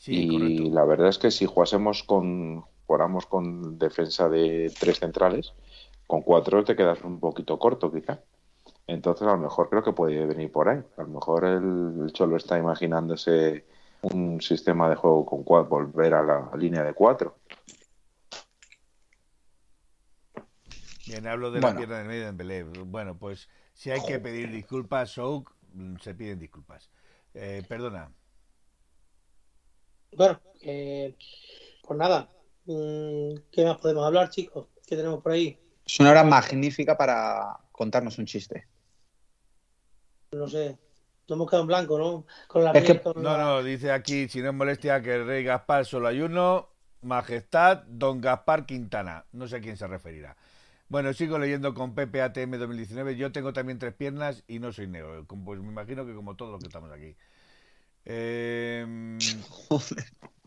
y 0.06 0.70
la 0.70 0.86
verdad 0.86 1.10
es 1.10 1.18
que 1.18 1.32
si 1.32 1.46
jugásemos 1.46 2.04
con 2.04 2.66
jugáramos 2.86 3.26
con 3.26 3.80
defensa 3.80 4.30
de 4.30 4.72
tres 4.80 5.00
centrales, 5.00 5.54
con 6.08 6.22
cuatro 6.22 6.64
te 6.64 6.76
quedas 6.76 7.04
un 7.04 7.20
poquito 7.20 7.58
corto, 7.58 7.92
quizá. 7.92 8.22
Entonces, 8.88 9.28
a 9.28 9.32
lo 9.32 9.38
mejor 9.38 9.70
creo 9.70 9.84
que 9.84 9.94
puede 9.94 10.26
venir 10.26 10.52
por 10.52 10.70
ahí. 10.70 10.82
A 10.98 11.04
lo 11.04 11.08
mejor 11.08 11.46
el, 11.46 12.12
Cholo 12.12 12.38
está 12.38 12.58
imaginándose 12.58 13.66
un 14.02 14.42
sistema 14.42 14.90
de 14.90 14.96
juego 14.96 15.26
con 15.26 15.44
cuatro, 15.44 15.70
volver 15.70 16.14
a 16.14 16.24
la 16.24 16.52
línea 16.58 16.84
de 16.84 16.94
cuatro. 16.94 17.38
Bien, 21.08 21.28
hablo 21.28 21.52
de 21.52 21.62
la 21.62 21.76
pierna 21.76 21.98
del 21.98 22.08
medio 22.08 22.28
en 22.28 22.38
Belé. 22.38 22.64
Bueno, 22.64 23.18
pues 23.18 23.50
si 23.74 23.92
hay 23.92 24.02
que 24.06 24.20
pedir 24.20 24.52
disculpas, 24.52 25.12
Souk, 25.12 25.54
se 26.02 26.14
piden 26.16 26.40
disculpas. 26.40 26.90
Eh, 27.34 27.64
perdona. 27.68 28.12
Bueno, 30.16 30.40
eh, 30.62 31.16
pues 31.82 31.98
nada, 31.98 32.30
Mm, 32.66 33.36
¿Qué 33.52 33.66
más 33.66 33.78
podemos 33.78 34.06
hablar, 34.06 34.30
chicos? 34.30 34.68
¿Qué 34.88 34.96
tenemos 34.96 35.22
por 35.22 35.34
ahí? 35.34 35.60
Es 35.86 36.00
una 36.00 36.12
hora 36.12 36.24
magnífica 36.24 36.98
para 36.98 37.60
contarnos 37.72 38.18
un 38.18 38.26
chiste. 38.26 38.68
No 40.32 40.48
sé. 40.48 40.78
No 41.28 41.36
hemos 41.36 41.50
quedado 41.50 41.64
en 41.64 41.68
blanco, 41.68 41.98
¿no? 41.98 42.26
Con 42.48 42.64
la 42.64 42.74
No, 42.74 43.38
no, 43.38 43.64
dice 43.64 43.92
aquí, 43.92 44.28
si 44.28 44.42
no 44.42 44.50
es 44.50 44.54
molestia, 44.54 45.02
que 45.02 45.16
el 45.16 45.26
rey 45.26 45.44
Gaspar 45.44 45.86
solo 45.86 46.08
hay 46.08 46.22
uno, 46.22 46.70
Majestad 47.02 47.84
Don 47.88 48.20
Gaspar 48.20 48.66
Quintana. 48.66 49.26
No 49.32 49.48
sé 49.48 49.58
a 49.58 49.62
quién 49.62 49.78
se 49.78 49.88
referirá. 49.88 50.36
Bueno, 50.90 51.14
sigo 51.14 51.40
leyendo 51.40 51.74
con 51.74 51.96
PPATM 51.96 52.58
2019. 52.58 53.16
Yo 53.16 53.32
tengo 53.32 53.54
también 53.54 53.80
tres 53.80 53.94
piernas 53.94 54.44
y 54.48 54.60
no 54.60 54.72
soy 54.74 54.88
negro. 54.88 55.26
Pues 55.26 55.60
me 55.60 55.70
imagino 55.70 56.06
que 56.06 56.14
como 56.14 56.36
todos 56.36 56.52
los 56.52 56.60
que 56.60 56.68
estamos 56.68 56.92
aquí. 56.92 57.16
Eh... 58.06 59.18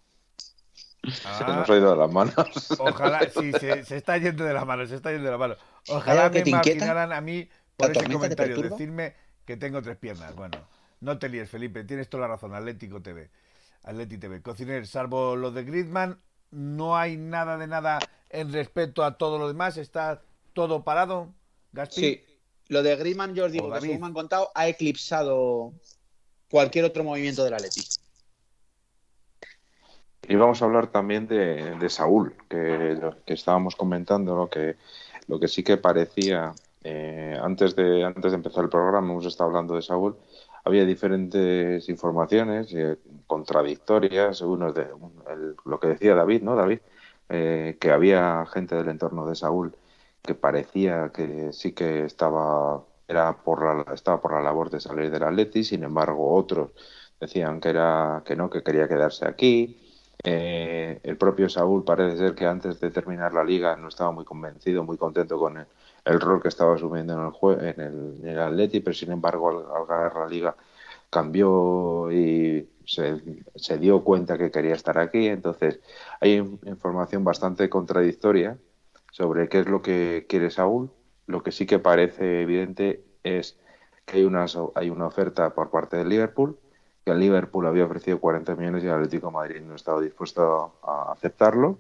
se 1.12 1.44
nos 1.44 1.68
ha 1.68 1.76
ido 1.76 1.90
de 1.90 1.96
las 1.96 2.12
manos. 2.12 2.34
Ojalá, 2.78 3.20
sí, 3.30 3.52
se, 3.52 3.96
está 3.96 4.18
yendo 4.18 4.44
de 4.44 4.54
las 4.54 4.66
manos, 4.66 4.88
se 4.88 4.96
está 4.96 5.10
yendo 5.10 5.24
de 5.24 5.30
las 5.30 5.40
manos. 5.40 5.58
Ojalá 5.88 6.30
me 6.30 6.40
imaginaran 6.40 7.12
a 7.12 7.20
mí 7.20 7.48
por 7.76 7.90
ese 7.90 8.10
comentario, 8.10 8.60
decirme 8.60 9.14
que 9.44 9.56
tengo 9.56 9.82
tres 9.82 9.96
piernas. 9.96 10.34
Bueno, 10.34 10.58
no 11.00 11.18
te 11.18 11.28
líes, 11.28 11.50
Felipe, 11.50 11.84
tienes 11.84 12.08
toda 12.08 12.22
la 12.22 12.34
razón. 12.34 12.54
Atlético 12.54 13.00
TV. 13.00 13.30
Atleti 13.82 14.18
TV. 14.18 14.42
Cociner, 14.42 14.86
salvo 14.86 15.36
lo 15.36 15.52
de 15.52 15.64
Griezmann, 15.64 16.20
no 16.50 16.96
hay 16.96 17.16
nada 17.16 17.56
de 17.56 17.66
nada 17.66 17.98
en 18.30 18.52
respecto 18.52 19.04
a 19.04 19.16
todo 19.16 19.38
lo 19.38 19.48
demás. 19.48 19.76
Está 19.76 20.22
todo 20.52 20.82
parado. 20.82 21.32
Gaspi. 21.72 22.00
Sí, 22.00 22.24
lo 22.68 22.82
de 22.82 22.96
Griezmann, 22.96 23.34
yo 23.34 23.46
os 23.46 23.52
digo 23.52 23.72
que 23.72 23.80
según 23.80 24.00
me 24.00 24.06
han 24.06 24.12
contado, 24.12 24.50
ha 24.54 24.66
eclipsado 24.66 25.72
cualquier 26.50 26.84
otro 26.84 27.04
movimiento 27.04 27.44
del 27.44 27.54
Atleti. 27.54 27.82
Y 30.28 30.34
vamos 30.34 30.60
a 30.60 30.64
hablar 30.64 30.88
también 30.88 31.28
de, 31.28 31.88
Saúl, 31.88 32.34
que, 32.48 32.98
que, 33.24 33.34
estábamos 33.34 33.76
comentando, 33.76 34.48
que, 34.50 34.76
lo 35.28 35.38
que 35.38 35.46
sí 35.46 35.62
que 35.62 35.76
parecía 35.76 36.52
eh, 36.82 37.38
antes, 37.40 37.76
de, 37.76 38.04
antes 38.04 38.32
de 38.32 38.36
empezar 38.36 38.64
el 38.64 38.70
programa, 38.70 39.10
hemos 39.10 39.26
estado 39.26 39.50
hablando 39.50 39.76
de 39.76 39.82
Saúl, 39.82 40.16
había 40.64 40.84
diferentes 40.84 41.88
informaciones 41.88 42.72
eh, 42.72 42.96
contradictorias, 43.26 44.40
uno 44.40 44.72
de 44.72 44.88
lo 45.64 45.78
que 45.78 45.88
decía 45.88 46.16
David, 46.16 46.42
¿no? 46.42 46.56
David, 46.56 46.80
eh, 47.28 47.76
que 47.80 47.92
había 47.92 48.44
gente 48.46 48.74
del 48.74 48.88
entorno 48.88 49.26
de 49.26 49.36
Saúl 49.36 49.76
que 50.22 50.34
parecía 50.34 51.10
que 51.14 51.52
sí 51.52 51.72
que 51.72 52.04
estaba 52.04 52.82
era 53.08 53.36
por 53.36 53.64
la, 53.64 53.94
estaba 53.94 54.20
por 54.20 54.32
la 54.32 54.42
labor 54.42 54.70
de 54.70 54.80
salir 54.80 55.10
del 55.10 55.22
Atleti, 55.22 55.62
sin 55.62 55.84
embargo 55.84 56.34
otros 56.34 56.70
decían 57.20 57.60
que 57.60 57.68
era 57.70 58.22
que 58.26 58.34
no, 58.34 58.50
que 58.50 58.62
quería 58.62 58.88
quedarse 58.88 59.26
aquí. 59.26 59.85
El 60.26 61.16
propio 61.16 61.48
Saúl 61.48 61.84
parece 61.84 62.18
ser 62.18 62.34
que 62.34 62.46
antes 62.46 62.80
de 62.80 62.90
terminar 62.90 63.32
la 63.32 63.44
liga 63.44 63.76
no 63.76 63.88
estaba 63.88 64.10
muy 64.10 64.24
convencido, 64.24 64.82
muy 64.84 64.96
contento 64.96 65.38
con 65.38 65.56
el, 66.04 66.20
rol 66.20 66.42
que 66.42 66.48
estaba 66.48 66.74
asumiendo 66.74 67.14
en 67.14 67.20
el, 67.20 67.80
el, 67.80 68.20
en 68.22 68.28
el 68.28 68.40
Atleti, 68.40 68.80
pero 68.80 68.94
sin 68.94 69.12
embargo 69.12 69.50
al, 69.50 69.86
ganar 69.86 70.14
la 70.16 70.26
liga 70.26 70.56
cambió 71.10 72.10
y 72.10 72.68
se, 72.84 73.22
se, 73.54 73.78
dio 73.78 74.02
cuenta 74.04 74.36
que 74.38 74.50
quería 74.50 74.74
estar 74.74 74.98
aquí. 74.98 75.28
Entonces 75.28 75.80
hay 76.20 76.34
información 76.34 77.24
bastante 77.24 77.68
contradictoria 77.68 78.58
sobre 79.12 79.48
qué 79.48 79.60
es 79.60 79.66
lo 79.68 79.82
que 79.82 80.26
quiere 80.28 80.50
Saúl. 80.50 80.90
Lo 81.26 81.42
que 81.42 81.52
sí 81.52 81.66
que 81.66 81.78
parece 81.78 82.42
evidente 82.42 83.04
es 83.22 83.58
que 84.04 84.18
hay 84.18 84.24
una, 84.24 84.46
hay 84.74 84.90
una 84.90 85.06
oferta 85.06 85.54
por 85.54 85.70
parte 85.70 85.96
del 85.96 86.08
Liverpool, 86.08 86.58
que 87.06 87.12
el 87.12 87.20
Liverpool 87.20 87.66
había 87.66 87.84
ofrecido 87.84 88.18
40 88.18 88.56
millones 88.56 88.82
y 88.82 88.88
el 88.88 88.94
Atlético 88.94 89.28
de 89.28 89.32
Madrid 89.32 89.60
no 89.62 89.76
estaba 89.76 90.00
dispuesto 90.00 90.74
a 90.82 91.12
aceptarlo. 91.12 91.78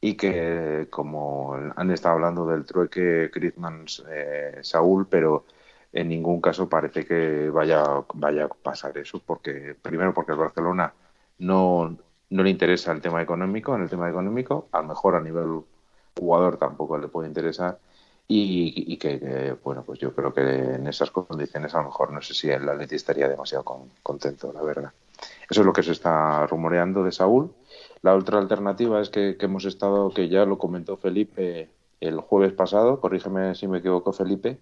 Y 0.00 0.16
que 0.16 0.88
como 0.90 1.54
han 1.76 1.90
estado 1.92 2.16
hablando 2.16 2.44
del 2.44 2.64
trueque 2.66 3.30
Griezmann 3.32 3.86
eh, 4.10 4.58
Saúl, 4.62 5.06
pero 5.08 5.44
en 5.92 6.08
ningún 6.08 6.40
caso 6.40 6.68
parece 6.68 7.06
que 7.06 7.50
vaya, 7.50 7.84
vaya 8.14 8.46
a 8.46 8.48
pasar 8.48 8.98
eso, 8.98 9.22
porque 9.24 9.76
primero 9.80 10.12
porque 10.12 10.32
el 10.32 10.38
Barcelona 10.38 10.92
no, 11.38 11.96
no 12.30 12.42
le 12.42 12.50
interesa 12.50 12.90
el 12.90 13.00
tema 13.00 13.22
económico, 13.22 13.76
en 13.76 13.82
el 13.82 13.90
tema 13.90 14.10
económico, 14.10 14.68
a 14.72 14.82
lo 14.82 14.88
mejor 14.88 15.14
a 15.14 15.20
nivel 15.20 15.60
jugador 16.18 16.56
tampoco 16.56 16.98
le 16.98 17.06
puede 17.06 17.28
interesar, 17.28 17.78
y, 18.28 18.96
que, 18.96 19.56
bueno, 19.62 19.82
pues 19.84 19.98
yo 19.98 20.14
creo 20.14 20.32
que 20.32 20.40
en 20.40 20.86
esas 20.86 21.10
condiciones 21.10 21.74
a 21.74 21.78
lo 21.78 21.84
mejor 21.84 22.12
no 22.12 22.22
sé 22.22 22.32
si 22.32 22.48
el 22.48 22.66
Atleti 22.68 22.94
estaría 22.94 23.28
demasiado 23.28 23.64
contento, 24.02 24.52
la 24.52 24.62
verdad. 24.62 24.92
Eso 25.50 25.60
es 25.60 25.66
lo 25.66 25.72
que 25.72 25.82
se 25.82 25.92
está 25.92 26.46
rumoreando 26.46 27.04
de 27.04 27.12
Saúl 27.12 27.54
la 28.02 28.14
otra 28.16 28.38
alternativa 28.38 29.00
es 29.00 29.10
que, 29.10 29.36
hemos 29.38 29.64
estado, 29.64 30.10
que 30.10 30.28
ya 30.28 30.44
lo 30.44 30.58
comentó 30.58 30.96
Felipe 30.96 31.70
el 32.00 32.18
jueves 32.18 32.52
pasado, 32.52 33.00
corrígeme 33.00 33.54
si 33.54 33.68
me 33.68 33.78
equivoco 33.78 34.12
Felipe, 34.12 34.58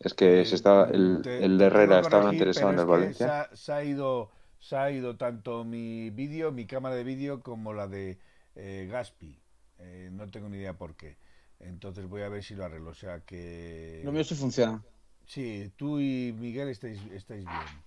es 0.00 0.14
que 0.14 0.44
se 0.44 0.56
está 0.56 0.90
el, 0.90 1.22
el 1.24 1.58
de 1.58 1.64
Herrera 1.64 2.00
estaba 2.00 2.32
interesado 2.32 2.72
en 2.72 2.78
el 2.80 2.86
Valencia. 2.86 3.48
Se 3.52 3.72
ha, 3.72 3.84
ido, 3.84 4.30
se 4.58 4.76
ha 4.76 4.90
ido 4.90 5.16
tanto 5.16 5.62
mi 5.62 6.10
vídeo, 6.10 6.50
mi 6.50 6.66
cámara 6.66 6.96
de 6.96 7.04
vídeo, 7.04 7.40
como 7.40 7.72
la 7.72 7.86
de 7.86 8.18
eh, 8.56 8.88
Gaspi. 8.90 9.38
Eh, 9.78 10.10
no 10.12 10.28
tengo 10.28 10.48
ni 10.48 10.56
idea 10.56 10.76
por 10.76 10.96
qué. 10.96 11.16
Entonces 11.62 12.08
voy 12.08 12.22
a 12.22 12.28
ver 12.28 12.42
si 12.42 12.54
lo 12.54 12.64
arreglo. 12.64 12.90
O 12.90 12.94
sea 12.94 13.20
que. 13.20 14.02
Lo 14.04 14.12
mío 14.12 14.24
sí 14.24 14.34
funciona. 14.34 14.82
Sí, 15.26 15.72
tú 15.76 15.98
y 15.98 16.34
Miguel 16.38 16.68
estáis, 16.68 17.00
estáis 17.12 17.44
bien. 17.44 17.82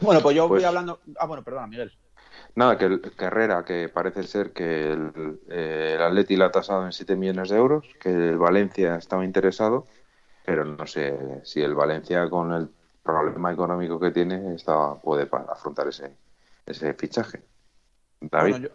Bueno, 0.00 0.20
pues 0.20 0.34
yo 0.36 0.48
voy 0.48 0.58
pues 0.58 0.64
hablando. 0.64 1.00
Ah, 1.18 1.26
bueno, 1.26 1.42
perdona, 1.42 1.66
Miguel. 1.66 1.92
Nada, 2.54 2.78
que, 2.78 2.86
el, 2.86 3.12
Herrera, 3.18 3.64
que 3.64 3.88
parece 3.88 4.22
ser 4.24 4.52
que 4.52 4.92
el, 4.92 5.40
eh, 5.48 5.92
el 5.96 6.02
Atleti 6.02 6.36
la 6.36 6.46
ha 6.46 6.50
tasado 6.50 6.84
en 6.84 6.92
7 6.92 7.14
millones 7.16 7.50
de 7.50 7.56
euros, 7.56 7.84
que 8.00 8.10
el 8.10 8.38
Valencia 8.38 8.96
estaba 8.96 9.24
interesado, 9.24 9.86
pero 10.44 10.64
no 10.64 10.86
sé 10.86 11.40
si 11.44 11.60
el 11.60 11.74
Valencia 11.74 12.28
con 12.28 12.52
el 12.52 12.70
problema 13.02 13.52
económico 13.52 13.98
que 13.98 14.10
tiene 14.10 14.54
está, 14.54 14.94
puede 14.94 15.28
afrontar 15.48 15.88
ese, 15.88 16.16
ese 16.66 16.94
fichaje. 16.94 17.42
David. 18.20 18.68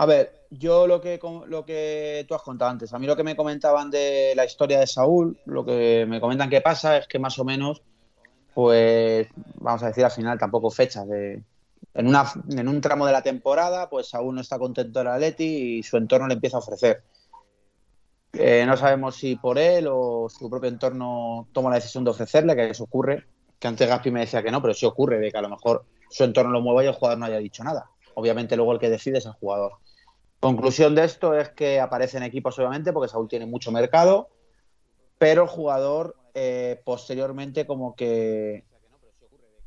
A 0.00 0.06
ver, 0.06 0.46
yo 0.50 0.86
lo 0.86 1.00
que, 1.00 1.18
lo 1.48 1.64
que 1.64 2.24
tú 2.28 2.32
has 2.36 2.42
contado 2.42 2.70
antes, 2.70 2.94
a 2.94 3.00
mí 3.00 3.06
lo 3.08 3.16
que 3.16 3.24
me 3.24 3.34
comentaban 3.34 3.90
de 3.90 4.32
la 4.36 4.44
historia 4.44 4.78
de 4.78 4.86
Saúl, 4.86 5.36
lo 5.44 5.64
que 5.64 6.06
me 6.08 6.20
comentan 6.20 6.48
que 6.48 6.60
pasa 6.60 6.98
es 6.98 7.08
que 7.08 7.18
más 7.18 7.36
o 7.40 7.44
menos, 7.44 7.82
pues, 8.54 9.26
vamos 9.56 9.82
a 9.82 9.88
decir 9.88 10.04
al 10.04 10.12
final, 10.12 10.38
tampoco 10.38 10.70
fechas 10.70 11.08
de, 11.08 11.42
en, 11.94 12.06
una, 12.06 12.32
en 12.48 12.68
un 12.68 12.80
tramo 12.80 13.06
de 13.06 13.12
la 13.12 13.22
temporada, 13.22 13.90
pues 13.90 14.14
aún 14.14 14.36
no 14.36 14.40
está 14.40 14.56
contento 14.56 15.00
el 15.00 15.08
Atleti 15.08 15.78
y 15.78 15.82
su 15.82 15.96
entorno 15.96 16.28
le 16.28 16.34
empieza 16.34 16.58
a 16.58 16.60
ofrecer. 16.60 17.02
Eh, 18.34 18.62
no 18.64 18.76
sabemos 18.76 19.16
si 19.16 19.34
por 19.34 19.58
él 19.58 19.88
o 19.90 20.28
su 20.28 20.48
propio 20.48 20.68
entorno 20.68 21.48
toma 21.52 21.70
la 21.70 21.76
decisión 21.76 22.04
de 22.04 22.10
ofrecerle, 22.10 22.54
que 22.54 22.70
eso 22.70 22.84
ocurre. 22.84 23.24
Que 23.58 23.66
antes 23.66 23.88
Gaspi 23.88 24.12
me 24.12 24.20
decía 24.20 24.44
que 24.44 24.52
no, 24.52 24.62
pero 24.62 24.74
sí 24.74 24.86
ocurre, 24.86 25.18
de 25.18 25.32
que 25.32 25.38
a 25.38 25.42
lo 25.42 25.48
mejor 25.48 25.86
su 26.08 26.22
entorno 26.22 26.52
lo 26.52 26.60
mueva 26.60 26.84
y 26.84 26.86
el 26.86 26.94
jugador 26.94 27.18
no 27.18 27.26
haya 27.26 27.38
dicho 27.38 27.64
nada. 27.64 27.90
Obviamente 28.14 28.54
luego 28.56 28.72
el 28.72 28.78
que 28.78 28.90
decide 28.90 29.18
es 29.18 29.26
el 29.26 29.32
jugador. 29.32 29.72
Conclusión 30.40 30.94
de 30.94 31.04
esto 31.04 31.34
es 31.34 31.48
que 31.50 31.80
aparecen 31.80 32.22
equipos 32.22 32.58
obviamente 32.58 32.92
porque 32.92 33.10
Saúl 33.10 33.28
tiene 33.28 33.46
mucho 33.46 33.72
mercado, 33.72 34.28
pero 35.18 35.42
el 35.42 35.48
jugador 35.48 36.16
eh, 36.34 36.80
posteriormente 36.84 37.66
como 37.66 37.96
que 37.96 38.64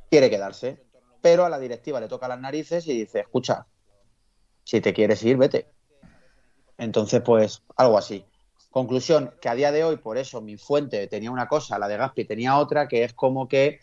quiere 0.09 0.29
quedarse 0.29 0.81
pero 1.21 1.45
a 1.45 1.49
la 1.49 1.59
directiva 1.59 1.99
le 1.99 2.07
toca 2.07 2.27
las 2.27 2.39
narices 2.39 2.87
y 2.87 2.99
dice, 2.99 3.19
escucha, 3.19 3.67
si 4.63 4.81
te 4.81 4.93
quieres 4.93 5.23
ir, 5.23 5.37
vete. 5.37 5.67
Entonces, 6.77 7.21
pues 7.21 7.61
algo 7.77 7.97
así. 7.97 8.25
Conclusión, 8.71 9.33
que 9.41 9.49
a 9.49 9.55
día 9.55 9.71
de 9.71 9.83
hoy, 9.83 9.97
por 9.97 10.17
eso 10.17 10.41
mi 10.41 10.57
fuente 10.57 11.07
tenía 11.07 11.31
una 11.31 11.47
cosa, 11.47 11.77
la 11.77 11.87
de 11.87 11.97
Gaspi 11.97 12.25
tenía 12.25 12.57
otra, 12.57 12.87
que 12.87 13.03
es 13.03 13.13
como 13.13 13.47
que, 13.47 13.79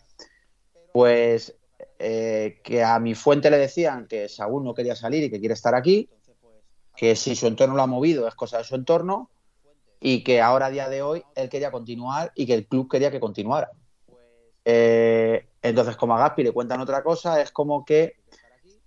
pues, 0.91 1.55
eh, 1.99 2.59
que 2.63 2.83
a 2.83 2.99
mi 2.99 3.15
fuente 3.15 3.49
le 3.49 3.57
decían 3.57 4.07
que 4.07 4.27
Saúl 4.27 4.63
no 4.63 4.73
quería 4.73 4.95
salir 4.95 5.23
y 5.23 5.29
que 5.29 5.39
quiere 5.39 5.53
estar 5.53 5.75
aquí, 5.75 6.09
que 6.99 7.15
si 7.15 7.33
su 7.33 7.47
entorno 7.47 7.75
lo 7.75 7.81
ha 7.81 7.87
movido 7.87 8.27
es 8.27 8.35
cosa 8.35 8.57
de 8.57 8.65
su 8.65 8.75
entorno, 8.75 9.29
y 10.01 10.21
que 10.21 10.41
ahora 10.41 10.65
a 10.65 10.69
día 10.69 10.89
de 10.89 11.01
hoy 11.01 11.23
él 11.33 11.47
quería 11.47 11.71
continuar 11.71 12.33
y 12.35 12.45
que 12.45 12.53
el 12.53 12.67
club 12.67 12.91
quería 12.91 13.09
que 13.09 13.21
continuara. 13.21 13.71
Eh, 14.65 15.47
entonces, 15.61 15.95
como 15.95 16.17
a 16.17 16.19
Gaspi 16.19 16.43
le 16.43 16.51
cuentan 16.51 16.81
otra 16.81 17.01
cosa, 17.01 17.41
es 17.41 17.51
como 17.51 17.85
que 17.85 18.17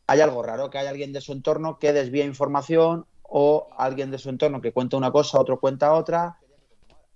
hay 0.06 0.20
algo 0.20 0.42
raro, 0.42 0.68
que 0.68 0.76
hay 0.76 0.88
alguien 0.88 1.14
de 1.14 1.22
su 1.22 1.32
entorno 1.32 1.78
que 1.78 1.94
desvía 1.94 2.26
información 2.26 3.06
o 3.22 3.70
alguien 3.78 4.10
de 4.10 4.18
su 4.18 4.28
entorno 4.28 4.60
que 4.60 4.74
cuenta 4.74 4.98
una 4.98 5.10
cosa, 5.10 5.40
otro 5.40 5.58
cuenta 5.58 5.94
otra. 5.94 6.38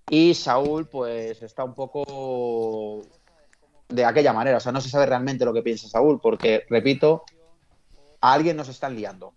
Y 0.09 0.33
Saúl, 0.33 0.89
pues, 0.89 1.43
está 1.43 1.63
un 1.63 1.75
poco 1.75 3.03
de 3.91 4.03
aquella 4.03 4.33
manera. 4.33 4.57
O 4.57 4.61
sea, 4.61 4.73
no 4.73 4.81
se 4.81 4.89
sabe 4.89 5.05
realmente 5.05 5.45
lo 5.45 5.53
que 5.53 5.63
piensa 5.63 5.91
Saúl, 5.91 6.21
porque, 6.23 6.65
repito, 6.71 7.25
a 8.23 8.33
alguien 8.33 8.57
nos 8.57 8.71
están 8.71 8.97
liando. 8.97 9.35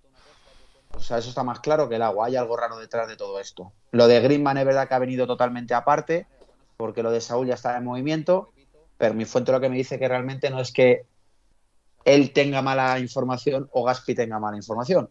O 0.95 0.99
sea, 0.99 1.17
eso 1.17 1.29
está 1.29 1.43
más 1.43 1.59
claro 1.59 1.87
que 1.87 1.95
el 1.95 2.01
agua. 2.01 2.27
Hay 2.27 2.35
algo 2.35 2.57
raro 2.57 2.77
detrás 2.77 3.07
de 3.07 3.15
todo 3.15 3.39
esto. 3.39 3.71
Lo 3.91 4.07
de 4.07 4.19
Greenman 4.19 4.57
es 4.57 4.65
verdad 4.65 4.87
que 4.87 4.95
ha 4.95 4.99
venido 4.99 5.27
totalmente 5.27 5.73
aparte, 5.73 6.27
porque 6.77 7.03
lo 7.03 7.11
de 7.11 7.21
Saúl 7.21 7.47
ya 7.47 7.53
está 7.53 7.77
en 7.77 7.85
movimiento 7.85 8.51
pero 8.99 9.13
mi 9.13 9.23
fuente 9.23 9.53
lo 9.53 9.61
que 9.61 9.69
me 9.69 9.77
dice 9.77 9.97
que 9.97 10.09
realmente 10.09 10.49
no 10.49 10.59
es 10.59 10.73
que 10.73 11.05
él 12.03 12.33
tenga 12.33 12.61
mala 12.61 12.99
información 12.99 13.69
o 13.71 13.85
Gaspi 13.85 14.13
tenga 14.13 14.39
mala 14.39 14.57
información, 14.57 15.09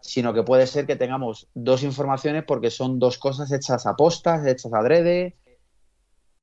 sino 0.00 0.34
que 0.34 0.42
puede 0.42 0.66
ser 0.66 0.86
que 0.86 0.96
tengamos 0.96 1.46
dos 1.54 1.84
informaciones 1.84 2.42
porque 2.44 2.72
son 2.72 2.98
dos 2.98 3.16
cosas 3.16 3.52
hechas 3.52 3.86
a 3.86 3.94
postas, 3.94 4.44
hechas 4.44 4.74
adrede, 4.74 5.36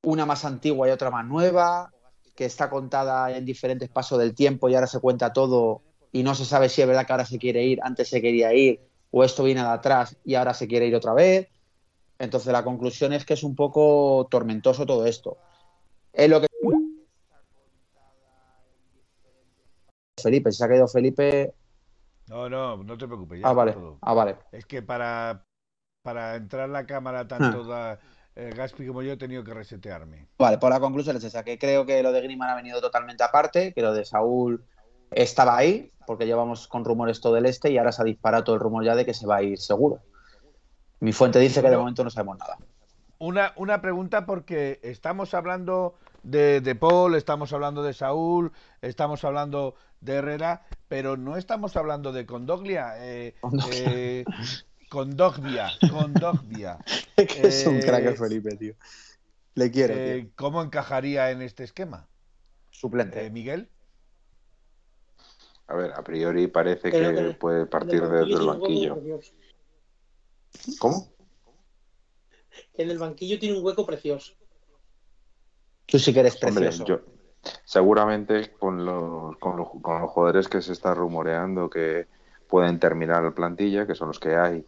una 0.03 0.25
más 0.25 0.45
antigua 0.45 0.87
y 0.87 0.91
otra 0.91 1.11
más 1.11 1.25
nueva, 1.25 1.91
que 2.33 2.45
está 2.45 2.69
contada 2.69 3.29
en 3.35 3.43
diferentes 3.43 3.89
pasos 3.89 4.17
del 4.17 4.33
tiempo 4.33 4.69
y 4.69 4.75
ahora 4.75 4.87
se 4.87 5.01
cuenta 5.01 5.33
todo 5.33 5.81
y 6.15 6.23
no 6.23 6.33
se 6.33 6.45
sabe 6.45 6.69
si 6.69 6.81
es 6.81 6.87
verdad 6.87 7.05
que 7.05 7.11
ahora 7.11 7.25
se 7.25 7.37
quiere 7.37 7.65
ir, 7.65 7.79
antes 7.83 8.07
se 8.07 8.21
quería 8.21 8.53
ir, 8.53 8.79
o 9.11 9.25
esto 9.25 9.43
viene 9.43 9.61
de 9.61 9.67
atrás 9.67 10.15
y 10.23 10.35
ahora 10.35 10.53
se 10.53 10.65
quiere 10.65 10.87
ir 10.87 10.95
otra 10.95 11.13
vez. 11.13 11.49
Entonces 12.17 12.53
la 12.53 12.63
conclusión 12.63 13.11
es 13.11 13.25
que 13.25 13.33
es 13.33 13.43
un 13.43 13.53
poco 13.53 14.25
tormentoso 14.31 14.85
todo 14.85 15.05
esto. 15.05 15.37
Es 16.13 16.29
lo 16.29 16.39
que 16.39 16.47
Felipe, 20.23 20.53
si 20.53 20.57
se 20.57 20.63
ha 20.63 20.69
caído 20.69 20.87
Felipe. 20.87 21.53
No, 22.29 22.47
no, 22.49 22.81
no 22.81 22.97
te 22.97 23.07
preocupes. 23.07 23.41
ah, 23.43 23.51
vale. 23.51 23.75
Ah, 23.99 24.13
vale. 24.13 24.37
Es 24.53 24.65
que 24.65 24.81
para, 24.81 25.43
para 26.01 26.37
entrar 26.37 26.69
la 26.69 26.85
cámara 26.85 27.27
tanto 27.27 27.73
ah. 27.73 27.99
Eh, 28.37 28.51
Gaspi 28.53 28.87
como 28.87 29.01
yo 29.01 29.13
he 29.13 29.17
tenido 29.17 29.43
que 29.43 29.53
resetearme. 29.53 30.27
Vale, 30.37 30.57
por 30.59 30.69
la 30.69 30.79
conclusión 30.79 31.17
es 31.17 31.23
esa, 31.25 31.43
que 31.43 31.57
creo 31.57 31.85
que 31.85 32.01
lo 32.03 32.11
de 32.13 32.21
Griezmann 32.21 32.49
ha 32.49 32.55
venido 32.55 32.81
totalmente 32.81 33.23
aparte, 33.23 33.73
que 33.73 33.81
lo 33.81 33.93
de 33.93 34.03
Saúl 34.03 34.65
estaba 35.11 35.57
ahí, 35.57 35.91
porque 36.05 36.25
llevamos 36.25 36.67
con 36.67 36.85
rumores 36.85 37.21
todo 37.21 37.37
el 37.37 37.45
este 37.45 37.71
y 37.71 37.77
ahora 37.77 37.91
se 37.91 38.01
ha 38.01 38.05
disparado 38.05 38.43
todo 38.43 38.55
el 38.55 38.61
rumor 38.61 38.83
ya 38.83 38.95
de 38.95 39.05
que 39.05 39.13
se 39.13 39.27
va 39.27 39.37
a 39.37 39.43
ir 39.43 39.59
seguro. 39.59 39.99
Mi 40.99 41.13
fuente 41.13 41.39
dice 41.39 41.61
que 41.61 41.69
de 41.69 41.77
momento 41.77 42.03
no 42.03 42.09
sabemos 42.09 42.37
nada. 42.37 42.57
Una, 43.17 43.53
una 43.55 43.81
pregunta 43.81 44.25
porque 44.25 44.79
estamos 44.83 45.33
hablando 45.33 45.95
de, 46.23 46.61
de, 46.61 46.75
Paul, 46.75 47.15
estamos 47.15 47.53
hablando 47.53 47.83
de 47.83 47.93
Saúl, 47.93 48.51
estamos 48.81 49.23
hablando 49.23 49.75
de 50.01 50.15
Herrera, 50.15 50.63
pero 50.87 51.17
no 51.17 51.37
estamos 51.37 51.77
hablando 51.77 52.11
de 52.11 52.25
Condoglia. 52.25 52.95
Eh, 52.97 53.35
eh, 53.71 54.25
Condogbia, 54.89 55.71
Condogbia. 55.91 56.77
que 57.15 57.47
es 57.47 57.65
un 57.65 57.79
crack 57.79 58.05
eh, 58.05 58.15
Felipe, 58.15 58.55
tío. 58.55 58.75
Le 59.55 59.71
quiero. 59.71 59.93
Eh, 59.95 60.29
¿Cómo 60.35 60.61
encajaría 60.61 61.31
en 61.31 61.41
este 61.41 61.63
esquema? 61.63 62.07
Suplente. 62.69 63.25
Eh, 63.25 63.29
Miguel. 63.29 63.69
A 65.67 65.75
ver, 65.75 65.91
a 65.93 66.03
priori 66.03 66.47
parece 66.47 66.91
que 66.91 67.35
puede 67.39 67.65
partir 67.65 68.01
desde 68.07 68.33
el 68.33 68.45
banquillo. 68.45 68.97
¿Cómo? 70.79 71.07
En 72.75 72.89
el 72.89 72.97
banquillo 72.97 73.39
tiene 73.39 73.57
un 73.57 73.65
hueco 73.65 73.85
precioso. 73.85 74.33
Tú 75.85 75.99
sí 75.99 76.13
que 76.13 76.21
eres 76.21 76.37
precioso. 76.37 76.85
yo, 76.85 77.01
seguramente 77.63 78.51
con 78.53 78.85
los, 78.85 79.37
con, 79.37 79.57
los, 79.57 79.69
con 79.81 80.01
los 80.01 80.11
jugadores 80.11 80.47
que 80.47 80.61
se 80.61 80.73
está 80.73 80.93
rumoreando 80.93 81.69
que 81.69 82.07
pueden 82.47 82.79
terminar 82.79 83.23
la 83.23 83.31
plantilla, 83.31 83.85
que 83.85 83.95
son 83.95 84.09
los 84.09 84.19
que 84.19 84.35
hay, 84.35 84.65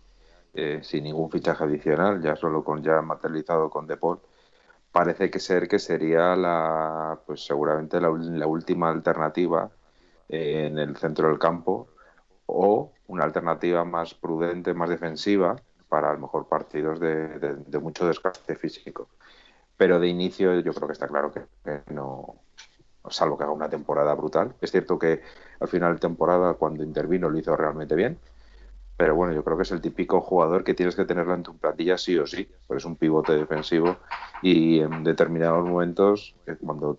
eh, 0.54 0.80
sin 0.84 1.04
ningún 1.04 1.30
fichaje 1.30 1.64
adicional, 1.64 2.22
ya 2.22 2.36
solo 2.36 2.64
con 2.64 2.84
ya 2.84 3.02
materializado 3.02 3.70
con 3.70 3.88
Depol, 3.88 4.20
parece 4.92 5.30
que 5.30 5.40
ser 5.40 5.68
que 5.68 5.80
sería 5.80 6.36
la, 6.36 7.20
pues 7.26 7.46
seguramente 7.46 8.02
la, 8.02 8.10
última 8.10 8.90
alternativa 8.90 9.70
en 10.30 10.78
el 10.78 10.98
centro 10.98 11.30
del 11.30 11.40
campo 11.40 11.88
o 12.46 12.92
una 13.08 13.24
alternativa 13.24 13.86
más 13.86 14.14
prudente, 14.14 14.74
más 14.74 14.90
defensiva 14.90 15.56
para 15.90 16.10
a 16.10 16.14
lo 16.14 16.20
mejor 16.20 16.48
partidos 16.48 17.00
de, 17.00 17.80
mucho 17.82 18.08
desgaste 18.08 18.56
físico. 18.56 19.08
Pero 19.78 20.00
de 20.00 20.08
inicio 20.08 20.60
yo 20.60 20.74
creo 20.74 20.88
que 20.88 20.94
está 20.94 21.08
claro 21.08 21.32
que, 21.32 21.42
no, 21.94 22.36
salvo 23.10 23.38
que 23.38 23.44
haga 23.44 23.54
una 23.54 23.70
temporada 23.70 24.14
brutal. 24.16 24.56
Es 24.60 24.72
cierto 24.72 24.98
que 25.00 25.22
al 25.60 25.68
final 25.68 25.94
de 25.94 26.00
temporada, 26.00 26.56
cuando 26.56 26.84
intervino, 26.84 27.30
lo 27.30 27.38
hizo 27.38 27.56
realmente 27.56 27.96
bien, 27.96 28.20
pero 28.98 29.16
bueno, 29.16 29.32
yo 29.32 29.44
creo 29.44 29.56
que 29.56 29.64
es 29.64 29.72
el 29.72 29.80
típico 29.80 30.22
jugador 30.22 30.64
que 30.64 30.74
tienes 30.74 30.96
que 30.96 31.06
tenerlo 31.06 31.36
en 31.36 31.44
tu 31.44 31.56
plantilla 31.56 32.00
sí 32.00 32.18
o 32.18 32.26
sí, 32.26 32.50
porque 32.66 32.80
es 32.80 32.86
un 32.86 32.96
pivote 32.96 33.34
defensivo 33.34 33.98
y 34.42 34.80
en 34.80 35.04
determinados 35.04 35.64
momentos, 35.64 36.36
eh, 36.48 36.56
cuando 36.60 36.98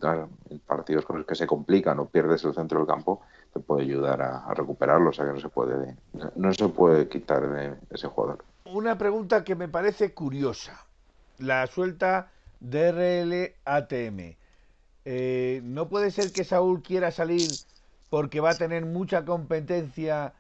en 0.49 0.59
partidos 0.61 1.05
con 1.05 1.19
los 1.19 1.27
que 1.27 1.35
se 1.35 1.49
complican 1.49 1.99
o 1.99 2.07
pierdes 2.07 2.45
el 2.45 2.55
centro 2.55 2.79
del 2.79 2.87
campo, 2.87 3.23
te 3.53 3.59
puede 3.59 3.83
ayudar 3.83 4.23
a, 4.23 4.55
recuperarlo, 4.55 5.11
o 5.11 5.13
sea 5.13 5.27
que 5.27 5.33
no 5.33 5.41
se 5.41 5.49
puede, 5.49 5.97
no 6.37 6.53
se 6.55 6.69
puede 6.69 7.09
quitar 7.09 7.51
de 7.51 7.75
ese 7.91 8.07
jugador. 8.07 8.45
Una 8.67 8.97
pregunta 8.97 9.43
que 9.43 9.57
me 9.57 9.69
parece 9.69 10.15
curiosa, 10.15 10.87
la 11.39 11.67
suelta 11.67 12.31
de 12.61 13.55
RLATM. 13.65 14.37
Eh, 15.05 15.63
¿No 15.65 15.89
puede 15.89 16.13
ser 16.13 16.33
que 16.33 16.45
Saúl 16.45 16.83
quiera 16.83 17.11
salir 17.11 17.51
porque 18.11 18.41
va 18.41 18.51
a 18.51 18.55
tener 18.55 18.87
mucha 18.87 19.25
competencia 19.25 20.35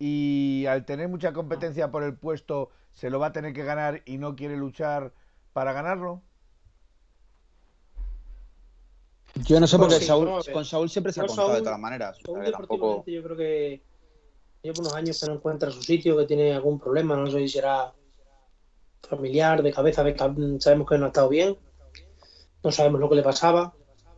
y 0.00 0.64
al 0.66 0.86
tener 0.86 1.08
mucha 1.08 1.34
competencia 1.34 1.90
por 1.90 2.02
el 2.02 2.16
puesto 2.16 2.70
se 2.90 3.10
lo 3.10 3.20
va 3.20 3.26
a 3.26 3.32
tener 3.32 3.52
que 3.52 3.62
ganar 3.62 4.02
y 4.06 4.16
no 4.16 4.34
quiere 4.34 4.56
luchar 4.56 5.12
para 5.52 5.74
ganarlo? 5.74 6.22
Yo 9.34 9.60
no 9.60 9.66
sé 9.66 9.78
porque 9.78 10.04
con 10.52 10.64
Saúl 10.64 10.88
siempre 10.88 11.12
se 11.12 11.20
ha 11.20 11.26
contado 11.26 11.54
de 11.54 11.60
todas 11.60 11.78
maneras. 11.78 12.18
Yo 12.26 12.32
creo 13.22 13.36
que 13.36 13.82
lleva 14.62 14.80
unos 14.80 14.94
años 14.94 15.20
que 15.20 15.26
no 15.26 15.34
encuentra 15.34 15.70
su 15.70 15.82
sitio, 15.82 16.16
que 16.16 16.24
tiene 16.24 16.54
algún 16.54 16.80
problema, 16.80 17.14
no 17.14 17.30
sé 17.30 17.38
si 17.40 17.48
será 17.48 17.92
familiar, 19.02 19.62
de 19.62 19.70
cabeza, 19.70 20.02
sabemos 20.58 20.88
que 20.88 20.98
no 20.98 21.04
ha 21.04 21.08
estado 21.08 21.28
bien, 21.28 21.58
no 22.62 22.72
sabemos 22.72 23.00
lo 23.00 23.08
que 23.08 23.16
le 23.16 23.22
pasaba, 23.22 23.74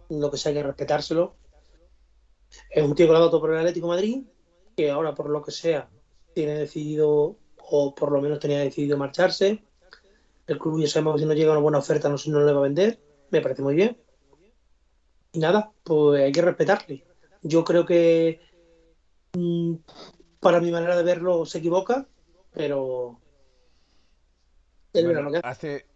lo 0.08 0.30
que 0.30 0.36
sea 0.36 0.50
hay 0.50 0.56
que 0.56 0.62
respetárselo. 0.62 1.34
Es 2.70 2.84
un 2.84 2.94
tío 2.94 3.06
que 3.06 3.12
lo 3.12 3.18
ha 3.18 3.20
dado 3.22 3.40
por 3.40 3.52
el 3.52 3.58
Atlético 3.58 3.88
Madrid, 3.88 4.22
que 4.76 4.90
ahora 4.90 5.14
por 5.14 5.30
lo 5.30 5.42
que 5.42 5.50
sea 5.50 5.88
tiene 6.34 6.54
decidido, 6.54 7.36
o 7.58 7.94
por 7.94 8.12
lo 8.12 8.20
menos 8.20 8.38
tenía 8.38 8.60
decidido 8.60 8.96
marcharse. 8.96 9.64
El 10.46 10.58
club 10.58 10.80
ya 10.80 10.88
sabemos 10.88 11.14
que 11.14 11.20
si 11.20 11.26
no 11.26 11.34
llega 11.34 11.52
una 11.52 11.60
buena 11.60 11.78
oferta 11.78 12.08
no, 12.08 12.16
no 12.26 12.44
le 12.44 12.52
va 12.52 12.58
a 12.58 12.62
vender. 12.62 13.00
Me 13.30 13.40
parece 13.40 13.62
muy 13.62 13.74
bien. 13.74 13.96
Y 15.32 15.38
nada, 15.38 15.72
pues 15.82 16.22
hay 16.22 16.32
que 16.32 16.42
respetarle. 16.42 17.04
Yo 17.42 17.64
creo 17.64 17.86
que 17.86 18.40
mm, 19.34 19.74
para 20.40 20.60
mi 20.60 20.70
manera 20.70 20.96
de 20.96 21.02
verlo 21.02 21.46
se 21.46 21.58
equivoca, 21.58 22.06
pero 22.52 23.18
hace, 25.42 25.86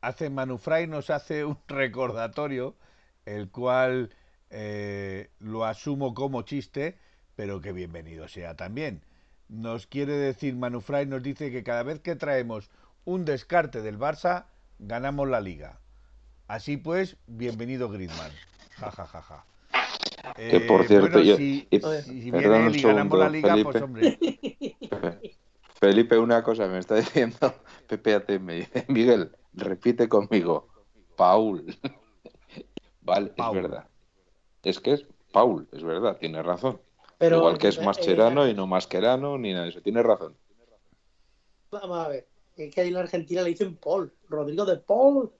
hace 0.00 0.30
Manufray 0.30 0.86
nos 0.86 1.10
hace 1.10 1.44
un 1.44 1.58
recordatorio, 1.68 2.76
el 3.24 3.50
cual 3.50 4.10
eh, 4.50 5.30
lo 5.38 5.64
asumo 5.64 6.14
como 6.14 6.42
chiste, 6.42 6.98
pero 7.36 7.60
que 7.60 7.72
bienvenido 7.72 8.26
sea 8.28 8.56
también. 8.56 9.02
Nos 9.48 9.86
quiere 9.86 10.14
decir 10.14 10.56
Manufray, 10.56 11.06
nos 11.06 11.22
dice 11.22 11.52
que 11.52 11.62
cada 11.62 11.84
vez 11.84 12.00
que 12.00 12.16
traemos 12.16 12.70
un 13.04 13.24
descarte 13.24 13.82
del 13.82 13.98
Barça, 13.98 14.46
ganamos 14.78 15.28
la 15.28 15.40
liga. 15.40 15.78
Así 16.48 16.76
pues, 16.76 17.16
bienvenido 17.26 17.88
Griezmann. 17.88 18.32
Ja, 18.70 18.90
ja, 18.90 19.06
ja, 19.06 19.22
ja. 19.22 19.44
Que 20.34 20.60
por 20.60 20.82
eh, 20.82 20.88
cierto, 20.88 21.20
yo, 21.20 21.36
si, 21.36 21.68
viene 21.70 22.66
él 22.66 22.76
y 22.76 22.82
ganamos 22.82 23.18
la 23.18 23.28
liga, 23.28 23.56
pues 23.62 23.80
hombre. 23.80 24.18
Felipe, 25.80 26.18
una 26.18 26.42
cosa 26.42 26.66
me 26.66 26.78
está 26.78 26.96
diciendo 26.96 27.54
Pepe 27.86 28.18
dice, 28.38 28.84
Miguel, 28.88 29.30
repite 29.52 30.08
conmigo, 30.08 30.68
Paul. 31.16 31.76
vale, 33.02 33.32
es 33.36 33.52
verdad. 33.52 33.86
Es 34.64 34.80
que 34.80 34.94
es 34.94 35.06
Paul, 35.32 35.68
es 35.72 35.84
verdad, 35.84 36.16
tiene 36.18 36.42
razón. 36.42 36.80
Igual 37.20 37.58
que 37.58 37.68
es 37.68 37.80
Mascherano 37.80 38.46
y 38.46 38.54
no 38.54 38.66
Mascherano 38.66 39.38
ni 39.38 39.52
nada 39.52 39.64
de 39.64 39.70
eso. 39.70 39.80
Tiene 39.80 40.02
razón. 40.02 40.36
Vamos 41.70 41.98
a 41.98 42.08
ver. 42.08 42.26
Es 42.56 42.74
que 42.74 42.80
ahí 42.80 42.88
en 42.88 42.94
la 42.94 43.00
Argentina 43.00 43.42
le 43.42 43.50
dicen 43.50 43.76
Paul. 43.76 44.12
Rodrigo 44.28 44.64
de 44.64 44.76
Paul. 44.76 45.30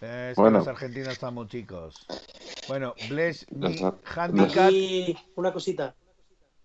Es 0.00 0.36
bueno. 0.36 0.58
los 0.58 0.68
argentinos 0.68 1.08
estamos 1.08 1.48
chicos. 1.48 1.94
Bueno, 2.68 2.94
Bless 3.08 3.46
Handicap. 4.04 4.70
Y 4.70 5.16
una 5.36 5.52
cosita. 5.52 5.94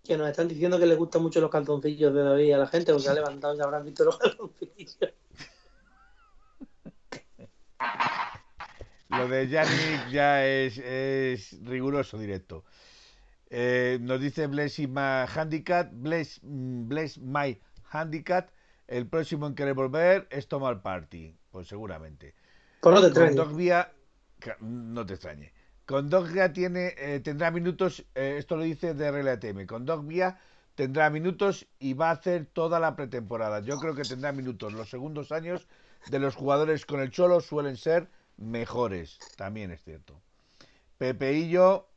Que 0.02 0.16
nos 0.16 0.28
están 0.28 0.48
diciendo 0.48 0.78
que 0.78 0.86
les 0.86 0.96
gustan 0.96 1.22
mucho 1.22 1.40
los 1.40 1.50
calzoncillos 1.50 2.14
de 2.14 2.22
David 2.22 2.52
a 2.52 2.58
la 2.58 2.66
gente, 2.68 2.92
porque 2.92 3.08
ha 3.08 3.14
levantado 3.14 3.56
y 3.56 3.60
habrán 3.60 3.84
visto 3.84 4.04
los 4.04 4.16
calzoncillos. 4.18 4.98
Lo 9.08 9.28
de 9.28 9.48
Yannick 9.48 10.08
ya 10.10 10.44
es, 10.46 10.78
es 10.78 11.58
riguroso 11.64 12.18
directo. 12.18 12.64
Eh, 13.48 13.98
nos 14.00 14.20
dice 14.20 14.46
Bless 14.48 14.78
My 14.80 15.26
Handicap, 15.32 15.90
Bless, 15.92 16.40
mm, 16.42 16.88
Bless 16.88 17.18
My 17.18 17.60
Handicap, 17.90 18.50
el 18.88 19.06
próximo 19.06 19.46
en 19.46 19.54
querer 19.54 19.74
volver 19.74 20.26
es 20.30 20.48
Tomar 20.48 20.82
Party, 20.82 21.36
pues 21.50 21.68
seguramente. 21.68 22.34
Pues 22.80 22.94
no 22.94 23.00
te 23.00 23.06
extrañe. 23.08 23.36
Con 24.42 24.94
no 24.94 25.06
te 25.06 25.14
extrañe. 25.14 25.52
Con 25.86 26.10
Dogbia 26.10 26.52
tiene, 26.52 26.94
eh, 26.98 27.20
tendrá 27.20 27.52
minutos, 27.52 28.04
eh, 28.16 28.36
esto 28.38 28.56
lo 28.56 28.64
dice 28.64 28.94
de 28.94 29.10
RLATM, 29.10 29.66
con 29.66 29.86
Dogbia 29.86 30.38
tendrá 30.74 31.10
minutos 31.10 31.66
y 31.78 31.94
va 31.94 32.10
a 32.10 32.14
hacer 32.14 32.46
toda 32.46 32.80
la 32.80 32.96
pretemporada. 32.96 33.60
Yo 33.60 33.78
creo 33.78 33.94
que 33.94 34.02
tendrá 34.02 34.32
minutos. 34.32 34.72
Los 34.72 34.90
segundos 34.90 35.32
años 35.32 35.66
de 36.10 36.18
los 36.18 36.34
jugadores 36.34 36.86
con 36.86 37.00
el 37.00 37.10
Cholo 37.10 37.40
suelen 37.40 37.76
ser 37.76 38.08
mejores, 38.36 39.18
también 39.36 39.70
es 39.70 39.82
cierto. 39.82 40.20
Pepeillo 40.98 41.88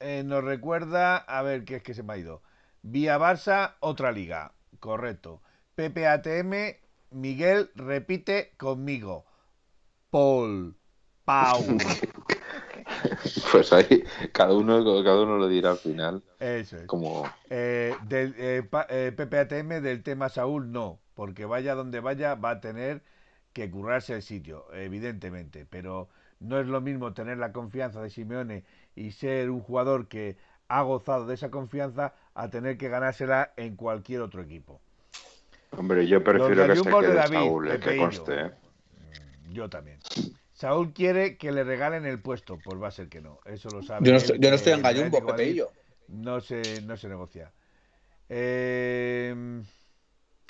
eh, 0.00 0.22
nos 0.24 0.44
recuerda, 0.44 1.16
a 1.16 1.42
ver, 1.42 1.64
¿qué 1.64 1.76
es 1.76 1.82
que 1.82 1.94
se 1.94 2.02
me 2.02 2.14
ha 2.14 2.18
ido? 2.18 2.42
Vía 2.82 3.18
Barça, 3.18 3.74
otra 3.80 4.12
liga. 4.12 4.52
Correcto. 4.80 5.40
PPATM, 5.74 6.76
Miguel 7.10 7.70
repite 7.74 8.54
conmigo. 8.56 9.24
Paul. 10.10 10.76
Pau. 11.24 11.64
Pues 13.50 13.72
ahí 13.72 14.04
cada 14.32 14.54
uno, 14.54 14.82
cada 15.02 15.22
uno 15.22 15.38
lo 15.38 15.48
dirá 15.48 15.72
al 15.72 15.78
final. 15.78 16.22
Eso 16.38 16.76
es. 16.76 16.86
Como... 16.86 17.28
Eh, 17.50 17.94
del, 18.04 18.34
eh, 18.38 18.68
eh, 18.88 19.12
PPATM 19.16 19.82
del 19.82 20.02
tema 20.02 20.28
Saúl 20.28 20.70
no, 20.70 21.00
porque 21.14 21.44
vaya 21.44 21.74
donde 21.74 22.00
vaya 22.00 22.34
va 22.34 22.50
a 22.50 22.60
tener 22.60 23.02
que 23.56 23.70
currarse 23.70 24.12
el 24.12 24.20
sitio, 24.20 24.66
evidentemente, 24.74 25.64
pero 25.64 26.10
no 26.40 26.60
es 26.60 26.66
lo 26.66 26.82
mismo 26.82 27.14
tener 27.14 27.38
la 27.38 27.52
confianza 27.52 28.02
de 28.02 28.10
Simeone 28.10 28.64
y 28.94 29.12
ser 29.12 29.48
un 29.48 29.60
jugador 29.60 30.08
que 30.08 30.36
ha 30.68 30.82
gozado 30.82 31.24
de 31.24 31.36
esa 31.36 31.50
confianza 31.50 32.12
a 32.34 32.50
tener 32.50 32.76
que 32.76 32.90
ganársela 32.90 33.54
en 33.56 33.74
cualquier 33.74 34.20
otro 34.20 34.42
equipo. 34.42 34.78
Hombre, 35.70 36.06
yo 36.06 36.22
prefiero 36.22 36.66
que 36.66 36.76
se 36.76 36.90
quede 36.90 37.28
Saúl, 37.28 37.80
que 37.80 37.96
conste. 37.96 38.44
Mm, 38.44 39.52
yo 39.52 39.70
también. 39.70 40.00
Saúl 40.52 40.92
quiere 40.92 41.38
que 41.38 41.50
le 41.50 41.64
regalen 41.64 42.04
el 42.04 42.20
puesto, 42.20 42.58
pues 42.62 42.78
va 42.82 42.88
a 42.88 42.90
ser 42.90 43.08
que 43.08 43.22
no. 43.22 43.40
Eso 43.46 43.70
lo 43.70 43.82
sabe. 43.82 44.04
Yo 44.04 44.12
no 44.12 44.18
estoy, 44.18 44.38
yo 44.38 44.50
no 44.50 44.56
estoy 44.56 44.74
en 44.74 44.82
Gallumbo, 44.82 45.24
Pepeillo. 45.24 45.70
No 46.08 46.42
se, 46.42 46.82
no 46.82 46.98
se 46.98 47.08
negocia. 47.08 47.52
Eh, 48.28 49.34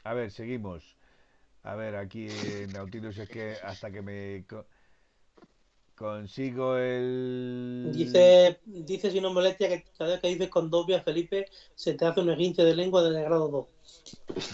a 0.03 0.13
ver, 0.13 0.33
seguimos. 0.33 0.97
A 1.67 1.75
ver, 1.75 1.97
aquí 1.97 2.29
en 2.29 2.73
Nautilus 2.73 3.19
es 3.19 3.29
que 3.29 3.57
hasta 3.61 3.91
que 3.91 4.01
me 4.01 4.45
consigo 5.97 6.77
el. 6.77 7.91
Dice, 7.93 8.61
dice 8.65 9.11
si 9.11 9.21
no 9.21 9.33
molestia 9.33 9.69
que 9.69 9.85
cada 9.99 10.13
vez 10.13 10.21
que 10.21 10.29
dices 10.29 10.49
con 10.49 10.71
dobia, 10.71 11.03
Felipe, 11.03 11.47
se 11.75 11.95
te 11.95 12.07
hace 12.07 12.21
un 12.21 12.31
esguince 12.31 12.63
de 12.63 12.77
lengua 12.77 13.03
del 13.03 13.21
grado 13.21 13.49
2. 13.49 13.67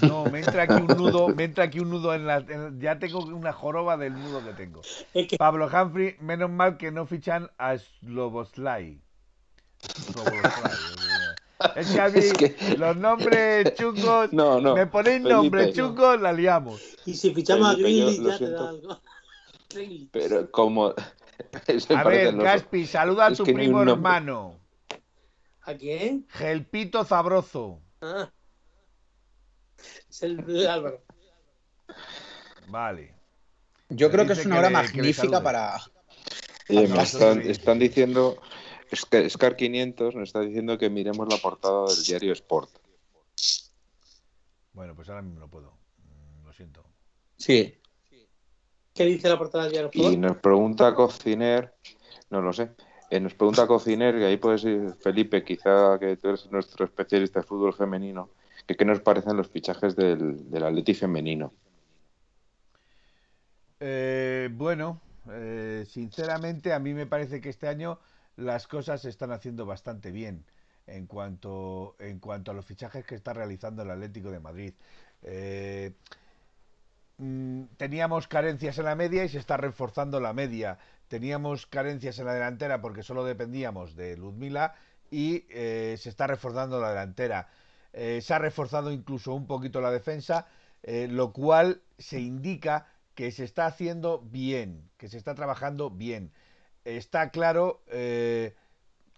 No, 0.08 0.24
me 0.24 0.38
entra 0.38 0.62
aquí 0.62 0.72
un 0.72 0.86
nudo, 0.86 1.28
me 1.28 1.44
entra 1.44 1.64
aquí 1.64 1.80
un 1.80 1.90
nudo 1.90 2.14
en 2.14 2.26
la. 2.26 2.46
ya 2.78 2.98
tengo 2.98 3.18
una 3.18 3.52
joroba 3.52 3.98
del 3.98 4.14
nudo 4.14 4.42
que 4.42 4.54
tengo. 4.54 4.80
Pablo 5.36 5.66
Humphrey, 5.66 6.16
menos 6.18 6.48
mal 6.48 6.78
que 6.78 6.92
no 6.92 7.04
fichan 7.04 7.50
a 7.58 7.76
Sloboslai. 7.76 9.02
Es 11.76 11.90
que 11.90 12.00
a 12.00 12.08
mí 12.10 12.76
los 12.76 12.96
nombres 12.96 13.74
chungos, 13.74 14.32
no, 14.32 14.60
no, 14.60 14.74
me 14.74 14.86
ponéis 14.86 15.20
nombres 15.22 15.74
chungos, 15.74 16.20
la 16.20 16.32
liamos. 16.32 16.80
Y 17.06 17.14
si 17.14 17.34
fichamos 17.34 17.74
a 17.74 17.74
Greenlee 17.74 18.22
ya 18.22 18.38
te 18.38 18.50
da 18.50 18.68
algo. 18.68 19.00
Pero 20.12 20.50
como... 20.50 20.88
a 20.88 22.04
ver, 22.04 22.36
Gaspi, 22.36 22.86
saluda 22.86 23.26
a 23.26 23.34
tu 23.34 23.44
primo 23.44 23.82
hermano. 23.82 24.60
¿A 25.62 25.74
quién? 25.74 26.26
Gelpito 26.28 27.04
Zabrozo. 27.04 27.80
Ah. 28.02 28.30
Es 30.10 30.22
el 30.22 30.66
Álvaro. 30.66 31.02
Vale. 32.68 33.14
Yo 33.88 34.10
creo 34.10 34.26
que 34.26 34.32
es 34.32 34.46
una 34.46 34.58
hora 34.58 34.70
magnífica 34.70 35.42
para. 35.42 35.80
están, 36.68 37.40
están, 37.42 37.78
diciendo. 37.78 38.38
Scar 38.96 39.56
500 39.56 40.14
nos 40.14 40.28
está 40.28 40.40
diciendo 40.40 40.78
que 40.78 40.90
miremos 40.90 41.28
la 41.28 41.38
portada 41.38 41.86
del 41.86 42.04
diario 42.04 42.32
Sport. 42.32 42.70
Bueno, 44.72 44.94
pues 44.94 45.08
ahora 45.08 45.22
mismo 45.22 45.40
no 45.40 45.48
puedo. 45.48 45.72
Mm, 45.98 46.46
lo 46.46 46.52
siento. 46.52 46.84
Sí. 47.36 47.78
¿Qué 48.94 49.04
dice 49.04 49.28
la 49.28 49.38
portada 49.38 49.64
del 49.64 49.72
diario 49.72 49.90
Sport? 49.90 50.14
Y 50.14 50.16
nos 50.16 50.36
pregunta 50.36 50.94
Cociner. 50.94 51.74
No 52.30 52.40
lo 52.40 52.52
sé. 52.52 52.70
Eh, 53.10 53.20
nos 53.20 53.34
pregunta 53.34 53.66
Cociner, 53.66 54.16
y 54.16 54.24
ahí 54.24 54.36
puedes 54.38 54.64
ir, 54.64 54.94
Felipe, 55.00 55.44
quizá 55.44 55.98
que 55.98 56.16
tú 56.16 56.28
eres 56.28 56.50
nuestro 56.50 56.84
especialista 56.86 57.40
de 57.40 57.46
fútbol 57.46 57.74
femenino 57.74 58.30
¿Qué 58.66 58.84
nos 58.84 59.00
parecen 59.00 59.36
los 59.36 59.48
fichajes 59.48 59.96
del, 59.96 60.50
del 60.50 60.64
Atleti 60.64 60.94
femenino? 60.94 61.52
Eh, 63.80 64.48
bueno, 64.52 65.00
eh, 65.30 65.84
sinceramente 65.88 66.72
a 66.72 66.78
mí 66.78 66.94
me 66.94 67.06
parece 67.06 67.40
que 67.40 67.48
este 67.48 67.68
año 67.68 67.98
las 68.36 68.66
cosas 68.66 69.02
se 69.02 69.08
están 69.08 69.32
haciendo 69.32 69.66
bastante 69.66 70.10
bien 70.10 70.44
en 70.86 71.06
cuanto, 71.06 71.96
en 71.98 72.18
cuanto 72.18 72.50
a 72.50 72.54
los 72.54 72.66
fichajes 72.66 73.04
que 73.04 73.14
está 73.14 73.32
realizando 73.32 73.82
el 73.82 73.90
Atlético 73.90 74.30
de 74.30 74.40
Madrid. 74.40 74.74
Eh, 75.22 75.92
mm, 77.18 77.64
teníamos 77.76 78.28
carencias 78.28 78.78
en 78.78 78.84
la 78.86 78.96
media 78.96 79.24
y 79.24 79.28
se 79.28 79.38
está 79.38 79.56
reforzando 79.56 80.20
la 80.20 80.32
media. 80.32 80.78
Teníamos 81.08 81.66
carencias 81.66 82.18
en 82.18 82.26
la 82.26 82.34
delantera 82.34 82.80
porque 82.80 83.02
solo 83.02 83.24
dependíamos 83.24 83.94
de 83.96 84.16
Ludmila 84.16 84.74
y 85.10 85.44
se 85.50 86.08
está 86.08 86.26
reforzando 86.26 86.80
la 86.80 86.88
delantera. 86.88 87.48
Eh, 87.92 88.20
se 88.22 88.32
ha 88.32 88.38
reforzado 88.38 88.90
incluso 88.90 89.34
un 89.34 89.46
poquito 89.46 89.80
la 89.80 89.90
defensa, 89.90 90.46
eh, 90.82 91.08
lo 91.10 91.32
cual 91.32 91.82
se 91.98 92.20
indica 92.20 92.86
que 93.14 93.30
se 93.30 93.44
está 93.44 93.66
haciendo 93.66 94.20
bien, 94.20 94.88
que 94.96 95.08
se 95.08 95.18
está 95.18 95.34
trabajando 95.34 95.90
bien. 95.90 96.32
Está 96.84 97.30
claro 97.30 97.82
eh, 97.88 98.54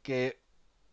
que 0.02 0.40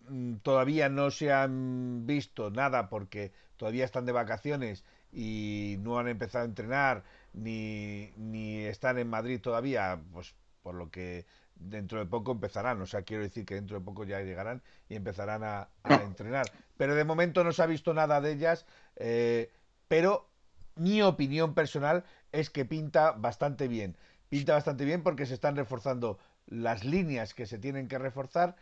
mm, 0.07 0.35
todavía 0.37 0.89
no 0.89 1.11
se 1.11 1.31
han 1.31 2.05
visto 2.05 2.49
nada 2.49 2.89
porque 2.89 3.31
todavía 3.57 3.85
están 3.85 4.05
de 4.05 4.11
vacaciones 4.11 4.83
y 5.11 5.75
no 5.79 5.99
han 5.99 6.07
empezado 6.07 6.43
a 6.43 6.47
entrenar 6.47 7.03
ni, 7.33 8.11
ni 8.17 8.63
están 8.65 8.97
en 8.97 9.09
Madrid 9.09 9.41
todavía, 9.41 10.01
pues 10.13 10.35
por 10.61 10.75
lo 10.75 10.89
que 10.89 11.25
dentro 11.55 11.99
de 11.99 12.05
poco 12.05 12.31
empezarán, 12.31 12.81
o 12.81 12.85
sea, 12.85 13.03
quiero 13.03 13.23
decir 13.23 13.45
que 13.45 13.55
dentro 13.55 13.77
de 13.79 13.85
poco 13.85 14.03
ya 14.03 14.21
llegarán 14.21 14.61
y 14.89 14.95
empezarán 14.95 15.43
a, 15.43 15.69
entrenar. 16.03 16.45
Pero 16.77 16.95
de 16.95 17.03
momento 17.03 17.43
no 17.43 17.51
se 17.51 17.61
ha 17.61 17.67
visto 17.67 17.93
nada 17.93 18.21
de 18.21 18.31
ellas, 18.31 18.65
eh, 18.95 19.51
pero 19.87 20.29
mi 20.75 21.01
opinión 21.01 21.53
personal 21.53 22.03
es 22.31 22.49
que 22.49 22.65
pinta 22.65 23.11
bastante 23.11 23.67
bien. 23.67 23.95
Pinta 24.29 24.53
bastante 24.53 24.85
bien 24.85 25.03
porque 25.03 25.25
se 25.25 25.33
están 25.33 25.55
reforzando 25.55 26.17
las 26.51 26.83
líneas 26.83 27.33
que 27.33 27.45
se 27.45 27.57
tienen 27.57 27.87
que 27.87 27.97
reforzar 27.97 28.55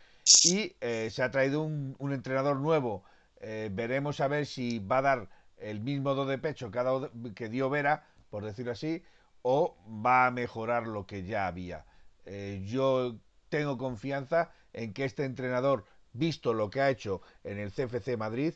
y 0.44 0.76
eh, 0.80 1.08
se 1.10 1.22
ha 1.22 1.30
traído 1.30 1.62
un, 1.62 2.12
entrenador 2.12 2.56
nuevo. 2.56 3.04
Eh, 3.40 3.68
veremos 3.72 4.20
a 4.20 4.28
ver 4.28 4.46
si 4.46 4.78
va 4.78 4.98
a 4.98 5.02
dar 5.02 5.28
el 5.58 5.80
mismo 5.80 6.14
do 6.14 6.24
de 6.24 6.38
pecho 6.38 6.70
que 6.70 7.48
dio 7.48 7.68
Vera, 7.68 8.06
por 8.30 8.44
decirlo 8.44 8.72
así, 8.72 9.02
o 9.42 9.76
va 9.86 10.26
a 10.26 10.30
mejorar 10.30 10.86
lo 10.86 11.06
que 11.06 11.24
ya 11.24 11.46
había. 11.48 11.84
Eh, 12.26 12.62
yo 12.64 13.16
tengo 13.48 13.76
confianza 13.76 14.52
en 14.72 14.92
que 14.92 15.04
este 15.04 15.24
entrenador, 15.24 15.84
visto 16.12 16.54
lo 16.54 16.70
que 16.70 16.80
ha 16.80 16.90
hecho 16.90 17.22
en 17.42 17.58
el 17.58 17.72
CFC 17.72 18.16
Madrid, 18.16 18.54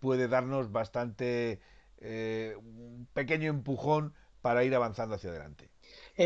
puede 0.00 0.28
darnos 0.28 0.72
bastante 0.72 1.60
un 2.00 3.06
pequeño 3.12 3.50
empujón 3.50 4.14
para 4.40 4.64
ir 4.64 4.74
avanzando 4.74 5.16
hacia 5.16 5.28
adelante. 5.28 5.68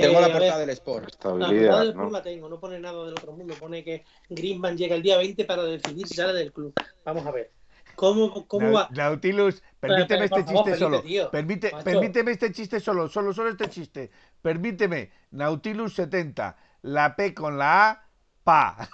Tengo 0.00 0.20
la 0.20 0.32
portada 0.32 0.58
del 0.58 0.70
Sport. 0.70 1.24
La 1.24 1.30
portada 1.30 1.80
del 1.80 1.90
Sport 1.90 2.12
la 2.12 2.22
tengo, 2.22 2.48
no 2.48 2.58
pone 2.58 2.80
nada 2.80 3.04
del 3.04 3.12
otro 3.12 3.32
mundo. 3.32 3.54
Pone 3.58 3.84
que 3.84 4.04
Griezmann 4.30 4.76
llega 4.76 4.96
el 4.96 5.02
día 5.02 5.18
20 5.18 5.44
para 5.44 5.64
decidir 5.64 6.08
si 6.08 6.14
sale 6.14 6.32
del 6.32 6.52
club. 6.52 6.72
Vamos 7.04 7.26
a 7.26 7.30
ver. 7.30 7.50
¿Cómo, 7.94 8.46
cómo 8.48 8.72
va? 8.72 8.88
Nautilus, 8.90 9.62
permíteme 9.78 10.24
este 10.24 10.44
chiste 10.44 10.76
solo. 10.76 11.02
permíteme 11.30 12.32
este 12.32 12.52
chiste 12.52 12.80
solo, 12.80 13.08
solo, 13.08 13.34
solo 13.34 13.50
este 13.50 13.68
chiste. 13.68 14.10
Permíteme, 14.40 15.12
Nautilus 15.30 15.94
70, 15.94 16.56
la 16.82 17.14
P 17.14 17.34
con 17.34 17.58
la 17.58 17.90
A, 17.90 18.08
pa. 18.42 18.88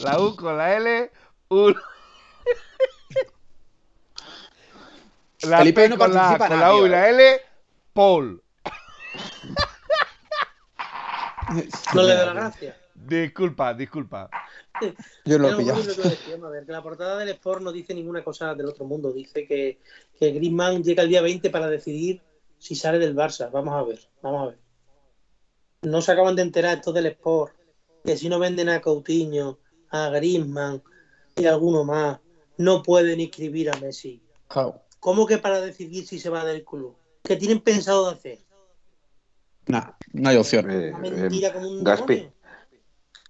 La 0.00 0.20
U 0.20 0.36
con 0.36 0.56
la 0.56 0.76
L, 0.76 1.10
U. 1.48 1.72
La 5.42 5.64
P 5.64 5.96
con 5.96 6.14
la, 6.14 6.38
con 6.38 6.60
la 6.60 6.74
U 6.74 6.86
y 6.86 6.88
la 6.88 7.08
L, 7.08 7.40
Paul. 7.92 8.42
No 11.94 12.02
le 12.02 12.14
da 12.14 12.26
la 12.26 12.32
gracia. 12.32 12.76
Disculpa, 12.94 13.74
disculpa. 13.74 14.30
Yo 15.24 15.38
lo 15.38 15.50
he 15.50 15.56
pillado. 15.56 15.80
a 15.80 16.50
ver, 16.50 16.64
que 16.64 16.72
la 16.72 16.82
portada 16.82 17.18
del 17.18 17.30
Sport 17.30 17.62
no 17.62 17.72
dice 17.72 17.94
ninguna 17.94 18.22
cosa 18.22 18.54
del 18.54 18.66
otro 18.66 18.84
mundo. 18.84 19.12
Dice 19.12 19.46
que, 19.46 19.80
que 20.18 20.30
Griezmann 20.32 20.82
llega 20.82 21.02
el 21.02 21.08
día 21.08 21.22
20 21.22 21.50
para 21.50 21.68
decidir 21.68 22.22
si 22.58 22.74
sale 22.74 22.98
del 22.98 23.14
Barça. 23.14 23.50
Vamos 23.50 23.74
a 23.74 23.82
ver, 23.82 24.00
vamos 24.22 24.42
a 24.42 24.46
ver. 24.50 24.58
No 25.82 26.00
se 26.00 26.12
acaban 26.12 26.36
de 26.36 26.42
enterar 26.42 26.78
estos 26.78 26.94
del 26.94 27.06
Sport 27.06 27.54
que 28.04 28.16
si 28.16 28.28
no 28.28 28.38
venden 28.38 28.68
a 28.68 28.80
Coutinho, 28.80 29.58
a 29.90 30.08
Griezmann 30.08 30.82
y 31.36 31.46
a 31.46 31.50
alguno 31.50 31.84
más, 31.84 32.20
no 32.56 32.82
pueden 32.82 33.20
inscribir 33.20 33.70
a 33.70 33.76
Messi. 33.78 34.22
¿Cómo 35.00 35.26
que 35.26 35.38
para 35.38 35.60
decidir 35.60 36.06
si 36.06 36.18
se 36.18 36.30
va 36.30 36.44
del 36.44 36.64
club? 36.64 36.96
¿Qué 37.22 37.36
tienen 37.36 37.60
pensado 37.60 38.06
de 38.06 38.16
hacer? 38.16 38.38
No, 39.66 39.96
no 40.12 40.28
hay 40.28 40.36
opción. 40.36 40.70
Eh, 40.70 40.92
mentira 41.00 41.52
como 41.52 41.68
un 41.68 41.84
Gaspi, 41.84 42.28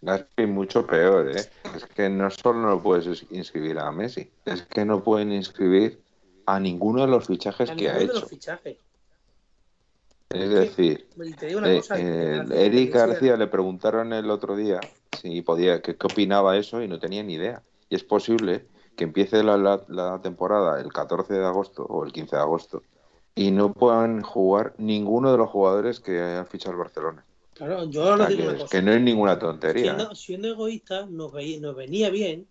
Gaspi, 0.00 0.46
mucho 0.46 0.86
peor, 0.86 1.30
¿eh? 1.30 1.44
Es 1.76 1.86
que 1.86 2.09
no 2.09 2.30
solo 2.30 2.60
no 2.60 2.82
puedes 2.82 3.24
inscribir 3.30 3.78
a 3.78 3.92
Messi, 3.92 4.30
es 4.44 4.62
que 4.62 4.84
no 4.84 5.02
pueden 5.02 5.32
inscribir 5.32 6.00
a 6.46 6.59
ninguno 6.59 7.02
de 7.02 7.09
los 7.09 7.26
fichajes 7.26 7.70
que 7.70 7.88
ha 7.88 7.98
hecho. 7.98 8.26
Es 10.30 10.50
decir, 10.50 11.06
eh, 11.64 11.82
eh, 11.94 12.42
Eric 12.52 12.94
García 12.94 13.36
le 13.36 13.48
preguntaron 13.48 14.14
el 14.14 14.30
otro 14.30 14.56
día 14.56 14.80
si 15.20 15.42
podía, 15.42 15.82
qué 15.82 15.94
opinaba 16.02 16.56
eso 16.56 16.82
y 16.82 16.88
no 16.88 16.98
tenía 16.98 17.22
ni 17.22 17.34
idea. 17.34 17.62
Y 17.90 17.96
es 17.96 18.02
posible 18.02 18.66
que 18.96 19.04
empiece 19.04 19.42
la, 19.42 20.20
temporada 20.22 20.80
el 20.80 20.92
14 20.92 21.34
de 21.34 21.44
agosto 21.44 21.84
o 21.84 22.04
el 22.04 22.12
15 22.12 22.36
de 22.36 22.42
agosto 22.42 22.82
y 23.34 23.50
no 23.50 23.72
puedan 23.72 24.22
jugar 24.22 24.74
ninguno 24.78 25.32
de 25.32 25.38
los 25.38 25.50
jugadores 25.50 26.00
que 26.00 26.20
hayan 26.20 26.46
fichado 26.46 26.72
el 26.72 26.78
Barcelona. 26.78 27.24
Claro, 27.54 27.84
yo 27.84 28.16
no 28.16 28.26
digo 28.26 28.52
que, 28.52 28.64
que 28.70 28.82
no 28.82 28.92
es 28.92 29.00
ninguna 29.00 29.38
tontería. 29.38 29.94
Siendo, 29.94 30.14
siendo 30.14 30.48
egoísta, 30.48 31.06
nos, 31.06 31.32
nos 31.60 31.76
venía 31.76 32.10
bien 32.10 32.46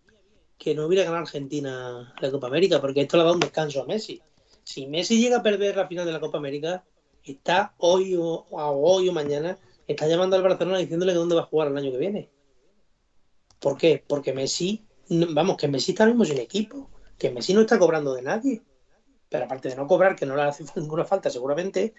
que 0.57 0.75
no 0.75 0.85
hubiera 0.85 1.03
ganado 1.03 1.23
Argentina 1.23 2.13
la 2.19 2.31
Copa 2.31 2.47
América, 2.47 2.79
porque 2.79 3.01
esto 3.01 3.17
le 3.17 3.23
da 3.23 3.31
un 3.31 3.39
descanso 3.39 3.81
a 3.81 3.85
Messi. 3.85 4.21
Si 4.63 4.85
Messi 4.85 5.19
llega 5.19 5.37
a 5.37 5.43
perder 5.43 5.75
la 5.75 5.87
final 5.87 6.05
de 6.05 6.11
la 6.11 6.19
Copa 6.19 6.37
América, 6.37 6.83
está 7.23 7.73
hoy 7.77 8.15
o, 8.15 8.45
hoy 8.51 9.09
o 9.09 9.11
mañana, 9.11 9.57
está 9.87 10.07
llamando 10.07 10.35
al 10.35 10.43
Barcelona 10.43 10.77
diciéndole 10.77 11.13
que 11.13 11.17
dónde 11.17 11.35
va 11.35 11.41
a 11.41 11.45
jugar 11.45 11.69
el 11.69 11.77
año 11.77 11.91
que 11.91 11.97
viene. 11.97 12.29
¿Por 13.59 13.75
qué? 13.75 14.03
Porque 14.05 14.33
Messi, 14.33 14.85
vamos, 15.09 15.57
que 15.57 15.67
Messi 15.67 15.93
está 15.93 16.05
mismo 16.05 16.25
sin 16.25 16.37
equipo, 16.37 16.91
que 17.17 17.31
Messi 17.31 17.55
no 17.55 17.61
está 17.61 17.79
cobrando 17.79 18.13
de 18.13 18.21
nadie. 18.21 18.61
Pero 19.31 19.45
aparte 19.45 19.69
de 19.69 19.77
no 19.77 19.87
cobrar, 19.87 20.17
que 20.17 20.25
no 20.25 20.35
le 20.35 20.41
hace 20.41 20.65
ninguna 20.75 21.05
falta 21.05 21.29
seguramente, 21.29 21.93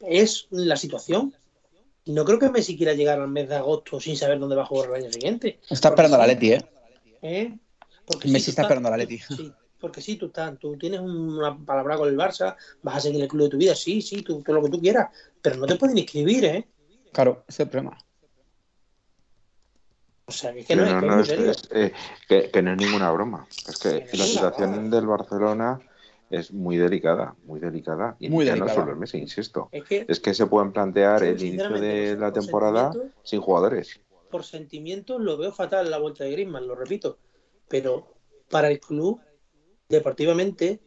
es 0.00 0.46
la 0.50 0.76
situación. 0.76 1.34
Y 2.04 2.12
no 2.12 2.24
creo 2.24 2.38
que 2.38 2.48
Messi 2.48 2.78
quiera 2.78 2.94
llegar 2.94 3.20
al 3.20 3.28
mes 3.28 3.48
de 3.48 3.56
agosto 3.56 4.00
sin 4.00 4.16
saber 4.16 4.38
dónde 4.38 4.56
va 4.56 4.62
a 4.62 4.66
jugar 4.66 4.88
el 4.88 5.04
año 5.04 5.12
siguiente. 5.12 5.60
Está 5.68 5.90
esperando 5.90 6.16
la 6.16 6.26
Leti, 6.26 6.52
¿eh? 6.52 6.64
¿Eh? 7.20 7.58
Messi 8.24 8.50
está 8.50 8.62
esperando 8.62 8.88
a 8.88 8.92
la 8.92 8.96
Leti. 8.96 9.18
Sí, 9.18 9.52
porque 9.78 10.00
sí, 10.00 10.16
tú, 10.16 10.26
estás, 10.26 10.58
tú 10.58 10.78
tienes 10.78 11.00
una 11.00 11.56
palabra 11.58 11.98
con 11.98 12.08
el 12.08 12.16
Barça, 12.16 12.56
vas 12.82 12.96
a 12.96 13.00
seguir 13.00 13.22
el 13.22 13.28
club 13.28 13.44
de 13.44 13.50
tu 13.50 13.58
vida, 13.58 13.74
sí, 13.74 14.00
sí, 14.00 14.22
tú, 14.22 14.42
todo 14.42 14.56
lo 14.56 14.62
que 14.62 14.70
tú 14.70 14.80
quieras, 14.80 15.10
pero 15.42 15.56
no 15.56 15.66
te 15.66 15.76
pueden 15.76 15.98
inscribir, 15.98 16.44
¿eh? 16.46 16.66
Claro, 17.12 17.44
ese 17.46 17.62
es 17.62 17.66
el 17.66 17.70
problema. 17.70 17.98
O 20.24 20.32
sea, 20.32 20.54
que, 20.54 20.74
no, 20.74 21.00
no, 21.02 21.20
es, 21.20 21.68
eh, 21.72 21.92
que, 22.26 22.62
no 22.62 22.72
es 22.72 22.78
ninguna 22.78 23.10
broma. 23.10 23.46
Es 23.68 23.76
que 23.76 24.08
la 24.14 24.24
situación 24.24 24.88
del 24.88 25.06
Barcelona 25.06 25.78
es 26.32 26.52
muy 26.52 26.76
delicada, 26.76 27.36
muy 27.44 27.60
delicada. 27.60 28.16
Y 28.18 28.28
muy 28.28 28.46
no 28.46 28.68
solo 28.68 28.92
el 28.92 28.98
Messi, 28.98 29.18
insisto. 29.18 29.68
Es 29.70 30.20
que, 30.20 30.34
se 30.34 30.46
pueden 30.46 30.72
plantear 30.72 31.22
el 31.22 31.40
inicio 31.40 31.80
de 31.80 32.16
la 32.16 32.32
temporada 32.32 32.92
sin 33.22 33.40
jugadores. 33.40 34.00
Por 34.30 34.44
sentimiento 34.44 35.18
lo 35.18 35.36
veo 35.36 35.52
fatal 35.52 35.90
la 35.90 35.98
vuelta 35.98 36.24
de 36.24 36.32
Griezmann, 36.32 36.66
lo 36.66 36.74
repito 36.74 37.18
pero 37.72 38.06
para 38.50 38.68
el 38.68 38.78
club, 38.78 39.18
deportivamente, 39.88 40.78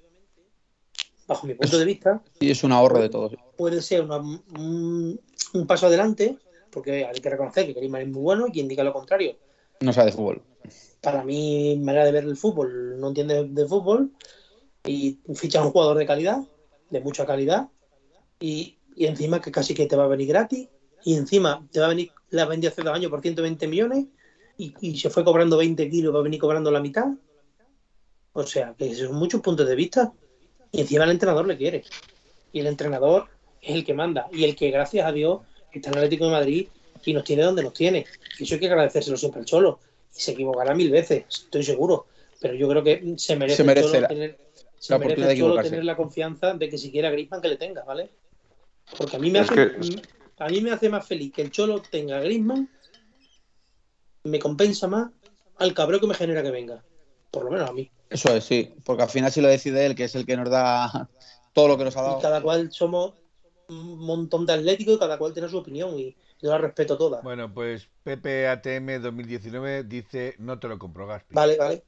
bajo 1.27 1.47
mi 1.47 1.55
punto 1.55 1.79
de 1.79 1.85
vista, 1.85 2.21
y 2.39 2.51
es 2.51 2.63
un 2.63 2.71
ahorro 2.71 3.01
de 3.01 3.09
todos. 3.09 3.33
Puede 3.57 3.81
ser 3.81 4.03
un, 4.03 5.19
paso 5.67 5.87
adelante, 5.87 6.37
porque 6.69 7.05
hay 7.05 7.19
que 7.19 7.29
reconocer 7.29 7.65
que 7.65 7.73
Griezmann 7.73 8.03
es 8.03 8.07
muy 8.09 8.21
bueno 8.21 8.47
y 8.47 8.51
quien 8.51 8.67
diga 8.67 8.83
lo 8.83 8.93
contrario. 8.93 9.35
No 9.81 9.91
sabe 9.93 10.11
de 10.11 10.11
fútbol. 10.11 10.43
Para 11.01 11.23
mí, 11.23 11.75
manera 11.81 12.05
de 12.05 12.11
ver 12.11 12.25
el 12.25 12.37
fútbol, 12.37 12.99
no 12.99 13.07
entiende 13.07 13.45
de 13.45 13.67
fútbol 13.67 14.11
y 14.85 15.19
ficha 15.35 15.59
a 15.59 15.65
un 15.65 15.71
jugador 15.71 15.97
de 15.97 16.05
calidad, 16.05 16.43
de 16.89 16.99
mucha 16.99 17.25
calidad, 17.25 17.69
y, 18.39 18.77
encima 18.97 19.41
que 19.41 19.51
casi 19.51 19.73
que 19.73 19.87
te 19.87 19.95
va 19.95 20.05
a 20.05 20.07
venir 20.07 20.27
gratis, 20.27 20.67
y 21.03 21.15
encima 21.15 21.67
te 21.71 21.79
va 21.79 21.87
a 21.87 21.89
venir, 21.89 22.11
la 22.29 22.45
vendí 22.45 22.67
hace 22.67 22.81
dos 22.81 22.93
años 22.93 23.11
por 23.11 23.21
120 23.21 23.67
millones, 23.67 24.05
y, 24.57 24.97
se 24.97 25.09
fue 25.09 25.23
cobrando 25.23 25.57
20 25.57 25.89
kilos 25.89 26.15
va 26.15 26.19
a 26.19 26.23
venir 26.23 26.39
cobrando 26.39 26.71
la 26.71 26.79
mitad. 26.79 27.07
O 28.33 28.43
sea, 28.43 28.73
que 28.77 28.93
son 28.95 29.15
muchos 29.15 29.41
puntos 29.41 29.67
de 29.67 29.75
vista. 29.75 30.13
Y 30.71 30.81
encima 30.81 31.03
el 31.03 31.11
entrenador 31.11 31.47
le 31.47 31.57
quiere. 31.57 31.83
Y 32.51 32.59
el 32.59 32.67
entrenador 32.67 33.27
es 33.61 33.75
el 33.75 33.85
que 33.85 33.93
manda. 33.93 34.27
Y 34.31 34.45
el 34.45 34.55
que, 34.55 34.71
gracias 34.71 35.05
a 35.05 35.11
Dios, 35.11 35.41
está 35.73 35.89
en 35.89 35.97
el 35.97 36.03
Atlético 36.05 36.25
de 36.25 36.31
Madrid 36.31 36.67
y 37.03 37.13
nos 37.13 37.23
tiene 37.23 37.43
donde 37.43 37.63
nos 37.63 37.73
tiene. 37.73 38.05
Y 38.39 38.43
eso 38.43 38.55
hay 38.55 38.59
que 38.59 38.67
agradecérselo 38.67 39.17
siempre 39.17 39.39
al 39.39 39.45
Cholo. 39.45 39.79
Y 40.15 40.19
se 40.19 40.31
equivocará 40.31 40.73
mil 40.73 40.89
veces, 40.89 41.25
estoy 41.29 41.63
seguro. 41.63 42.07
Pero 42.39 42.55
yo 42.55 42.67
creo 42.67 42.83
que 42.83 43.13
se 43.17 43.35
merece, 43.35 43.63
el 43.63 43.81
Cholo 43.81 44.07
tener, 44.07 44.37
se 44.77 44.97
merece 44.97 45.31
el 45.31 45.37
Cholo 45.37 45.61
tener 45.61 45.85
la 45.85 45.95
confianza 45.95 46.53
de 46.53 46.69
que 46.69 46.77
siquiera 46.77 47.09
Griezmann 47.09 47.41
que 47.41 47.49
le 47.49 47.57
tenga, 47.57 47.83
¿vale? 47.83 48.09
Porque 48.97 49.15
a 49.15 49.19
mí 49.19 49.31
me 49.31 49.39
hace, 49.39 49.71
a 50.37 50.47
mí 50.47 50.61
me 50.61 50.71
hace 50.71 50.89
más 50.89 51.07
feliz 51.07 51.33
que 51.33 51.41
el 51.41 51.51
Cholo 51.51 51.81
tenga 51.81 52.17
a 52.17 52.21
Griezmann 52.21 52.69
me 54.25 54.39
compensa 54.39 54.87
más 54.87 55.09
al 55.57 55.73
cabrón 55.73 56.01
que 56.01 56.07
me 56.07 56.15
genera 56.15 56.43
que 56.43 56.51
venga. 56.51 56.83
Por 57.31 57.45
lo 57.45 57.51
menos 57.51 57.69
a 57.69 57.73
mí. 57.73 57.89
Eso 58.09 58.35
es, 58.35 58.43
sí. 58.43 58.73
Porque 58.83 59.03
al 59.03 59.09
final 59.09 59.31
si 59.31 59.41
lo 59.41 59.47
decide 59.47 59.85
él, 59.85 59.95
que 59.95 60.05
es 60.05 60.15
el 60.15 60.25
que 60.25 60.35
nos 60.35 60.49
da 60.49 61.09
todo 61.53 61.69
lo 61.69 61.77
que 61.77 61.85
nos 61.85 61.95
ha 61.95 62.01
dado. 62.01 62.19
Y 62.19 62.21
cada 62.21 62.41
cual 62.41 62.71
somos 62.71 63.13
un 63.69 63.99
montón 63.99 64.45
de 64.45 64.53
atléticos 64.53 64.95
y 64.95 64.99
cada 64.99 65.17
cual 65.17 65.33
tiene 65.33 65.49
su 65.49 65.57
opinión 65.57 65.97
y 65.97 66.15
yo 66.41 66.51
la 66.51 66.57
respeto 66.57 66.97
toda. 66.97 67.21
Bueno, 67.21 67.51
pues 67.51 67.87
PPATM 68.03 69.01
2019 69.01 69.83
dice 69.85 70.35
no 70.37 70.59
te 70.59 70.67
lo 70.67 70.77
compro, 70.77 71.07
Gaspi. 71.07 71.33
Vale, 71.33 71.57
vale. 71.57 71.83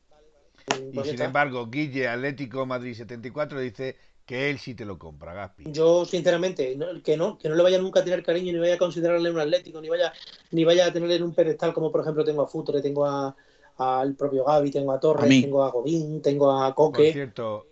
Y 0.68 0.96
pues 0.96 1.10
sin 1.10 1.22
embargo, 1.22 1.68
Guille 1.68 2.08
Atlético 2.08 2.66
Madrid 2.66 2.94
74 2.94 3.60
dice 3.60 3.96
que 4.26 4.50
él 4.50 4.60
sí 4.60 4.76
te 4.76 4.86
lo 4.86 5.00
compra, 5.00 5.34
Gaspi. 5.34 5.72
Yo, 5.72 6.06
sinceramente, 6.06 6.78
que 7.04 7.16
no, 7.16 7.38
que 7.38 7.50
no 7.50 7.56
le 7.56 7.64
vaya 7.64 7.78
nunca 7.80 8.02
a 8.02 8.04
tener 8.04 8.24
cariño, 8.24 8.52
ni 8.52 8.60
vaya 8.60 8.76
a 8.76 8.78
considerarle 8.78 9.32
un 9.32 9.40
atlético, 9.40 9.80
ni 9.80 9.90
vaya, 9.90 10.12
ni 10.52 10.66
vaya 10.66 10.88
a 10.88 10.94
tenerle 10.94 11.16
en 11.16 11.24
un 11.24 11.34
pedestal, 11.34 11.74
como 11.74 11.92
por 11.92 12.02
ejemplo 12.02 12.26
tengo 12.26 12.42
a 12.42 12.48
Futre, 12.48 12.82
tengo 12.82 13.06
a 13.06 13.36
al 13.78 14.16
propio 14.16 14.44
Gaby, 14.44 14.72
tengo 14.72 14.92
a 14.92 15.00
Torres, 15.00 15.30
tengo 15.42 15.64
a 15.64 15.70
Godín, 15.70 16.22
tengo 16.22 16.52
a 16.52 16.74
Coque. 16.74 17.04
Por 17.04 17.14
cierto. 17.14 17.68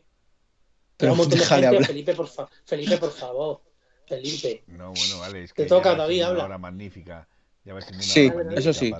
Pero 0.97 1.11
un 1.11 1.17
montón 1.17 1.39
de 1.39 1.45
gente, 1.45 1.83
Felipe, 1.83 2.13
por 2.13 2.29
Felipe, 2.63 2.97
por 2.97 3.11
favor. 3.11 3.61
Felipe. 4.07 4.63
No, 4.67 4.93
bueno, 4.93 5.19
vale. 5.19 5.43
Es 5.43 5.53
que 5.53 5.63
Te 5.63 5.69
toca, 5.69 5.95
David, 5.95 6.21
habla. 6.21 6.45
Hora 6.45 6.57
magnífica. 6.57 7.27
Ya 7.63 7.73
sí, 7.81 8.31
eso 8.55 8.71
sí. 8.71 8.93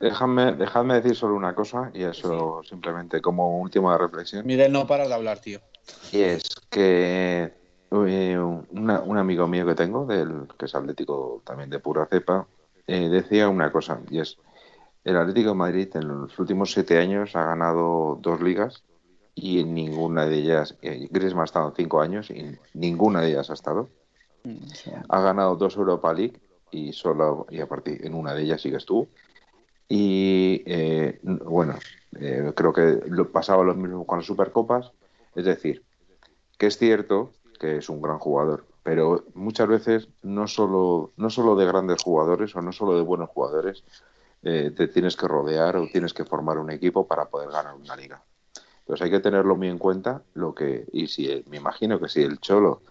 Déjame, 0.00 0.52
dejadme 0.52 0.94
decir 0.94 1.16
solo 1.16 1.34
una 1.34 1.54
cosa, 1.54 1.90
y 1.92 2.04
eso 2.04 2.62
simplemente 2.62 3.20
como 3.20 3.60
última 3.60 3.98
reflexión. 3.98 4.46
Miguel, 4.46 4.72
no 4.72 4.86
paras 4.86 5.08
de 5.08 5.14
hablar, 5.14 5.40
tío. 5.40 5.60
Y 6.12 6.20
es 6.20 6.48
que 6.70 7.52
eh, 7.90 8.38
un 8.38 9.18
amigo 9.18 9.48
mío 9.48 9.66
que 9.66 9.74
tengo, 9.74 10.06
del, 10.06 10.46
que 10.58 10.66
es 10.66 10.74
atlético 10.74 11.42
también 11.44 11.70
de 11.70 11.80
pura 11.80 12.06
cepa, 12.06 12.46
eh, 12.86 13.08
decía 13.08 13.48
una 13.48 13.72
cosa, 13.72 14.00
y 14.10 14.20
es, 14.20 14.38
el 15.04 15.16
Atlético 15.16 15.50
de 15.50 15.54
Madrid 15.54 15.88
en 15.94 16.08
los 16.08 16.38
últimos 16.38 16.72
siete 16.72 16.98
años 16.98 17.34
ha 17.34 17.44
ganado 17.44 18.18
dos 18.20 18.40
ligas 18.40 18.82
y 19.34 19.60
en 19.60 19.72
ninguna 19.72 20.26
de 20.26 20.36
ellas, 20.36 20.76
eh, 20.82 21.08
Griezmann 21.10 21.42
ha 21.42 21.44
estado 21.44 21.72
cinco 21.76 22.00
años 22.00 22.30
y 22.30 22.56
ninguna 22.74 23.20
de 23.20 23.30
ellas 23.30 23.50
ha 23.50 23.54
estado. 23.54 23.88
Mm, 24.44 24.58
ha 25.08 25.20
ganado 25.20 25.56
dos 25.56 25.76
Europa 25.76 26.12
League 26.12 26.40
y 26.70 26.92
solo, 26.92 27.46
y 27.48 27.60
a 27.60 27.66
partir, 27.66 28.04
en 28.04 28.14
una 28.14 28.34
de 28.34 28.42
ellas 28.42 28.60
sí 28.60 28.70
que 28.70 28.76
estuvo. 28.76 29.08
Y 29.88 30.62
bueno, 31.22 31.78
creo 32.54 32.72
que 32.72 33.00
lo, 33.06 33.30
pasaba 33.30 33.64
lo 33.64 33.74
mismo 33.74 34.06
con 34.06 34.18
las 34.18 34.26
Supercopas 34.26 34.92
es 35.38 35.44
decir, 35.44 35.84
que 36.58 36.66
es 36.66 36.78
cierto 36.78 37.32
que 37.60 37.76
es 37.76 37.88
un 37.88 38.02
gran 38.02 38.18
jugador, 38.18 38.66
pero 38.82 39.24
muchas 39.34 39.68
veces 39.68 40.08
no 40.22 40.48
solo, 40.48 41.12
no 41.16 41.30
solo 41.30 41.54
de 41.54 41.66
grandes 41.66 42.02
jugadores 42.02 42.54
o 42.56 42.60
no 42.60 42.72
solo 42.72 42.96
de 42.96 43.02
buenos 43.02 43.30
jugadores 43.30 43.84
eh, 44.42 44.72
te 44.76 44.88
tienes 44.88 45.16
que 45.16 45.28
rodear 45.28 45.76
o 45.76 45.86
tienes 45.86 46.12
que 46.12 46.24
formar 46.24 46.58
un 46.58 46.70
equipo 46.70 47.06
para 47.06 47.26
poder 47.26 47.50
ganar 47.50 47.74
una 47.74 47.96
liga. 47.96 48.22
Entonces 48.80 49.04
hay 49.04 49.10
que 49.10 49.20
tenerlo 49.20 49.56
muy 49.56 49.68
en 49.68 49.78
cuenta 49.78 50.22
lo 50.34 50.54
que 50.54 50.86
y 50.92 51.06
si 51.06 51.44
me 51.48 51.58
imagino 51.58 52.00
que 52.00 52.08
si 52.08 52.22
el 52.22 52.40
Cholo 52.40 52.82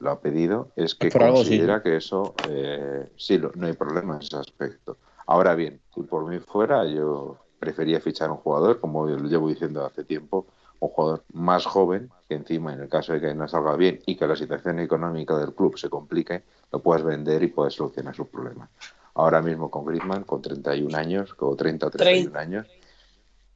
lo 0.00 0.10
ha 0.10 0.20
pedido 0.20 0.72
es 0.76 0.94
que 0.94 1.10
considera 1.10 1.82
que 1.82 1.96
eso 1.96 2.34
eh, 2.48 3.08
sí 3.16 3.38
no 3.38 3.66
hay 3.66 3.74
problema 3.74 4.16
en 4.16 4.22
ese 4.22 4.36
aspecto. 4.36 4.98
Ahora 5.26 5.54
bien, 5.54 5.80
si 5.94 6.02
por 6.02 6.26
mí 6.26 6.38
fuera 6.38 6.84
yo 6.86 7.38
prefería 7.58 8.00
fichar 8.00 8.30
un 8.30 8.36
jugador 8.36 8.80
como 8.80 9.06
lo 9.06 9.26
llevo 9.26 9.48
diciendo 9.48 9.84
hace 9.84 10.04
tiempo 10.04 10.46
un 10.80 10.90
jugador 10.90 11.24
más 11.32 11.64
joven, 11.64 12.10
que 12.28 12.34
encima 12.34 12.74
en 12.74 12.80
el 12.82 12.88
caso 12.88 13.12
de 13.12 13.20
que 13.20 13.34
no 13.34 13.48
salga 13.48 13.74
bien 13.76 14.00
y 14.06 14.16
que 14.16 14.26
la 14.26 14.36
situación 14.36 14.80
económica 14.80 15.36
del 15.38 15.54
club 15.54 15.78
se 15.78 15.88
complique, 15.88 16.42
lo 16.72 16.80
puedes 16.80 17.02
vender 17.02 17.42
y 17.42 17.46
puedes 17.46 17.74
solucionar 17.74 18.14
sus 18.14 18.28
problemas. 18.28 18.68
Ahora 19.14 19.40
mismo 19.40 19.70
con 19.70 19.86
Griezmann, 19.86 20.24
con 20.24 20.42
31 20.42 20.96
años, 20.96 21.32
con 21.34 21.56
30 21.56 21.86
o 21.86 21.90
31 21.90 22.38
años, 22.38 22.66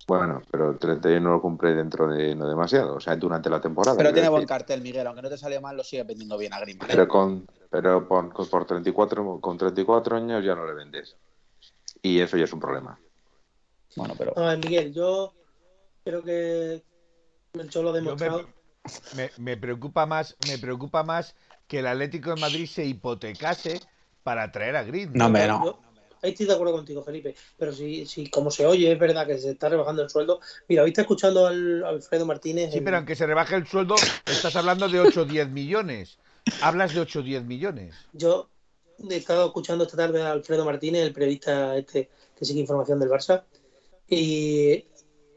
bueno, 0.08 0.40
pero 0.50 0.70
el 0.70 0.78
31 0.78 1.20
no 1.20 1.34
lo 1.34 1.42
cumple 1.42 1.74
dentro 1.74 2.08
de 2.08 2.34
no 2.34 2.48
demasiado, 2.48 2.94
o 2.94 3.00
sea, 3.00 3.14
durante 3.14 3.50
la 3.50 3.60
temporada. 3.60 3.94
Pero 3.94 4.10
tiene 4.10 4.30
buen 4.30 4.46
cartel, 4.46 4.80
Miguel, 4.80 5.06
aunque 5.06 5.20
no 5.20 5.28
te 5.28 5.36
salió 5.36 5.60
mal, 5.60 5.76
lo 5.76 5.84
sigue 5.84 6.02
vendiendo 6.02 6.38
bien 6.38 6.54
a 6.54 6.60
Griezmann. 6.60 6.88
¿eh? 6.88 6.92
Pero 6.94 7.08
con 7.08 7.46
pero 7.70 8.08
por, 8.08 8.32
por 8.48 8.64
34 8.64 9.38
con 9.38 9.58
34 9.58 10.16
años 10.16 10.42
ya 10.42 10.54
no 10.54 10.66
le 10.66 10.72
vendes. 10.72 11.14
Y 12.02 12.20
eso 12.20 12.36
ya 12.36 12.44
es 12.44 12.52
un 12.52 12.60
problema. 12.60 12.98
Bueno, 13.96 14.14
pero 14.16 14.34
Miguel, 14.58 14.92
yo 14.92 15.32
creo 16.04 16.22
que 16.22 16.82
el 17.54 17.70
Cholo 17.70 17.92
demostrado. 17.92 18.48
Me, 19.16 19.30
me, 19.36 19.56
preocupa 19.56 20.06
más, 20.06 20.36
me 20.46 20.58
preocupa 20.58 21.02
más 21.02 21.34
que 21.66 21.80
el 21.80 21.86
Atlético 21.86 22.34
de 22.34 22.40
Madrid 22.40 22.66
se 22.66 22.84
hipotecase 22.84 23.80
para 24.22 24.50
traer 24.50 24.76
a 24.76 24.82
Grid. 24.82 25.10
No, 25.10 25.28
me 25.28 25.46
no. 25.46 25.78
ahí 26.22 26.30
estoy 26.30 26.46
de 26.46 26.54
acuerdo 26.54 26.72
contigo, 26.74 27.02
Felipe. 27.02 27.34
Pero 27.58 27.72
si, 27.72 28.06
si 28.06 28.30
como 28.30 28.50
se 28.50 28.66
oye, 28.66 28.90
es 28.90 28.98
verdad 28.98 29.26
que 29.26 29.38
se 29.38 29.50
está 29.50 29.68
rebajando 29.68 30.02
el 30.02 30.10
sueldo. 30.10 30.40
Mira, 30.68 30.82
hoy 30.82 30.90
está 30.90 31.02
escuchando 31.02 31.46
al 31.46 31.84
Alfredo 31.84 32.24
Martínez. 32.24 32.72
Sí, 32.72 32.80
pero 32.80 32.96
aunque 32.96 33.14
se 33.14 33.26
rebaje 33.26 33.56
el 33.56 33.66
sueldo, 33.66 33.96
estás 34.26 34.56
hablando 34.56 34.88
de 34.88 35.00
8 35.00 35.22
o 35.22 35.24
10 35.24 35.50
millones. 35.50 36.18
Hablas 36.62 36.94
de 36.94 37.00
8 37.00 37.18
o 37.18 37.22
10 37.22 37.44
millones. 37.44 37.94
Yo 38.12 38.48
he 39.08 39.16
estado 39.16 39.46
escuchando 39.46 39.84
esta 39.84 39.96
tarde 39.96 40.22
a 40.22 40.32
Alfredo 40.32 40.64
Martínez, 40.64 41.02
el 41.02 41.12
periodista 41.12 41.76
este 41.76 42.10
que 42.36 42.44
sigue 42.44 42.60
información 42.60 43.00
del 43.00 43.08
Barça, 43.08 43.44
y, 44.08 44.86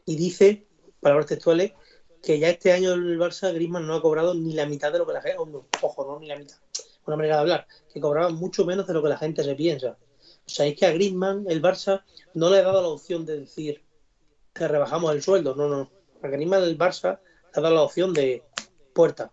dice 0.05 0.65
palabras 0.99 1.27
textuales, 1.27 1.73
que 2.21 2.39
ya 2.39 2.49
este 2.49 2.71
año 2.71 2.93
el 2.93 3.19
Barça 3.19 3.51
Griezmann 3.53 3.87
no 3.87 3.95
ha 3.95 4.01
cobrado 4.01 4.33
ni 4.33 4.53
la 4.53 4.67
mitad 4.67 4.91
de 4.91 4.99
lo 4.99 5.07
que 5.07 5.13
la 5.13 5.21
gente, 5.21 5.37
ojo, 5.81 6.05
no 6.05 6.19
ni 6.19 6.27
la 6.27 6.37
mitad, 6.37 6.57
una 7.05 7.17
manera 7.17 7.35
de 7.35 7.41
hablar, 7.41 7.67
que 7.91 7.99
cobraba 7.99 8.29
mucho 8.29 8.65
menos 8.65 8.85
de 8.87 8.93
lo 8.93 9.01
que 9.01 9.09
la 9.09 9.17
gente 9.17 9.43
se 9.43 9.55
piensa. 9.55 9.97
O 10.45 10.49
sea, 10.49 10.65
es 10.65 10.77
que 10.77 10.85
a 10.85 10.91
Griezmann 10.91 11.45
el 11.49 11.61
Barça 11.61 12.03
no 12.33 12.49
le 12.49 12.59
ha 12.59 12.63
dado 12.63 12.81
la 12.81 12.87
opción 12.89 13.25
de 13.25 13.39
decir 13.39 13.83
que 14.53 14.67
rebajamos 14.67 15.13
el 15.13 15.23
sueldo, 15.23 15.55
no, 15.55 15.67
no. 15.67 15.89
A 16.21 16.27
Griezmann 16.27 16.63
el 16.63 16.77
Barça 16.77 17.19
le 17.19 17.51
ha 17.53 17.61
dado 17.61 17.75
la 17.75 17.81
opción 17.81 18.13
de 18.13 18.43
puerta. 18.93 19.31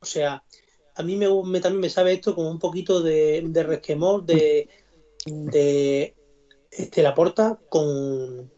O 0.00 0.06
sea, 0.06 0.42
a 0.94 1.02
mí 1.02 1.16
me, 1.16 1.26
también 1.60 1.80
me 1.80 1.90
sabe 1.90 2.12
esto 2.12 2.34
como 2.34 2.50
un 2.50 2.58
poquito 2.58 3.02
de, 3.02 3.42
de 3.46 3.62
resquemor 3.62 4.24
de, 4.24 4.68
de 5.26 6.14
este, 6.70 7.02
la 7.02 7.14
porta 7.14 7.58
con 7.68 8.52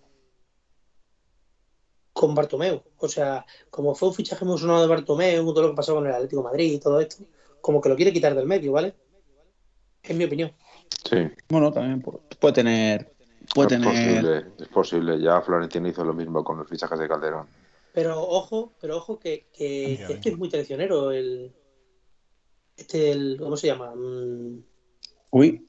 con 2.16 2.34
Bartomeu. 2.34 2.82
O 2.96 3.08
sea, 3.08 3.44
como 3.68 3.94
fue 3.94 4.08
un 4.08 4.14
fichaje 4.14 4.44
muy 4.46 4.58
sonado 4.58 4.80
de 4.80 4.88
Bartomeu, 4.88 5.52
todo 5.52 5.62
lo 5.62 5.70
que 5.70 5.76
pasó 5.76 5.94
con 5.94 6.06
el 6.06 6.14
Atlético 6.14 6.40
de 6.40 6.48
Madrid 6.48 6.72
y 6.72 6.78
todo 6.78 6.98
esto, 6.98 7.24
como 7.60 7.80
que 7.80 7.90
lo 7.90 7.96
quiere 7.96 8.12
quitar 8.12 8.34
del 8.34 8.46
medio, 8.46 8.72
¿vale? 8.72 8.94
Es 10.02 10.16
mi 10.16 10.24
opinión. 10.24 10.50
Sí. 11.04 11.28
Bueno, 11.48 11.70
también 11.70 12.00
puede 12.00 12.54
tener. 12.54 13.12
Puede 13.54 13.74
es, 13.74 13.82
tener... 13.82 14.22
Posible, 14.22 14.52
es 14.58 14.68
posible. 14.68 15.20
Ya 15.20 15.42
Florentino 15.42 15.88
hizo 15.88 16.04
lo 16.04 16.14
mismo 16.14 16.42
con 16.42 16.56
los 16.56 16.66
fichajes 16.66 16.98
de 16.98 17.06
Calderón. 17.06 17.46
Pero 17.92 18.18
ojo, 18.20 18.72
pero 18.80 18.96
ojo 18.96 19.18
que, 19.18 19.46
que 19.52 19.94
este 20.08 20.30
es 20.30 20.38
muy 20.38 20.48
traicionero 20.48 21.12
el. 21.12 21.52
Este, 22.76 23.10
el, 23.10 23.38
¿cómo 23.40 23.56
se 23.56 23.68
llama? 23.68 23.94
Mm. 23.94 24.62
Uy. 25.30 25.66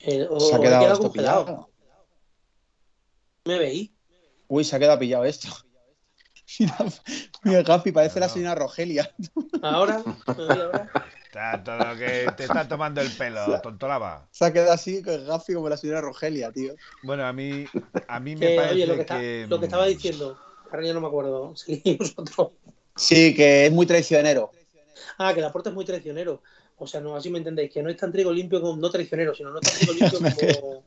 El, 0.00 0.28
o, 0.30 0.40
se 0.40 0.54
ha 0.54 0.60
quedado, 0.60 0.98
congelado. 0.98 1.70
Me 3.44 3.58
veí. 3.58 3.94
Uy, 4.48 4.64
se 4.64 4.76
ha 4.76 4.78
quedado 4.78 4.98
pillado 4.98 5.24
esto. 5.24 5.48
Mira, 6.58 6.76
mira 7.42 7.62
Gafi, 7.62 7.90
parece 7.90 8.20
la 8.20 8.28
señora 8.28 8.54
Rogelia. 8.54 9.12
Ahora, 9.62 10.02
ahora. 10.26 10.90
Está 11.24 11.62
todo 11.62 11.96
que 11.98 12.32
te 12.36 12.44
está 12.44 12.68
tomando 12.68 13.00
el 13.00 13.10
pelo, 13.10 13.60
tontolaba. 13.60 14.28
Se 14.30 14.44
ha 14.44 14.52
quedado 14.52 14.72
así 14.72 15.02
con 15.02 15.26
Gafi 15.26 15.54
como 15.54 15.68
la 15.68 15.76
señora 15.76 16.00
Rogelia, 16.00 16.52
tío. 16.52 16.74
Bueno, 17.02 17.26
a 17.26 17.32
mí, 17.32 17.66
a 18.06 18.20
mí 18.20 18.36
me 18.36 18.54
parece 18.54 18.74
oye, 18.74 18.86
lo 18.86 18.96
que, 18.96 19.04
que, 19.04 19.46
lo 19.48 19.58
que 19.58 19.66
estaba 19.66 19.86
diciendo, 19.86 20.38
ahora 20.70 20.86
ya 20.86 20.94
no 20.94 21.00
me 21.00 21.08
acuerdo. 21.08 21.54
Sí, 21.56 21.82
vosotros. 21.98 22.52
Sí, 22.94 23.34
que 23.34 23.66
es 23.66 23.72
muy 23.72 23.84
traicionero. 23.84 24.50
Ah, 25.18 25.32
que 25.32 25.40
el 25.40 25.46
aporte 25.46 25.68
es 25.68 25.74
muy 25.74 25.84
traicionero. 25.84 26.42
O 26.78 26.86
sea, 26.86 27.00
no, 27.00 27.16
así 27.16 27.30
me 27.30 27.38
entendéis, 27.38 27.72
que 27.72 27.82
no 27.82 27.88
es 27.90 27.96
tan 27.96 28.12
trigo 28.12 28.32
limpio 28.32 28.60
como, 28.60 28.76
no 28.76 28.90
traicionero, 28.90 29.34
sino 29.34 29.50
no 29.50 29.60
tan 29.60 29.72
trigo 29.74 29.92
limpio 29.94 30.18
como, 30.20 30.84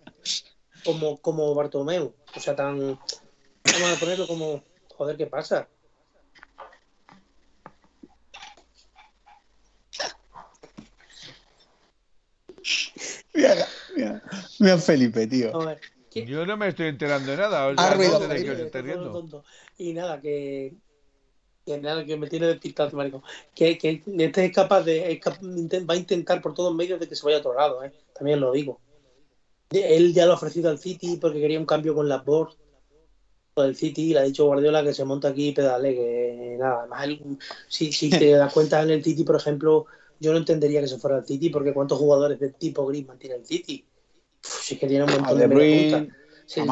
como, 0.84 1.18
como 1.22 1.56
Bartomeu. 1.56 2.14
O 2.36 2.40
sea, 2.40 2.56
tan. 2.56 2.78
Vamos 2.80 3.92
a 3.96 4.00
ponerlo 4.00 4.28
como. 4.28 4.64
Joder, 4.96 5.18
¿qué 5.18 5.28
pasa? 5.28 5.68
Mira, 13.34 13.56
mira, 13.96 14.24
mira 14.60 14.78
Felipe, 14.78 15.28
tío. 15.28 15.56
A 15.62 15.66
ver, 15.66 15.82
¿qué? 16.12 16.26
Yo 16.26 16.46
no 16.46 16.58
me 16.58 16.68
estoy 16.68 16.88
enterando 16.88 17.32
de 17.32 17.38
nada. 17.38 17.68
O 17.68 17.72
Ha 17.72 17.76
sea, 17.76 17.94
ruido, 17.94 18.20
no 18.20 18.20
sé 18.20 18.28
de 18.28 18.44
qué 18.44 18.52
os 18.52 18.58
Felipe, 18.58 18.66
estáis 18.66 18.72
todo 18.72 18.84
riendo. 18.84 19.12
tonto. 19.12 19.44
Y 19.78 19.94
nada, 19.94 20.20
que. 20.22 20.74
Que 21.76 22.06
que 22.06 22.18
me 22.18 22.28
tiene 22.28 22.48
despistado, 22.48 22.96
marico. 22.98 23.24
Que, 23.54 23.78
que 23.78 24.02
este 24.18 24.46
es 24.46 24.54
capaz 24.54 24.84
de. 24.84 25.12
es 25.12 25.20
va 25.88 25.94
a 25.94 25.98
intentar 25.98 26.42
por 26.42 26.54
todos 26.54 26.74
medios 26.74 27.00
de 27.00 27.08
que 27.08 27.16
se 27.16 27.26
vaya 27.26 27.38
a 27.38 27.40
otro 27.42 27.54
lado, 27.54 27.84
¿eh? 27.84 27.92
También 28.14 28.40
lo 28.40 28.52
digo. 28.52 28.80
Él 29.72 30.14
ya 30.14 30.26
lo 30.26 30.32
ha 30.32 30.36
ofrecido 30.36 30.70
al 30.70 30.80
City 30.80 31.18
porque 31.22 31.40
quería 31.40 31.60
un 31.60 31.66
cambio 31.66 31.94
con 31.94 32.10
las 32.10 32.26
boards 32.26 32.58
del 33.56 33.76
City 33.76 34.10
y 34.10 34.14
le 34.14 34.20
ha 34.20 34.24
dicho 34.24 34.46
Guardiola 34.46 34.84
que 34.84 34.94
se 34.94 35.06
monta 35.06 35.30
aquí 35.30 35.50
y 35.50 35.52
pedale, 35.52 35.94
que 35.94 36.58
nada, 36.60 36.80
además 36.80 37.04
él, 37.06 37.38
si, 37.68 37.92
si 37.92 38.10
te 38.10 38.32
das 38.32 38.54
cuenta 38.54 38.82
en 38.82 38.92
el 38.92 39.04
City, 39.04 39.24
por 39.24 39.36
ejemplo, 39.36 39.86
yo 40.20 40.32
no 40.32 40.38
entendería 40.38 40.82
que 40.82 40.88
se 40.88 40.98
fuera 40.98 41.18
al 41.18 41.26
City 41.26 41.50
porque 41.50 41.74
cuántos 41.74 41.98
jugadores 41.98 42.40
de 42.40 42.50
tipo 42.50 42.86
Griezmann 42.86 43.20
tiene 43.20 43.36
el 43.36 43.46
City. 43.46 43.86
Uf, 44.44 44.64
si 44.64 44.74
es 44.76 44.80
que 44.80 44.88
tiene 44.88 45.04
un 45.04 45.12
montón 45.12 45.38
De. 45.38 45.48
Bruyne, 45.48 46.10
Si 46.46 46.60
el. 46.60 46.68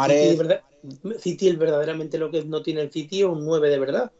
City, 1.19 1.49
es 1.49 1.57
verdaderamente 1.57 2.17
lo 2.17 2.31
que 2.31 2.43
no 2.45 2.61
tiene 2.61 2.81
el 2.81 2.91
City 2.91 3.21
es 3.21 3.25
un 3.25 3.45
9 3.45 3.69
de 3.69 3.79
verdad. 3.79 4.11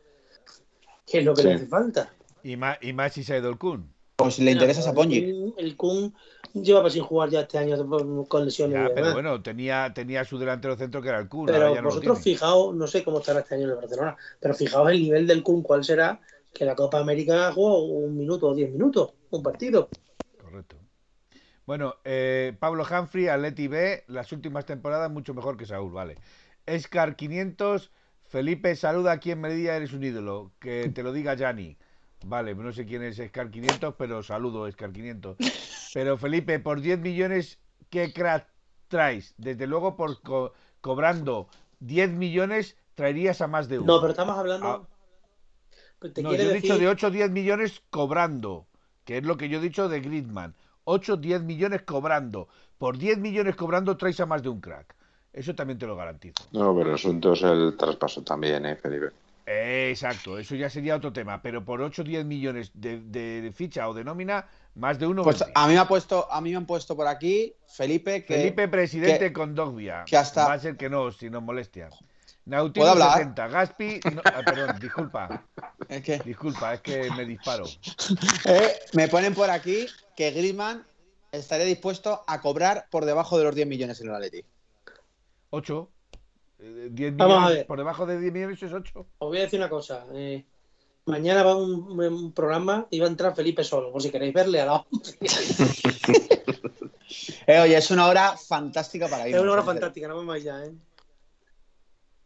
Que 1.09 1.19
es 1.19 1.25
lo 1.25 1.33
que 1.33 1.41
Sí. 1.41 1.47
le 1.47 1.53
hace 1.55 1.65
falta. 1.67 2.11
Y 2.43 2.55
más, 2.57 2.77
y 2.81 2.93
más 2.93 3.13
si 3.13 3.23
se 3.23 3.33
ha 3.33 3.37
ido 3.39 3.49
el 3.49 3.57
Kun. 3.57 3.91
pues 4.17 4.39
le 4.39 4.51
interesa 4.51 4.93
Pongi. 4.93 5.21
Kun- 5.31 5.53
El 5.57 5.75
Kun 5.77 6.13
llevaba 6.53 6.89
sin 6.89 7.03
jugar 7.03 7.29
ya 7.29 7.41
este 7.41 7.57
año 7.59 7.77
con 8.27 8.45
lesiones. 8.45 8.89
Ya, 8.89 8.93
pero 8.93 9.13
bueno, 9.13 9.41
tenía, 9.43 9.91
tenía 9.93 10.25
su 10.25 10.37
delantero 10.39 10.75
centro 10.75 11.01
que 11.01 11.09
era 11.09 11.19
el 11.19 11.29
Kun. 11.29 11.45
Pero 11.45 11.73
ya 11.73 11.81
no 11.81 11.89
vosotros 11.89 12.21
tiene. 12.21 12.37
fijaos, 12.37 12.75
no 12.75 12.87
sé 12.87 13.03
cómo 13.03 13.19
estará 13.19 13.39
este 13.41 13.55
año 13.55 13.65
en 13.65 13.69
el 13.71 13.75
Barcelona, 13.75 14.17
pero 14.39 14.53
fijaos 14.53 14.89
el 14.91 15.01
nivel 15.01 15.27
del 15.27 15.43
Kun, 15.43 15.61
cuál 15.61 15.83
será 15.83 16.19
que 16.53 16.65
la 16.65 16.73
Copa 16.75 16.99
América 16.99 17.51
jugó 17.53 17.83
un 17.85 18.17
minuto 18.17 18.47
o 18.47 18.55
diez 18.55 18.71
minutos, 18.71 19.13
un 19.29 19.43
partido. 19.43 19.89
Correcto. 20.41 20.77
Bueno, 21.67 21.95
eh, 22.03 22.55
Pablo 22.59 22.85
Humphrey, 22.89 23.27
Atleti 23.27 23.67
B, 23.67 24.03
las 24.07 24.31
últimas 24.31 24.65
temporadas 24.65 25.11
mucho 25.11 25.33
mejor 25.35 25.57
que 25.57 25.65
Saúl, 25.65 25.91
vale. 25.91 26.15
Escar 26.65 27.15
500, 27.15 27.91
Felipe, 28.27 28.75
saluda 28.75 29.11
aquí 29.13 29.31
en 29.31 29.41
Medilla, 29.41 29.75
eres 29.75 29.93
un 29.93 30.03
ídolo. 30.03 30.51
Que 30.59 30.89
te 30.89 31.03
lo 31.03 31.13
diga 31.13 31.33
Yanni. 31.35 31.77
Vale, 32.25 32.55
no 32.55 32.71
sé 32.73 32.85
quién 32.85 33.03
es 33.03 33.19
Escar 33.19 33.49
500, 33.51 33.95
pero 33.97 34.23
saludo 34.23 34.67
Escar 34.67 34.91
500. 34.91 35.37
Pero 35.93 36.17
Felipe, 36.17 36.59
por 36.59 36.81
10 36.81 36.99
millones, 36.99 37.57
¿qué 37.89 38.11
crack 38.13 38.45
traes? 38.87 39.33
Desde 39.37 39.65
luego, 39.65 39.95
por 39.95 40.21
co- 40.21 40.53
cobrando 40.81 41.47
10 41.79 42.11
millones, 42.11 42.75
traerías 42.93 43.41
a 43.41 43.47
más 43.47 43.67
de 43.69 43.79
uno. 43.79 43.93
No, 43.95 44.01
pero 44.01 44.11
estamos 44.11 44.37
hablando. 44.37 44.67
Ah. 44.67 44.87
Pues 45.97 46.13
te 46.13 46.21
No, 46.21 46.33
yo 46.33 46.35
he 46.41 46.45
decir. 46.45 46.61
dicho 46.61 46.77
de 46.77 46.87
8 46.87 47.07
o 47.07 47.09
10 47.09 47.31
millones 47.31 47.81
cobrando, 47.89 48.67
que 49.05 49.17
es 49.17 49.23
lo 49.23 49.37
que 49.37 49.49
yo 49.49 49.57
he 49.57 49.61
dicho 49.61 49.87
de 49.89 50.01
Griezmann. 50.01 50.53
8 50.83 51.13
o 51.13 51.17
10 51.17 51.41
millones 51.43 51.81
cobrando. 51.83 52.47
Por 52.77 52.97
10 52.97 53.17
millones 53.17 53.55
cobrando 53.55 53.97
traes 53.97 54.19
a 54.19 54.25
más 54.27 54.43
de 54.43 54.49
un 54.49 54.59
crack. 54.61 54.93
Eso 55.37 55.53
también 55.53 55.77
te 55.77 55.85
lo 55.85 55.95
garantizo. 55.95 56.33
No, 56.51 56.75
pero 56.75 56.89
el 56.89 56.95
asunto 56.95 57.33
es 57.33 57.43
el 57.43 57.75
traspaso 57.77 58.23
también, 58.23 58.65
¿eh, 58.65 58.75
Felipe? 58.75 59.07
Eh, 59.45 59.89
exacto, 59.91 60.37
eso 60.37 60.55
ya 60.55 60.69
sería 60.69 60.95
otro 60.95 61.13
tema. 61.13 61.41
Pero 61.41 61.63
por 61.63 61.79
8 61.81 62.01
o 62.01 62.05
10 62.05 62.25
millones 62.25 62.71
de, 62.73 62.99
de- 63.01 63.41
de 63.41 63.51
ficha 63.51 63.87
o 63.87 63.93
de 63.93 64.03
nómina, 64.03 64.45
más 64.75 64.97
de 64.99 65.05
uno. 65.07 65.23
Pues 65.23 65.43
a 65.53 65.67
mí 65.67 65.73
me 65.73 65.79
ha 65.79 65.87
puesto, 65.87 66.29
a 66.31 66.41
mí 66.41 66.49
me 66.51 66.57
han 66.57 66.65
puesto 66.65 66.95
por 66.95 67.07
aquí 67.07 67.53
Felipe 67.67 68.25
que 68.25 68.33
Felipe, 68.35 68.67
presidente 68.67 69.19
que- 69.27 69.33
con 69.33 69.53
Dogbia. 69.55 70.03
que 70.05 70.17
hasta- 70.17 70.47
Va 70.47 70.53
a 70.53 70.59
ser 70.59 70.75
que 70.75 70.89
no, 70.89 71.11
si 71.11 71.29
nos 71.29 71.43
molestia. 71.43 71.89
¿Puedo 71.89 72.07
Nautilus 72.45 72.89
hablar? 72.89 73.17
60, 73.19 73.47
Gaspi. 73.47 73.99
no, 74.15 74.21
ah, 74.25 74.41
perdón, 74.43 74.79
disculpa. 74.79 75.43
es 75.89 76.01
que 76.01 76.17
Disculpa, 76.19 76.73
es 76.73 76.81
que 76.81 77.09
me 77.15 77.25
disparo. 77.25 77.65
eh, 78.45 78.73
me 78.93 79.07
ponen 79.07 79.33
por 79.33 79.49
aquí 79.49 79.85
que 80.15 80.31
Griezmann 80.31 80.83
estaría 81.31 81.65
dispuesto 81.65 82.23
a 82.25 82.41
cobrar 82.41 82.87
por 82.89 83.05
debajo 83.05 83.37
de 83.37 83.43
los 83.43 83.53
10 83.55 83.67
millones 83.67 84.01
en 84.01 84.07
el 84.07 84.15
Atleti. 84.15 84.43
8. 85.49 85.89
10 86.59 87.15
Vamos 87.17 87.35
a 87.35 87.39
millones. 87.39 87.57
ver. 87.57 87.67
Por 87.67 87.77
debajo 87.77 88.05
de 88.05 88.19
10 88.19 88.33
millones 88.33 88.63
es 88.63 88.73
8. 88.73 88.99
Os 88.99 89.27
voy 89.27 89.37
a 89.37 89.41
decir 89.41 89.59
una 89.59 89.69
cosa. 89.69 90.05
eh, 90.13 90.43
mañana 91.05 91.43
va 91.43 91.55
un, 91.55 91.99
un 91.99 92.33
programa 92.33 92.87
y 92.89 92.99
va 92.99 93.05
a 93.05 93.09
entrar 93.09 93.35
Felipe 93.35 93.63
solo, 93.63 93.91
por 93.91 94.01
si 94.01 94.09
queréis 94.11 94.33
verle 94.33 94.61
al 94.61 94.67
lado. 94.67 94.85
Eh, 97.49 97.59
oye, 97.61 97.77
es 97.77 97.89
una 97.91 98.07
hora 98.07 98.35
fantástica 98.35 99.07
para 99.07 99.27
ir. 99.29 99.35
es 99.35 99.41
una 99.41 99.53
hora 99.53 99.63
fantástica, 99.63 100.09
no 100.09 100.17
vamos 100.17 100.43
ya, 100.43 100.65
¿eh? 100.65 100.73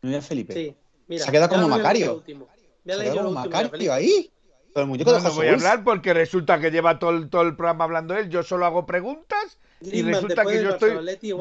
Mira 0.01 0.19
Felipe. 0.21 0.51
Sí, 0.53 0.75
mira. 1.07 1.23
Se 1.23 1.29
ha 1.29 1.31
quedado 1.31 1.49
como 1.49 1.67
Macario. 1.67 2.23
a 2.23 3.13
como 3.13 3.31
Macario 3.31 3.93
ahí. 3.93 4.31
Con 4.73 4.81
el 4.83 4.87
muñeco 4.89 5.11
No, 5.11 5.17
de 5.17 5.23
no 5.23 5.33
voy 5.35 5.47
a 5.47 5.53
hablar 5.53 5.83
porque 5.83 6.15
resulta 6.15 6.59
que 6.59 6.71
lleva 6.71 6.97
todo 6.97 7.11
el, 7.11 7.29
todo 7.29 7.43
el 7.43 7.55
programa 7.55 7.83
hablando 7.83 8.15
él. 8.15 8.29
Yo 8.29 8.41
solo 8.41 8.65
hago 8.65 8.87
preguntas 8.87 9.59
y 9.81 9.89
Griezmann, 9.89 10.13
resulta 10.13 10.35
después 10.35 10.55
que 10.57 10.63
yo 10.63 10.69
estoy 10.75 10.89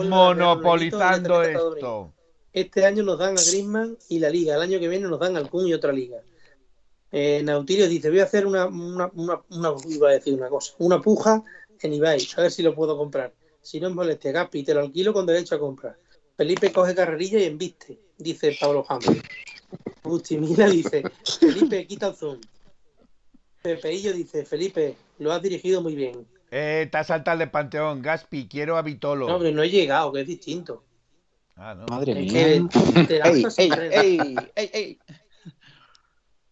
monopolizando 0.09 1.43
esto. 1.43 2.13
Este 2.53 2.85
año 2.85 3.03
nos 3.05 3.19
dan 3.19 3.39
a 3.39 3.43
Griezmann 3.43 3.97
y 4.09 4.19
la 4.19 4.31
Liga. 4.31 4.57
El 4.57 4.63
año 4.63 4.81
que 4.81 4.89
viene 4.89 5.07
nos 5.09 5.21
dan 5.21 5.37
al 5.37 5.49
Kun 5.51 5.67
y 5.67 5.75
otra 5.75 5.93
Liga. 5.93 6.21
Eh, 7.13 7.43
Nautilio 7.45 7.89
dice, 7.89 8.09
voy 8.11 8.21
a 8.21 8.25
hacer 8.25 8.47
una, 8.47 8.67
una, 8.67 9.11
una, 9.15 9.41
una- 9.51 9.75
iba 9.89 10.09
a 10.09 10.13
decir 10.13 10.35
una 10.35 10.49
cosa, 10.49 10.75
una 10.79 11.01
puja 11.01 11.43
en 11.81 11.93
Ibai, 11.95 12.29
a 12.37 12.43
ver 12.43 12.51
si 12.51 12.63
lo 12.63 12.75
puedo 12.75 12.97
comprar. 12.97 13.33
Si 13.63 13.81
no 13.81 13.89
es 13.89 13.95
molestia, 13.95 14.33
Gaspi, 14.33 14.63
te 14.63 14.75
lo 14.75 14.81
alquilo 14.81 15.13
con 15.13 15.27
derecho 15.27 15.55
a 15.55 15.59
compra. 15.59 15.97
Felipe 16.37 16.73
coge 16.73 16.95
carrerilla 16.95 17.39
y 17.39 17.45
embiste, 17.45 17.99
dice 18.17 18.57
Pablo 18.59 18.85
Hammer. 18.89 19.23
Bustimila 20.03 20.69
dice, 20.69 21.03
Felipe, 21.39 21.87
quita 21.87 22.09
el 22.09 22.15
zoom. 22.15 22.41
Pepeillo 23.63 24.13
dice, 24.13 24.45
Felipe, 24.47 24.97
lo 25.19 25.33
has 25.33 25.43
dirigido 25.43 25.83
muy 25.83 25.95
bien. 25.95 26.27
Eh, 26.51 26.89
te 26.91 26.99
has 26.99 27.07
saltado 27.07 27.35
el 27.35 27.39
de 27.41 27.47
Panteón. 27.47 28.03
Gaspi, 28.03 28.49
quiero 28.49 28.77
a 28.77 28.83
Vitolo. 28.83 29.29
No, 29.29 29.39
pero 29.39 29.55
no 29.55 29.63
he 29.63 29.71
llegado, 29.71 30.13
que 30.13 30.23
es 30.23 30.27
distinto. 30.27 30.85
Ah, 31.57 31.75
no. 31.75 31.87
Madre 31.87 32.13
Es 32.13 32.33
mía. 32.33 32.69
que 32.95 33.05
te 33.05 33.17
Ey, 33.23 33.45
ey, 33.57 33.71
ey, 33.93 34.37
ey, 34.57 34.71
ey. 34.73 34.99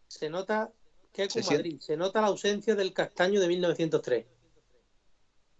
se 0.06 0.28
nota 0.28 0.70
que 1.12 1.24
es 1.24 1.32
Se 1.32 1.42
Madrid, 1.42 1.78
se 1.80 1.96
nota 1.96 2.20
la 2.20 2.28
ausencia 2.28 2.74
del 2.74 2.92
castaño 2.92 3.40
de 3.40 3.48
1903. 3.48 4.26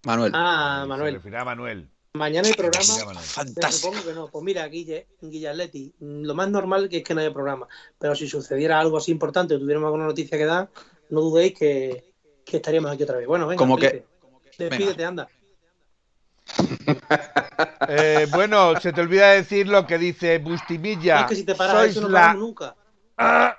Manuel. 0.05 0.33
Ah, 0.35 0.81
Se 0.83 0.89
Manuel. 0.89 1.15
refiere 1.15 1.39
a 1.39 1.45
Manuel. 1.45 1.89
Mañana 2.15 2.49
hay 2.49 2.55
programa. 2.55 2.85
Fantástico. 3.21 3.71
Supongo 3.93 4.05
que 4.09 4.15
no. 4.15 4.29
Pues 4.29 4.45
mira, 4.45 4.67
Guille, 4.69 5.09
Guille 5.21 5.49
Atleti, 5.49 5.95
lo 6.01 6.35
más 6.35 6.49
normal 6.49 6.89
es 6.91 7.03
que 7.05 7.15
no 7.15 7.21
haya 7.21 7.33
programa. 7.33 7.69
Pero 7.99 8.15
si 8.15 8.29
sucediera 8.29 8.81
algo 8.81 8.97
así 8.99 9.11
importante 9.13 9.55
o 9.55 9.59
tuviéramos 9.59 9.89
alguna 9.89 10.07
noticia 10.07 10.39
que 10.39 10.47
dar, 10.47 10.69
no 11.11 11.21
dudéis 11.21 11.55
que, 11.59 12.13
que 12.45 12.57
estaríamos 12.57 12.91
aquí 12.91 13.03
otra 13.03 13.19
vez. 13.19 13.27
Bueno, 13.27 13.47
venga, 13.47 13.59
Como 13.59 13.77
que- 13.77 14.05
despídete, 14.59 15.05
anda. 15.05 15.29
Eh, 17.89 18.27
bueno, 18.31 18.79
se 18.81 18.93
te 18.93 19.01
olvida 19.01 19.31
decir 19.33 19.67
lo 19.69 19.87
que 19.87 19.99
dice 19.99 20.39
Bustimilla. 20.39 21.21
es 21.21 21.27
que 21.27 21.35
si 21.37 21.45
te 21.45 21.55
paras 21.55 21.75
Sois 21.75 21.91
eso 21.93 22.03
no 22.03 22.09
la 22.09 22.35
nunca. 22.35 22.75
A 23.17 23.59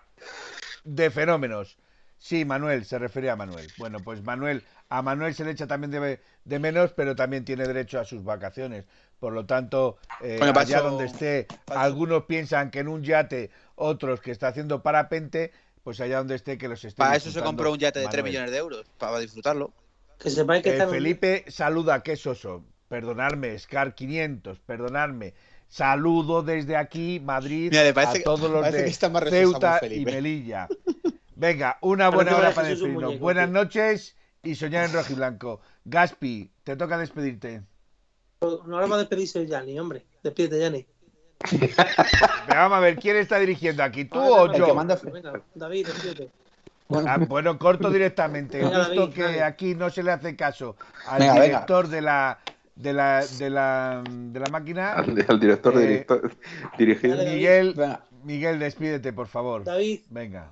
de 0.83 1.09
fenómenos. 1.11 1.77
Sí, 2.17 2.45
Manuel, 2.45 2.85
se 2.85 2.99
refería 2.99 3.33
a 3.33 3.35
Manuel. 3.35 3.67
Bueno, 3.77 3.99
pues 4.03 4.23
Manuel, 4.23 4.63
a 4.89 5.01
Manuel 5.01 5.33
se 5.33 5.45
le 5.45 5.51
echa 5.51 5.67
también 5.67 5.91
de, 5.91 6.21
de 6.43 6.59
menos, 6.59 6.91
pero 6.93 7.15
también 7.15 7.45
tiene 7.45 7.65
derecho 7.65 7.99
a 7.99 8.05
sus 8.05 8.23
vacaciones. 8.23 8.85
Por 9.19 9.33
lo 9.33 9.45
tanto, 9.45 9.97
eh, 10.21 10.37
Bueno, 10.37 10.57
allá 10.59 10.81
donde 10.81 11.05
esté, 11.05 11.47
algunos 11.67 12.25
piensan 12.25 12.71
que 12.71 12.79
en 12.79 12.87
un 12.87 13.03
yate, 13.03 13.51
otros 13.75 14.21
que 14.21 14.31
está 14.31 14.49
haciendo 14.49 14.81
parapente, 14.81 15.51
pues 15.83 15.99
allá 16.01 16.17
donde 16.19 16.35
esté 16.35 16.57
que 16.57 16.67
los 16.67 16.83
esté. 16.83 16.97
Para 16.99 17.15
eso 17.15 17.31
se 17.31 17.41
compró 17.41 17.71
un 17.71 17.79
yate 17.79 17.99
de 17.99 18.05
3 18.07 18.17
Manuel. 18.17 18.31
millones 18.31 18.51
de 18.51 18.57
euros, 18.57 18.85
para 18.97 19.19
disfrutarlo. 19.19 19.73
Que 20.19 20.29
sepáis 20.29 20.61
que 20.61 20.69
Eh, 20.69 20.71
está 20.73 20.83
en 20.83 20.89
un- 20.89 20.95
Felipe 20.95 21.45
saluda, 21.47 22.03
¿qué 22.03 22.11
es? 22.13 22.27
Perdonadme, 22.89 23.57
Scar 23.57 23.95
500, 23.95 24.59
perdonadme. 24.59 25.33
Saludo 25.67 26.41
desde 26.41 26.75
aquí, 26.75 27.19
Madrid, 27.23 27.69
Mira, 27.71 27.93
parece 27.93 28.19
a 28.19 28.23
todos 28.23 28.49
los 28.49 28.65
de 28.71 28.83
que 28.85 28.89
está 28.89 29.07
más 29.09 29.23
resuelto 29.23 29.59
Ceuta 29.59 29.79
y. 29.85 30.03
Melilla. 30.03 30.67
Venga, 31.35 31.77
una 31.81 32.09
buena 32.09 32.35
hora 32.35 32.51
para 32.53 32.67
despedirnos. 32.69 33.19
Buenas 33.19 33.49
noches 33.49 34.17
y 34.43 34.55
soñar 34.55 34.85
en 34.89 34.93
rojiblanco. 34.93 35.61
Gaspi, 35.85 36.51
te 36.63 36.75
toca 36.75 36.97
despedirte. 36.97 37.61
No 38.41 38.75
ahora 38.75 38.87
va 38.87 38.95
a 38.95 38.99
despedirse 38.99 39.45
Yanni, 39.45 39.79
hombre. 39.79 40.05
Despídete, 40.23 40.59
Yanni. 40.59 40.85
Vamos 42.49 42.77
a 42.77 42.81
ver, 42.81 42.97
¿quién 42.97 43.15
está 43.15 43.39
dirigiendo 43.39 43.83
aquí? 43.83 44.05
¿Tú 44.05 44.19
o 44.19 44.51
yo? 44.53 44.73
manda- 44.75 44.99
Venga, 45.03 45.41
David, 45.55 45.87
despídete. 45.87 46.29
Ah, 46.89 47.17
bueno, 47.27 47.57
corto 47.59 47.89
directamente. 47.91 48.59
David, 48.59 49.13
que 49.13 49.21
dale. 49.23 49.43
aquí 49.43 49.75
no 49.75 49.89
se 49.89 50.03
le 50.03 50.11
hace 50.11 50.35
caso 50.35 50.75
al 51.07 51.19
Venga, 51.19 51.33
venga. 51.33 51.45
director 51.45 51.87
de 51.87 52.01
la 52.01 52.39
de 52.75 52.93
la 52.93 53.25
de 53.25 53.49
la 53.49 54.03
de 54.07 54.39
la 54.39 54.45
máquina, 54.51 54.93
Al, 54.93 55.25
al 55.27 55.39
director 55.39 55.75
Eh, 55.77 55.87
director, 55.87 56.31
dirigido. 56.77 57.17
Miguel, 57.17 57.73
Venga. 57.75 58.03
Miguel, 58.23 58.59
despídete, 58.59 59.13
por 59.13 59.27
favor. 59.27 59.63
David, 59.63 60.01
Venga. 60.09 60.51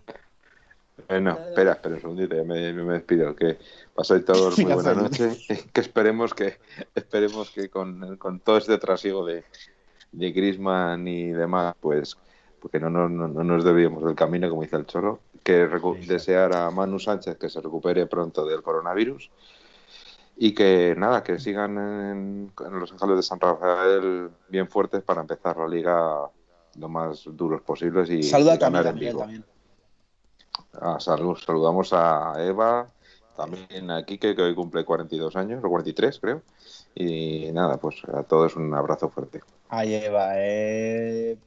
Eh, 1.09 1.19
no, 1.21 1.31
espera, 1.37 1.73
espera 1.73 1.95
un 1.95 2.01
segundito, 2.01 2.35
ya 2.35 2.43
me, 2.43 2.73
me 2.73 2.93
despido. 2.93 3.35
Que 3.35 3.57
pasáis 3.95 4.23
todos 4.25 4.57
muy 4.59 4.73
buena 4.73 4.93
noche. 4.93 5.37
Que 5.73 5.81
esperemos 5.81 6.33
que 6.33 6.57
esperemos 6.95 7.49
que 7.51 7.69
con, 7.69 8.17
con 8.17 8.39
todo 8.39 8.57
este 8.57 8.77
trasiego 8.77 9.25
de, 9.25 9.43
de 10.11 10.31
Griezmann 10.31 11.07
y 11.07 11.31
demás, 11.31 11.75
pues 11.79 12.17
porque 12.59 12.79
no, 12.79 12.89
no, 12.89 13.07
no, 13.07 13.27
no 13.27 13.43
nos 13.43 13.63
debíamos 13.63 14.03
del 14.03 14.15
camino, 14.15 14.49
como 14.49 14.63
dice 14.63 14.75
el 14.77 14.85
Cholo, 14.87 15.19
que 15.47 15.65
desear 16.05 16.53
a 16.53 16.69
Manu 16.71 16.99
Sánchez 16.99 17.37
que 17.37 17.47
se 17.47 17.61
recupere 17.61 18.05
pronto 18.05 18.45
del 18.45 18.61
coronavirus 18.61 19.31
y 20.35 20.53
que 20.53 20.93
nada, 20.97 21.23
que 21.23 21.39
sigan 21.39 21.77
en, 21.77 22.51
en 22.65 22.79
los 22.79 22.91
ángeles 22.91 23.15
de 23.15 23.23
San 23.23 23.39
Rafael 23.39 24.29
bien 24.49 24.67
fuertes 24.67 25.01
para 25.03 25.21
empezar 25.21 25.55
la 25.55 25.67
liga 25.69 26.29
lo 26.77 26.89
más 26.89 27.23
duros 27.31 27.61
posibles 27.61 28.09
y, 28.09 28.23
Saluda 28.23 28.51
y 28.51 28.55
a 28.55 28.59
ganar 28.59 28.87
amiga 28.87 28.89
en 28.89 28.95
Miguel 28.95 29.09
Vigo. 29.13 29.19
también. 29.21 29.45
Ah, 30.73 30.99
salud, 30.99 31.37
saludamos 31.37 31.93
a 31.93 32.35
Eva, 32.39 32.85
también 33.37 33.89
a 33.89 34.03
Kike, 34.03 34.35
que 34.35 34.41
hoy 34.41 34.53
cumple 34.53 34.83
42 34.83 35.33
años, 35.37 35.63
o 35.63 35.69
43 35.69 36.19
creo. 36.19 36.41
Y 36.93 37.53
nada, 37.53 37.77
pues 37.77 38.03
a 38.13 38.23
todos 38.23 38.57
un 38.57 38.73
abrazo 38.73 39.09
fuerte. 39.09 39.41
Ahí 39.69 39.95
Eva, 39.95 40.31
eh... 40.35 41.37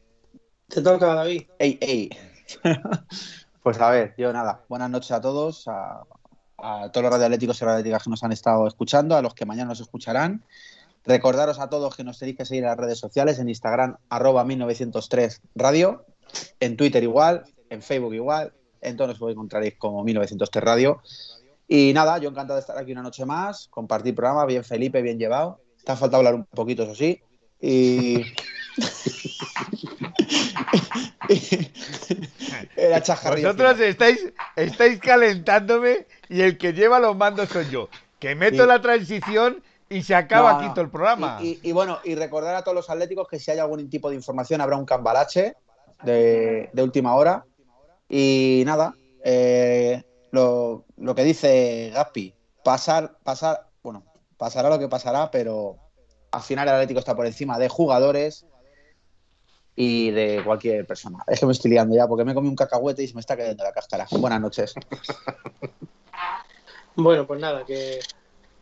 te 0.68 0.80
toca, 0.80 1.14
David. 1.14 1.42
Ey, 1.58 1.78
ey. 1.82 2.10
pues 3.70 3.80
a 3.82 3.90
ver, 3.90 4.14
yo 4.18 4.32
nada. 4.32 4.64
Buenas 4.68 4.90
noches 4.90 5.12
a 5.12 5.20
todos, 5.20 5.68
a, 5.68 6.02
todos 6.90 7.04
los 7.04 7.12
radioatléticos 7.12 7.62
y 7.62 7.64
radioatléticas 7.64 8.02
que 8.02 8.10
nos 8.10 8.24
han 8.24 8.32
estado 8.32 8.66
escuchando, 8.66 9.14
a 9.14 9.22
los 9.22 9.32
que 9.32 9.46
mañana 9.46 9.68
nos 9.68 9.80
escucharán. 9.80 10.44
Recordaros 11.04 11.60
a 11.60 11.70
todos 11.70 11.94
que 11.94 12.02
nos 12.02 12.18
tenéis 12.18 12.36
que 12.36 12.44
seguir 12.44 12.64
en 12.64 12.70
las 12.70 12.76
redes 12.76 12.98
sociales, 12.98 13.38
en 13.38 13.48
Instagram, 13.48 13.96
arroba 14.08 14.42
1903 14.42 15.42
radio, 15.54 16.04
en 16.58 16.76
Twitter 16.76 17.04
igual, 17.04 17.44
en 17.68 17.80
Facebook 17.80 18.12
igual, 18.12 18.52
en 18.80 18.96
todos 18.96 19.20
nos 19.20 19.30
encontraréis 19.30 19.76
como 19.78 20.02
1903 20.02 20.64
radio. 20.64 21.00
Y 21.68 21.92
nada, 21.92 22.18
yo 22.18 22.30
encantado 22.30 22.56
de 22.56 22.62
estar 22.62 22.76
aquí 22.76 22.90
una 22.90 23.02
noche 23.02 23.24
más, 23.24 23.68
compartir 23.68 24.16
programa, 24.16 24.46
bien 24.46 24.64
Felipe, 24.64 25.00
bien 25.00 25.16
llevado. 25.16 25.60
Te 25.84 25.92
ha 25.92 25.96
faltado 25.96 26.18
hablar 26.18 26.34
un 26.34 26.44
poquito, 26.44 26.82
eso 26.82 26.96
sí. 26.96 27.22
Y. 27.60 28.24
Era 32.76 33.02
chajarrillo. 33.02 33.48
Vosotros 33.48 33.74
final. 33.74 33.88
estáis, 33.88 34.32
estáis 34.56 34.98
calentándome 35.00 36.06
y 36.28 36.40
el 36.42 36.58
que 36.58 36.72
lleva 36.72 36.98
los 37.00 37.16
mandos 37.16 37.48
soy 37.48 37.68
yo. 37.70 37.88
Que 38.18 38.34
meto 38.34 38.62
Sí. 38.62 38.68
la 38.68 38.80
transición 38.80 39.62
y 39.88 40.02
se 40.02 40.14
acaba 40.14 40.52
No, 40.52 40.58
aquí 40.58 40.66
no. 40.68 40.74
todo 40.74 40.84
el 40.84 40.90
programa. 40.90 41.38
Y, 41.40 41.58
y- 41.62 41.70
y 41.70 41.72
bueno, 41.72 41.98
y 42.04 42.14
recordar 42.14 42.54
a 42.54 42.62
todos 42.62 42.74
los 42.74 42.90
atléticos 42.90 43.28
que 43.28 43.38
si 43.38 43.50
hay 43.50 43.58
algún 43.58 43.88
tipo 43.90 44.08
de 44.10 44.16
información 44.16 44.60
habrá 44.60 44.76
un 44.76 44.84
cambalache 44.84 45.54
de, 46.02 46.70
de 46.72 46.82
última 46.82 47.14
hora. 47.14 47.44
Y 48.08 48.62
nada, 48.66 48.94
eh, 49.24 50.02
lo, 50.32 50.84
lo 50.96 51.14
que 51.14 51.24
dice 51.24 51.90
Gaspi, 51.94 52.34
pasar, 52.64 53.16
pasar, 53.22 53.66
bueno, 53.82 54.04
pasará 54.36 54.68
lo 54.68 54.78
que 54.78 54.88
pasará, 54.88 55.30
pero 55.30 55.76
al 56.32 56.42
final 56.42 56.68
el 56.68 56.74
Atlético 56.74 57.00
está 57.00 57.14
por 57.16 57.26
encima 57.26 57.58
de 57.58 57.68
jugadores 57.68 58.46
y 59.76 60.10
de 60.10 60.42
cualquier 60.44 60.86
persona. 60.86 61.24
Es 61.26 61.40
que 61.40 61.46
me 61.46 61.52
estoy 61.52 61.70
liando 61.70 61.96
ya 61.96 62.06
porque 62.06 62.24
me 62.24 62.34
comí 62.34 62.48
un 62.48 62.56
cacahuete 62.56 63.02
y 63.02 63.08
se 63.08 63.14
me 63.14 63.20
está 63.20 63.36
cayendo 63.36 63.64
la 63.64 63.72
cáscara. 63.72 64.06
Buenas 64.10 64.40
noches. 64.40 64.74
Bueno, 66.96 67.26
pues 67.26 67.40
nada, 67.40 67.64
que 67.64 68.00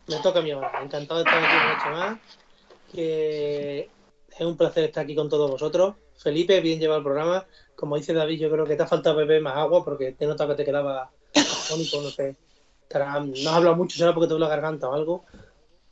me 0.07 0.17
toca 0.17 0.39
a 0.39 0.41
mí 0.41 0.51
ahora. 0.51 0.71
Encantado 0.81 1.23
de 1.23 1.29
estar 1.29 1.43
aquí 1.43 1.55
una 1.55 1.73
noche 1.73 1.89
más. 1.89 2.19
Que 2.91 3.89
es 4.37 4.45
un 4.45 4.55
placer 4.55 4.85
estar 4.85 5.03
aquí 5.03 5.15
con 5.15 5.29
todos 5.29 5.49
vosotros. 5.51 5.95
Felipe, 6.17 6.61
bien 6.61 6.79
llevado 6.79 6.99
el 6.99 7.03
programa. 7.03 7.45
Como 7.75 7.97
dice 7.97 8.13
David, 8.13 8.39
yo 8.39 8.49
creo 8.49 8.65
que 8.65 8.75
te 8.75 8.83
ha 8.83 8.87
faltado 8.87 9.15
beber 9.15 9.41
más 9.41 9.57
agua 9.57 9.83
porque 9.83 10.13
te 10.13 10.25
he 10.25 10.27
notado 10.27 10.51
que 10.51 10.57
te 10.57 10.65
quedaba 10.65 11.11
no 11.35 12.09
sé. 12.09 12.35
No 12.93 13.49
has 13.49 13.55
hablado 13.55 13.75
mucho, 13.75 13.97
será 13.97 14.13
porque 14.13 14.27
te 14.27 14.33
duele 14.33 14.45
la 14.45 14.55
garganta 14.55 14.89
o 14.89 14.93
algo. 14.93 15.25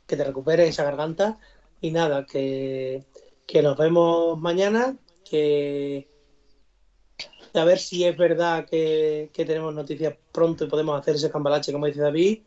Que 0.06 0.16
te 0.16 0.24
recuperes 0.24 0.68
esa 0.70 0.84
garganta. 0.84 1.38
Y 1.80 1.90
nada, 1.90 2.26
que, 2.26 3.04
que 3.46 3.62
nos 3.62 3.76
vemos 3.76 4.38
mañana. 4.38 4.96
Que 5.28 6.08
a 7.54 7.64
ver 7.64 7.78
si 7.78 8.04
es 8.04 8.16
verdad 8.16 8.66
que, 8.66 9.30
que 9.32 9.44
tenemos 9.44 9.74
noticias 9.74 10.14
pronto 10.32 10.64
y 10.64 10.68
podemos 10.68 10.98
hacer 11.00 11.16
ese 11.16 11.30
cambalache, 11.30 11.72
como 11.72 11.86
dice 11.86 12.00
David, 12.00 12.42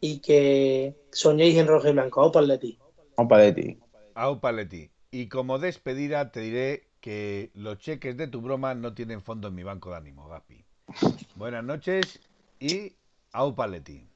y 0.00 0.18
que 0.18 0.94
soñéis 1.10 1.56
en 1.56 1.66
rojo 1.66 1.88
y 1.88 1.92
blanco. 1.92 2.22
Opa, 2.22 2.42
Leti. 2.42 2.78
Compa 3.14 3.38
de 3.38 3.52
ti. 3.52 3.78
Au 4.14 4.40
Paletti. 4.40 4.90
Y 5.10 5.28
como 5.28 5.58
despedida 5.58 6.32
te 6.32 6.40
diré 6.40 6.88
que 7.00 7.50
los 7.54 7.78
cheques 7.78 8.16
de 8.16 8.26
tu 8.26 8.40
broma 8.40 8.74
no 8.74 8.94
tienen 8.94 9.22
fondo 9.22 9.48
en 9.48 9.54
mi 9.54 9.62
banco 9.62 9.90
de 9.90 9.96
ánimo, 9.96 10.28
Gapi. 10.28 10.64
Buenas 11.36 11.64
noches 11.64 12.20
y 12.58 12.92
au. 13.32 13.54
Leti. 13.68 14.08